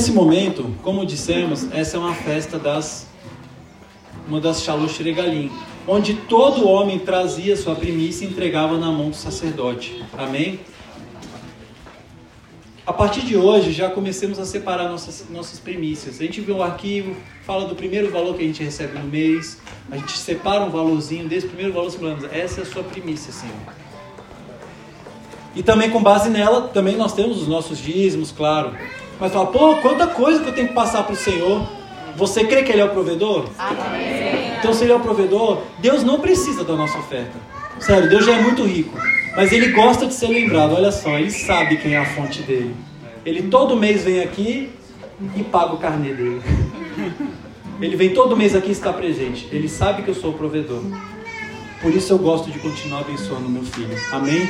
Nesse 0.00 0.12
momento, 0.12 0.74
como 0.82 1.04
dissemos, 1.04 1.70
essa 1.72 1.98
é 1.98 2.00
uma 2.00 2.14
festa 2.14 2.58
das 2.58 3.06
uma 4.26 4.40
das 4.40 4.62
Shalosh 4.62 4.96
Regalim, 5.00 5.52
onde 5.86 6.14
todo 6.14 6.66
homem 6.66 6.98
trazia 6.98 7.54
sua 7.54 7.74
primícia 7.74 8.24
e 8.24 8.28
entregava 8.28 8.78
na 8.78 8.90
mão 8.90 9.10
do 9.10 9.16
sacerdote. 9.16 10.02
Amém? 10.16 10.60
A 12.86 12.94
partir 12.94 13.20
de 13.20 13.36
hoje, 13.36 13.72
já 13.72 13.90
comecemos 13.90 14.38
a 14.38 14.46
separar 14.46 14.88
nossas, 14.88 15.26
nossas 15.28 15.60
primícias. 15.60 16.18
A 16.18 16.24
gente 16.24 16.40
vê 16.40 16.50
um 16.50 16.62
arquivo, 16.62 17.14
fala 17.44 17.66
do 17.66 17.74
primeiro 17.74 18.10
valor 18.10 18.34
que 18.34 18.42
a 18.42 18.46
gente 18.46 18.64
recebe 18.64 18.98
no 18.98 19.04
mês, 19.04 19.58
a 19.90 19.98
gente 19.98 20.16
separa 20.16 20.64
um 20.64 20.70
valorzinho 20.70 21.28
desse 21.28 21.46
primeiro 21.46 21.74
valor, 21.74 21.90
falamos, 21.90 22.24
essa 22.32 22.60
é 22.60 22.62
a 22.62 22.66
sua 22.66 22.84
primícia, 22.84 23.30
Senhor. 23.34 23.54
E 25.54 25.62
também 25.62 25.90
com 25.90 26.02
base 26.02 26.30
nela, 26.30 26.68
também 26.68 26.96
nós 26.96 27.12
temos 27.12 27.42
os 27.42 27.46
nossos 27.46 27.76
dízimos, 27.76 28.32
claro. 28.32 28.74
Mas 29.20 29.32
fala, 29.32 29.46
pô, 29.46 29.76
quanta 29.76 30.06
coisa 30.06 30.42
que 30.42 30.48
eu 30.48 30.54
tenho 30.54 30.68
que 30.68 30.74
passar 30.74 31.02
para 31.02 31.12
o 31.12 31.16
Senhor. 31.16 31.68
Você 32.16 32.44
crê 32.44 32.62
que 32.62 32.72
Ele 32.72 32.80
é 32.80 32.84
o 32.84 32.88
provedor? 32.88 33.46
Então, 34.58 34.72
se 34.72 34.84
Ele 34.84 34.92
é 34.92 34.96
o 34.96 35.00
provedor, 35.00 35.62
Deus 35.78 36.02
não 36.02 36.18
precisa 36.20 36.64
da 36.64 36.74
nossa 36.74 36.98
oferta. 36.98 37.32
Sério, 37.78 38.08
Deus 38.08 38.24
já 38.24 38.32
é 38.32 38.42
muito 38.42 38.64
rico. 38.64 38.96
Mas 39.36 39.52
Ele 39.52 39.68
gosta 39.68 40.06
de 40.06 40.14
ser 40.14 40.28
lembrado. 40.28 40.74
Olha 40.74 40.90
só, 40.90 41.18
Ele 41.18 41.30
sabe 41.30 41.76
quem 41.76 41.94
é 41.94 41.98
a 41.98 42.04
fonte 42.04 42.42
dele. 42.42 42.74
Ele 43.24 43.42
todo 43.42 43.76
mês 43.76 44.04
vem 44.04 44.20
aqui 44.20 44.70
e 45.36 45.42
paga 45.42 45.74
o 45.74 45.78
carnê 45.78 46.12
dele. 46.14 46.42
Ele 47.80 47.96
vem 47.96 48.10
todo 48.10 48.36
mês 48.36 48.54
aqui 48.54 48.68
e 48.68 48.72
está 48.72 48.92
presente. 48.92 49.48
Ele 49.52 49.68
sabe 49.68 50.02
que 50.02 50.08
eu 50.08 50.14
sou 50.14 50.30
o 50.30 50.34
provedor. 50.34 50.82
Por 51.80 51.94
isso 51.94 52.12
eu 52.12 52.18
gosto 52.18 52.50
de 52.50 52.58
continuar 52.58 53.00
abençoando 53.00 53.48
meu 53.48 53.62
filho. 53.62 53.96
Amém? 54.12 54.46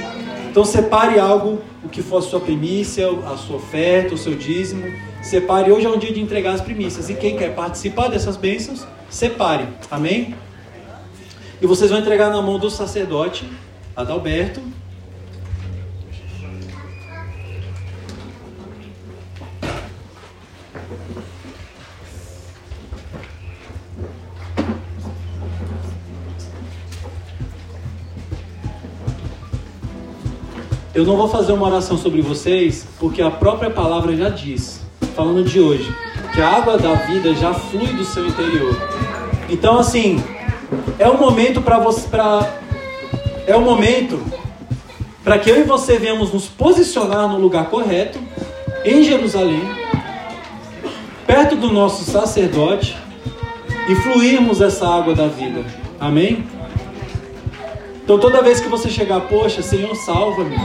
Então 0.50 0.64
separe 0.64 1.20
algo, 1.20 1.62
o 1.84 1.88
que 1.88 2.02
for 2.02 2.18
a 2.18 2.22
sua 2.22 2.40
primícia, 2.40 3.08
a 3.08 3.36
sua 3.36 3.54
oferta, 3.54 4.14
o 4.14 4.18
seu 4.18 4.34
dízimo. 4.34 4.82
Separe. 5.22 5.70
Hoje 5.70 5.86
é 5.86 5.88
um 5.88 5.96
dia 5.96 6.12
de 6.12 6.20
entregar 6.20 6.54
as 6.54 6.60
primícias. 6.60 7.08
E 7.08 7.14
quem 7.14 7.36
quer 7.36 7.54
participar 7.54 8.08
dessas 8.08 8.36
bênçãos, 8.36 8.84
separe. 9.08 9.68
Amém? 9.88 10.34
E 11.62 11.66
vocês 11.68 11.88
vão 11.88 12.00
entregar 12.00 12.30
na 12.30 12.42
mão 12.42 12.58
do 12.58 12.68
sacerdote, 12.68 13.48
Adalberto. 13.94 14.60
Eu 30.92 31.04
não 31.04 31.16
vou 31.16 31.28
fazer 31.28 31.52
uma 31.52 31.66
oração 31.66 31.96
sobre 31.96 32.20
vocês, 32.20 32.86
porque 32.98 33.22
a 33.22 33.30
própria 33.30 33.70
palavra 33.70 34.16
já 34.16 34.28
diz, 34.28 34.80
falando 35.14 35.44
de 35.44 35.60
hoje, 35.60 35.88
que 36.34 36.40
a 36.40 36.48
água 36.48 36.76
da 36.76 36.94
vida 36.94 37.32
já 37.34 37.54
flui 37.54 37.86
do 37.92 38.04
seu 38.04 38.26
interior. 38.26 38.76
Então, 39.48 39.78
assim, 39.78 40.22
é 40.98 41.08
um 41.08 41.16
momento 41.16 41.62
para 41.62 41.78
você, 41.78 42.08
para 42.08 42.60
é 43.46 43.56
um 43.56 43.62
momento 43.62 44.20
para 45.22 45.38
que 45.38 45.48
eu 45.48 45.60
e 45.60 45.62
você 45.62 45.96
venhamos 45.96 46.32
nos 46.32 46.46
posicionar 46.46 47.28
no 47.28 47.38
lugar 47.38 47.70
correto, 47.70 48.18
em 48.84 49.04
Jerusalém, 49.04 49.62
perto 51.24 51.54
do 51.54 51.72
nosso 51.72 52.04
sacerdote, 52.04 52.96
e 53.88 53.94
fluirmos 53.94 54.60
essa 54.60 54.88
água 54.88 55.14
da 55.14 55.26
vida. 55.26 55.64
Amém? 55.98 56.46
Então 58.02 58.18
toda 58.18 58.42
vez 58.42 58.60
que 58.60 58.68
você 58.68 58.88
chegar, 58.88 59.20
poxa, 59.22 59.62
Senhor, 59.62 59.94
salva-me. 59.94 60.56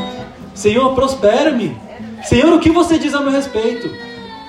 Senhor, 0.53 0.93
prospera-me. 0.95 1.77
Senhor, 2.23 2.51
o 2.53 2.59
que 2.59 2.71
você 2.71 2.97
diz 2.97 3.13
a 3.13 3.21
meu 3.21 3.31
respeito? 3.31 3.89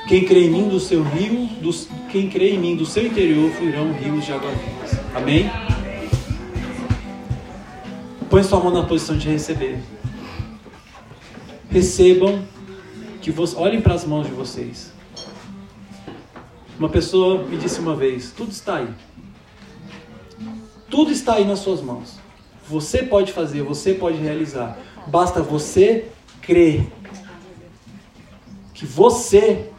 Quem 0.08 0.24
crê 0.24 0.46
em 0.46 0.50
mim 0.50 0.68
do 0.68 0.78
seu 0.78 1.02
rio, 1.02 1.46
do, 1.60 1.70
quem 2.10 2.30
crê 2.30 2.54
em 2.54 2.58
mim 2.58 2.76
do 2.76 2.86
seu 2.86 3.06
interior 3.06 3.50
fluirão 3.50 3.92
rios 3.92 4.24
de 4.24 4.32
água 4.32 4.50
viva. 4.50 5.02
Amém? 5.14 5.50
Põe 8.30 8.42
sua 8.44 8.60
mão 8.60 8.72
na 8.72 8.84
posição 8.84 9.16
de 9.18 9.28
receber. 9.28 9.80
Recebam 11.68 12.44
que 13.20 13.34
olhem 13.56 13.80
para 13.80 13.94
as 13.94 14.04
mãos 14.04 14.26
de 14.26 14.32
vocês. 14.32 14.92
Uma 16.78 16.88
pessoa 16.88 17.42
me 17.42 17.56
disse 17.56 17.80
uma 17.80 17.96
vez: 17.96 18.30
tudo 18.30 18.52
está 18.52 18.76
aí. 18.76 18.88
Tudo 20.88 21.10
está 21.10 21.34
aí 21.34 21.44
nas 21.44 21.58
suas 21.58 21.80
mãos. 21.80 22.18
Você 22.68 23.02
pode 23.02 23.32
fazer, 23.32 23.62
você 23.62 23.94
pode 23.94 24.18
realizar. 24.18 24.78
Basta 25.06 25.40
você 25.40 26.06
crer 26.43 26.86
que 28.74 28.84
você 28.84 29.70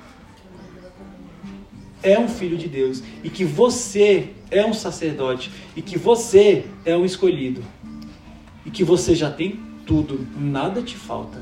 é 2.01 2.17
um 2.17 2.27
filho 2.27 2.57
de 2.57 2.67
Deus 2.67 3.03
e 3.23 3.29
que 3.29 3.43
você 3.43 4.29
é 4.49 4.65
um 4.65 4.73
sacerdote 4.73 5.51
e 5.75 5.81
que 5.81 5.97
você 5.97 6.65
é 6.85 6.95
um 6.95 7.05
escolhido 7.05 7.63
e 8.65 8.71
que 8.71 8.83
você 8.83 9.13
já 9.15 9.29
tem 9.29 9.59
tudo, 9.85 10.27
nada 10.37 10.81
te 10.81 10.95
falta. 10.95 11.41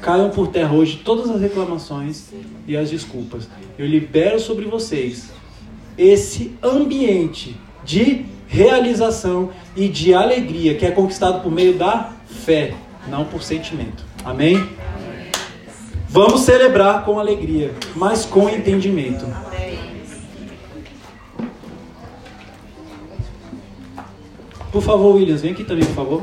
Caiam 0.00 0.30
por 0.30 0.48
terra 0.48 0.72
hoje 0.72 1.02
todas 1.04 1.28
as 1.28 1.40
reclamações 1.40 2.30
e 2.66 2.76
as 2.76 2.90
desculpas. 2.90 3.48
Eu 3.76 3.86
libero 3.86 4.38
sobre 4.38 4.64
vocês 4.64 5.30
esse 5.96 6.52
ambiente 6.62 7.56
de 7.84 8.24
realização 8.48 9.50
e 9.76 9.88
de 9.88 10.14
alegria 10.14 10.74
que 10.74 10.86
é 10.86 10.90
conquistado 10.90 11.42
por 11.42 11.52
meio 11.52 11.74
da 11.74 12.10
fé, 12.26 12.74
não 13.06 13.24
por 13.24 13.42
sentimento. 13.42 14.04
Amém? 14.24 14.68
Vamos 16.08 16.40
celebrar 16.40 17.04
com 17.04 17.20
alegria, 17.20 17.74
mas 17.94 18.24
com 18.24 18.48
entendimento. 18.48 19.26
Por 24.72 24.82
favor, 24.82 25.16
Williams, 25.16 25.42
vem 25.42 25.52
aqui 25.52 25.64
também, 25.64 25.84
por 25.84 25.94
favor. 25.94 26.22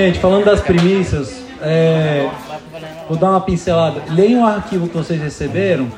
Gente, 0.00 0.18
falando 0.18 0.46
das 0.46 0.62
primícias, 0.62 1.42
é, 1.60 2.26
vou 3.06 3.18
dar 3.18 3.32
uma 3.32 3.40
pincelada. 3.42 4.00
Leiam 4.08 4.44
o 4.44 4.46
arquivo 4.46 4.88
que 4.88 4.96
vocês 4.96 5.20
receberam, 5.20 5.88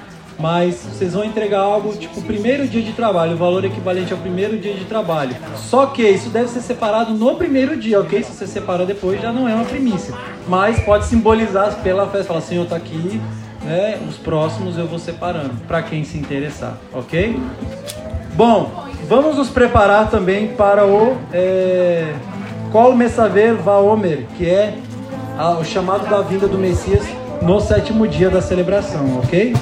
mas 0.40 0.74
vocês 0.74 1.12
vão 1.12 1.22
entregar 1.22 1.60
algo 1.60 1.94
tipo 1.94 2.20
primeiro 2.22 2.66
dia 2.66 2.82
de 2.82 2.92
trabalho, 2.94 3.34
o 3.34 3.36
valor 3.36 3.64
equivalente 3.64 4.12
ao 4.12 4.18
primeiro 4.18 4.58
dia 4.58 4.74
de 4.74 4.86
trabalho. 4.86 5.36
Só 5.54 5.86
que 5.86 6.02
isso 6.02 6.30
deve 6.30 6.48
ser 6.48 6.62
separado 6.62 7.14
no 7.14 7.36
primeiro 7.36 7.76
dia, 7.76 8.00
ok? 8.00 8.24
Se 8.24 8.32
você 8.32 8.44
separa 8.44 8.84
depois, 8.84 9.22
já 9.22 9.32
não 9.32 9.48
é 9.48 9.54
uma 9.54 9.64
primícia. 9.64 10.12
Mas 10.48 10.80
pode 10.80 11.06
simbolizar 11.06 11.72
pela 11.76 12.04
festa, 12.08 12.26
falar, 12.26 12.40
Senhor, 12.40 12.66
tá 12.66 12.74
aqui, 12.74 13.20
né? 13.62 14.00
Os 14.08 14.16
próximos 14.16 14.76
eu 14.76 14.88
vou 14.88 14.98
separando, 14.98 15.54
para 15.68 15.80
quem 15.80 16.02
se 16.02 16.18
interessar, 16.18 16.76
ok? 16.92 17.40
Bom, 18.34 18.68
vamos 19.08 19.36
nos 19.36 19.48
preparar 19.48 20.10
também 20.10 20.48
para 20.48 20.84
o 20.84 21.16
é, 21.32 22.12
Kol 22.72 22.96
Messaver 22.96 23.54
Vaomer, 23.56 24.24
que 24.38 24.48
é 24.48 24.78
o 25.60 25.62
chamado 25.62 26.08
da 26.08 26.22
vinda 26.22 26.48
do 26.48 26.56
Messias 26.56 27.04
no 27.42 27.60
sétimo 27.60 28.08
dia 28.08 28.30
da 28.30 28.40
celebração, 28.40 29.18
ok? 29.18 29.54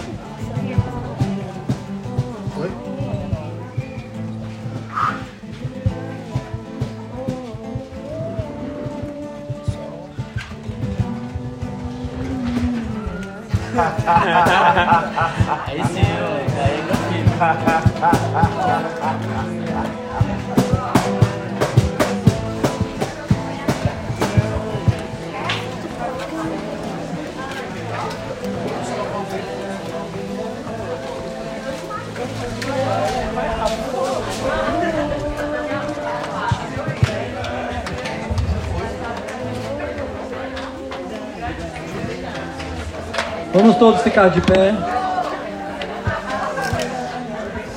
Todos 43.80 44.02
ficar 44.02 44.28
de 44.28 44.42
pé. 44.42 44.74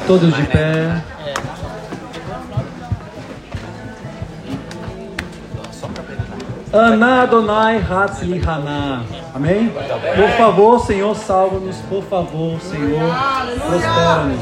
Todos 0.05 0.35
de 0.35 0.43
pé. 0.43 1.01
Ana 6.73 7.21
Adonai 7.21 7.81
Hatzli 7.89 8.41
Haná. 8.45 9.03
Amém? 9.33 9.69
Por 9.69 10.29
favor, 10.31 10.85
Senhor, 10.85 11.15
salva-nos. 11.15 11.77
Por 11.77 12.03
favor, 12.03 12.59
Senhor, 12.59 13.09
prospera-nos. 13.65 14.41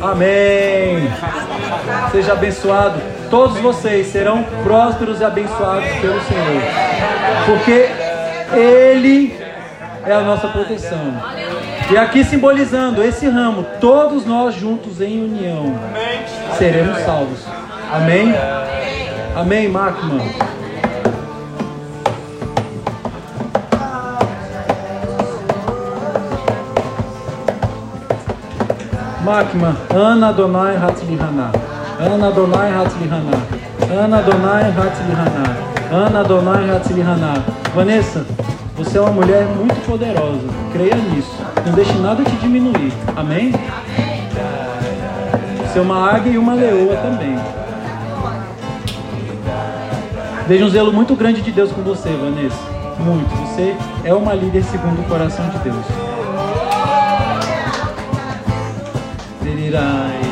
Amém. 0.00 1.12
Seja 2.10 2.32
abençoado. 2.32 2.98
Todos 3.28 3.58
vocês 3.58 4.06
serão 4.06 4.42
prósperos 4.64 5.20
e 5.20 5.24
abençoados 5.24 5.90
pelo 6.00 6.20
Senhor. 6.22 6.62
Porque 7.44 7.90
Ele 8.56 9.41
é 10.04 10.12
a 10.12 10.20
nossa 10.20 10.48
proteção. 10.48 11.14
E 11.90 11.96
aqui 11.96 12.24
simbolizando 12.24 13.02
esse 13.02 13.28
ramo, 13.28 13.66
todos 13.80 14.24
nós 14.24 14.54
juntos 14.54 15.00
em 15.00 15.24
união 15.24 15.74
seremos 16.58 16.98
salvos. 16.98 17.44
Amém? 17.92 18.34
Amém, 19.36 19.68
Macman. 19.68 20.20
Makma, 29.24 29.76
Ana 29.94 30.30
Adonai 30.30 30.76
Hatzlihana. 30.76 31.52
Ana 32.00 32.28
Adonai 32.28 32.72
Hatzlihana. 32.72 33.30
Ana 33.88 34.18
Adonai 34.18 34.64
Hatzlihana. 34.72 35.56
Ana 35.92 36.20
Adonai 36.20 36.68
Hatzlihana. 36.70 37.44
Vanessa, 37.72 38.26
você 38.84 38.98
é 38.98 39.00
uma 39.00 39.12
mulher 39.12 39.46
muito 39.46 39.74
poderosa. 39.86 40.42
Creia 40.72 40.96
nisso. 40.96 41.36
Não 41.64 41.72
deixe 41.72 41.92
nada 41.98 42.24
te 42.24 42.34
diminuir. 42.36 42.92
Amém? 43.16 43.52
Você 45.60 45.78
é 45.78 45.82
uma 45.82 46.12
águia 46.12 46.32
e 46.32 46.38
uma 46.38 46.54
leoa 46.54 46.96
também. 46.96 47.38
Veja 50.48 50.64
um 50.64 50.68
zelo 50.68 50.92
muito 50.92 51.14
grande 51.14 51.40
de 51.40 51.52
Deus 51.52 51.70
com 51.70 51.82
você, 51.82 52.10
Vanessa. 52.10 52.58
Muito. 52.98 53.30
Você 53.46 53.76
é 54.04 54.12
uma 54.12 54.34
líder 54.34 54.64
segundo 54.64 55.00
o 55.00 55.04
coração 55.04 55.48
de 55.50 55.58
Deus. 55.58 55.86
Irirai. 59.44 60.31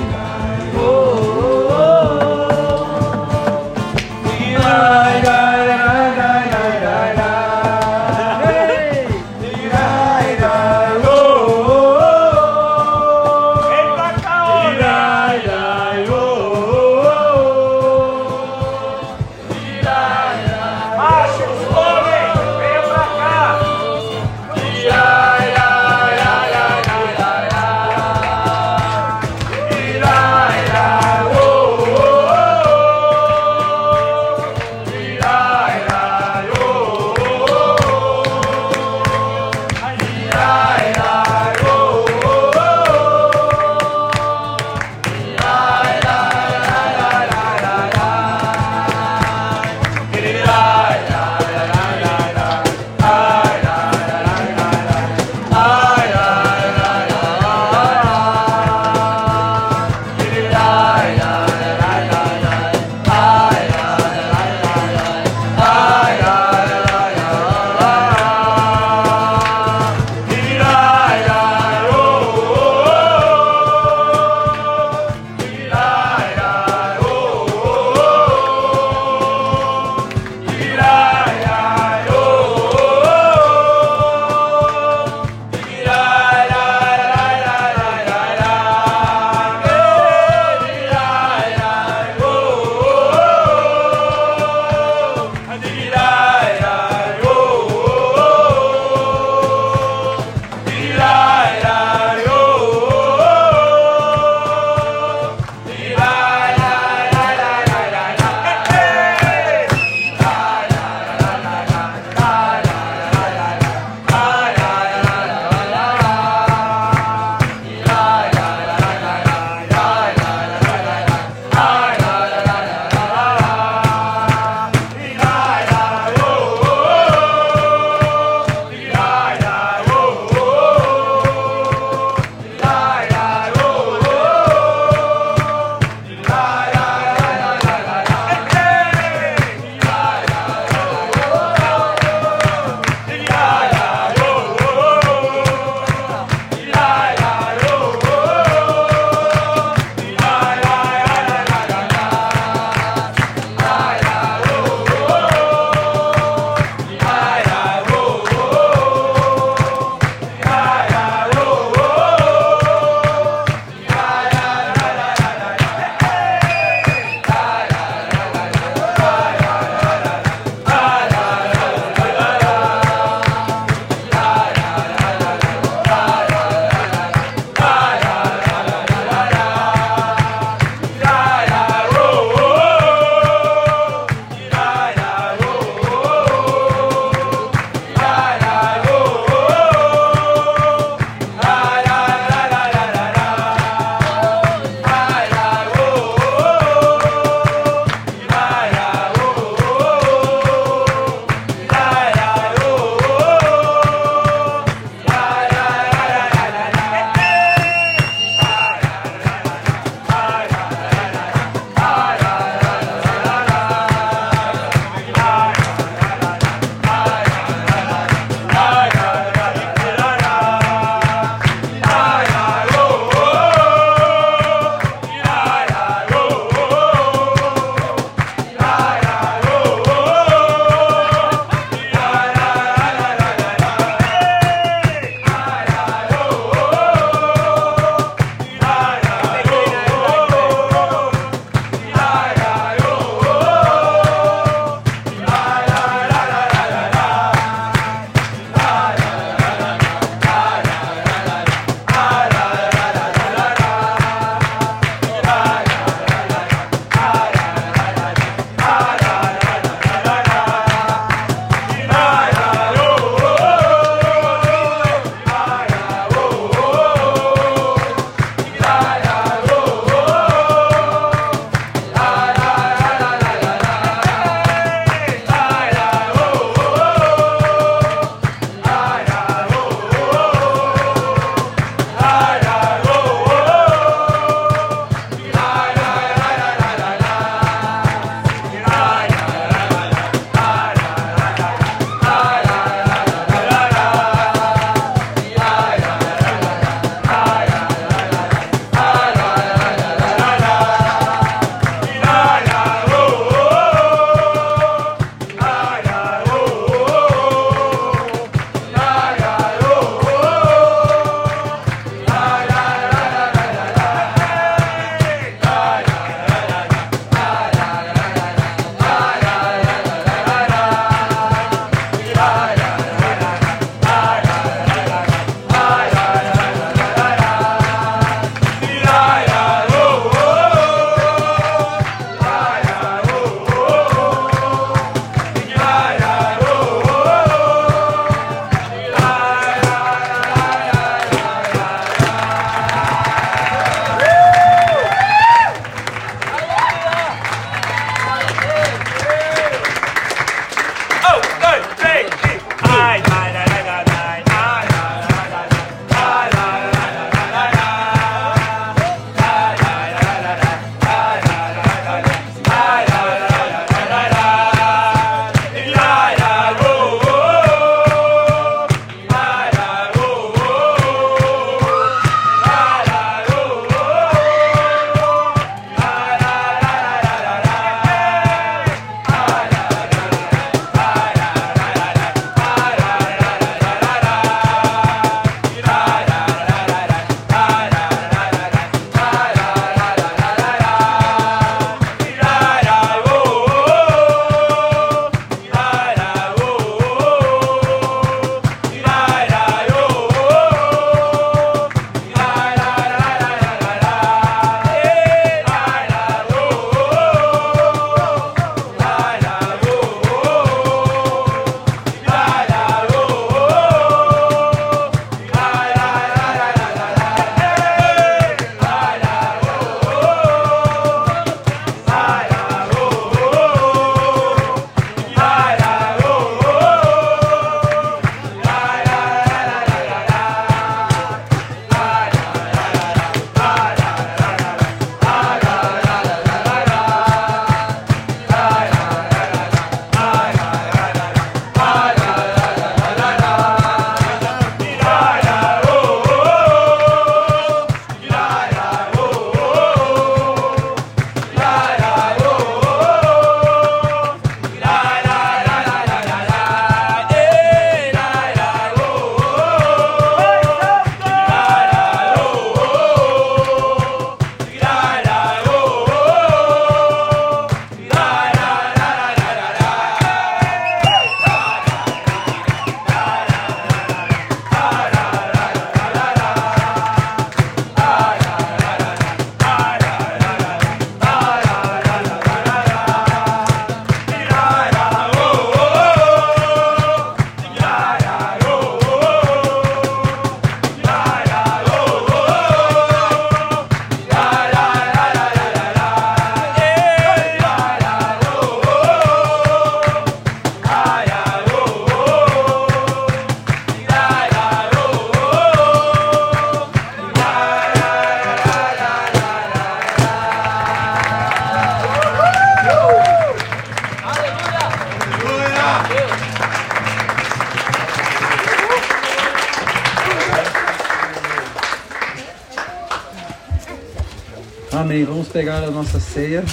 A 525.70 525.72
nossa 525.72 526.00
ceia. 526.00 526.44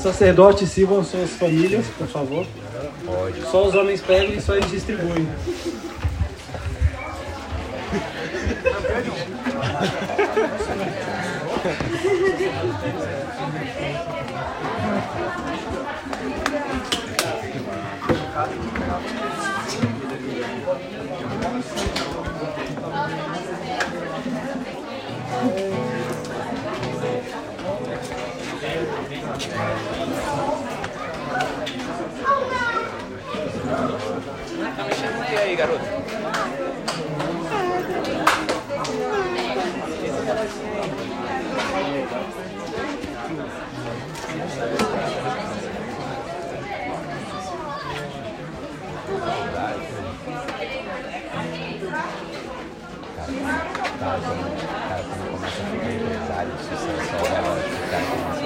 Sacerdotes 0.00 0.70
sirvam 0.70 1.04
suas 1.04 1.30
famílias, 1.30 1.86
por 1.98 2.06
favor. 2.06 2.46
Pode. 3.04 3.42
Só 3.42 3.66
os 3.66 3.74
homens 3.74 4.00
pegam 4.00 4.34
e 4.34 4.40
só 4.40 4.54
eles 4.54 4.70
distribuem. 4.70 5.28
empresário, 56.72 56.78
sucesso, 56.78 57.26
é 57.26 57.40
lógico, 57.40 57.74
o 57.74 57.90
cara 57.90 58.04
começa 58.04 58.42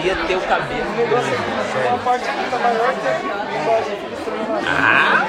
queria 0.00 0.16
ter 0.16 0.36
o 0.36 0.40
cabelo 0.40 0.90
mesmo. 0.96 1.12
Sério. 1.72 1.98
parte 1.98 2.24
aqui 2.28 2.50
tá 2.50 2.58
maior 2.58 2.94
que 2.94 3.08
aqui. 3.08 3.28
Ah! 4.66 5.26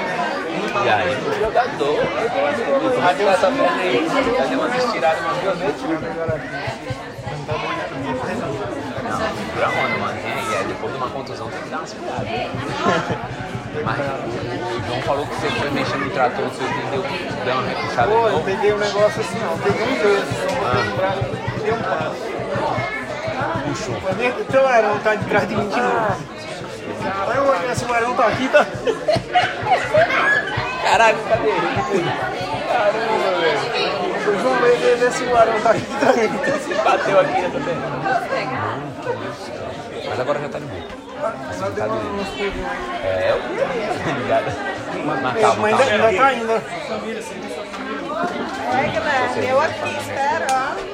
E 0.84 0.88
aí, 0.88 1.14
o 1.14 1.38
jogador. 1.38 1.98
É 2.00 3.14
que 3.14 3.24
tá 3.24 3.30
essa 3.30 3.50
perna 3.50 3.82
aí? 3.82 4.08
Deu 4.48 4.58
umas 4.58 4.84
estiradas 4.84 5.22
umas 5.22 5.36
duas 5.38 5.58
vezes? 5.58 5.82
Não, 9.02 9.18
segura 9.18 9.66
a 9.66 9.70
onda, 9.70 9.98
mano. 9.98 10.18
E 10.18 10.56
aí, 10.56 10.64
depois 10.66 10.92
de 10.92 10.98
uma 10.98 11.10
contusão 11.10 11.48
tem 11.50 11.60
que 11.60 11.68
dar 11.68 11.78
uma 11.78 11.86
segurada. 11.86 12.26
Mas 13.84 13.98
o 14.00 14.86
João 14.86 15.02
falou 15.02 15.26
que 15.26 15.34
você 15.34 15.50
foi 15.50 15.70
mexendo 15.70 16.04
no 16.04 16.10
trator, 16.10 16.44
você 16.44 16.64
entendeu? 16.64 17.02
Deu 17.44 17.54
uma 17.54 17.68
repuxada 17.68 18.08
Pô, 18.08 18.28
eu 18.28 18.40
peguei 18.40 18.72
um 18.72 18.78
negócio 18.78 19.20
assim, 19.20 19.38
ó. 19.44 19.56
Peguei 19.62 19.82
um 19.82 20.96
braço 20.96 21.20
e 21.56 21.60
dei 21.60 21.72
um 21.72 21.78
passo. 21.78 22.31
Puxou. 23.72 23.96
Nem 24.18 24.28
o 24.28 24.44
teu 24.44 24.68
arão 24.68 24.98
tá 24.98 25.14
de 25.14 25.24
trás 25.24 25.48
de 25.48 25.56
mim 25.56 25.66
de 25.66 25.80
novo. 25.80 26.16
Caralho, 27.02 27.40
eu 27.40 27.48
olhei 27.48 27.70
assim, 27.70 27.86
o 27.86 27.94
arão 27.94 28.14
tá 28.14 28.26
aqui, 28.26 28.48
tá? 28.48 28.66
Caralho, 30.82 31.18
cadê 31.26 31.48
ele? 31.48 32.12
Caramba, 32.68 33.40
velho. 33.40 33.62
O 34.28 34.40
João 34.42 34.54
veio 34.56 34.76
ver 34.76 34.96
ver 34.96 35.12
se 35.12 35.24
o 35.24 35.36
arão 35.36 35.58
tá 35.62 35.70
aqui 35.70 35.86
também. 36.00 36.28
Você 36.28 36.74
bateu 36.74 37.20
aqui 37.20 37.40
né, 37.40 37.50
também. 37.50 37.76
Mas 40.06 40.20
agora 40.20 40.40
já 40.40 40.48
tá 40.50 40.58
de 40.58 40.66
boa. 40.66 40.82
Só 41.58 41.70
deu 41.70 41.86
uns 41.86 42.28
peguinhos 42.28 42.68
aí. 42.68 42.78
É, 43.04 43.30
eu 43.30 43.40
vi, 44.04 44.12
ligado? 44.20 44.52
Mas 45.22 45.40
calma, 45.40 45.62
Mas 45.62 45.80
ainda, 45.80 45.92
calma. 45.92 46.08
ainda 46.08 46.18
tá 46.18 46.26
ainda. 46.26 46.60
Sua 46.60 46.98
família? 46.98 47.22
É, 48.72 48.88
galera, 48.92 49.44
eu 49.48 49.60
aqui 49.60 49.96
espero, 49.98 50.46
ó. 50.50 50.91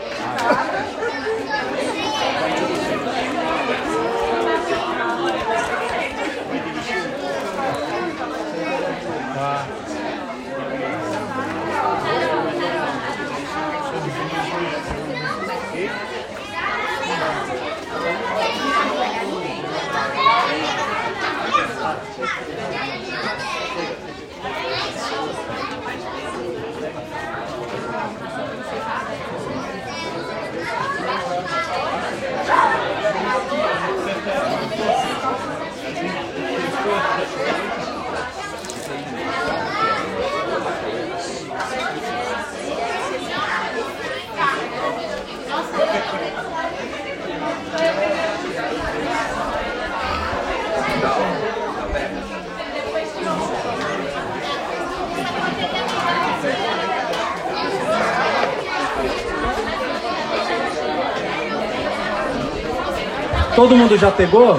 Todo 63.59 63.75
mundo 63.75 63.99
já 63.99 64.09
pegou? 64.12 64.57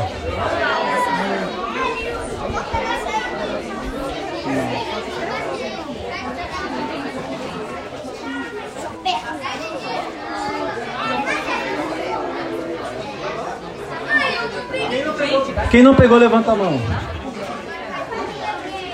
Quem 15.72 15.82
não 15.82 15.96
pegou, 15.96 16.18
levanta 16.18 16.52
a 16.52 16.56
mão. 16.58 16.82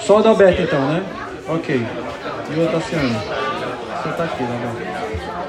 Só 0.02 0.18
o 0.18 0.20
Adalberto 0.20 0.62
então, 0.62 0.88
né? 0.88 1.04
Ok. 1.48 1.84
E 2.52 2.60
o 2.60 2.68
Tassiano? 2.68 3.20
Você 4.04 4.10
tá 4.10 4.24
aqui, 4.26 4.44
Adalberto. 4.44 5.45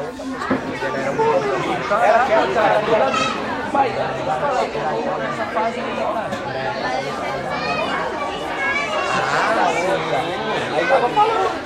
Puxar 0.00 0.52
outra 0.52 0.64
coisa. 0.66 0.86
Ela 0.86 0.98
era 0.98 1.12
um 1.12 1.16
Era 2.02 2.22
aquela 2.22 2.54
cara. 2.54 2.80
Pai, 3.70 3.88
eu 3.88 3.94
tô 5.04 5.18
nessa 5.18 5.46
fase 5.46 5.80
aí, 5.80 5.96
cara. 5.96 6.30
Ah, 9.12 9.70
sim. 9.76 9.90
Aí 10.74 10.84
tava 10.86 11.08
falando. 11.10 11.60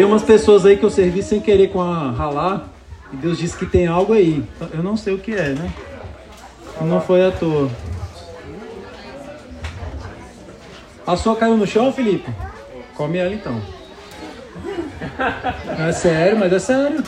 Tem 0.00 0.06
umas 0.06 0.22
pessoas 0.22 0.64
aí 0.64 0.78
que 0.78 0.82
eu 0.82 0.88
servi 0.88 1.22
sem 1.22 1.42
querer 1.42 1.68
com 1.68 1.82
a 1.82 2.10
ralar 2.10 2.70
e 3.12 3.16
Deus 3.16 3.36
disse 3.36 3.54
que 3.54 3.66
tem 3.66 3.86
algo 3.86 4.14
aí. 4.14 4.42
Eu 4.72 4.82
não 4.82 4.96
sei 4.96 5.12
o 5.12 5.18
que 5.18 5.34
é, 5.34 5.50
né? 5.50 5.70
Não 6.80 7.02
foi 7.02 7.22
à 7.22 7.30
toa. 7.30 7.68
A 11.06 11.14
sua 11.18 11.36
caiu 11.36 11.54
no 11.58 11.66
chão, 11.66 11.92
Felipe? 11.92 12.32
Come 12.96 13.18
ela 13.18 13.34
então. 13.34 13.60
É 15.86 15.92
sério, 15.92 16.38
mas 16.38 16.50
é 16.50 16.58
sério. 16.58 17.04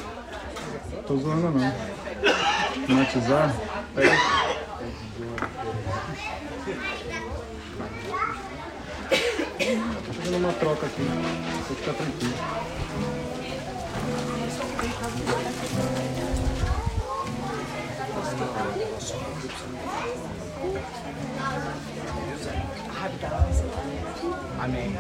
Tô 1.07 1.17
zoando 1.17 1.51
não. 1.51 1.73
Matizar? 2.95 3.55
Amém. 24.59 24.97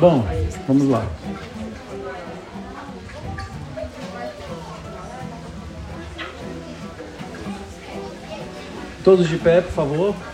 Bom, 0.00 0.24
vamos 0.66 0.88
lá. 0.88 1.06
Todos 9.04 9.28
de 9.28 9.36
pé, 9.36 9.60
por 9.60 9.72
favor. 9.72 10.31